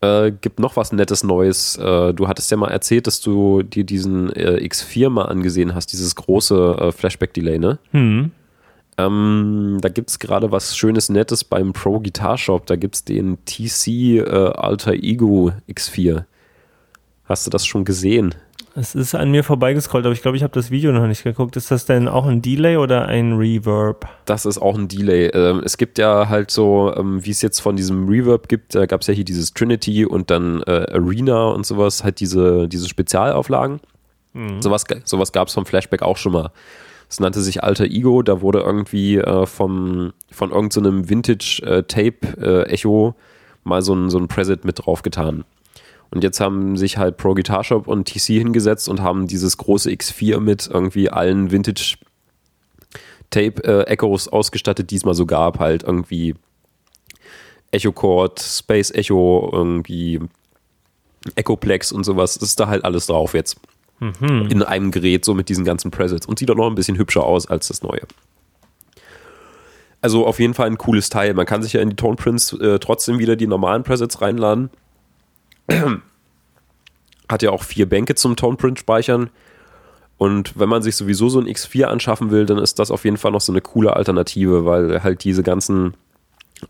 Äh, 0.00 0.32
gibt 0.32 0.58
noch 0.58 0.76
was 0.76 0.92
Nettes 0.92 1.24
Neues. 1.24 1.76
Äh, 1.76 2.14
du 2.14 2.26
hattest 2.26 2.50
ja 2.50 2.56
mal 2.56 2.70
erzählt, 2.70 3.06
dass 3.06 3.20
du 3.20 3.62
dir 3.62 3.84
diesen 3.84 4.32
äh, 4.32 4.56
X4 4.64 5.10
mal 5.10 5.26
angesehen 5.26 5.74
hast, 5.74 5.92
dieses 5.92 6.14
große 6.16 6.76
äh, 6.80 6.92
Flashback-Delay, 6.92 7.58
ne? 7.58 7.78
Hm. 7.90 8.30
Ähm, 8.98 9.78
da 9.80 9.88
gibt 9.88 10.10
es 10.10 10.18
gerade 10.18 10.52
was 10.52 10.76
Schönes, 10.76 11.08
Nettes 11.08 11.44
beim 11.44 11.72
Pro 11.72 12.00
Guitar 12.00 12.36
Shop. 12.38 12.66
Da 12.66 12.76
gibt 12.76 12.94
es 12.94 13.04
den 13.04 13.38
TC 13.44 13.88
äh, 14.18 14.52
Alter 14.54 14.92
Ego 14.92 15.52
X4. 15.68 16.24
Hast 17.32 17.46
du 17.46 17.50
das 17.50 17.64
schon 17.64 17.86
gesehen? 17.86 18.34
Es 18.74 18.94
ist 18.94 19.14
an 19.14 19.30
mir 19.30 19.42
vorbeigescrollt, 19.42 20.04
aber 20.04 20.12
ich 20.12 20.20
glaube, 20.20 20.36
ich 20.36 20.42
habe 20.42 20.52
das 20.52 20.70
Video 20.70 20.92
noch 20.92 21.06
nicht 21.06 21.24
geguckt. 21.24 21.56
Ist 21.56 21.70
das 21.70 21.86
denn 21.86 22.06
auch 22.06 22.26
ein 22.26 22.42
Delay 22.42 22.76
oder 22.76 23.06
ein 23.06 23.32
Reverb? 23.32 24.06
Das 24.26 24.44
ist 24.44 24.58
auch 24.58 24.76
ein 24.76 24.86
Delay. 24.86 25.28
Ähm, 25.28 25.62
es 25.64 25.78
gibt 25.78 25.96
ja 25.96 26.28
halt 26.28 26.50
so, 26.50 26.92
ähm, 26.94 27.24
wie 27.24 27.30
es 27.30 27.40
jetzt 27.40 27.60
von 27.60 27.74
diesem 27.74 28.06
Reverb 28.06 28.50
gibt, 28.50 28.74
da 28.74 28.84
gab 28.84 29.00
es 29.00 29.06
ja 29.06 29.14
hier 29.14 29.24
dieses 29.24 29.54
Trinity 29.54 30.04
und 30.04 30.30
dann 30.30 30.62
äh, 30.66 30.84
Arena 30.92 31.46
und 31.46 31.64
sowas, 31.64 32.04
halt 32.04 32.20
diese, 32.20 32.68
diese 32.68 32.86
Spezialauflagen. 32.86 33.80
Mhm. 34.34 34.60
Sowas, 34.60 34.84
sowas 35.04 35.32
gab 35.32 35.48
es 35.48 35.54
vom 35.54 35.64
Flashback 35.64 36.02
auch 36.02 36.18
schon 36.18 36.32
mal. 36.32 36.50
Es 37.08 37.18
nannte 37.18 37.40
sich 37.40 37.64
Alter 37.64 37.86
Ego, 37.86 38.20
da 38.20 38.42
wurde 38.42 38.60
irgendwie 38.60 39.16
äh, 39.16 39.46
vom, 39.46 40.12
von 40.30 40.50
irgendeinem 40.50 41.04
so 41.04 41.08
Vintage-Tape-Echo 41.08 43.08
äh, 43.08 43.12
mal 43.64 43.80
so 43.80 43.94
ein, 43.94 44.10
so 44.10 44.18
ein 44.18 44.28
Preset 44.28 44.66
mit 44.66 44.84
draufgetan. 44.84 45.44
Und 46.12 46.22
jetzt 46.22 46.40
haben 46.40 46.76
sich 46.76 46.98
halt 46.98 47.16
Pro 47.16 47.32
Guitar 47.32 47.64
Shop 47.64 47.88
und 47.88 48.06
TC 48.06 48.38
hingesetzt 48.38 48.88
und 48.88 49.00
haben 49.00 49.26
dieses 49.26 49.56
große 49.56 49.90
X4 49.90 50.40
mit 50.40 50.68
irgendwie 50.70 51.08
allen 51.08 51.50
Vintage 51.50 51.96
Tape 53.30 53.64
äh, 53.64 53.84
Echos 53.90 54.28
ausgestattet, 54.28 54.90
die 54.90 54.96
es 54.96 55.06
mal 55.06 55.14
so 55.14 55.24
gab, 55.24 55.58
halt 55.58 55.84
irgendwie 55.84 56.34
Echo 57.70 57.92
Chord, 57.92 58.40
Space 58.40 58.90
Echo, 58.90 59.48
irgendwie 59.50 60.20
Echoplex 61.34 61.92
und 61.92 62.04
sowas. 62.04 62.38
Das 62.38 62.50
ist 62.50 62.60
da 62.60 62.68
halt 62.68 62.84
alles 62.84 63.06
drauf 63.06 63.32
jetzt. 63.32 63.58
Mhm. 63.98 64.48
In 64.50 64.62
einem 64.62 64.90
Gerät, 64.90 65.24
so 65.24 65.32
mit 65.32 65.48
diesen 65.48 65.64
ganzen 65.64 65.90
Presets. 65.90 66.26
Und 66.26 66.38
sieht 66.38 66.50
auch 66.50 66.56
noch 66.56 66.68
ein 66.68 66.74
bisschen 66.74 66.98
hübscher 66.98 67.24
aus 67.24 67.46
als 67.46 67.68
das 67.68 67.82
neue. 67.82 68.02
Also 70.02 70.26
auf 70.26 70.40
jeden 70.40 70.52
Fall 70.52 70.66
ein 70.66 70.76
cooles 70.76 71.08
Teil. 71.08 71.32
Man 71.32 71.46
kann 71.46 71.62
sich 71.62 71.72
ja 71.72 71.80
in 71.80 71.88
die 71.88 71.96
Tone 71.96 72.16
Prints 72.16 72.52
äh, 72.52 72.78
trotzdem 72.80 73.18
wieder 73.18 73.36
die 73.36 73.46
normalen 73.46 73.82
Presets 73.82 74.20
reinladen. 74.20 74.68
Hat 77.28 77.42
ja 77.42 77.50
auch 77.50 77.62
vier 77.62 77.88
Bänke 77.88 78.14
zum 78.14 78.36
Toneprint 78.36 78.78
speichern. 78.78 79.30
Und 80.18 80.58
wenn 80.58 80.68
man 80.68 80.82
sich 80.82 80.94
sowieso 80.94 81.28
so 81.28 81.40
ein 81.40 81.46
X4 81.46 81.84
anschaffen 81.84 82.30
will, 82.30 82.46
dann 82.46 82.58
ist 82.58 82.78
das 82.78 82.90
auf 82.90 83.04
jeden 83.04 83.16
Fall 83.16 83.32
noch 83.32 83.40
so 83.40 83.52
eine 83.52 83.60
coole 83.60 83.96
Alternative, 83.96 84.64
weil 84.64 85.02
halt 85.02 85.24
diese 85.24 85.42
ganzen 85.42 85.94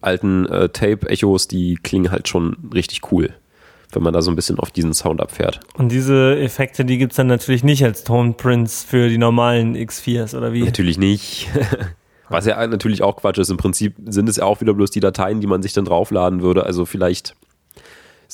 alten 0.01 0.47
äh, 0.47 0.71
Tape-Echos, 0.71 1.49
die 1.49 1.77
klingen 1.83 2.11
halt 2.11 2.29
schon 2.29 2.57
richtig 2.73 3.13
cool, 3.13 3.35
wenn 3.93 4.03
man 4.03 4.15
da 4.15 4.23
so 4.23 4.31
ein 4.31 4.37
bisschen 4.37 4.59
auf 4.59 4.71
diesen 4.71 4.95
Sound 4.95 5.21
abfährt. 5.21 5.61
Und 5.75 5.91
diese 5.91 6.39
Effekte, 6.39 6.85
die 6.85 6.97
gibt 6.97 7.13
es 7.13 7.17
dann 7.17 7.27
natürlich 7.27 7.63
nicht 7.63 7.85
als 7.85 8.05
Toneprints 8.05 8.85
für 8.85 9.09
die 9.11 9.19
normalen 9.19 9.77
X4s, 9.77 10.35
oder 10.37 10.53
wie? 10.53 10.63
Natürlich 10.63 10.97
nicht. 10.97 11.49
Was 12.31 12.47
ja 12.47 12.67
natürlich 12.67 13.03
auch 13.03 13.17
Quatsch 13.17 13.37
ist. 13.37 13.51
Im 13.51 13.59
Prinzip 13.59 13.95
sind 14.07 14.31
es 14.31 14.37
ja 14.37 14.45
auch 14.45 14.63
wieder 14.63 14.73
bloß 14.73 14.91
die 14.91 15.01
Dateien, 15.01 15.43
die 15.43 15.47
man 15.47 15.63
sich 15.63 15.75
dann 15.75 15.85
draufladen 15.85 16.41
würde. 16.41 16.65
Also 16.65 16.87
vielleicht 16.87 17.37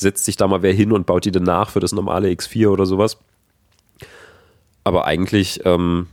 setzt 0.00 0.24
sich 0.24 0.36
da 0.36 0.46
mal 0.46 0.62
wer 0.62 0.72
hin 0.72 0.92
und 0.92 1.06
baut 1.06 1.24
die 1.24 1.32
dann 1.32 1.44
nach 1.44 1.70
für 1.70 1.80
das 1.80 1.92
normale 1.92 2.28
X4 2.28 2.68
oder 2.68 2.86
sowas. 2.86 3.18
Aber 4.84 5.06
eigentlich 5.06 5.60
ähm, 5.64 6.06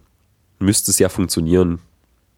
müsste 0.60 0.92
es 0.92 1.00
ja 1.00 1.10
funktionieren. 1.10 1.80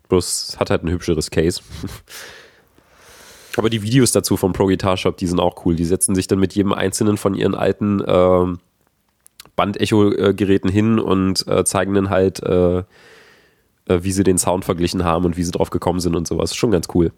Bloß 0.10 0.58
hat 0.60 0.70
halt 0.70 0.84
ein 0.84 0.90
hübscheres 0.90 1.32
Case. 1.32 1.62
Aber 3.58 3.72
die 3.72 3.82
Videos 3.82 4.12
dazu 4.12 4.38
vom 4.38 4.54
Pro 4.54 4.68
Guitar 4.68 4.98
Shop, 4.98 5.18
die 5.18 5.26
sind 5.26 5.40
auch 5.40 5.66
cool. 5.66 5.76
Die 5.76 5.86
setzen 5.86 6.14
sich 6.14 6.28
dann 6.28 6.40
mit 6.40 6.54
jedem 6.54 6.74
einzelnen 6.74 7.18
von 7.18 7.34
ihren 7.34 7.56
alten 7.56 8.02
äh, 8.02 8.56
Bandecho-Geräten 9.56 10.70
hin 10.70 11.00
und 11.00 11.48
äh, 11.48 11.66
zeigen 11.66 11.96
dann 11.96 12.12
halt, 12.12 12.42
äh, 12.44 12.78
äh, 12.78 12.84
wie 13.88 14.12
sie 14.12 14.24
den 14.24 14.38
Sound 14.38 14.64
verglichen 14.64 15.04
haben 15.04 15.26
und 15.26 15.38
wie 15.38 15.44
sie 15.44 15.52
drauf 15.52 15.72
gekommen 15.72 16.00
sind 16.00 16.16
und 16.16 16.28
sowas. 16.28 16.56
Schon 16.56 16.72
ganz 16.72 16.88
cool. 16.94 17.12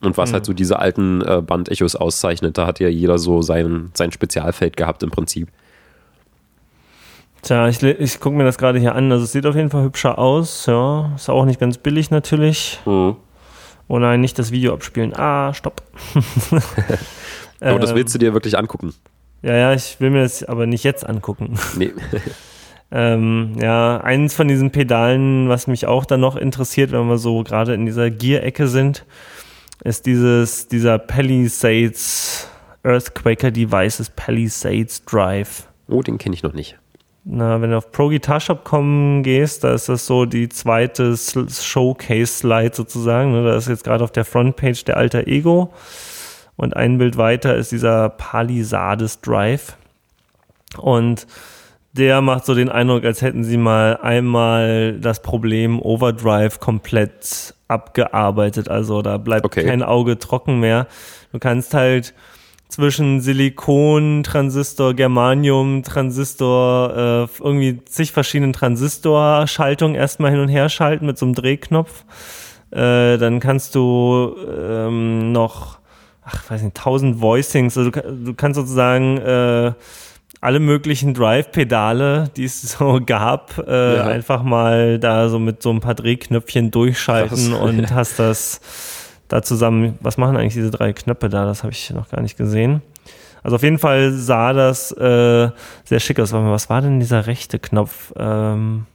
Und 0.00 0.16
was 0.16 0.30
mhm. 0.30 0.34
halt 0.34 0.44
so 0.46 0.52
diese 0.52 0.78
alten 0.78 1.22
äh, 1.22 1.42
Bandechos 1.42 1.96
auszeichnet, 1.96 2.56
da 2.56 2.66
hat 2.66 2.78
ja 2.80 2.88
jeder 2.88 3.18
so 3.18 3.42
sein, 3.42 3.90
sein 3.94 4.12
Spezialfeld 4.12 4.76
gehabt 4.76 5.02
im 5.02 5.10
Prinzip. 5.10 5.48
Tja, 7.42 7.68
ich, 7.68 7.82
ich 7.82 8.20
gucke 8.20 8.36
mir 8.36 8.44
das 8.44 8.58
gerade 8.58 8.78
hier 8.78 8.94
an. 8.94 9.10
Also 9.10 9.24
es 9.24 9.32
sieht 9.32 9.46
auf 9.46 9.54
jeden 9.54 9.70
Fall 9.70 9.84
hübscher 9.84 10.18
aus. 10.18 10.66
Ja, 10.66 11.12
ist 11.14 11.28
auch 11.28 11.44
nicht 11.44 11.60
ganz 11.60 11.78
billig 11.78 12.10
natürlich. 12.10 12.80
Mhm. 12.84 13.16
Oh 13.88 13.98
nein, 13.98 14.20
nicht 14.20 14.38
das 14.38 14.50
Video 14.50 14.74
abspielen. 14.74 15.14
Ah, 15.16 15.54
stopp. 15.54 15.82
aber 17.60 17.78
das 17.78 17.94
willst 17.94 18.14
du 18.14 18.18
dir 18.18 18.34
wirklich 18.34 18.58
angucken? 18.58 18.92
Ja, 19.42 19.54
ja, 19.54 19.72
ich 19.72 20.00
will 20.00 20.10
mir 20.10 20.22
das 20.22 20.44
aber 20.44 20.66
nicht 20.66 20.84
jetzt 20.84 21.08
angucken. 21.08 21.58
Nee. 21.76 21.92
ähm, 22.90 23.54
ja, 23.60 23.98
eins 23.98 24.34
von 24.34 24.48
diesen 24.48 24.72
Pedalen, 24.72 25.48
was 25.48 25.68
mich 25.68 25.86
auch 25.86 26.04
dann 26.04 26.20
noch 26.20 26.36
interessiert, 26.36 26.90
wenn 26.92 27.08
wir 27.08 27.18
so 27.18 27.44
gerade 27.44 27.72
in 27.74 27.86
dieser 27.86 28.10
Gear-Ecke 28.10 28.66
sind, 28.66 29.04
ist 29.84 30.06
dieses, 30.06 30.68
dieser 30.68 30.98
Palisades 30.98 32.48
Earthquaker 32.82 33.50
Devices 33.50 34.10
Palisades 34.10 35.04
Drive. 35.04 35.68
Oh, 35.88 36.02
den 36.02 36.18
kenne 36.18 36.34
ich 36.34 36.42
noch 36.42 36.52
nicht. 36.52 36.78
Na, 37.24 37.60
wenn 37.60 37.70
du 37.70 37.76
auf 37.76 37.92
Pro 37.92 38.08
Guitar 38.08 38.40
Shop 38.40 38.64
kommen 38.64 39.22
gehst, 39.22 39.62
da 39.62 39.74
ist 39.74 39.88
das 39.88 40.06
so 40.06 40.24
die 40.24 40.48
zweite 40.48 41.14
Showcase-Slide 41.16 42.74
sozusagen. 42.74 43.32
Ne? 43.32 43.44
Da 43.44 43.56
ist 43.56 43.68
jetzt 43.68 43.84
gerade 43.84 44.02
auf 44.02 44.12
der 44.12 44.24
Frontpage 44.24 44.84
der 44.84 44.96
Alter 44.96 45.26
Ego. 45.26 45.72
Und 46.56 46.74
ein 46.74 46.98
Bild 46.98 47.18
weiter 47.18 47.54
ist 47.54 47.70
dieser 47.70 48.08
Palisades 48.08 49.20
Drive. 49.20 49.76
Und 50.78 51.26
der 51.92 52.20
macht 52.20 52.46
so 52.46 52.54
den 52.54 52.68
Eindruck, 52.68 53.04
als 53.04 53.22
hätten 53.22 53.44
sie 53.44 53.58
mal 53.58 53.98
einmal 53.98 54.98
das 55.00 55.20
Problem 55.20 55.82
Overdrive 55.82 56.60
komplett 56.60 57.54
abgearbeitet. 57.68 58.68
Also 58.68 59.02
da 59.02 59.18
bleibt 59.18 59.44
okay. 59.44 59.64
kein 59.64 59.82
Auge 59.82 60.18
trocken 60.18 60.60
mehr. 60.60 60.86
Du 61.32 61.38
kannst 61.38 61.74
halt 61.74 62.14
zwischen 62.68 63.20
Silikon, 63.20 64.22
Transistor, 64.22 64.94
Germanium, 64.94 65.82
Transistor, 65.82 66.90
äh, 66.96 67.42
irgendwie 67.42 67.82
zig 67.84 68.12
verschiedenen 68.12 68.52
Transistorschaltungen 68.52 69.94
erstmal 69.94 70.30
hin 70.30 70.40
und 70.40 70.48
her 70.48 70.68
schalten 70.68 71.06
mit 71.06 71.18
so 71.18 71.26
einem 71.26 71.34
Drehknopf. 71.34 72.04
Äh, 72.70 73.16
dann 73.16 73.40
kannst 73.40 73.74
du 73.74 74.34
ähm, 74.46 75.32
noch, 75.32 75.78
ach, 76.22 76.50
weiß 76.50 76.62
nicht, 76.62 76.76
tausend 76.76 77.22
Voicings. 77.22 77.78
Also 77.78 77.90
du, 77.90 78.00
du 78.02 78.34
kannst 78.34 78.56
sozusagen 78.56 79.16
äh, 79.16 79.72
alle 80.40 80.60
möglichen 80.60 81.14
Drive-Pedale, 81.14 82.30
die 82.36 82.44
es 82.44 82.62
so 82.62 83.00
gab, 83.06 83.58
äh, 83.66 83.96
ja. 83.96 84.04
einfach 84.04 84.42
mal 84.42 84.98
da 84.98 85.28
so 85.28 85.38
mit 85.38 85.62
so 85.62 85.70
ein 85.70 85.80
paar 85.80 85.94
Drehknöpfchen 85.94 86.70
durchschalten 86.70 87.50
Krass. 87.50 87.60
und 87.60 87.94
hast 87.94 88.18
das 88.18 88.60
da 89.28 89.42
zusammen. 89.42 89.98
Was 90.00 90.16
machen 90.16 90.36
eigentlich 90.36 90.54
diese 90.54 90.70
drei 90.70 90.92
Knöpfe 90.92 91.28
da? 91.28 91.44
Das 91.44 91.62
habe 91.62 91.72
ich 91.72 91.90
noch 91.90 92.08
gar 92.08 92.20
nicht 92.20 92.36
gesehen. 92.36 92.82
Also 93.42 93.56
auf 93.56 93.62
jeden 93.62 93.78
Fall 93.78 94.12
sah 94.12 94.52
das 94.52 94.92
äh, 94.92 95.50
sehr 95.84 96.00
schick 96.00 96.20
aus. 96.20 96.32
Was 96.32 96.70
war 96.70 96.82
denn 96.82 97.00
dieser 97.00 97.26
rechte 97.26 97.58
Knopf? 97.58 98.12
Ähm, 98.16 98.86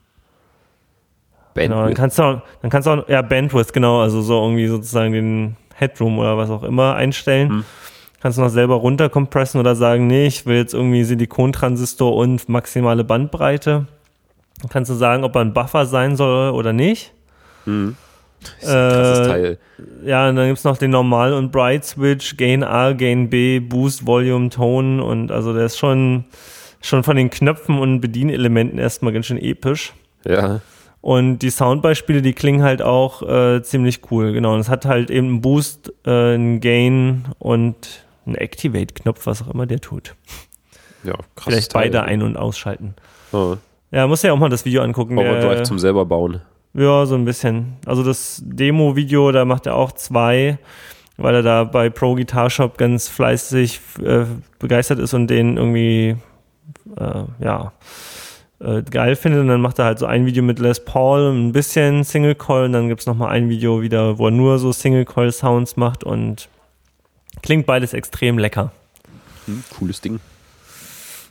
Genau, 1.55 1.83
dann 1.83 1.93
kannst 1.93 2.17
du 2.17 2.23
auch, 2.23 2.41
dann 2.61 2.71
kannst 2.71 2.87
du 2.87 2.91
auch, 2.91 3.07
ja, 3.07 3.21
Bandwidth, 3.21 3.73
genau, 3.73 4.01
also 4.01 4.21
so 4.21 4.41
irgendwie 4.41 4.67
sozusagen 4.67 5.13
den 5.13 5.55
Headroom 5.75 6.17
oder 6.17 6.37
was 6.37 6.49
auch 6.49 6.63
immer 6.63 6.95
einstellen. 6.95 7.49
Hm. 7.49 7.65
Kannst 8.23 8.37
du 8.37 8.41
noch 8.41 8.49
selber 8.49 8.75
runterkompressen 8.75 9.59
oder 9.59 9.75
sagen, 9.75 10.07
nee, 10.07 10.27
ich 10.27 10.45
will 10.45 10.55
jetzt 10.55 10.73
irgendwie 10.73 11.03
Silikontransistor 11.03 12.15
und 12.15 12.47
maximale 12.47 13.03
Bandbreite. 13.03 13.85
Dann 14.61 14.69
kannst 14.69 14.89
du 14.89 14.95
sagen, 14.95 15.25
ob 15.25 15.35
er 15.35 15.41
ein 15.41 15.53
Buffer 15.53 15.85
sein 15.85 16.15
soll 16.15 16.51
oder 16.51 16.71
nicht. 16.71 17.11
Mhm. 17.65 17.97
Das 18.39 18.69
ist 18.69 18.69
ein 18.69 18.91
krasses 18.91 19.19
äh, 19.19 19.29
Teil. 19.29 19.57
Ja, 20.05 20.29
und 20.29 20.37
dann 20.37 20.47
gibt 20.47 20.57
es 20.57 20.63
noch 20.63 20.77
den 20.77 20.91
Normal- 20.91 21.33
und 21.33 21.51
Bright-Switch, 21.51 22.37
Gain 22.37 22.63
A, 22.63 22.93
Gain 22.93 23.29
B, 23.29 23.59
Boost, 23.59 24.07
Volume, 24.07 24.47
Tone 24.47 25.03
und 25.03 25.29
also 25.29 25.53
der 25.53 25.65
ist 25.65 25.77
schon, 25.77 26.23
schon 26.81 27.03
von 27.03 27.17
den 27.17 27.29
Knöpfen 27.29 27.77
und 27.77 27.99
Bedienelementen 27.99 28.79
erstmal 28.79 29.11
ganz 29.11 29.25
schön 29.25 29.37
episch. 29.37 29.91
Ja. 30.25 30.61
Und 31.01 31.39
die 31.39 31.49
Soundbeispiele, 31.49 32.21
die 32.21 32.31
klingen 32.31 32.63
halt 32.63 32.81
auch 32.81 33.21
äh, 33.21 33.61
ziemlich 33.63 33.99
cool, 34.11 34.31
genau. 34.31 34.53
Und 34.53 34.61
es 34.61 34.69
hat 34.69 34.85
halt 34.85 35.11
eben 35.11 35.27
einen 35.27 35.41
Boost, 35.41 35.91
äh, 36.05 36.35
einen 36.35 36.61
Gain 36.61 37.25
und 37.39 38.02
ein 38.25 38.35
Activate-Knopf, 38.35 39.25
was 39.25 39.41
auch 39.41 39.53
immer 39.53 39.65
der 39.65 39.79
tut. 39.79 40.15
Ja, 41.03 41.13
krass. 41.35 41.45
Vielleicht 41.45 41.71
Teil. 41.71 41.83
beide 41.83 42.03
ein- 42.03 42.21
und 42.21 42.37
ausschalten. 42.37 42.95
Oh. 43.31 43.57
Ja, 43.91 44.07
muss 44.07 44.23
ja 44.23 44.33
auch 44.33 44.39
mal 44.39 44.49
das 44.49 44.65
Video 44.65 44.81
angucken. 44.81 45.17
Overdrive 45.17 45.63
zum 45.63 45.77
selber 45.79 46.05
bauen. 46.05 46.41
Ja, 46.73 47.05
so 47.05 47.15
ein 47.15 47.25
bisschen. 47.25 47.73
Also 47.85 48.03
das 48.03 48.41
Demo-Video, 48.43 49.31
da 49.31 49.45
macht 49.45 49.67
er 49.67 49.75
auch 49.75 49.91
zwei, 49.91 50.57
weil 51.17 51.35
er 51.35 51.43
da 51.43 51.63
bei 51.63 51.89
Pro 51.89 52.15
Guitar 52.15 52.49
Shop 52.49 52.77
ganz 52.77 53.07
fleißig 53.07 53.79
äh, 54.03 54.25
begeistert 54.57 54.97
ist 54.99 55.13
und 55.13 55.27
den 55.27 55.57
irgendwie, 55.57 56.15
äh, 56.97 57.23
ja, 57.39 57.73
äh, 58.59 58.81
geil 58.81 59.15
findet. 59.15 59.41
Und 59.41 59.49
dann 59.49 59.61
macht 59.61 59.77
er 59.77 59.85
halt 59.85 59.99
so 59.99 60.07
ein 60.07 60.25
Video 60.25 60.41
mit 60.41 60.57
Les 60.57 60.83
Paul, 60.83 61.31
ein 61.31 61.51
bisschen 61.51 62.03
Single 62.03 62.33
Coil 62.33 62.65
und 62.65 62.73
dann 62.73 62.87
gibt 62.87 63.01
es 63.01 63.07
nochmal 63.07 63.29
ein 63.29 63.49
Video 63.49 63.83
wieder, 63.83 64.17
wo 64.17 64.27
er 64.27 64.31
nur 64.31 64.57
so 64.57 64.71
Single 64.71 65.05
Coil 65.05 65.31
Sounds 65.31 65.77
macht 65.77 66.03
und 66.03 66.49
Klingt 67.43 67.65
beides 67.67 67.93
extrem 67.93 68.37
lecker. 68.39 68.71
Hm, 69.45 69.63
cooles 69.77 70.01
Ding. 70.01 70.19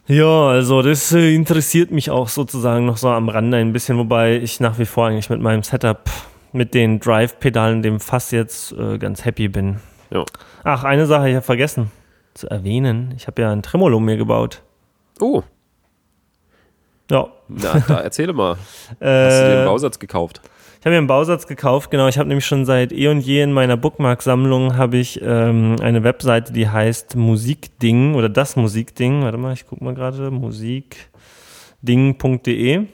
Ja, 0.07 0.49
also 0.49 0.83
das 0.83 1.13
äh, 1.13 1.35
interessiert 1.35 1.91
mich 1.91 2.11
auch 2.11 2.29
sozusagen 2.29 2.87
noch 2.87 2.97
so 2.97 3.09
am 3.09 3.29
Rande 3.29 3.57
ein 3.57 3.73
bisschen, 3.73 3.99
wobei 3.99 4.37
ich 4.37 4.61
nach 4.61 4.79
wie 4.79 4.85
vor 4.85 5.07
eigentlich 5.09 5.31
mit 5.31 5.41
meinem 5.41 5.63
Setup, 5.63 6.11
mit 6.53 6.75
den 6.75 7.01
Drive-Pedalen, 7.01 7.83
dem 7.83 7.99
Fass 8.01 8.31
jetzt 8.31 8.73
äh, 8.73 8.99
ganz 8.99 9.25
happy 9.25 9.49
bin. 9.49 9.77
Ja. 10.11 10.25
Ach, 10.65 10.85
eine 10.85 11.07
Sache, 11.07 11.29
ich 11.31 11.35
habe 11.37 11.45
vergessen 11.45 11.91
zu 12.35 12.49
erwähnen. 12.49 13.15
Ich 13.17 13.27
habe 13.27 13.41
ja 13.43 13.51
ein 13.53 13.63
Tremolo 13.63 14.01
mir 14.01 14.17
gebaut. 14.17 14.63
Oh, 15.21 15.43
Ja. 17.11 17.29
na, 17.49 17.79
da 17.87 18.01
erzähle 18.01 18.33
mal. 18.33 18.57
Hast 18.91 19.01
du 19.01 19.05
dir 19.05 19.09
Äh, 19.09 19.57
einen 19.59 19.67
Bausatz 19.67 19.99
gekauft? 19.99 20.41
Ich 20.83 20.87
habe 20.87 20.95
mir 20.95 20.99
einen 20.99 21.07
Bausatz 21.07 21.47
gekauft, 21.47 21.93
genau. 21.93 22.09
Ich 22.09 22.19
habe 22.19 22.29
nämlich 22.29 22.45
schon 22.45 22.65
seit 22.65 22.91
eh 22.91 23.07
und 23.07 23.21
je 23.21 23.41
in 23.41 23.53
meiner 23.53 23.77
Bookmark-Sammlung 23.77 24.77
habe 24.77 24.97
ich 24.97 25.21
ähm, 25.23 25.77
eine 25.81 26.03
Webseite, 26.03 26.53
die 26.53 26.69
heißt 26.69 27.15
Musikding 27.15 28.17
oder 28.17 28.29
das 28.29 28.57
Musikding. 28.57 29.23
Warte 29.23 29.39
mal, 29.39 29.53
ich 29.53 29.65
gucke 29.65 29.85
mal 29.85 29.95
gerade. 29.95 30.33
Musikding.de. 30.33 32.87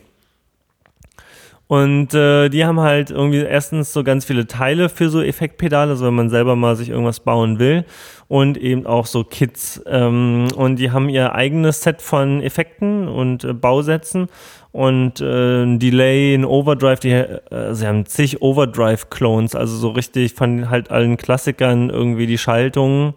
Und 1.67 2.13
äh, 2.13 2.51
die 2.51 2.67
haben 2.67 2.81
halt 2.81 3.11
irgendwie 3.11 3.41
erstens 3.41 3.93
so 3.93 4.05
ganz 4.05 4.27
viele 4.27 4.47
Teile 4.47 4.91
für 4.91 5.09
so 5.09 5.23
Effektpedale, 5.23 5.93
also 5.93 6.07
wenn 6.07 6.15
man 6.15 6.31
selber 6.31 6.57
mal 6.57 6.77
sich 6.77 6.91
irgendwas 6.91 7.21
bauen 7.21 7.59
will 7.59 7.85
und 8.27 8.59
eben 8.59 8.87
auch 8.87 9.05
so 9.05 9.23
Kits. 9.25 9.83
Ähm, 9.87 10.49
und 10.57 10.77
die 10.77 10.91
haben 10.91 11.11
ihr 11.11 11.35
eigenes 11.35 11.83
Set 11.83 12.01
von 12.01 12.43
Effekten 12.43 13.07
und 13.07 13.45
äh, 13.45 13.53
Bausätzen 13.53 14.29
und 14.73 15.21
äh, 15.21 15.63
ein 15.65 15.79
Delay, 15.79 16.35
ein 16.35 16.45
Overdrive, 16.45 17.01
die, 17.01 17.11
äh, 17.11 17.75
sie 17.75 17.87
haben 17.87 18.07
zig 18.07 18.43
Overdrive-Clones, 18.43 19.55
also 19.55 19.77
so 19.77 19.91
richtig 19.91 20.35
von 20.35 20.71
halt 20.71 20.91
allen 20.91 21.17
Klassikern 21.17 21.91
irgendwie 21.91 22.27
die 22.27 22.39
Schaltungen. 22.39 23.15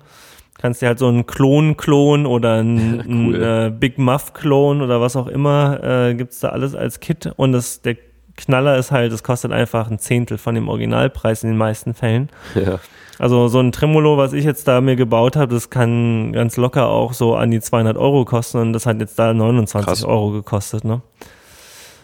Kannst 0.57 0.81
dir 0.81 0.87
halt 0.87 0.99
so 0.99 1.07
einen 1.07 1.25
Klon-Klon 1.25 2.25
oder 2.25 2.53
einen, 2.59 2.99
Cool. 3.05 3.43
einen 3.43 3.67
äh, 3.67 3.71
Big 3.77 3.97
Muff-Klon 3.97 4.81
oder 4.81 5.01
was 5.01 5.15
auch 5.15 5.27
immer, 5.27 5.83
äh, 5.83 6.13
gibt's 6.15 6.39
da 6.39 6.49
alles 6.49 6.75
als 6.75 6.99
Kit 6.99 7.31
und 7.35 7.51
das, 7.51 7.81
der 7.81 7.97
Knaller 8.37 8.77
ist 8.77 8.91
halt, 8.91 9.11
es 9.11 9.23
kostet 9.23 9.51
einfach 9.51 9.91
ein 9.91 9.99
Zehntel 9.99 10.37
von 10.37 10.55
dem 10.55 10.67
Originalpreis 10.69 11.43
in 11.43 11.49
den 11.49 11.57
meisten 11.57 11.93
Fällen. 11.93 12.29
Ja. 12.55 12.79
Also 13.19 13.49
so 13.49 13.59
ein 13.59 13.71
Tremolo, 13.71 14.17
was 14.17 14.33
ich 14.33 14.45
jetzt 14.45 14.67
da 14.67 14.81
mir 14.81 14.95
gebaut 14.95 15.35
habe, 15.35 15.53
das 15.53 15.69
kann 15.69 16.31
ganz 16.33 16.57
locker 16.57 16.87
auch 16.87 17.13
so 17.13 17.35
an 17.35 17.51
die 17.51 17.59
200 17.59 17.97
Euro 17.97 18.25
kosten 18.25 18.57
und 18.57 18.73
das 18.73 18.87
hat 18.87 18.99
jetzt 18.99 19.19
da 19.19 19.31
29 19.33 19.85
Krass. 19.85 20.03
Euro 20.03 20.31
gekostet. 20.31 20.85
Ne? 20.85 21.01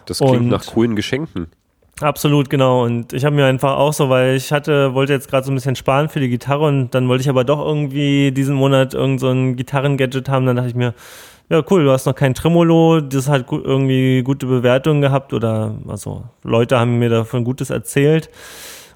Das 0.08 0.18
klingt 0.18 0.36
Und- 0.36 0.48
nach 0.48 0.66
coolen 0.66 0.96
Geschenken. 0.96 1.48
Absolut, 2.00 2.48
genau. 2.48 2.84
Und 2.84 3.12
ich 3.12 3.24
habe 3.24 3.34
mir 3.34 3.46
einfach 3.46 3.76
auch 3.76 3.92
so, 3.92 4.08
weil 4.08 4.36
ich 4.36 4.52
hatte, 4.52 4.94
wollte 4.94 5.12
jetzt 5.12 5.28
gerade 5.28 5.44
so 5.44 5.50
ein 5.50 5.56
bisschen 5.56 5.74
sparen 5.74 6.08
für 6.08 6.20
die 6.20 6.28
Gitarre 6.28 6.64
und 6.66 6.90
dann 6.94 7.08
wollte 7.08 7.22
ich 7.22 7.28
aber 7.28 7.42
doch 7.42 7.58
irgendwie 7.58 8.30
diesen 8.30 8.54
Monat 8.54 8.94
irgend 8.94 9.18
so 9.18 9.28
ein 9.30 9.56
Gitarrengadget 9.56 10.28
haben. 10.28 10.46
Dann 10.46 10.54
dachte 10.54 10.68
ich 10.68 10.76
mir, 10.76 10.94
ja 11.50 11.60
cool, 11.70 11.82
du 11.82 11.90
hast 11.90 12.06
noch 12.06 12.14
kein 12.14 12.34
Tremolo, 12.34 13.00
das 13.00 13.28
hat 13.28 13.46
irgendwie 13.50 14.22
gute 14.22 14.46
Bewertungen 14.46 15.00
gehabt 15.00 15.32
oder 15.32 15.74
also 15.88 16.22
Leute 16.44 16.78
haben 16.78 17.00
mir 17.00 17.08
davon 17.08 17.42
Gutes 17.42 17.70
erzählt. 17.70 18.30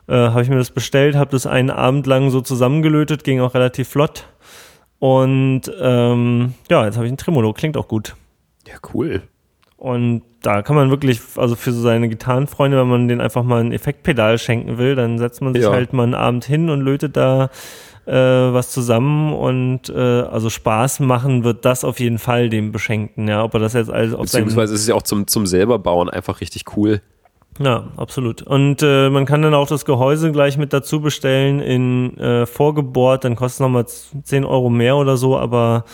Äh, 0.07 0.15
habe 0.15 0.43
ich 0.43 0.49
mir 0.49 0.59
das 0.59 0.71
bestellt, 0.71 1.17
habe 1.17 1.31
das 1.33 1.45
einen 1.47 1.71
Abend 1.71 2.07
lang 2.07 2.31
so 2.31 2.41
zusammengelötet, 2.41 3.25
ging 3.25 3.41
auch 3.41 3.55
relativ 3.55 3.89
flott. 3.89 4.27
Und 5.01 5.63
ähm, 5.81 6.55
ja, 6.71 6.85
jetzt 6.85 6.95
habe 6.97 7.07
ich 7.07 7.13
ein 7.13 7.17
Tremolo, 7.17 7.53
klingt 7.53 7.77
auch 7.77 7.89
gut. 7.89 8.15
Ja, 8.69 8.75
cool. 8.95 9.23
Und 9.77 10.23
da 10.43 10.63
kann 10.63 10.77
man 10.77 10.91
wirklich, 10.91 11.21
also 11.37 11.55
für 11.57 11.73
so 11.73 11.81
seine 11.81 12.09
Gitarrenfreunde, 12.09 12.77
wenn 12.79 12.89
man 12.89 13.09
denen 13.09 13.21
einfach 13.21 13.43
mal 13.45 13.61
ein 13.61 13.73
Effektpedal 13.73 14.39
schenken 14.39 14.79
will, 14.79 14.95
dann 14.95 15.19
setzt 15.19 15.41
man 15.41 15.55
sich 15.55 15.63
Ja. 15.63 15.71
halt 15.71 15.93
mal 15.93 16.03
einen 16.03 16.15
Abend 16.15 16.45
hin 16.45 16.69
und 16.71 16.81
lötet 16.81 17.17
da 17.17 17.51
äh, 18.05 18.13
was 18.13 18.71
zusammen 18.73 19.33
und 19.33 19.89
äh, 19.89 19.97
also 19.97 20.51
Spaß 20.51 20.99
machen 21.01 21.45
wird 21.45 21.65
das 21.65 21.85
auf 21.85 22.01
jeden 22.01 22.19
Fall 22.19 22.49
dem 22.51 22.73
Beschenkten, 22.73 23.29
ja. 23.29 23.45
Ob 23.45 23.55
er 23.55 23.61
das 23.61 23.75
jetzt 23.75 23.91
als 23.93 24.13
auf 24.13 24.23
Beziehungsweise 24.23 24.75
ist 24.75 24.81
es 24.81 24.89
ja 24.89 24.97
auch 24.97 25.03
zum, 25.03 25.29
zum 25.29 25.47
selber 25.47 25.79
bauen 25.79 26.11
einfach 26.11 26.41
richtig 26.41 26.65
cool. 26.77 27.01
ja, 27.61 27.85
absolut. 27.97 28.43
Und 28.43 28.83
äh, 28.83 29.09
man 29.09 29.25
kann 29.25 29.43
dann 29.43 29.55
auch 29.55 29.69
das 29.69 29.85
Gehäuse 29.85 30.33
gleich 30.33 30.59
mit 30.59 30.73
dazu 30.73 31.01
bestellen 31.01 31.61
in 31.61 32.19
äh, 32.19 32.45
vorgebohrt, 32.47 33.23
dann 33.23 33.37
kostet 33.37 33.55
es 33.57 33.61
nochmal 33.61 33.87
10 33.87 34.45
Euro 34.45 34.69
mehr 34.69 34.97
oder 34.97 35.17
so, 35.17 35.39
aber 35.39 35.85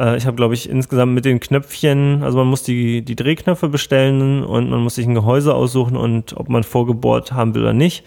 äh, 0.00 0.16
ich 0.16 0.26
habe, 0.26 0.36
glaube 0.36 0.54
ich, 0.54 0.68
insgesamt 0.68 1.12
mit 1.12 1.24
den 1.24 1.38
Knöpfchen, 1.38 2.22
also 2.22 2.38
man 2.38 2.46
muss 2.46 2.62
die, 2.62 3.02
die 3.02 3.16
Drehknöpfe 3.16 3.68
bestellen 3.68 4.42
und 4.42 4.70
man 4.70 4.80
muss 4.80 4.94
sich 4.94 5.06
ein 5.06 5.14
Gehäuse 5.14 5.54
aussuchen 5.54 5.96
und 5.96 6.36
ob 6.36 6.48
man 6.48 6.64
vorgebohrt 6.64 7.32
haben 7.32 7.54
will 7.54 7.62
oder 7.62 7.74
nicht. 7.74 8.04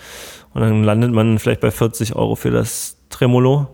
Und 0.53 0.61
dann 0.61 0.83
landet 0.83 1.11
man 1.11 1.39
vielleicht 1.39 1.61
bei 1.61 1.71
40 1.71 2.15
Euro 2.15 2.35
für 2.35 2.51
das 2.51 2.97
Tremolo. 3.09 3.67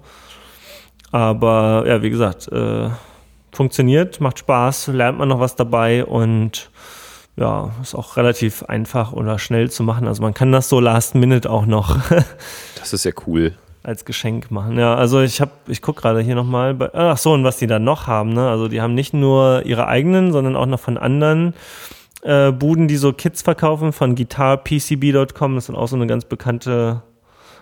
Aber 1.11 1.85
ja, 1.87 2.01
wie 2.03 2.09
gesagt, 2.09 2.49
äh, 2.51 2.89
funktioniert, 3.51 4.21
macht 4.21 4.39
Spaß, 4.39 4.87
lernt 4.87 5.17
man 5.17 5.29
noch 5.29 5.39
was 5.39 5.55
dabei 5.55 6.05
und 6.05 6.69
ja, 7.35 7.71
ist 7.81 7.95
auch 7.95 8.17
relativ 8.17 8.63
einfach 8.63 9.13
oder 9.13 9.39
schnell 9.39 9.71
zu 9.71 9.81
machen. 9.83 10.07
Also 10.07 10.21
man 10.21 10.33
kann 10.33 10.51
das 10.51 10.69
so 10.69 10.79
last 10.79 11.15
minute 11.15 11.49
auch 11.49 11.65
noch 11.65 11.97
Das 12.79 12.93
ist 12.93 13.05
ja 13.05 13.11
cool. 13.25 13.55
Als 13.89 14.05
Geschenk 14.05 14.51
machen. 14.51 14.77
Ja, 14.77 14.95
also 14.95 15.19
ich 15.19 15.41
habe, 15.41 15.51
ich 15.67 15.81
gucke 15.81 16.01
gerade 16.01 16.21
hier 16.21 16.35
nochmal 16.35 16.77
ach 16.93 17.17
so, 17.17 17.33
und 17.33 17.43
was 17.43 17.57
die 17.57 17.67
da 17.67 17.79
noch 17.79 18.07
haben, 18.07 18.33
ne? 18.33 18.47
Also 18.47 18.67
die 18.67 18.81
haben 18.81 18.93
nicht 18.93 19.13
nur 19.13 19.63
ihre 19.65 19.87
eigenen, 19.87 20.31
sondern 20.31 20.55
auch 20.55 20.67
noch 20.67 20.79
von 20.79 20.97
anderen 20.97 21.55
äh, 22.21 22.51
Buden, 22.51 22.87
die 22.87 22.97
so 22.97 23.11
Kits 23.11 23.41
verkaufen, 23.41 23.91
von 23.91 24.15
guitarpcb.com, 24.15 25.55
das 25.55 25.69
ist 25.69 25.75
auch 25.75 25.87
so 25.87 25.95
eine 25.95 26.07
ganz 26.07 26.25
bekannte 26.25 27.01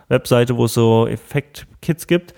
Webseite, 0.10 0.58
wo 0.58 0.66
es 0.66 0.74
so 0.74 1.08
Effekt-Kits 1.08 2.08
gibt. 2.08 2.34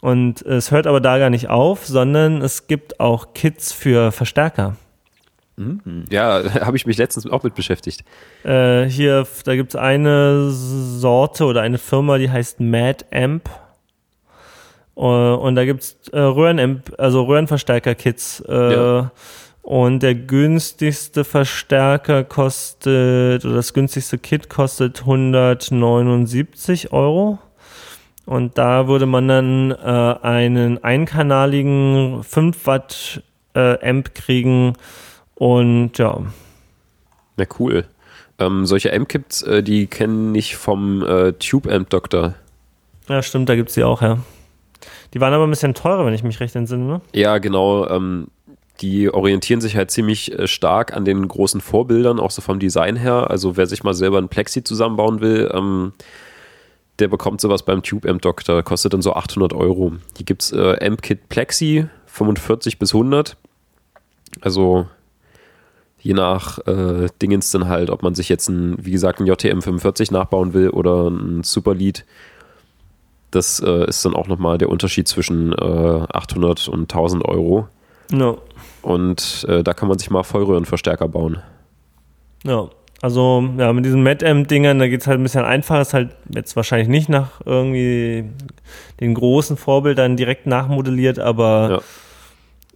Und 0.00 0.42
es 0.42 0.70
hört 0.70 0.86
aber 0.86 1.00
da 1.00 1.18
gar 1.18 1.30
nicht 1.30 1.48
auf, 1.48 1.86
sondern 1.86 2.42
es 2.42 2.66
gibt 2.66 3.00
auch 3.00 3.34
Kits 3.34 3.72
für 3.72 4.12
Verstärker. 4.12 4.76
Ja, 6.10 6.42
habe 6.64 6.76
ich 6.76 6.86
mich 6.86 6.96
letztens 6.98 7.26
auch 7.26 7.42
mit 7.42 7.54
beschäftigt. 7.54 8.04
Äh, 8.44 8.84
hier, 8.84 9.26
da 9.44 9.56
gibt 9.56 9.74
es 9.74 9.76
eine 9.80 10.50
Sorte 10.50 11.44
oder 11.44 11.62
eine 11.62 11.78
Firma, 11.78 12.18
die 12.18 12.30
heißt 12.30 12.60
Mad 12.60 13.04
Amp. 13.12 13.50
Äh, 14.96 15.00
und 15.00 15.54
da 15.54 15.64
gibt 15.64 15.82
es 15.82 15.96
äh, 16.12 16.18
Röhrenamp, 16.18 16.92
also 16.98 17.24
Röhrenverstärker-Kits. 17.24 18.40
Äh, 18.48 18.72
Ja. 18.72 19.10
Und 19.62 20.02
der 20.02 20.14
günstigste 20.14 21.24
Verstärker 21.24 22.24
kostet, 22.24 23.44
oder 23.44 23.56
das 23.56 23.74
günstigste 23.74 24.16
Kit 24.16 24.48
kostet 24.48 25.00
179 25.00 26.90
Euro. 26.92 27.38
Und 28.24 28.56
da 28.56 28.88
würde 28.88 29.04
man 29.04 29.28
dann 29.28 29.70
äh, 29.72 30.26
einen 30.26 30.82
einkanaligen 30.82 32.22
5 32.22 32.66
Watt 32.66 33.22
Amp 33.54 34.14
kriegen. 34.14 34.74
Und 35.38 35.96
ja, 35.98 36.20
Na 37.36 37.44
cool. 37.60 37.84
Ähm, 38.40 38.66
solche 38.66 38.92
Amp-Kits, 38.92 39.42
äh, 39.42 39.62
die 39.62 39.86
kennen 39.86 40.34
ich 40.34 40.56
vom 40.56 41.04
äh, 41.04 41.32
Tube-Amp-Doktor. 41.32 42.34
Ja, 43.08 43.22
stimmt, 43.22 43.48
da 43.48 43.54
gibt's 43.54 43.74
die 43.74 43.84
auch, 43.84 44.02
ja. 44.02 44.18
Die 45.14 45.20
waren 45.20 45.32
aber 45.32 45.46
ein 45.46 45.50
bisschen 45.50 45.74
teurer, 45.74 46.04
wenn 46.04 46.14
ich 46.14 46.24
mich 46.24 46.40
recht 46.40 46.56
entsinne, 46.56 46.84
ne? 46.84 47.00
Ja, 47.14 47.38
genau. 47.38 47.88
Ähm, 47.88 48.28
die 48.80 49.12
orientieren 49.12 49.60
sich 49.60 49.76
halt 49.76 49.92
ziemlich 49.92 50.36
äh, 50.36 50.48
stark 50.48 50.92
an 50.94 51.04
den 51.04 51.26
großen 51.26 51.60
Vorbildern, 51.60 52.18
auch 52.18 52.32
so 52.32 52.42
vom 52.42 52.58
Design 52.58 52.96
her. 52.96 53.30
Also 53.30 53.56
wer 53.56 53.66
sich 53.66 53.84
mal 53.84 53.94
selber 53.94 54.18
ein 54.18 54.28
Plexi 54.28 54.64
zusammenbauen 54.64 55.20
will, 55.20 55.50
ähm, 55.54 55.92
der 56.98 57.08
bekommt 57.08 57.40
sowas 57.40 57.64
beim 57.64 57.82
Tube 57.82 58.06
Amp 58.06 58.22
Doktor. 58.22 58.62
Kostet 58.64 58.92
dann 58.92 59.02
so 59.02 59.14
800 59.14 59.52
Euro. 59.52 59.92
Hier 60.16 60.26
gibt's 60.26 60.52
äh, 60.52 60.84
Amp 60.84 61.02
Kit 61.02 61.28
Plexi 61.28 61.86
45 62.06 62.78
bis 62.78 62.92
100. 62.92 63.36
Also 64.40 64.86
je 66.00 66.14
nach 66.14 66.58
äh, 66.66 67.08
Dingens 67.20 67.50
dann 67.50 67.68
halt, 67.68 67.90
ob 67.90 68.02
man 68.02 68.14
sich 68.14 68.28
jetzt 68.28 68.48
ein, 68.48 68.76
wie 68.80 68.92
gesagt, 68.92 69.20
ein 69.20 69.26
JTM 69.26 69.60
45 69.60 70.10
nachbauen 70.10 70.54
will 70.54 70.70
oder 70.70 71.08
ein 71.08 71.42
Superlead. 71.42 72.04
Das 73.30 73.60
äh, 73.60 73.86
ist 73.88 74.04
dann 74.04 74.14
auch 74.14 74.26
nochmal 74.26 74.58
der 74.58 74.70
Unterschied 74.70 75.08
zwischen 75.08 75.52
äh, 75.52 76.06
800 76.12 76.68
und 76.68 76.82
1000 76.82 77.24
Euro. 77.24 77.68
No. 78.10 78.38
Und 78.80 79.44
äh, 79.48 79.62
da 79.62 79.74
kann 79.74 79.88
man 79.88 79.98
sich 79.98 80.10
mal 80.10 80.22
Vollröhrenverstärker 80.22 81.08
bauen. 81.08 81.42
Ja. 82.44 82.68
Also, 83.00 83.48
ja, 83.56 83.72
mit 83.72 83.84
diesen 83.84 84.02
Mad-Amp-Dingern, 84.02 84.80
da 84.80 84.88
geht's 84.88 85.06
halt 85.06 85.20
ein 85.20 85.22
bisschen 85.22 85.44
einfacher. 85.44 85.82
Ist 85.82 85.94
halt 85.94 86.16
jetzt 86.34 86.56
wahrscheinlich 86.56 86.88
nicht 86.88 87.08
nach 87.08 87.40
irgendwie 87.44 88.24
den 88.98 89.14
großen 89.14 89.56
Vorbildern 89.56 90.16
direkt 90.16 90.46
nachmodelliert, 90.46 91.20
aber 91.20 91.82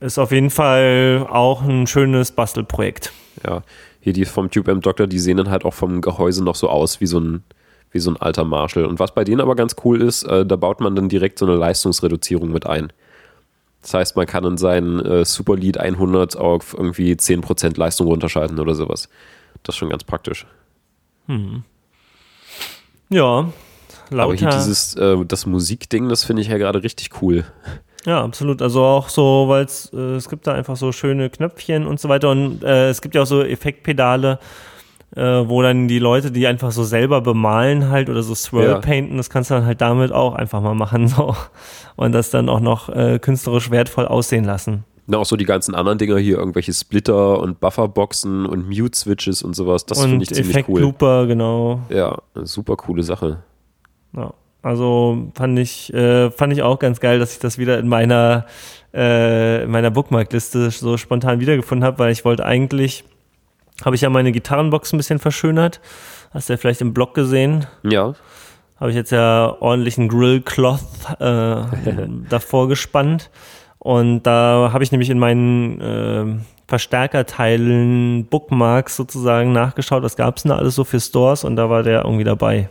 ist 0.02 0.18
auf 0.18 0.32
jeden 0.32 0.50
Fall 0.50 1.26
auch 1.30 1.62
ein 1.62 1.86
schönes 1.86 2.32
Bastelprojekt. 2.32 3.12
Ja, 3.46 3.62
hier 4.00 4.12
die 4.12 4.24
vom 4.24 4.50
Tube 4.50 4.68
Amp 4.68 4.82
Doctor, 4.82 5.06
die 5.06 5.18
sehen 5.18 5.36
dann 5.36 5.50
halt 5.50 5.64
auch 5.64 5.74
vom 5.74 6.00
Gehäuse 6.00 6.44
noch 6.44 6.56
so 6.56 6.68
aus 6.68 7.00
wie 7.00 7.06
so 7.06 7.20
ein, 7.20 7.44
wie 7.92 8.00
so 8.00 8.10
ein 8.10 8.16
alter 8.16 8.44
Marshall. 8.44 8.84
Und 8.84 8.98
was 8.98 9.14
bei 9.14 9.24
denen 9.24 9.40
aber 9.40 9.54
ganz 9.54 9.76
cool 9.84 10.02
ist, 10.02 10.24
äh, 10.24 10.44
da 10.44 10.56
baut 10.56 10.80
man 10.80 10.96
dann 10.96 11.08
direkt 11.08 11.38
so 11.38 11.46
eine 11.46 11.54
Leistungsreduzierung 11.54 12.50
mit 12.50 12.66
ein. 12.66 12.92
Das 13.80 13.94
heißt, 13.94 14.16
man 14.16 14.26
kann 14.26 14.44
in 14.44 14.58
seinen 14.58 15.00
äh, 15.00 15.24
Superlead 15.24 15.78
100 15.78 16.36
auf 16.36 16.74
irgendwie 16.74 17.12
10% 17.12 17.78
Leistung 17.78 18.06
runterschalten 18.06 18.58
oder 18.60 18.74
sowas. 18.74 19.08
Das 19.62 19.74
ist 19.74 19.78
schon 19.78 19.90
ganz 19.90 20.04
praktisch. 20.04 20.46
Ja, 23.08 23.52
lauter. 24.10 24.22
Aber 24.24 24.34
hier 24.34 24.50
dieses, 24.50 24.94
äh, 24.94 25.24
das 25.26 25.46
Musikding, 25.46 26.08
das 26.08 26.24
finde 26.24 26.42
ich 26.42 26.48
ja 26.48 26.58
gerade 26.58 26.82
richtig 26.82 27.22
cool. 27.22 27.44
Ja, 28.04 28.22
absolut. 28.24 28.62
Also 28.62 28.82
auch 28.82 29.08
so, 29.08 29.44
weil 29.48 29.64
es 29.64 29.92
äh, 29.94 30.16
es 30.16 30.28
gibt 30.28 30.46
da 30.46 30.54
einfach 30.54 30.76
so 30.76 30.92
schöne 30.92 31.30
Knöpfchen 31.30 31.86
und 31.86 32.00
so 32.00 32.08
weiter 32.08 32.30
und 32.30 32.64
äh, 32.64 32.88
es 32.88 33.00
gibt 33.00 33.14
ja 33.14 33.22
auch 33.22 33.26
so 33.26 33.42
Effektpedale, 33.42 34.38
äh, 35.14 35.20
wo 35.22 35.62
dann 35.62 35.86
die 35.88 35.98
Leute, 36.00 36.30
die 36.32 36.46
einfach 36.46 36.72
so 36.72 36.82
selber 36.84 37.20
bemalen 37.20 37.90
halt 37.90 38.10
oder 38.10 38.22
so 38.22 38.34
Swirl 38.34 38.70
Ja. 38.70 38.78
painten, 38.80 39.18
das 39.18 39.30
kannst 39.30 39.50
du 39.50 39.54
dann 39.54 39.66
halt 39.66 39.80
damit 39.80 40.10
auch 40.10 40.34
einfach 40.34 40.60
mal 40.60 40.74
machen 40.74 41.06
so 41.08 41.36
und 41.96 42.12
das 42.12 42.30
dann 42.30 42.48
auch 42.48 42.60
noch 42.60 42.88
äh, 42.88 43.18
künstlerisch 43.20 43.70
wertvoll 43.70 44.06
aussehen 44.06 44.44
lassen. 44.44 44.84
Na, 45.06 45.18
auch 45.18 45.26
so 45.26 45.36
die 45.36 45.44
ganzen 45.44 45.74
anderen 45.74 45.98
Dinger 45.98 46.16
hier, 46.18 46.38
irgendwelche 46.38 46.72
Splitter 46.72 47.40
und 47.40 47.58
Bufferboxen 47.60 48.46
und 48.46 48.68
Mute-Switches 48.68 49.42
und 49.42 49.54
sowas, 49.54 49.84
das 49.84 50.00
finde 50.00 50.22
ich 50.22 50.28
ziemlich 50.30 50.56
cool. 50.68 50.80
Effektlooper, 50.80 51.26
genau. 51.26 51.80
Ja, 51.88 52.18
super 52.34 52.76
coole 52.76 53.02
Sache. 53.02 53.42
Ja. 54.16 54.32
Also 54.62 55.30
fand 55.34 55.58
ich, 55.58 55.92
äh, 55.92 56.30
fand 56.30 56.52
ich 56.52 56.62
auch 56.62 56.78
ganz 56.78 57.00
geil, 57.00 57.18
dass 57.18 57.32
ich 57.32 57.40
das 57.40 57.58
wieder 57.58 57.78
in 57.78 57.88
meiner, 57.88 58.46
äh, 58.94 59.64
in 59.64 59.70
meiner 59.70 59.90
Bookmarkliste 59.90 60.70
so 60.70 60.96
spontan 60.96 61.40
wiedergefunden 61.40 61.84
habe, 61.84 61.98
weil 61.98 62.12
ich 62.12 62.24
wollte 62.24 62.44
eigentlich, 62.44 63.04
habe 63.84 63.96
ich 63.96 64.02
ja 64.02 64.10
meine 64.10 64.30
Gitarrenbox 64.30 64.92
ein 64.92 64.98
bisschen 64.98 65.18
verschönert. 65.18 65.80
Hast 66.30 66.48
du 66.48 66.52
ja 66.52 66.56
vielleicht 66.56 66.80
im 66.80 66.94
Blog 66.94 67.14
gesehen. 67.14 67.66
Ja, 67.82 68.14
Habe 68.78 68.90
ich 68.90 68.96
jetzt 68.96 69.10
ja 69.10 69.56
ordentlichen 69.60 70.08
Grillcloth 70.08 70.80
äh, 71.18 71.24
davor 72.28 72.68
gespannt. 72.68 73.30
Und 73.78 74.22
da 74.22 74.70
habe 74.72 74.84
ich 74.84 74.92
nämlich 74.92 75.10
in 75.10 75.18
meinen 75.18 75.80
äh, 75.80 76.40
Verstärkerteilen 76.68 78.26
Bookmarks 78.26 78.96
sozusagen 78.96 79.52
nachgeschaut, 79.52 80.04
was 80.04 80.16
gab 80.16 80.36
es 80.36 80.44
denn 80.44 80.50
da 80.50 80.56
alles 80.56 80.76
so 80.76 80.84
für 80.84 81.00
Stores 81.00 81.42
und 81.42 81.56
da 81.56 81.68
war 81.68 81.82
der 81.82 82.04
irgendwie 82.04 82.24
dabei. 82.24 82.70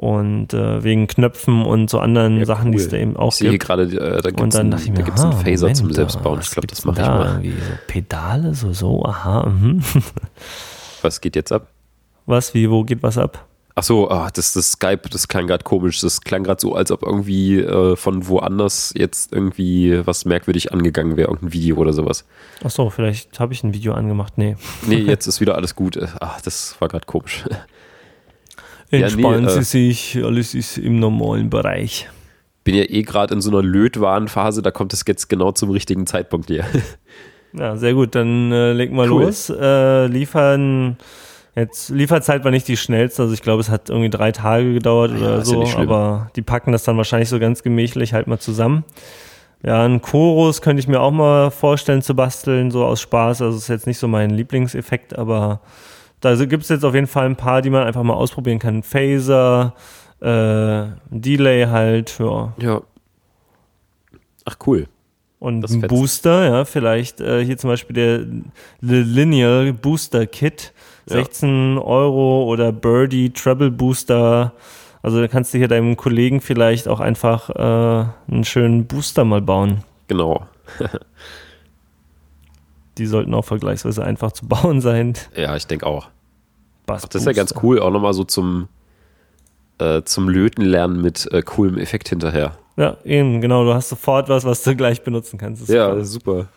Und 0.00 0.54
äh, 0.54 0.84
wegen 0.84 1.08
Knöpfen 1.08 1.64
und 1.66 1.90
so 1.90 1.98
anderen 1.98 2.38
Ja, 2.38 2.44
Sachen, 2.46 2.70
die 2.70 2.78
es 2.78 2.84
cool. 2.84 2.90
da 2.90 2.96
eben 2.98 3.16
auch 3.16 3.32
ich 3.32 3.38
sehe 3.38 3.50
gibt. 3.50 3.64
gerade, 3.64 3.82
äh, 3.82 4.22
da 4.22 4.30
gibt 4.30 4.40
Und 4.40 4.50
es 4.50 4.54
dann 4.54 4.60
einen, 4.60 4.70
dachte 4.70 4.84
ich 4.84 4.90
mir, 4.90 4.98
da 4.98 5.02
gibt's 5.02 5.22
einen 5.22 5.32
aha, 5.32 5.40
Phaser 5.42 5.62
Moment, 5.62 5.76
zum 5.76 5.92
Selbstbauen. 5.92 6.40
Ich 6.40 6.50
glaube, 6.52 6.66
das 6.68 6.84
mache 6.84 7.00
ich 7.00 7.06
da? 7.06 7.18
mal. 7.18 7.26
Irgendwie 7.42 7.50
so 7.60 7.72
Pedale, 7.88 8.54
so, 8.54 8.72
so, 8.72 9.04
aha, 9.04 9.48
mhm. 9.48 9.82
Was 11.02 11.20
geht 11.20 11.34
jetzt 11.34 11.50
ab? 11.50 11.66
Was, 12.26 12.54
wie, 12.54 12.70
wo 12.70 12.84
geht 12.84 13.02
was 13.02 13.18
ab? 13.18 13.44
Ach 13.74 13.82
so, 13.82 14.08
ah, 14.08 14.28
das, 14.32 14.52
das 14.52 14.70
Skype, 14.72 15.08
das 15.10 15.26
klang 15.26 15.48
gerade 15.48 15.64
komisch. 15.64 16.00
Das 16.00 16.20
klang 16.20 16.44
gerade 16.44 16.60
so, 16.60 16.76
als 16.76 16.92
ob 16.92 17.02
irgendwie 17.02 17.58
äh, 17.58 17.96
von 17.96 18.28
woanders 18.28 18.92
jetzt 18.96 19.32
irgendwie 19.32 20.00
was 20.06 20.24
merkwürdig 20.24 20.72
angegangen 20.72 21.16
wäre, 21.16 21.28
irgendein 21.30 21.52
Video 21.52 21.76
oder 21.76 21.92
sowas. 21.92 22.24
Ach 22.62 22.70
so, 22.70 22.88
vielleicht 22.88 23.40
habe 23.40 23.52
ich 23.52 23.64
ein 23.64 23.74
Video 23.74 23.94
angemacht. 23.94 24.34
Nee. 24.36 24.56
Nee, 24.86 24.96
jetzt 25.06 25.26
ist 25.26 25.40
wieder 25.40 25.56
alles 25.56 25.74
gut. 25.74 25.96
Äh, 25.96 26.06
Ach, 26.20 26.40
das 26.40 26.76
war 26.80 26.86
gerade 26.86 27.06
komisch. 27.06 27.44
Ja, 28.90 28.98
nee, 28.98 29.04
Entspannen 29.04 29.46
äh, 29.46 29.50
Sie 29.50 29.62
sich, 29.62 30.18
alles 30.24 30.54
ist 30.54 30.78
im 30.78 30.98
normalen 30.98 31.50
Bereich. 31.50 32.08
Bin 32.64 32.74
ja 32.74 32.84
eh 32.84 33.02
gerade 33.02 33.34
in 33.34 33.40
so 33.40 33.50
einer 33.50 33.62
Lötwarenphase, 33.62 34.62
da 34.62 34.70
kommt 34.70 34.92
es 34.92 35.04
jetzt 35.06 35.28
genau 35.28 35.52
zum 35.52 35.70
richtigen 35.70 36.06
Zeitpunkt 36.06 36.48
hier. 36.48 36.64
Ja, 37.54 37.76
sehr 37.76 37.94
gut, 37.94 38.14
dann 38.14 38.52
äh, 38.52 38.74
leg 38.74 38.92
mal 38.92 39.10
Cool. 39.10 39.22
los. 39.22 39.48
Äh, 39.48 40.06
liefern, 40.06 40.98
jetzt 41.56 41.88
Lieferzeit 41.88 42.44
war 42.44 42.50
nicht 42.50 42.68
die 42.68 42.76
schnellste, 42.76 43.22
also 43.22 43.32
ich 43.32 43.40
glaube, 43.40 43.62
es 43.62 43.70
hat 43.70 43.88
irgendwie 43.88 44.10
drei 44.10 44.32
Tage 44.32 44.74
gedauert 44.74 45.12
Ja, 45.12 45.16
oder 45.16 45.30
ja 45.38 45.44
so, 45.46 45.64
schlimm. 45.64 45.88
aber 45.88 46.30
die 46.36 46.42
packen 46.42 46.72
das 46.72 46.84
dann 46.84 46.98
wahrscheinlich 46.98 47.30
so 47.30 47.38
ganz 47.38 47.62
gemächlich 47.62 48.12
halt 48.12 48.26
mal 48.26 48.38
zusammen. 48.38 48.84
Ja, 49.64 49.82
ein 49.82 50.02
Chorus 50.02 50.60
könnte 50.60 50.80
ich 50.80 50.88
mir 50.88 51.00
auch 51.00 51.10
mal 51.10 51.50
vorstellen 51.50 52.02
zu 52.02 52.14
basteln, 52.14 52.70
so 52.70 52.84
aus 52.84 53.00
Spaß. 53.00 53.40
Also 53.40 53.56
ist 53.56 53.68
jetzt 53.68 53.86
nicht 53.86 53.98
so 53.98 54.08
mein 54.08 54.28
Lieblingseffekt, 54.28 55.18
aber 55.18 55.60
da 56.20 56.34
gibt 56.44 56.62
es 56.64 56.68
jetzt 56.68 56.84
auf 56.84 56.94
jeden 56.94 57.06
Fall 57.06 57.26
ein 57.26 57.36
paar, 57.36 57.62
die 57.62 57.70
man 57.70 57.84
einfach 57.86 58.02
mal 58.02 58.14
ausprobieren 58.14 58.58
kann. 58.58 58.82
Phaser, 58.82 59.74
äh, 60.20 60.86
Delay 61.10 61.66
halt, 61.66 62.18
ja. 62.18 62.52
Ja. 62.58 62.82
Ach, 64.44 64.56
cool. 64.66 64.86
Und 65.38 65.60
Das 65.60 65.70
ein 65.72 65.80
fetzt. 65.80 65.90
Booster, 65.94 66.48
ja, 66.48 66.64
vielleicht 66.64 67.20
äh, 67.20 67.44
hier 67.44 67.56
zum 67.58 67.70
Beispiel 67.70 67.94
der 67.94 68.18
The 68.80 69.02
Linear 69.02 69.72
Booster 69.72 70.26
Kit, 70.26 70.72
Ja. 71.08 71.16
16 71.16 71.78
Euro 71.78 72.44
oder 72.44 72.72
Birdie 72.72 73.30
Treble 73.30 73.70
Booster. 73.70 74.52
Also 75.00 75.20
da 75.20 75.28
kannst 75.28 75.54
du 75.54 75.58
hier 75.58 75.68
deinem 75.68 75.96
Kollegen 75.96 76.40
vielleicht 76.40 76.88
auch 76.88 76.98
einfach 76.98 77.50
äh, 77.50 78.32
einen 78.32 78.44
schönen 78.44 78.86
Booster 78.86 79.24
mal 79.24 79.40
bauen. 79.40 79.84
Genau. 80.08 80.46
Die 82.98 83.06
sollten 83.06 83.32
auch 83.34 83.44
vergleichsweise 83.44 84.04
einfach 84.04 84.32
zu 84.32 84.46
bauen 84.46 84.80
sein. 84.80 85.14
Ja, 85.36 85.56
ich 85.56 85.66
denke 85.66 85.86
auch. 85.86 86.08
Bass 86.86 87.02
Das 87.02 87.22
ist 87.22 87.26
ja 87.26 87.32
ganz 87.32 87.54
cool, 87.62 87.78
auch 87.78 87.90
nochmal 87.90 88.14
so 88.14 88.24
zum, 88.24 88.68
äh, 89.78 90.02
zum 90.02 90.28
Löten 90.28 90.62
lernen 90.62 91.00
mit 91.00 91.30
äh, 91.32 91.42
coolem 91.42 91.78
Effekt 91.78 92.08
hinterher. 92.08 92.58
Ja, 92.76 92.96
eben, 93.04 93.40
genau. 93.40 93.64
Du 93.64 93.74
hast 93.74 93.88
sofort 93.88 94.28
was, 94.28 94.44
was 94.44 94.62
du 94.62 94.74
gleich 94.76 95.02
benutzen 95.02 95.38
kannst. 95.38 95.68
Ja, 95.68 96.02
super. 96.04 96.04
super. 96.04 96.48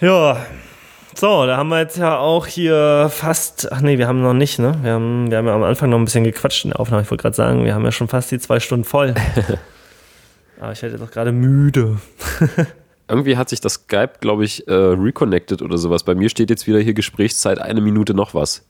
Ja. 0.00 0.46
So, 1.14 1.44
da 1.44 1.56
haben 1.56 1.68
wir 1.68 1.80
jetzt 1.80 1.98
ja 1.98 2.18
auch 2.18 2.46
hier 2.46 3.10
fast, 3.12 3.70
ach 3.72 3.80
nee, 3.80 3.98
wir 3.98 4.06
haben 4.06 4.22
noch 4.22 4.32
nicht, 4.32 4.58
ne? 4.58 4.78
Wir 4.82 4.92
haben, 4.92 5.30
wir 5.30 5.38
haben 5.38 5.46
ja 5.46 5.54
am 5.54 5.62
Anfang 5.64 5.90
noch 5.90 5.98
ein 5.98 6.04
bisschen 6.04 6.24
gequatscht 6.24 6.64
in 6.64 6.70
der 6.70 6.80
Aufnahme. 6.80 7.02
Ich 7.02 7.10
wollte 7.10 7.22
gerade 7.22 7.36
sagen, 7.36 7.64
wir 7.64 7.74
haben 7.74 7.84
ja 7.84 7.92
schon 7.92 8.08
fast 8.08 8.30
die 8.30 8.38
zwei 8.38 8.60
Stunden 8.60 8.84
voll. 8.84 9.14
Aber 10.60 10.72
ich 10.72 10.82
werde 10.82 10.96
jetzt 10.96 11.04
auch 11.06 11.10
gerade 11.10 11.32
müde. 11.32 11.98
Irgendwie 13.10 13.36
hat 13.36 13.48
sich 13.48 13.60
das 13.60 13.74
Skype, 13.74 14.14
glaube 14.20 14.44
ich, 14.44 14.66
äh, 14.68 14.72
reconnected 14.72 15.62
oder 15.62 15.78
sowas. 15.78 16.04
Bei 16.04 16.14
mir 16.14 16.28
steht 16.28 16.50
jetzt 16.50 16.66
wieder 16.66 16.78
hier 16.78 16.94
Gesprächszeit 16.94 17.60
eine 17.60 17.80
Minute 17.80 18.14
noch 18.14 18.34
was. 18.34 18.66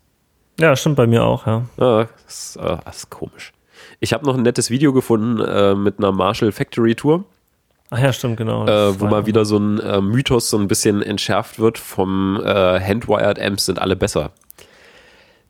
Ja, 0.58 0.74
stimmt 0.76 0.96
bei 0.96 1.06
mir 1.06 1.24
auch, 1.24 1.46
ja. 1.46 1.64
Ah, 1.78 2.06
das, 2.26 2.56
ist, 2.56 2.56
äh, 2.56 2.78
das 2.84 2.96
ist 2.96 3.10
komisch. 3.10 3.52
Ich 4.00 4.12
habe 4.12 4.26
noch 4.26 4.36
ein 4.36 4.42
nettes 4.42 4.70
Video 4.70 4.92
gefunden 4.92 5.40
äh, 5.40 5.74
mit 5.74 5.98
einer 5.98 6.12
Marshall 6.12 6.52
Factory 6.52 6.94
Tour, 6.94 7.24
Ach 7.90 7.98
ja, 7.98 8.12
stimmt, 8.12 8.36
genau. 8.36 8.66
Äh, 8.66 9.00
wo 9.00 9.06
mal 9.06 9.26
wieder 9.26 9.44
so 9.44 9.58
ein 9.58 9.80
äh, 9.80 10.00
Mythos 10.00 10.48
so 10.48 10.56
ein 10.58 10.68
bisschen 10.68 11.02
entschärft 11.02 11.58
wird 11.58 11.76
vom 11.76 12.40
äh, 12.40 12.80
Handwired 12.80 13.40
Amps 13.40 13.66
sind 13.66 13.80
alle 13.80 13.96
besser. 13.96 14.30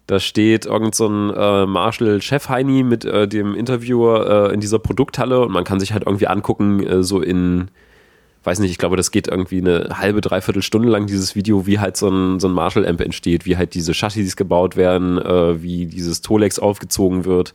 Da 0.07 0.19
steht 0.19 0.65
irgend 0.65 0.95
so 0.95 1.07
ein 1.07 1.31
äh, 1.35 1.67
Marshall 1.67 2.23
Chef 2.23 2.49
Heini 2.49 2.83
mit 2.83 3.05
äh, 3.05 3.29
dem 3.29 3.55
Interviewer 3.55 4.49
äh, 4.49 4.55
in 4.55 4.61
dieser 4.61 4.79
Produkthalle 4.79 5.41
und 5.41 5.53
man 5.53 5.65
kann 5.65 5.81
sich 5.81 5.93
halt 5.93 6.05
irgendwie 6.07 6.29
angucken, 6.29 7.05
so 7.05 7.21
in, 7.21 7.69
weiß 8.45 8.59
nicht, 8.61 8.71
ich 8.71 8.79
glaube, 8.79 8.97
das 8.97 9.11
geht 9.11 9.29
irgendwie 9.29 9.59
eine 9.59 9.99
halbe, 9.99 10.21
dreiviertel 10.21 10.62
Stunde 10.62 10.89
lang, 10.89 11.07
dieses 11.07 11.35
Video, 11.35 11.67
wie 11.67 11.79
halt 11.79 11.97
so 11.97 12.09
ein, 12.09 12.41
so 12.41 12.49
ein 12.49 12.55
Marshall 12.55 12.87
Amp 12.87 13.01
entsteht, 13.01 13.45
wie 13.45 13.57
halt 13.57 13.75
diese 13.75 13.93
Chassis 13.93 14.37
gebaut 14.37 14.77
werden, 14.77 15.19
äh, 15.19 15.62
wie 15.62 15.87
dieses 15.87 16.23
Tolex 16.23 16.59
aufgezogen 16.59 17.25
wird, 17.25 17.55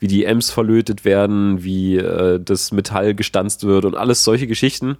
wie 0.00 0.08
die 0.08 0.26
Amps 0.26 0.50
verlötet 0.50 1.04
werden, 1.04 1.62
wie 1.62 1.96
äh, 1.96 2.40
das 2.40 2.72
Metall 2.72 3.14
gestanzt 3.14 3.64
wird 3.64 3.84
und 3.84 3.96
alles 3.96 4.24
solche 4.24 4.46
Geschichten. 4.46 4.96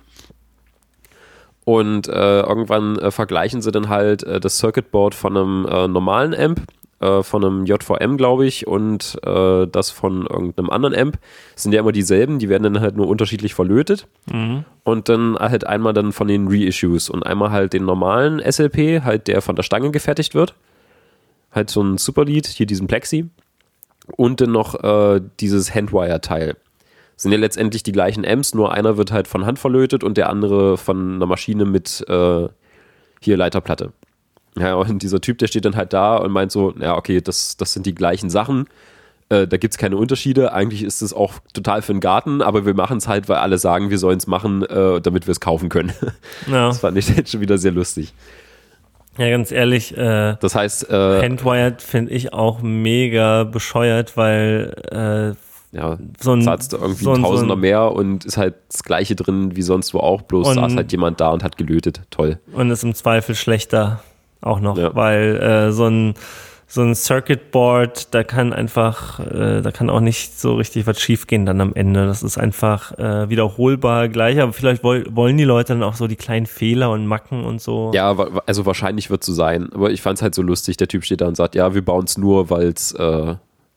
Und 1.65 2.09
äh, 2.09 2.41
irgendwann 2.41 2.97
äh, 2.99 3.11
vergleichen 3.11 3.61
sie 3.61 3.71
dann 3.71 3.89
halt 3.89 4.23
äh, 4.23 4.41
das 4.41 4.57
Circuitboard 4.57 5.15
von 5.15 5.37
einem 5.37 5.67
äh, 5.67 5.87
normalen 5.87 6.35
Amp, 6.35 6.63
äh, 7.01 7.23
von 7.23 7.45
einem 7.45 7.65
JVM, 7.65 8.17
glaube 8.17 8.47
ich, 8.47 8.67
und 8.67 9.19
äh, 9.25 9.67
das 9.67 9.91
von 9.91 10.27
irgendeinem 10.27 10.71
anderen 10.71 10.95
Amp. 10.97 11.19
Sind 11.55 11.73
ja 11.73 11.81
immer 11.81 11.93
dieselben, 11.93 12.39
die 12.39 12.49
werden 12.49 12.65
dann 12.65 12.81
halt 12.81 12.97
nur 12.97 13.07
unterschiedlich 13.07 13.55
verlötet. 13.55 14.09
Und 14.85 15.09
dann 15.09 15.37
halt 15.37 15.67
einmal 15.67 15.93
dann 15.93 16.13
von 16.13 16.29
den 16.29 16.49
Reissues 16.49 17.09
und 17.09 17.25
einmal 17.25 17.51
halt 17.51 17.73
den 17.73 17.85
normalen 17.85 18.41
SLP, 18.41 19.05
halt 19.05 19.29
der 19.29 19.43
von 19.43 19.57
der 19.57 19.63
Stange 19.63 19.91
gefertigt 19.91 20.35
wird. 20.35 20.55
Halt 21.53 21.71
so 21.71 21.83
ein 21.83 21.99
Superlead, 21.99 22.47
hier 22.47 22.67
diesen 22.67 22.87
Plexi. 22.87 23.29
Und 24.17 24.41
dann 24.41 24.53
noch 24.53 24.83
äh, 24.83 25.21
dieses 25.39 25.75
Handwire-Teil. 25.75 26.57
Sind 27.17 27.33
ja 27.33 27.39
letztendlich 27.39 27.83
die 27.83 27.93
gleichen 27.93 28.25
Amps, 28.25 28.55
nur 28.55 28.73
einer 28.73 28.97
wird 28.97 29.13
halt 29.13 29.29
von 29.29 29.45
Hand 29.45 29.59
verlötet 29.59 30.05
und 30.05 30.17
der 30.17 30.31
andere 30.31 30.79
von 30.79 31.17
einer 31.17 31.27
Maschine 31.27 31.65
mit 31.65 32.05
äh, 32.09 32.49
hier 33.21 33.37
Leiterplatte. 33.37 33.93
Ja, 34.61 34.75
und 34.75 35.03
dieser 35.03 35.21
Typ, 35.21 35.39
der 35.39 35.47
steht 35.47 35.65
dann 35.65 35.77
halt 35.77 35.93
da 35.93 36.17
und 36.17 36.31
meint 36.33 36.53
so, 36.53 36.73
ja, 36.81 36.97
okay, 36.97 37.21
das, 37.21 37.57
das 37.57 37.73
sind 37.73 37.87
die 37.87 37.95
gleichen 37.95 38.31
Sachen. 38.31 38.67
Äh, 39.31 39.47
da 39.47 39.57
gibt 39.59 39.75
es 39.75 39.79
keine 39.79 39.97
Unterschiede. 39.99 40.53
Eigentlich 40.53 40.83
ist 40.83 41.03
es 41.03 41.13
auch 41.13 41.35
total 41.53 41.83
für 41.83 41.93
den 41.93 42.01
Garten, 42.01 42.41
aber 42.41 42.65
wir 42.65 42.75
machen 42.75 42.97
es 42.97 43.09
halt, 43.09 43.29
weil 43.29 43.37
alle 43.37 43.59
sagen, 43.59 43.91
wir 43.91 43.99
sollen 43.99 44.17
es 44.19 44.27
machen, 44.27 44.63
äh, 44.65 45.01
damit 45.01 45.27
wir 45.27 45.33
es 45.33 45.41
kaufen 45.41 45.69
können. 45.69 45.93
Ja, 46.51 46.69
Das 46.69 46.79
fand 46.81 46.97
ich 46.97 47.09
jetzt 47.15 47.31
schon 47.33 47.41
wieder 47.43 47.59
sehr 47.59 47.73
lustig. 47.73 48.15
ja 49.19 49.29
ganz 49.29 49.53
ehrlich, 49.53 49.97
äh, 49.97 50.37
Das 50.41 50.55
heißt, 50.55 50.89
äh, 50.91 51.23
Handwired 51.23 51.83
finde 51.83 52.13
ich 52.13 52.33
auch 52.33 52.63
mega 52.63 53.45
bescheuert, 53.45 54.17
weil 54.17 54.75
äh, 54.91 55.77
ja, 55.77 55.99
so 56.19 56.33
ein 56.33 56.41
zahlst 56.41 56.73
du 56.73 56.79
irgendwie 56.79 57.05
so 57.05 57.13
ein- 57.13 57.21
Tausender 57.23 57.49
so 57.49 57.53
ein- 57.53 57.61
mehr 57.61 57.93
und 57.93 58.25
ist 58.25 58.39
halt 58.39 58.55
das 58.71 58.83
Gleiche 58.83 59.15
drin 59.15 59.55
wie 59.55 59.61
sonst 59.63 59.93
wo 59.93 59.99
auch, 59.99 60.23
bloß 60.23 60.49
Und- 60.49 60.55
saß 60.55 60.75
halt 60.77 60.91
jemand 60.93 61.21
da 61.21 61.29
und 61.29 61.45
hat 61.45 61.59
gelötet. 61.59 62.01
Toll. 62.09 62.39
und 62.55 62.71
ist 62.71 62.83
im 62.83 62.95
Zweifel 62.95 63.35
schlechter 63.35 64.03
auch 64.41 64.61
noch, 64.61 64.77
Ja. 64.79 64.95
weil 64.95 65.37
äh, 65.37 65.73
so 65.73 65.87
ein 65.87 66.15
so 66.71 66.83
ein 66.83 66.95
Circuit 66.95 67.51
Board, 67.51 68.13
da 68.15 68.23
kann 68.25 68.53
einfach, 68.53 69.21
äh, 69.21 69.63
da 69.63 69.71
kann 69.71 69.89
auch 69.89 70.01
nicht 70.01 70.39
so 70.39 70.55
richtig 70.57 70.87
was 70.87 71.01
schiefgehen 71.01 71.47
dann 71.47 71.63
am 71.63 71.73
Ende. 71.75 72.05
Das 72.05 72.23
ist 72.23 72.37
einfach 72.37 72.93
äh, 72.99 73.31
wiederholbar 73.31 74.11
gleich, 74.11 74.39
aber 74.39 74.53
vielleicht 74.53 74.85
woll, 74.85 75.07
wollen 75.11 75.39
die 75.39 75.45
Leute 75.45 75.73
dann 75.73 75.83
auch 75.83 75.95
so 75.95 76.07
die 76.07 76.17
kleinen 76.17 76.45
Fehler 76.45 76.91
und 76.91 77.07
Macken 77.07 77.43
und 77.47 77.63
so. 77.63 77.91
Ja, 77.95 78.15
also 78.45 78.67
wahrscheinlich 78.67 79.09
wird 79.09 79.23
es 79.23 79.27
so 79.29 79.33
sein, 79.33 79.71
aber 79.73 79.93
ich 79.93 80.03
fand 80.03 80.19
es 80.19 80.23
halt 80.23 80.35
so 80.35 80.43
lustig. 80.43 80.77
Der 80.77 80.89
Typ 80.89 81.07
steht 81.07 81.23
da 81.23 81.27
und 81.29 81.39
sagt, 81.39 81.55
ja, 81.55 81.73
wir 81.75 81.83
bauen 81.83 82.05
es 82.05 82.19
nur, 82.19 82.51
weil 82.51 82.67
es 82.69 82.93
äh, 82.93 83.37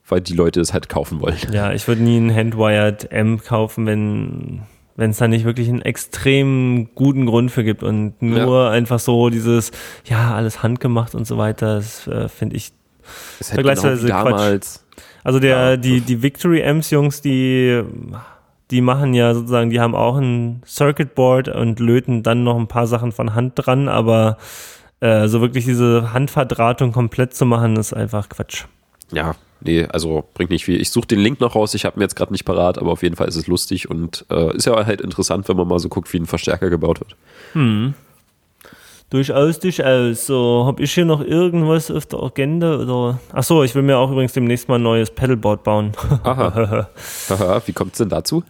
weil 0.10 0.20
die 0.20 0.34
Leute 0.34 0.60
es 0.60 0.74
halt 0.74 0.90
kaufen 0.90 1.22
wollen. 1.22 1.38
Ja, 1.54 1.72
ich 1.72 1.88
würde 1.88 2.04
nie 2.04 2.18
einen 2.18 2.36
Handwired 2.36 3.10
M 3.10 3.42
kaufen, 3.42 3.86
wenn 3.86 4.64
wenn 5.02 5.10
es 5.10 5.18
da 5.18 5.28
nicht 5.28 5.45
wirklich 5.45 5.68
einen 5.68 5.82
extrem 5.82 6.90
guten 6.94 7.26
Grund 7.26 7.49
für 7.49 7.64
gibt 7.64 7.82
und 7.82 8.22
nur 8.22 8.65
ja. 8.65 8.69
einfach 8.69 8.99
so 8.99 9.32
dieses, 9.32 9.72
ja, 10.06 10.36
alles 10.36 10.61
handgemacht 10.61 11.15
und 11.15 11.26
so 11.26 11.40
weiter, 11.40 11.78
das 11.78 12.07
äh, 12.07 12.30
finde 12.30 12.56
ich 12.56 12.72
halt 13.40 13.56
vergleichsweise 13.56 14.06
genau 14.06 14.26
damals. 14.26 14.86
Also 15.23 15.40
der, 15.40 15.72
ja. 15.72 15.78
die, 15.78 16.02
die 16.02 16.22
Victory 16.22 16.64
Amps 16.64 16.91
Jungs, 16.91 17.19
die, 17.19 17.82
die 18.69 18.82
machen 18.82 19.15
ja 19.15 19.34
sozusagen, 19.34 19.72
die 19.72 19.80
haben 19.80 19.95
auch 19.95 20.18
ein 20.18 20.61
Circuit 20.68 21.15
Board 21.15 21.48
und 21.48 21.80
löten 21.80 22.22
dann 22.22 22.44
noch 22.44 22.57
ein 22.57 22.68
paar 22.68 22.86
Sachen 22.86 23.11
von 23.11 23.34
Hand 23.34 23.53
dran, 23.56 23.90
aber 23.90 24.38
äh, 24.99 25.28
so 25.28 25.41
wirklich 25.41 25.65
diese 25.65 26.14
Handverdrahtung 26.14 26.91
komplett 26.91 27.34
zu 27.34 27.48
machen, 27.48 27.76
ist 27.76 27.91
einfach 27.91 28.30
Quatsch. 28.30 28.65
Ja, 29.11 29.34
nee, 29.62 29.86
also 29.86 30.24
bringt 30.34 30.52
nicht 30.52 30.66
viel. 30.66 30.80
Ich 30.80 30.92
suche 30.92 31.08
den 31.08 31.20
Link 31.20 31.40
noch 31.40 31.56
raus, 31.56 31.74
ich 31.74 31.86
habe 31.86 32.00
mir 32.00 32.06
jetzt 32.06 32.16
gerade 32.16 32.32
nicht 32.32 32.46
parat, 32.46 32.78
aber 32.78 32.92
auf 32.92 33.04
jeden 33.04 33.16
Fall 33.16 33.28
ist 33.28 33.36
es 33.36 33.48
lustig 33.48 33.90
und 33.90 34.26
äh, 34.30 34.56
ist 34.56 34.66
ja 34.66 34.86
halt 34.86 35.02
interessant, 35.02 35.48
wenn 35.50 35.58
man 35.58 35.68
mal 35.68 35.80
so 35.80 35.90
guckt, 35.90 36.12
wie 36.14 36.18
ein 36.18 36.26
Verstärker 36.26 36.70
gebaut 36.70 37.00
wird. 37.00 37.16
Hm. 37.54 37.94
Durchaus, 39.12 39.60
durchaus. 39.60 40.26
So, 40.26 40.64
habe 40.66 40.82
ich 40.84 40.94
hier 40.94 41.04
noch 41.04 41.20
irgendwas 41.22 41.92
auf 41.92 42.06
der 42.06 42.24
Agenda? 42.24 42.78
Oder? 42.78 43.20
Achso, 43.34 43.62
ich 43.62 43.76
will 43.76 43.82
mir 43.82 43.98
auch 43.98 44.10
übrigens 44.10 44.32
demnächst 44.32 44.70
mal 44.70 44.76
ein 44.76 44.84
neues 44.84 45.12
Pedalboard 45.12 45.66
bauen. 45.66 45.92
Aha. 46.24 46.88
Aha. 47.30 47.62
Wie 47.66 47.74
kommt 47.74 47.92
es 47.92 47.98
denn 47.98 48.08
dazu? 48.08 48.42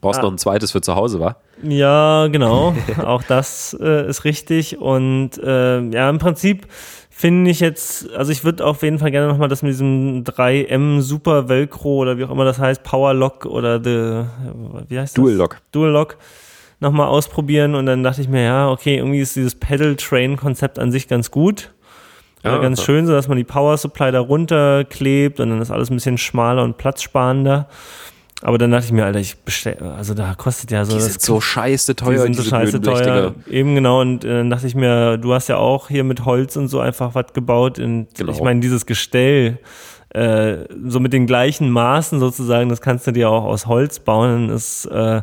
Brauchst 0.00 0.20
ah. 0.20 0.22
noch 0.22 0.32
ein 0.32 0.38
zweites 0.38 0.72
für 0.72 0.80
zu 0.80 0.94
Hause, 0.94 1.20
wa? 1.20 1.36
Ja, 1.62 2.28
genau. 2.28 2.74
auch 3.04 3.22
das 3.22 3.76
äh, 3.78 4.08
ist 4.08 4.24
richtig. 4.24 4.78
Und 4.78 5.36
äh, 5.42 5.80
ja, 5.90 6.08
im 6.08 6.18
Prinzip 6.18 6.66
finde 7.18 7.50
ich 7.50 7.58
jetzt, 7.58 8.08
also 8.12 8.30
ich 8.30 8.44
würde 8.44 8.64
auf 8.64 8.82
jeden 8.82 9.00
Fall 9.00 9.10
gerne 9.10 9.26
nochmal 9.26 9.48
das 9.48 9.62
mit 9.62 9.72
diesem 9.72 10.22
3M 10.22 11.00
Super 11.00 11.48
Velcro 11.48 11.96
oder 11.96 12.16
wie 12.16 12.24
auch 12.24 12.30
immer 12.30 12.44
das 12.44 12.60
heißt, 12.60 12.84
Power 12.84 13.12
Lock 13.12 13.44
oder 13.44 13.82
the, 13.82 14.24
wie 14.86 15.00
heißt 15.00 15.18
das? 15.18 15.24
Dual 15.24 15.34
Lock. 15.34 15.60
Dual 15.72 15.90
Lock 15.90 16.16
nochmal 16.78 17.08
ausprobieren 17.08 17.74
und 17.74 17.86
dann 17.86 18.04
dachte 18.04 18.20
ich 18.20 18.28
mir, 18.28 18.44
ja, 18.44 18.70
okay, 18.70 18.98
irgendwie 18.98 19.18
ist 19.18 19.34
dieses 19.34 19.56
Pedal 19.56 19.96
Train 19.96 20.36
Konzept 20.36 20.78
an 20.78 20.92
sich 20.92 21.08
ganz 21.08 21.32
gut. 21.32 21.72
Ja, 22.44 22.56
ganz 22.58 22.84
schön, 22.84 23.04
so 23.04 23.12
dass 23.12 23.26
man 23.26 23.36
die 23.36 23.42
Power 23.42 23.76
Supply 23.76 24.12
da 24.12 24.20
runterklebt 24.20 25.40
und 25.40 25.50
dann 25.50 25.60
ist 25.60 25.72
alles 25.72 25.90
ein 25.90 25.96
bisschen 25.96 26.18
schmaler 26.18 26.62
und 26.62 26.78
platzsparender. 26.78 27.68
Aber 28.42 28.56
dann 28.56 28.70
dachte 28.70 28.86
ich 28.86 28.92
mir, 28.92 29.04
Alter, 29.04 29.18
ich 29.18 29.36
bestelle, 29.38 29.94
also 29.94 30.14
da 30.14 30.34
kostet 30.34 30.70
ja 30.70 30.84
so. 30.84 30.94
Die 30.94 31.00
sind 31.00 31.20
so 31.20 31.40
scheiße 31.40 31.96
teuer, 31.96 32.26
die 32.26 32.34
sind 32.34 32.36
so 32.36 32.44
scheiße 32.44 32.80
teuer. 32.80 33.34
Eben 33.50 33.74
genau, 33.74 34.00
und 34.00 34.24
äh, 34.24 34.28
dann 34.28 34.50
dachte 34.50 34.68
ich 34.68 34.76
mir, 34.76 35.18
du 35.18 35.34
hast 35.34 35.48
ja 35.48 35.56
auch 35.56 35.88
hier 35.88 36.04
mit 36.04 36.24
Holz 36.24 36.54
und 36.56 36.68
so 36.68 36.78
einfach 36.78 37.16
was 37.16 37.32
gebaut. 37.32 37.80
Und 37.80 38.14
genau. 38.14 38.30
ich 38.30 38.40
meine, 38.40 38.60
dieses 38.60 38.86
Gestell, 38.86 39.58
äh, 40.10 40.58
so 40.86 41.00
mit 41.00 41.12
den 41.12 41.26
gleichen 41.26 41.68
Maßen 41.70 42.20
sozusagen, 42.20 42.68
das 42.68 42.80
kannst 42.80 43.08
du 43.08 43.12
dir 43.12 43.28
auch 43.28 43.44
aus 43.44 43.66
Holz 43.66 43.98
bauen. 43.98 44.50
ist 44.50 44.86
äh, 44.86 45.22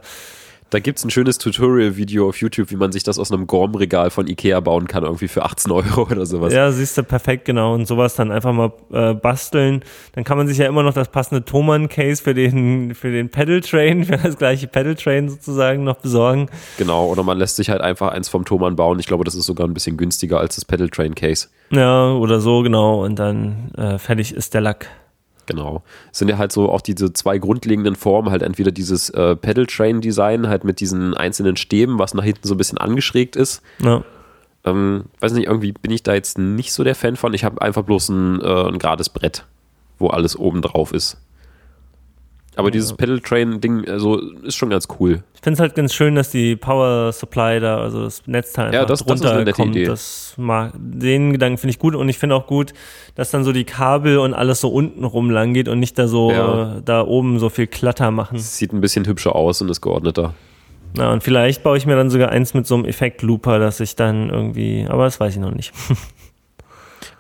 da 0.72 0.80
gibt 0.80 0.98
es 0.98 1.06
ein 1.06 1.12
schönes 1.12 1.38
Tutorial-Video 1.38 2.28
auf 2.28 2.42
YouTube, 2.42 2.72
wie 2.72 2.76
man 2.76 2.92
sich 2.92 3.04
das 3.04 3.20
aus 3.20 3.32
einem 3.32 3.46
Gorm-Regal 3.46 4.10
von 4.10 4.28
Ikea 4.28 4.60
bauen 4.60 4.88
kann, 4.88 5.04
irgendwie 5.04 5.28
für 5.28 5.44
18 5.44 5.72
Euro 5.72 6.02
oder 6.12 6.26
sowas. 6.26 6.54
Ja, 6.54 6.72
siehst 6.72 6.98
du, 6.98 7.04
perfekt, 7.04 7.46
genau. 7.46 7.74
Und 7.76 7.88
sowas 7.88 8.16
dann 8.16 8.32
einfach 8.32 8.52
mal 8.52 8.74
äh, 8.92 9.14
basteln. 9.14 9.84
Dann 10.14 10.24
kann 10.24 10.38
man 10.38 10.48
sich 10.48 10.58
ja 10.58 10.66
immer 10.66 10.82
noch 10.82 10.94
das 10.94 11.10
passende 11.10 11.46
Thomann-Case 11.46 12.24
für 12.24 12.34
den, 12.34 12.96
für 12.96 13.12
den 13.12 13.30
Pedal-Train, 13.30 14.04
für 14.06 14.18
das 14.18 14.38
gleiche 14.38 14.68
Pedal-Train 14.68 15.30
sozusagen 15.30 15.84
noch 15.84 15.98
besorgen. 15.98 16.50
Genau, 16.78 17.08
oder 17.08 17.24
man 17.24 17.38
lässt 17.38 17.58
sich 17.58 17.70
halt 17.70 17.82
einfach 17.82 18.12
eins 18.12 18.28
vom 18.28 18.44
Thomann 18.44 18.76
bauen. 18.76 19.00
Ich 19.00 19.08
glaube, 19.08 19.24
das 19.24 19.36
ist 19.36 19.46
sogar 19.46 19.68
ein 19.68 19.74
bisschen 19.74 19.98
günstiger 19.98 20.40
als 20.40 20.56
das 20.56 20.66
Pedal-Train-Case. 20.66 21.48
Ja, 21.72 22.12
oder 22.12 22.40
so, 22.40 22.64
genau. 22.64 23.04
Und 23.04 23.18
dann 23.20 23.72
äh, 23.78 24.00
fertig 24.00 24.34
ist 24.34 24.56
der 24.56 24.62
Lack. 24.62 24.90
Genau. 25.46 25.84
Es 26.12 26.20
sind 26.20 26.30
ja 26.30 26.38
halt 26.38 26.52
so 26.52 26.70
auch 26.70 26.82
diese 26.82 27.14
zwei 27.14 27.38
grundlegenden 27.38 27.96
Formen, 27.96 28.32
halt 28.32 28.42
entweder 28.42 28.72
dieses 28.72 29.10
äh, 29.12 29.36
Pedal-Train-Design, 29.36 30.48
halt 30.48 30.64
mit 30.64 30.80
diesen 30.80 31.14
einzelnen 31.14 31.56
Stäben, 31.56 32.00
was 32.00 32.14
nach 32.14 32.24
hinten 32.24 32.48
so 32.48 32.56
ein 32.56 32.58
bisschen 32.58 32.78
angeschrägt 32.78 33.36
ist. 33.36 33.62
Ja. 33.80 34.04
Ähm, 34.64 35.06
weiß 35.20 35.34
nicht, 35.34 35.48
irgendwie 35.48 35.72
bin 35.72 35.92
ich 35.92 36.04
da 36.04 36.14
jetzt 36.14 36.38
nicht 36.38 36.74
so 36.74 36.84
der 36.84 36.96
Fan 36.96 37.16
von. 37.16 37.34
Ich 37.34 37.44
habe 37.44 37.62
einfach 37.62 37.84
bloß 37.84 38.10
ein, 38.10 38.42
äh, 38.42 38.68
ein 38.68 38.80
gerades 38.80 39.10
Brett, 39.10 39.46
wo 40.00 40.08
alles 40.08 40.36
oben 40.36 40.62
drauf 40.62 40.92
ist. 40.92 41.18
Aber 42.56 42.72
dieses 42.72 42.94
Pedal 42.94 43.20
Train 43.20 43.60
Ding, 43.62 43.88
also 43.88 44.20
ist 44.44 44.56
schon 44.56 44.70
ganz 44.70 44.88
cool. 45.00 45.24
Ich 45.34 45.42
finde 45.42 45.56
es 45.56 45.60
halt 45.60 45.76
ganz 45.76 45.94
schön, 45.94 46.16
dass 46.16 46.30
die 46.30 46.56
Power 46.56 47.12
Supply 47.12 47.60
da, 47.60 47.78
also 47.78 48.04
das 48.04 48.26
Netzteil 48.26 48.74
ja, 48.74 48.86
das, 48.86 49.04
drunter 49.04 49.44
das 49.44 49.56
kommt. 49.56 49.76
Idee. 49.76 49.86
Das 49.86 50.34
mag, 50.38 50.72
den 50.76 51.34
Gedanken 51.34 51.58
finde 51.58 51.72
ich 51.72 51.80
gut 51.80 51.96
und 51.96 52.08
ich 52.10 52.18
finde 52.18 52.36
auch 52.36 52.48
gut, 52.48 52.74
dass 53.16 53.32
dann 53.32 53.44
so 53.44 53.52
die 53.52 53.66
Kabel 53.66 54.18
und 54.18 54.34
alles 54.34 54.62
so 54.62 54.70
unten 54.70 55.04
rum 55.04 55.30
lang 55.30 55.54
geht 55.54 55.68
und 55.68 55.80
nicht 55.80 56.00
da 56.00 56.08
so 56.08 56.32
ja. 56.32 56.82
da 56.84 57.06
oben 57.06 57.40
so 57.40 57.50
viel 57.50 57.68
Klatter 57.68 58.12
machen. 58.12 58.40
Sieht 58.40 58.74
ein 58.74 58.82
bisschen 58.82 59.06
hübscher 59.06 59.36
aus 59.36 59.62
und 59.62 59.70
ist 59.70 59.82
geordneter. 59.82 60.34
Na, 60.98 61.12
und 61.12 61.24
vielleicht 61.24 61.62
baue 61.64 61.78
ich 61.78 61.86
mir 61.86 61.96
dann 61.96 62.10
sogar 62.10 62.30
eins 62.30 62.54
mit 62.54 62.66
so 62.66 62.76
einem 62.76 62.86
Effekt-Looper, 62.86 63.60
dass 63.60 63.82
ich 63.82 63.96
dann 63.96 64.30
irgendwie, 64.30 64.86
aber 64.88 65.04
das 65.04 65.20
weiß 65.20 65.36
ich 65.36 65.42
noch 65.42 65.54
nicht. 65.54 65.74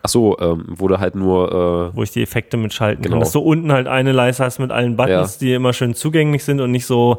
Ach 0.06 0.10
so, 0.10 0.38
ähm, 0.40 0.66
wo 0.68 0.88
du 0.88 1.00
halt 1.00 1.16
nur. 1.16 1.92
Äh, 1.92 1.98
wo 1.98 2.04
ich 2.04 2.12
die 2.12 2.22
Effekte 2.22 2.58
mitschalten 2.58 3.02
genau. 3.02 3.16
kann. 3.16 3.20
Dass 3.22 3.32
du 3.32 3.40
unten 3.40 3.72
halt 3.72 3.88
eine 3.88 4.12
Leiste 4.12 4.44
hast 4.44 4.60
mit 4.60 4.70
allen 4.72 4.96
Buttons, 4.96 5.34
ja. 5.34 5.40
die 5.40 5.54
immer 5.56 5.74
schön 5.74 5.96
zugänglich 5.96 6.44
sind 6.44 6.62
und 6.62 6.70
nicht 6.70 6.86
so, 6.86 7.18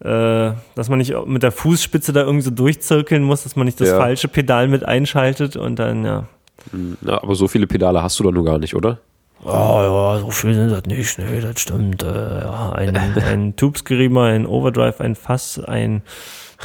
äh, 0.00 0.50
dass 0.74 0.88
man 0.88 0.98
nicht 0.98 1.14
mit 1.26 1.44
der 1.44 1.52
Fußspitze 1.52 2.12
da 2.12 2.22
irgendwie 2.22 2.42
so 2.42 2.50
durchzirkeln 2.50 3.22
muss, 3.22 3.44
dass 3.44 3.54
man 3.54 3.66
nicht 3.66 3.80
das 3.80 3.90
ja. 3.90 3.98
falsche 3.98 4.26
Pedal 4.26 4.66
mit 4.66 4.84
einschaltet 4.84 5.54
und 5.54 5.78
dann, 5.78 6.04
ja. 6.04 6.24
Hm, 6.72 6.96
na, 7.02 7.22
aber 7.22 7.36
so 7.36 7.46
viele 7.46 7.68
Pedale 7.68 8.02
hast 8.02 8.18
du 8.18 8.24
doch 8.24 8.32
nur 8.32 8.44
gar 8.44 8.58
nicht, 8.58 8.74
oder? 8.74 8.98
Oh 9.44 9.48
ja, 9.48 10.18
so 10.18 10.30
viel 10.32 10.54
sind 10.54 10.72
das 10.72 10.82
nicht, 10.86 11.20
nee, 11.20 11.40
das 11.40 11.60
stimmt. 11.60 12.02
Äh, 12.02 12.40
ja, 12.40 12.72
ein, 12.72 12.96
ein 13.30 13.54
Tubes-Geriemer, 13.54 14.24
ein 14.24 14.44
Overdrive, 14.44 15.00
ein 15.00 15.14
Fass, 15.14 15.60
ein 15.60 16.02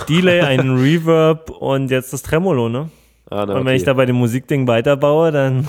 Delay, 0.10 0.42
ein 0.42 0.78
Reverb 0.78 1.52
und 1.52 1.92
jetzt 1.92 2.12
das 2.12 2.24
Tremolo, 2.24 2.70
ne? 2.70 2.90
Ah, 3.30 3.46
na, 3.46 3.54
und 3.54 3.60
wenn 3.60 3.68
okay. 3.68 3.76
ich 3.76 3.84
da 3.84 3.94
bei 3.94 4.06
dem 4.06 4.18
Musikding 4.18 4.68
weiterbaue, 4.68 5.32
dann. 5.32 5.68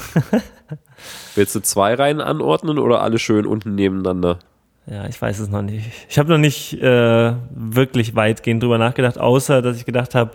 Willst 1.35 1.55
du 1.55 1.61
zwei 1.61 1.95
Reihen 1.95 2.21
anordnen 2.21 2.79
oder 2.79 3.01
alle 3.01 3.19
schön 3.19 3.47
unten 3.47 3.75
nebeneinander? 3.75 4.39
Ja, 4.87 5.07
ich 5.07 5.21
weiß 5.21 5.39
es 5.39 5.49
noch 5.49 5.63
nicht. 5.63 5.91
Ich 6.09 6.19
habe 6.19 6.29
noch 6.29 6.39
nicht 6.39 6.75
äh, 6.83 7.33
wirklich 7.51 8.15
weitgehend 8.15 8.63
drüber 8.63 8.79
nachgedacht, 8.79 9.19
außer 9.19 9.63
dass 9.63 9.79
ich 9.79 9.87
gedacht 9.87 10.15
habe, 10.15 10.33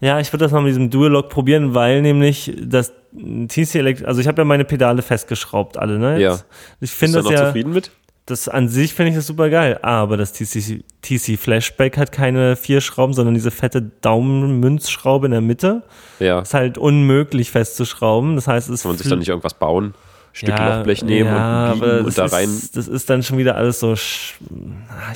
ja, 0.00 0.18
ich 0.18 0.32
würde 0.32 0.44
das 0.44 0.52
mal 0.52 0.60
mit 0.60 0.70
diesem 0.70 0.90
Dual-Lock 0.90 1.28
probieren, 1.28 1.74
weil 1.74 2.02
nämlich 2.02 2.52
das 2.60 2.92
TC 3.12 3.76
Elect, 3.76 4.04
also 4.04 4.20
ich 4.20 4.26
habe 4.26 4.42
ja 4.42 4.44
meine 4.44 4.64
Pedale 4.64 5.00
festgeschraubt, 5.00 5.78
alle, 5.78 5.98
ne? 5.98 6.18
Jetzt. 6.18 6.40
Ja. 6.40 6.46
Ich 6.80 6.90
finde 6.90 7.18
das 7.18 7.24
noch 7.24 7.32
ja. 7.32 7.46
zufrieden 7.46 7.72
mit? 7.72 7.90
Das 8.26 8.48
an 8.48 8.68
sich 8.68 8.94
finde 8.94 9.10
ich 9.10 9.16
das 9.16 9.26
super 9.26 9.50
geil, 9.50 9.78
aber 9.82 10.16
das 10.16 10.32
TC, 10.32 10.84
TC 11.02 11.38
Flashback 11.38 11.96
hat 11.96 12.12
keine 12.12 12.54
vier 12.56 12.80
Schrauben, 12.80 13.14
sondern 13.14 13.34
diese 13.34 13.50
fette 13.50 13.82
Daumenmünzschraube 13.82 15.26
in 15.26 15.32
der 15.32 15.40
Mitte. 15.40 15.82
Ja. 16.20 16.40
Ist 16.40 16.54
halt 16.54 16.78
unmöglich 16.78 17.50
festzuschrauben. 17.50 18.36
Das 18.36 18.46
heißt, 18.46 18.70
es 18.70 18.82
Kann 18.82 18.92
man 18.92 18.98
sich 18.98 19.08
dann 19.08 19.18
nicht 19.18 19.28
irgendwas 19.28 19.54
bauen? 19.54 19.94
Stück 20.32 20.50
ja, 20.50 20.76
Lochblech 20.76 21.02
nehmen 21.02 21.28
ja, 21.28 21.72
und 21.72 21.82
und 21.82 22.18
da 22.18 22.26
rein. 22.26 22.48
Ist, 22.48 22.76
das 22.76 22.88
ist 22.88 23.10
dann 23.10 23.22
schon 23.22 23.38
wieder 23.38 23.56
alles 23.56 23.80
so. 23.80 23.92
Ich 23.92 24.36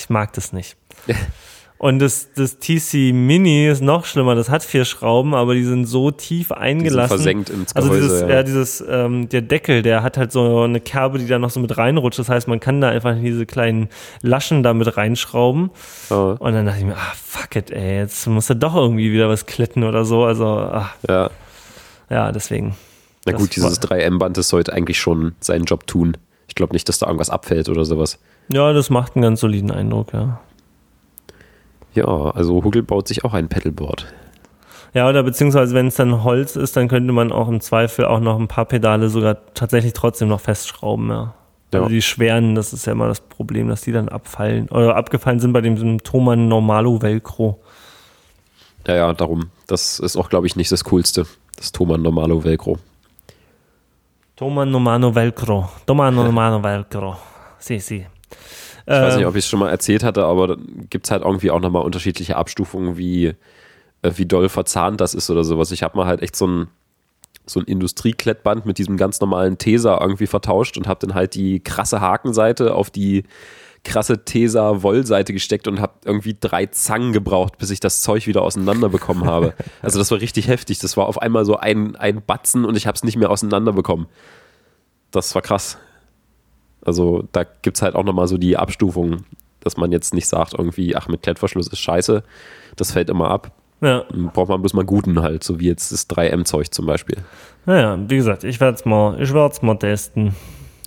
mag 0.08 0.32
das 0.34 0.52
nicht. 0.52 0.76
Und 1.78 1.98
das, 1.98 2.32
das 2.34 2.58
TC 2.58 3.12
Mini 3.12 3.68
ist 3.68 3.82
noch 3.82 4.06
schlimmer. 4.06 4.34
Das 4.34 4.48
hat 4.48 4.62
vier 4.62 4.86
Schrauben, 4.86 5.34
aber 5.34 5.54
die 5.54 5.64
sind 5.64 5.84
so 5.84 6.10
tief 6.10 6.50
eingelassen. 6.50 7.16
Versenkt 7.16 7.50
ins 7.50 7.74
Gehäuse. 7.74 7.92
Also 7.92 8.02
dieses, 8.02 8.20
ja, 8.22 8.28
ja 8.28 8.42
dieses, 8.42 8.84
ähm, 8.88 9.28
der 9.28 9.42
Deckel, 9.42 9.82
der 9.82 10.02
hat 10.02 10.16
halt 10.16 10.32
so 10.32 10.62
eine 10.62 10.80
Kerbe, 10.80 11.18
die 11.18 11.26
da 11.26 11.38
noch 11.38 11.50
so 11.50 11.60
mit 11.60 11.76
reinrutscht. 11.76 12.18
Das 12.18 12.30
heißt, 12.30 12.48
man 12.48 12.60
kann 12.60 12.80
da 12.80 12.88
einfach 12.88 13.14
diese 13.20 13.44
kleinen 13.44 13.88
Laschen 14.22 14.62
da 14.62 14.72
mit 14.72 14.96
reinschrauben. 14.96 15.70
Oh. 16.08 16.36
Und 16.38 16.52
dann 16.54 16.64
dachte 16.64 16.78
ich 16.78 16.86
mir, 16.86 16.96
ah, 16.96 17.12
fuck 17.14 17.56
it, 17.56 17.70
ey, 17.70 17.98
jetzt 17.98 18.26
muss 18.26 18.48
er 18.48 18.56
doch 18.56 18.74
irgendwie 18.74 19.12
wieder 19.12 19.28
was 19.28 19.44
kletten 19.44 19.84
oder 19.84 20.06
so. 20.06 20.24
Also, 20.24 20.46
ach. 20.46 20.94
Ja. 21.06 21.30
Ja, 22.08 22.32
deswegen. 22.32 22.76
Na 23.26 23.32
gut, 23.32 23.54
dieses 23.54 23.82
3M-Band, 23.82 24.36
das 24.36 24.48
sollte 24.48 24.72
eigentlich 24.72 24.98
schon 24.98 25.34
seinen 25.40 25.64
Job 25.64 25.86
tun. 25.86 26.16
Ich 26.48 26.54
glaube 26.54 26.72
nicht, 26.72 26.88
dass 26.88 27.00
da 27.00 27.06
irgendwas 27.06 27.28
abfällt 27.28 27.68
oder 27.68 27.84
sowas. 27.84 28.18
Ja, 28.52 28.72
das 28.72 28.88
macht 28.88 29.16
einen 29.16 29.22
ganz 29.22 29.40
soliden 29.40 29.72
Eindruck, 29.72 30.12
ja. 30.12 30.40
Ja, 31.97 32.05
also 32.06 32.62
Huggel 32.62 32.82
baut 32.82 33.09
sich 33.09 33.24
auch 33.24 33.32
ein 33.32 33.48
Pedalboard. 33.48 34.06
Ja, 34.93 35.09
oder 35.09 35.23
beziehungsweise 35.23 35.74
wenn 35.74 35.89
es 35.89 35.97
dann 35.97 36.24
Holz 36.24 36.56
ist, 36.56 36.77
dann 36.77 36.89
könnte 36.89 37.12
man 37.12 37.32
auch 37.32 37.48
im 37.48 37.60
Zweifel 37.60 38.05
auch 38.05 38.20
noch 38.20 38.39
ein 38.39 38.48
paar 38.48 38.66
Pedale 38.66 39.09
sogar 39.09 39.39
tatsächlich 39.55 39.93
trotzdem 39.93 40.28
noch 40.28 40.40
festschrauben, 40.40 41.09
ja. 41.09 41.35
ja. 41.73 41.81
Also 41.81 41.89
die 41.89 42.02
schweren, 42.02 42.55
das 42.55 42.73
ist 42.73 42.86
ja 42.86 42.93
immer 42.93 43.09
das 43.09 43.20
Problem, 43.20 43.68
dass 43.68 43.81
die 43.81 43.93
dann 43.93 44.09
abfallen 44.09 44.68
oder 44.68 44.97
abgefallen 44.97 45.40
sind 45.40 45.52
bei 45.52 45.60
dem 45.60 46.02
Thomann 46.02 46.48
Normalo 46.48 47.02
Velcro. 47.02 47.60
Ja, 48.86 48.94
ja, 48.94 49.12
darum. 49.12 49.51
Das 49.66 49.98
ist 49.98 50.16
auch, 50.16 50.28
glaube 50.28 50.47
ich, 50.47 50.55
nicht 50.55 50.70
das 50.70 50.85
Coolste. 50.85 51.27
Das 51.56 51.73
Thomann 51.73 52.02
Normalo 52.02 52.44
Velcro. 52.44 52.78
Thomann 54.36 54.70
Normano 54.70 55.14
Velcro. 55.14 55.68
Thomann 55.86 56.14
Normano 56.14 56.62
Velcro. 56.62 57.16
Si, 57.59 57.78
si. 57.81 58.06
Ich 58.86 58.92
weiß 58.92 59.16
nicht, 59.16 59.24
ähm. 59.24 59.28
ob 59.28 59.34
ich 59.34 59.44
es 59.44 59.48
schon 59.48 59.58
mal 59.58 59.70
erzählt 59.70 60.04
hatte, 60.04 60.24
aber 60.24 60.56
gibt 60.90 61.06
es 61.06 61.10
halt 61.10 61.22
irgendwie 61.24 61.50
auch 61.50 61.60
nochmal 61.60 61.82
unterschiedliche 61.82 62.36
Abstufungen, 62.36 62.96
wie, 62.96 63.34
äh, 64.02 64.12
wie 64.14 64.26
doll 64.26 64.48
verzahnt 64.48 65.00
das 65.00 65.12
ist 65.12 65.28
oder 65.28 65.42
sowas. 65.42 65.72
Ich 65.72 65.82
habe 65.82 65.96
mal 65.96 66.06
halt 66.06 66.22
echt 66.22 66.36
so 66.36 66.46
ein, 66.46 66.68
so 67.46 67.60
ein 67.60 67.66
Industrieklettband 67.66 68.64
mit 68.64 68.78
diesem 68.78 68.96
ganz 68.96 69.20
normalen 69.20 69.58
Tesa 69.58 69.98
irgendwie 70.00 70.28
vertauscht 70.28 70.78
und 70.78 70.86
habe 70.86 71.04
dann 71.04 71.14
halt 71.14 71.34
die 71.34 71.60
krasse 71.60 72.00
Hakenseite 72.00 72.74
auf 72.74 72.90
die 72.90 73.24
krasse 73.86 74.24
Tesa-Wollseite 74.24 75.32
gesteckt 75.32 75.68
und 75.68 75.80
habe 75.80 75.94
irgendwie 76.04 76.36
drei 76.38 76.66
Zangen 76.66 77.12
gebraucht, 77.12 77.58
bis 77.58 77.70
ich 77.70 77.80
das 77.80 78.02
Zeug 78.02 78.26
wieder 78.26 78.42
auseinander 78.42 78.88
bekommen 78.88 79.24
habe. 79.24 79.54
Also 79.82 79.98
das 79.98 80.10
war 80.10 80.20
richtig 80.20 80.48
heftig. 80.48 80.80
Das 80.80 80.96
war 80.96 81.06
auf 81.06 81.22
einmal 81.22 81.44
so 81.44 81.56
ein, 81.56 81.94
ein 81.94 82.22
Batzen 82.24 82.64
und 82.64 82.76
ich 82.76 82.88
habe 82.88 82.96
es 82.96 83.04
nicht 83.04 83.16
mehr 83.16 83.30
auseinander 83.30 83.72
bekommen. 83.72 84.06
Das 85.12 85.34
war 85.36 85.42
krass. 85.42 85.78
Also 86.86 87.24
da 87.32 87.44
gibt 87.62 87.76
es 87.76 87.82
halt 87.82 87.94
auch 87.94 88.04
nochmal 88.04 88.28
so 88.28 88.38
die 88.38 88.56
Abstufung, 88.56 89.24
dass 89.60 89.76
man 89.76 89.92
jetzt 89.92 90.14
nicht 90.14 90.28
sagt 90.28 90.54
irgendwie, 90.54 90.94
ach 90.94 91.08
mit 91.08 91.22
Klettverschluss 91.22 91.66
ist 91.68 91.80
scheiße, 91.80 92.22
das 92.76 92.92
fällt 92.92 93.10
immer 93.10 93.30
ab. 93.30 93.52
Ja. 93.80 94.04
Braucht 94.32 94.48
man 94.48 94.62
bloß 94.62 94.72
mal 94.74 94.84
guten 94.84 95.20
halt, 95.20 95.44
so 95.44 95.60
wie 95.60 95.66
jetzt 95.66 95.92
das 95.92 96.08
3M-Zeug 96.08 96.72
zum 96.72 96.86
Beispiel. 96.86 97.18
Naja, 97.66 97.98
wie 98.08 98.16
gesagt, 98.16 98.44
ich 98.44 98.60
werde 98.60 98.76
es 98.76 98.84
mal, 98.84 99.20
ich 99.20 99.34
werd's 99.34 99.60
mal 99.60 99.74
testen. 99.74 100.34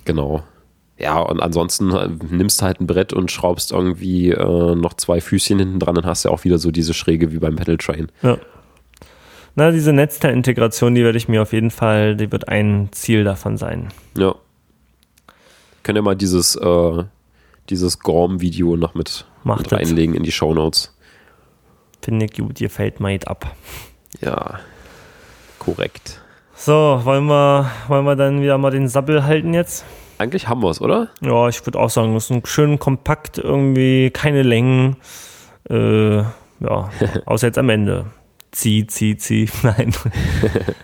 Genau. 0.04 0.42
Ja, 0.98 1.18
und 1.20 1.40
ansonsten 1.40 1.92
äh, 1.92 2.08
nimmst 2.30 2.60
du 2.60 2.66
halt 2.66 2.80
ein 2.80 2.86
Brett 2.86 3.12
und 3.12 3.30
schraubst 3.30 3.72
irgendwie 3.72 4.30
äh, 4.30 4.74
noch 4.74 4.94
zwei 4.94 5.20
Füßchen 5.20 5.58
hinten 5.58 5.78
dran, 5.78 5.94
dann 5.94 6.04
hast 6.04 6.24
du 6.24 6.28
ja 6.28 6.34
auch 6.34 6.44
wieder 6.44 6.58
so 6.58 6.70
diese 6.70 6.92
Schräge 6.94 7.32
wie 7.32 7.38
beim 7.38 7.56
Pedal 7.56 7.78
Train. 7.78 8.08
Ja. 8.22 8.38
Na, 9.54 9.70
diese 9.70 9.92
Netzteilintegration, 9.92 10.94
die 10.94 11.04
werde 11.04 11.18
ich 11.18 11.28
mir 11.28 11.42
auf 11.42 11.52
jeden 11.52 11.70
Fall, 11.70 12.16
die 12.16 12.30
wird 12.30 12.48
ein 12.48 12.88
Ziel 12.92 13.24
davon 13.24 13.56
sein. 13.56 13.88
Ja. 14.16 14.34
Können 15.82 15.96
ja 15.96 16.02
mal 16.02 16.16
dieses, 16.16 16.56
äh, 16.56 17.04
dieses 17.68 17.98
Gorm-Video 18.00 18.76
noch 18.76 18.94
mit, 18.94 19.26
Macht 19.44 19.70
mit 19.70 19.72
reinlegen 19.72 20.14
in 20.14 20.22
die 20.22 20.32
Shownotes. 20.32 20.96
Finde 22.02 22.26
ich 22.26 22.32
gut, 22.32 22.60
ihr 22.60 22.70
fällt 22.70 23.00
mal 23.00 23.18
ab. 23.26 23.54
Ja, 24.20 24.60
korrekt. 25.58 26.20
So, 26.54 27.00
wollen 27.04 27.26
wir, 27.26 27.70
wollen 27.88 28.04
wir 28.04 28.16
dann 28.16 28.42
wieder 28.42 28.58
mal 28.58 28.70
den 28.70 28.88
Sabbel 28.88 29.24
halten 29.24 29.54
jetzt? 29.54 29.84
Eigentlich 30.18 30.48
haben 30.48 30.62
wir 30.62 30.68
es, 30.68 30.80
oder? 30.80 31.08
Ja, 31.22 31.48
ich 31.48 31.64
würde 31.66 31.78
auch 31.78 31.88
sagen, 31.88 32.12
das 32.12 32.24
ist 32.24 32.30
ein 32.30 32.44
schön 32.44 32.78
kompakt 32.78 33.38
irgendwie, 33.38 34.10
keine 34.10 34.42
Längen. 34.42 34.96
Äh, 35.70 36.18
ja, 36.18 36.28
außer 37.24 37.46
jetzt 37.46 37.58
am 37.58 37.70
Ende. 37.70 38.06
Zieh, 38.52 38.86
zieh, 38.86 39.16
zieh. 39.16 39.48
Nein. 39.62 39.92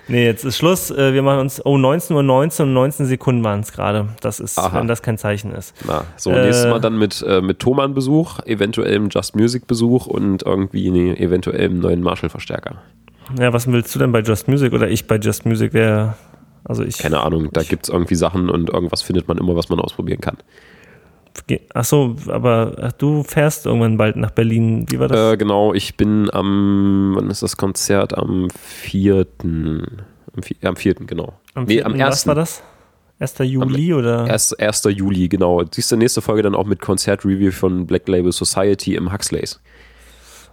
nee, 0.08 0.24
jetzt 0.24 0.44
ist 0.44 0.56
Schluss. 0.56 0.90
Äh, 0.90 1.12
Wir 1.12 1.22
machen 1.22 1.40
uns, 1.40 1.60
oh, 1.64 1.76
19 1.76 2.14
Uhr 2.14 2.22
19 2.22 2.66
und 2.66 2.72
19 2.74 3.06
Sekunden 3.06 3.42
waren 3.42 3.60
es 3.60 3.72
gerade. 3.72 4.10
Das 4.20 4.38
ist, 4.38 4.56
Aha. 4.58 4.78
wenn 4.78 4.86
das 4.86 5.02
kein 5.02 5.18
Zeichen 5.18 5.50
ist. 5.52 5.74
Na, 5.86 6.04
so 6.16 6.30
Äh, 6.30 6.44
nächstes 6.44 6.70
Mal 6.70 6.80
dann 6.80 6.96
mit, 6.96 7.24
äh, 7.26 7.40
mit 7.40 7.58
Thomann-Besuch, 7.58 8.38
eventuellem 8.46 9.08
Just 9.10 9.34
Music-Besuch 9.34 10.06
und 10.06 10.44
irgendwie 10.44 10.90
ne, 10.90 11.18
eventuellem 11.18 11.80
neuen 11.80 12.02
Marshall-Verstärker. 12.02 12.76
Ja, 13.38 13.52
was 13.52 13.66
willst 13.66 13.92
du 13.94 13.98
denn 13.98 14.12
bei 14.12 14.20
Just 14.20 14.46
Music 14.46 14.72
oder 14.72 14.88
ich 14.88 15.08
bei 15.08 15.16
Just 15.16 15.44
Music? 15.44 15.72
Wer, 15.72 16.16
also 16.62 16.84
ich. 16.84 16.98
Keine 16.98 17.20
Ahnung, 17.24 17.48
da 17.52 17.64
gibt 17.64 17.84
es 17.84 17.88
irgendwie 17.92 18.14
Sachen 18.14 18.48
und 18.48 18.70
irgendwas 18.70 19.02
findet 19.02 19.26
man 19.26 19.38
immer, 19.38 19.56
was 19.56 19.68
man 19.68 19.80
ausprobieren 19.80 20.20
kann. 20.20 20.36
Ach 21.74 21.84
so, 21.84 22.16
aber 22.28 22.76
ach, 22.80 22.92
du 22.92 23.22
fährst 23.22 23.66
irgendwann 23.66 23.96
bald 23.96 24.16
nach 24.16 24.30
Berlin. 24.30 24.86
Wie 24.90 24.98
war 24.98 25.08
das? 25.08 25.34
Äh, 25.34 25.36
genau, 25.36 25.74
ich 25.74 25.96
bin 25.96 26.30
am, 26.32 27.12
wann 27.16 27.30
ist 27.30 27.42
das 27.42 27.56
Konzert? 27.56 28.16
Am 28.16 28.48
4. 28.54 29.26
Am, 29.42 29.82
vi- 30.36 30.66
am 30.66 30.76
4. 30.76 30.94
genau. 30.94 31.34
nee, 31.54 31.66
vierten- 31.66 31.92
am 31.92 31.98
Was 31.98 32.20
1. 32.22 32.26
war 32.28 32.34
das? 32.34 32.62
1. 33.18 33.38
Juli 33.44 33.94
oder? 33.94 34.26
Erst, 34.26 34.60
1. 34.60 34.84
Juli, 34.90 35.28
genau. 35.28 35.62
Siehst 35.70 35.90
du 35.92 35.96
nächste 35.96 36.20
Folge 36.20 36.42
dann 36.42 36.54
auch 36.54 36.66
mit 36.66 36.80
Konzertreview 36.80 37.50
von 37.50 37.86
Black 37.86 38.06
Label 38.08 38.32
Society 38.32 38.94
im 38.94 39.12
Huxleys. 39.12 39.60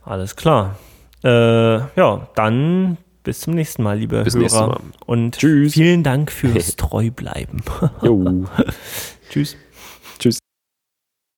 Alles 0.05 0.35
klar. 0.35 0.77
Äh, 1.23 1.29
ja, 1.77 2.27
dann 2.35 2.97
bis 3.23 3.41
zum 3.41 3.53
nächsten 3.55 3.83
Mal, 3.83 3.97
liebe 3.99 4.21
Bis 4.23 4.33
Hörer. 4.33 4.41
nächstes 4.43 4.61
Mal. 4.67 4.79
Und 5.05 5.37
Tschüss. 5.37 5.73
vielen 5.73 6.03
Dank 6.03 6.31
fürs 6.31 6.75
Treubleiben. 6.77 7.61
Jo. 8.01 8.45
Tschüss. 9.29 9.57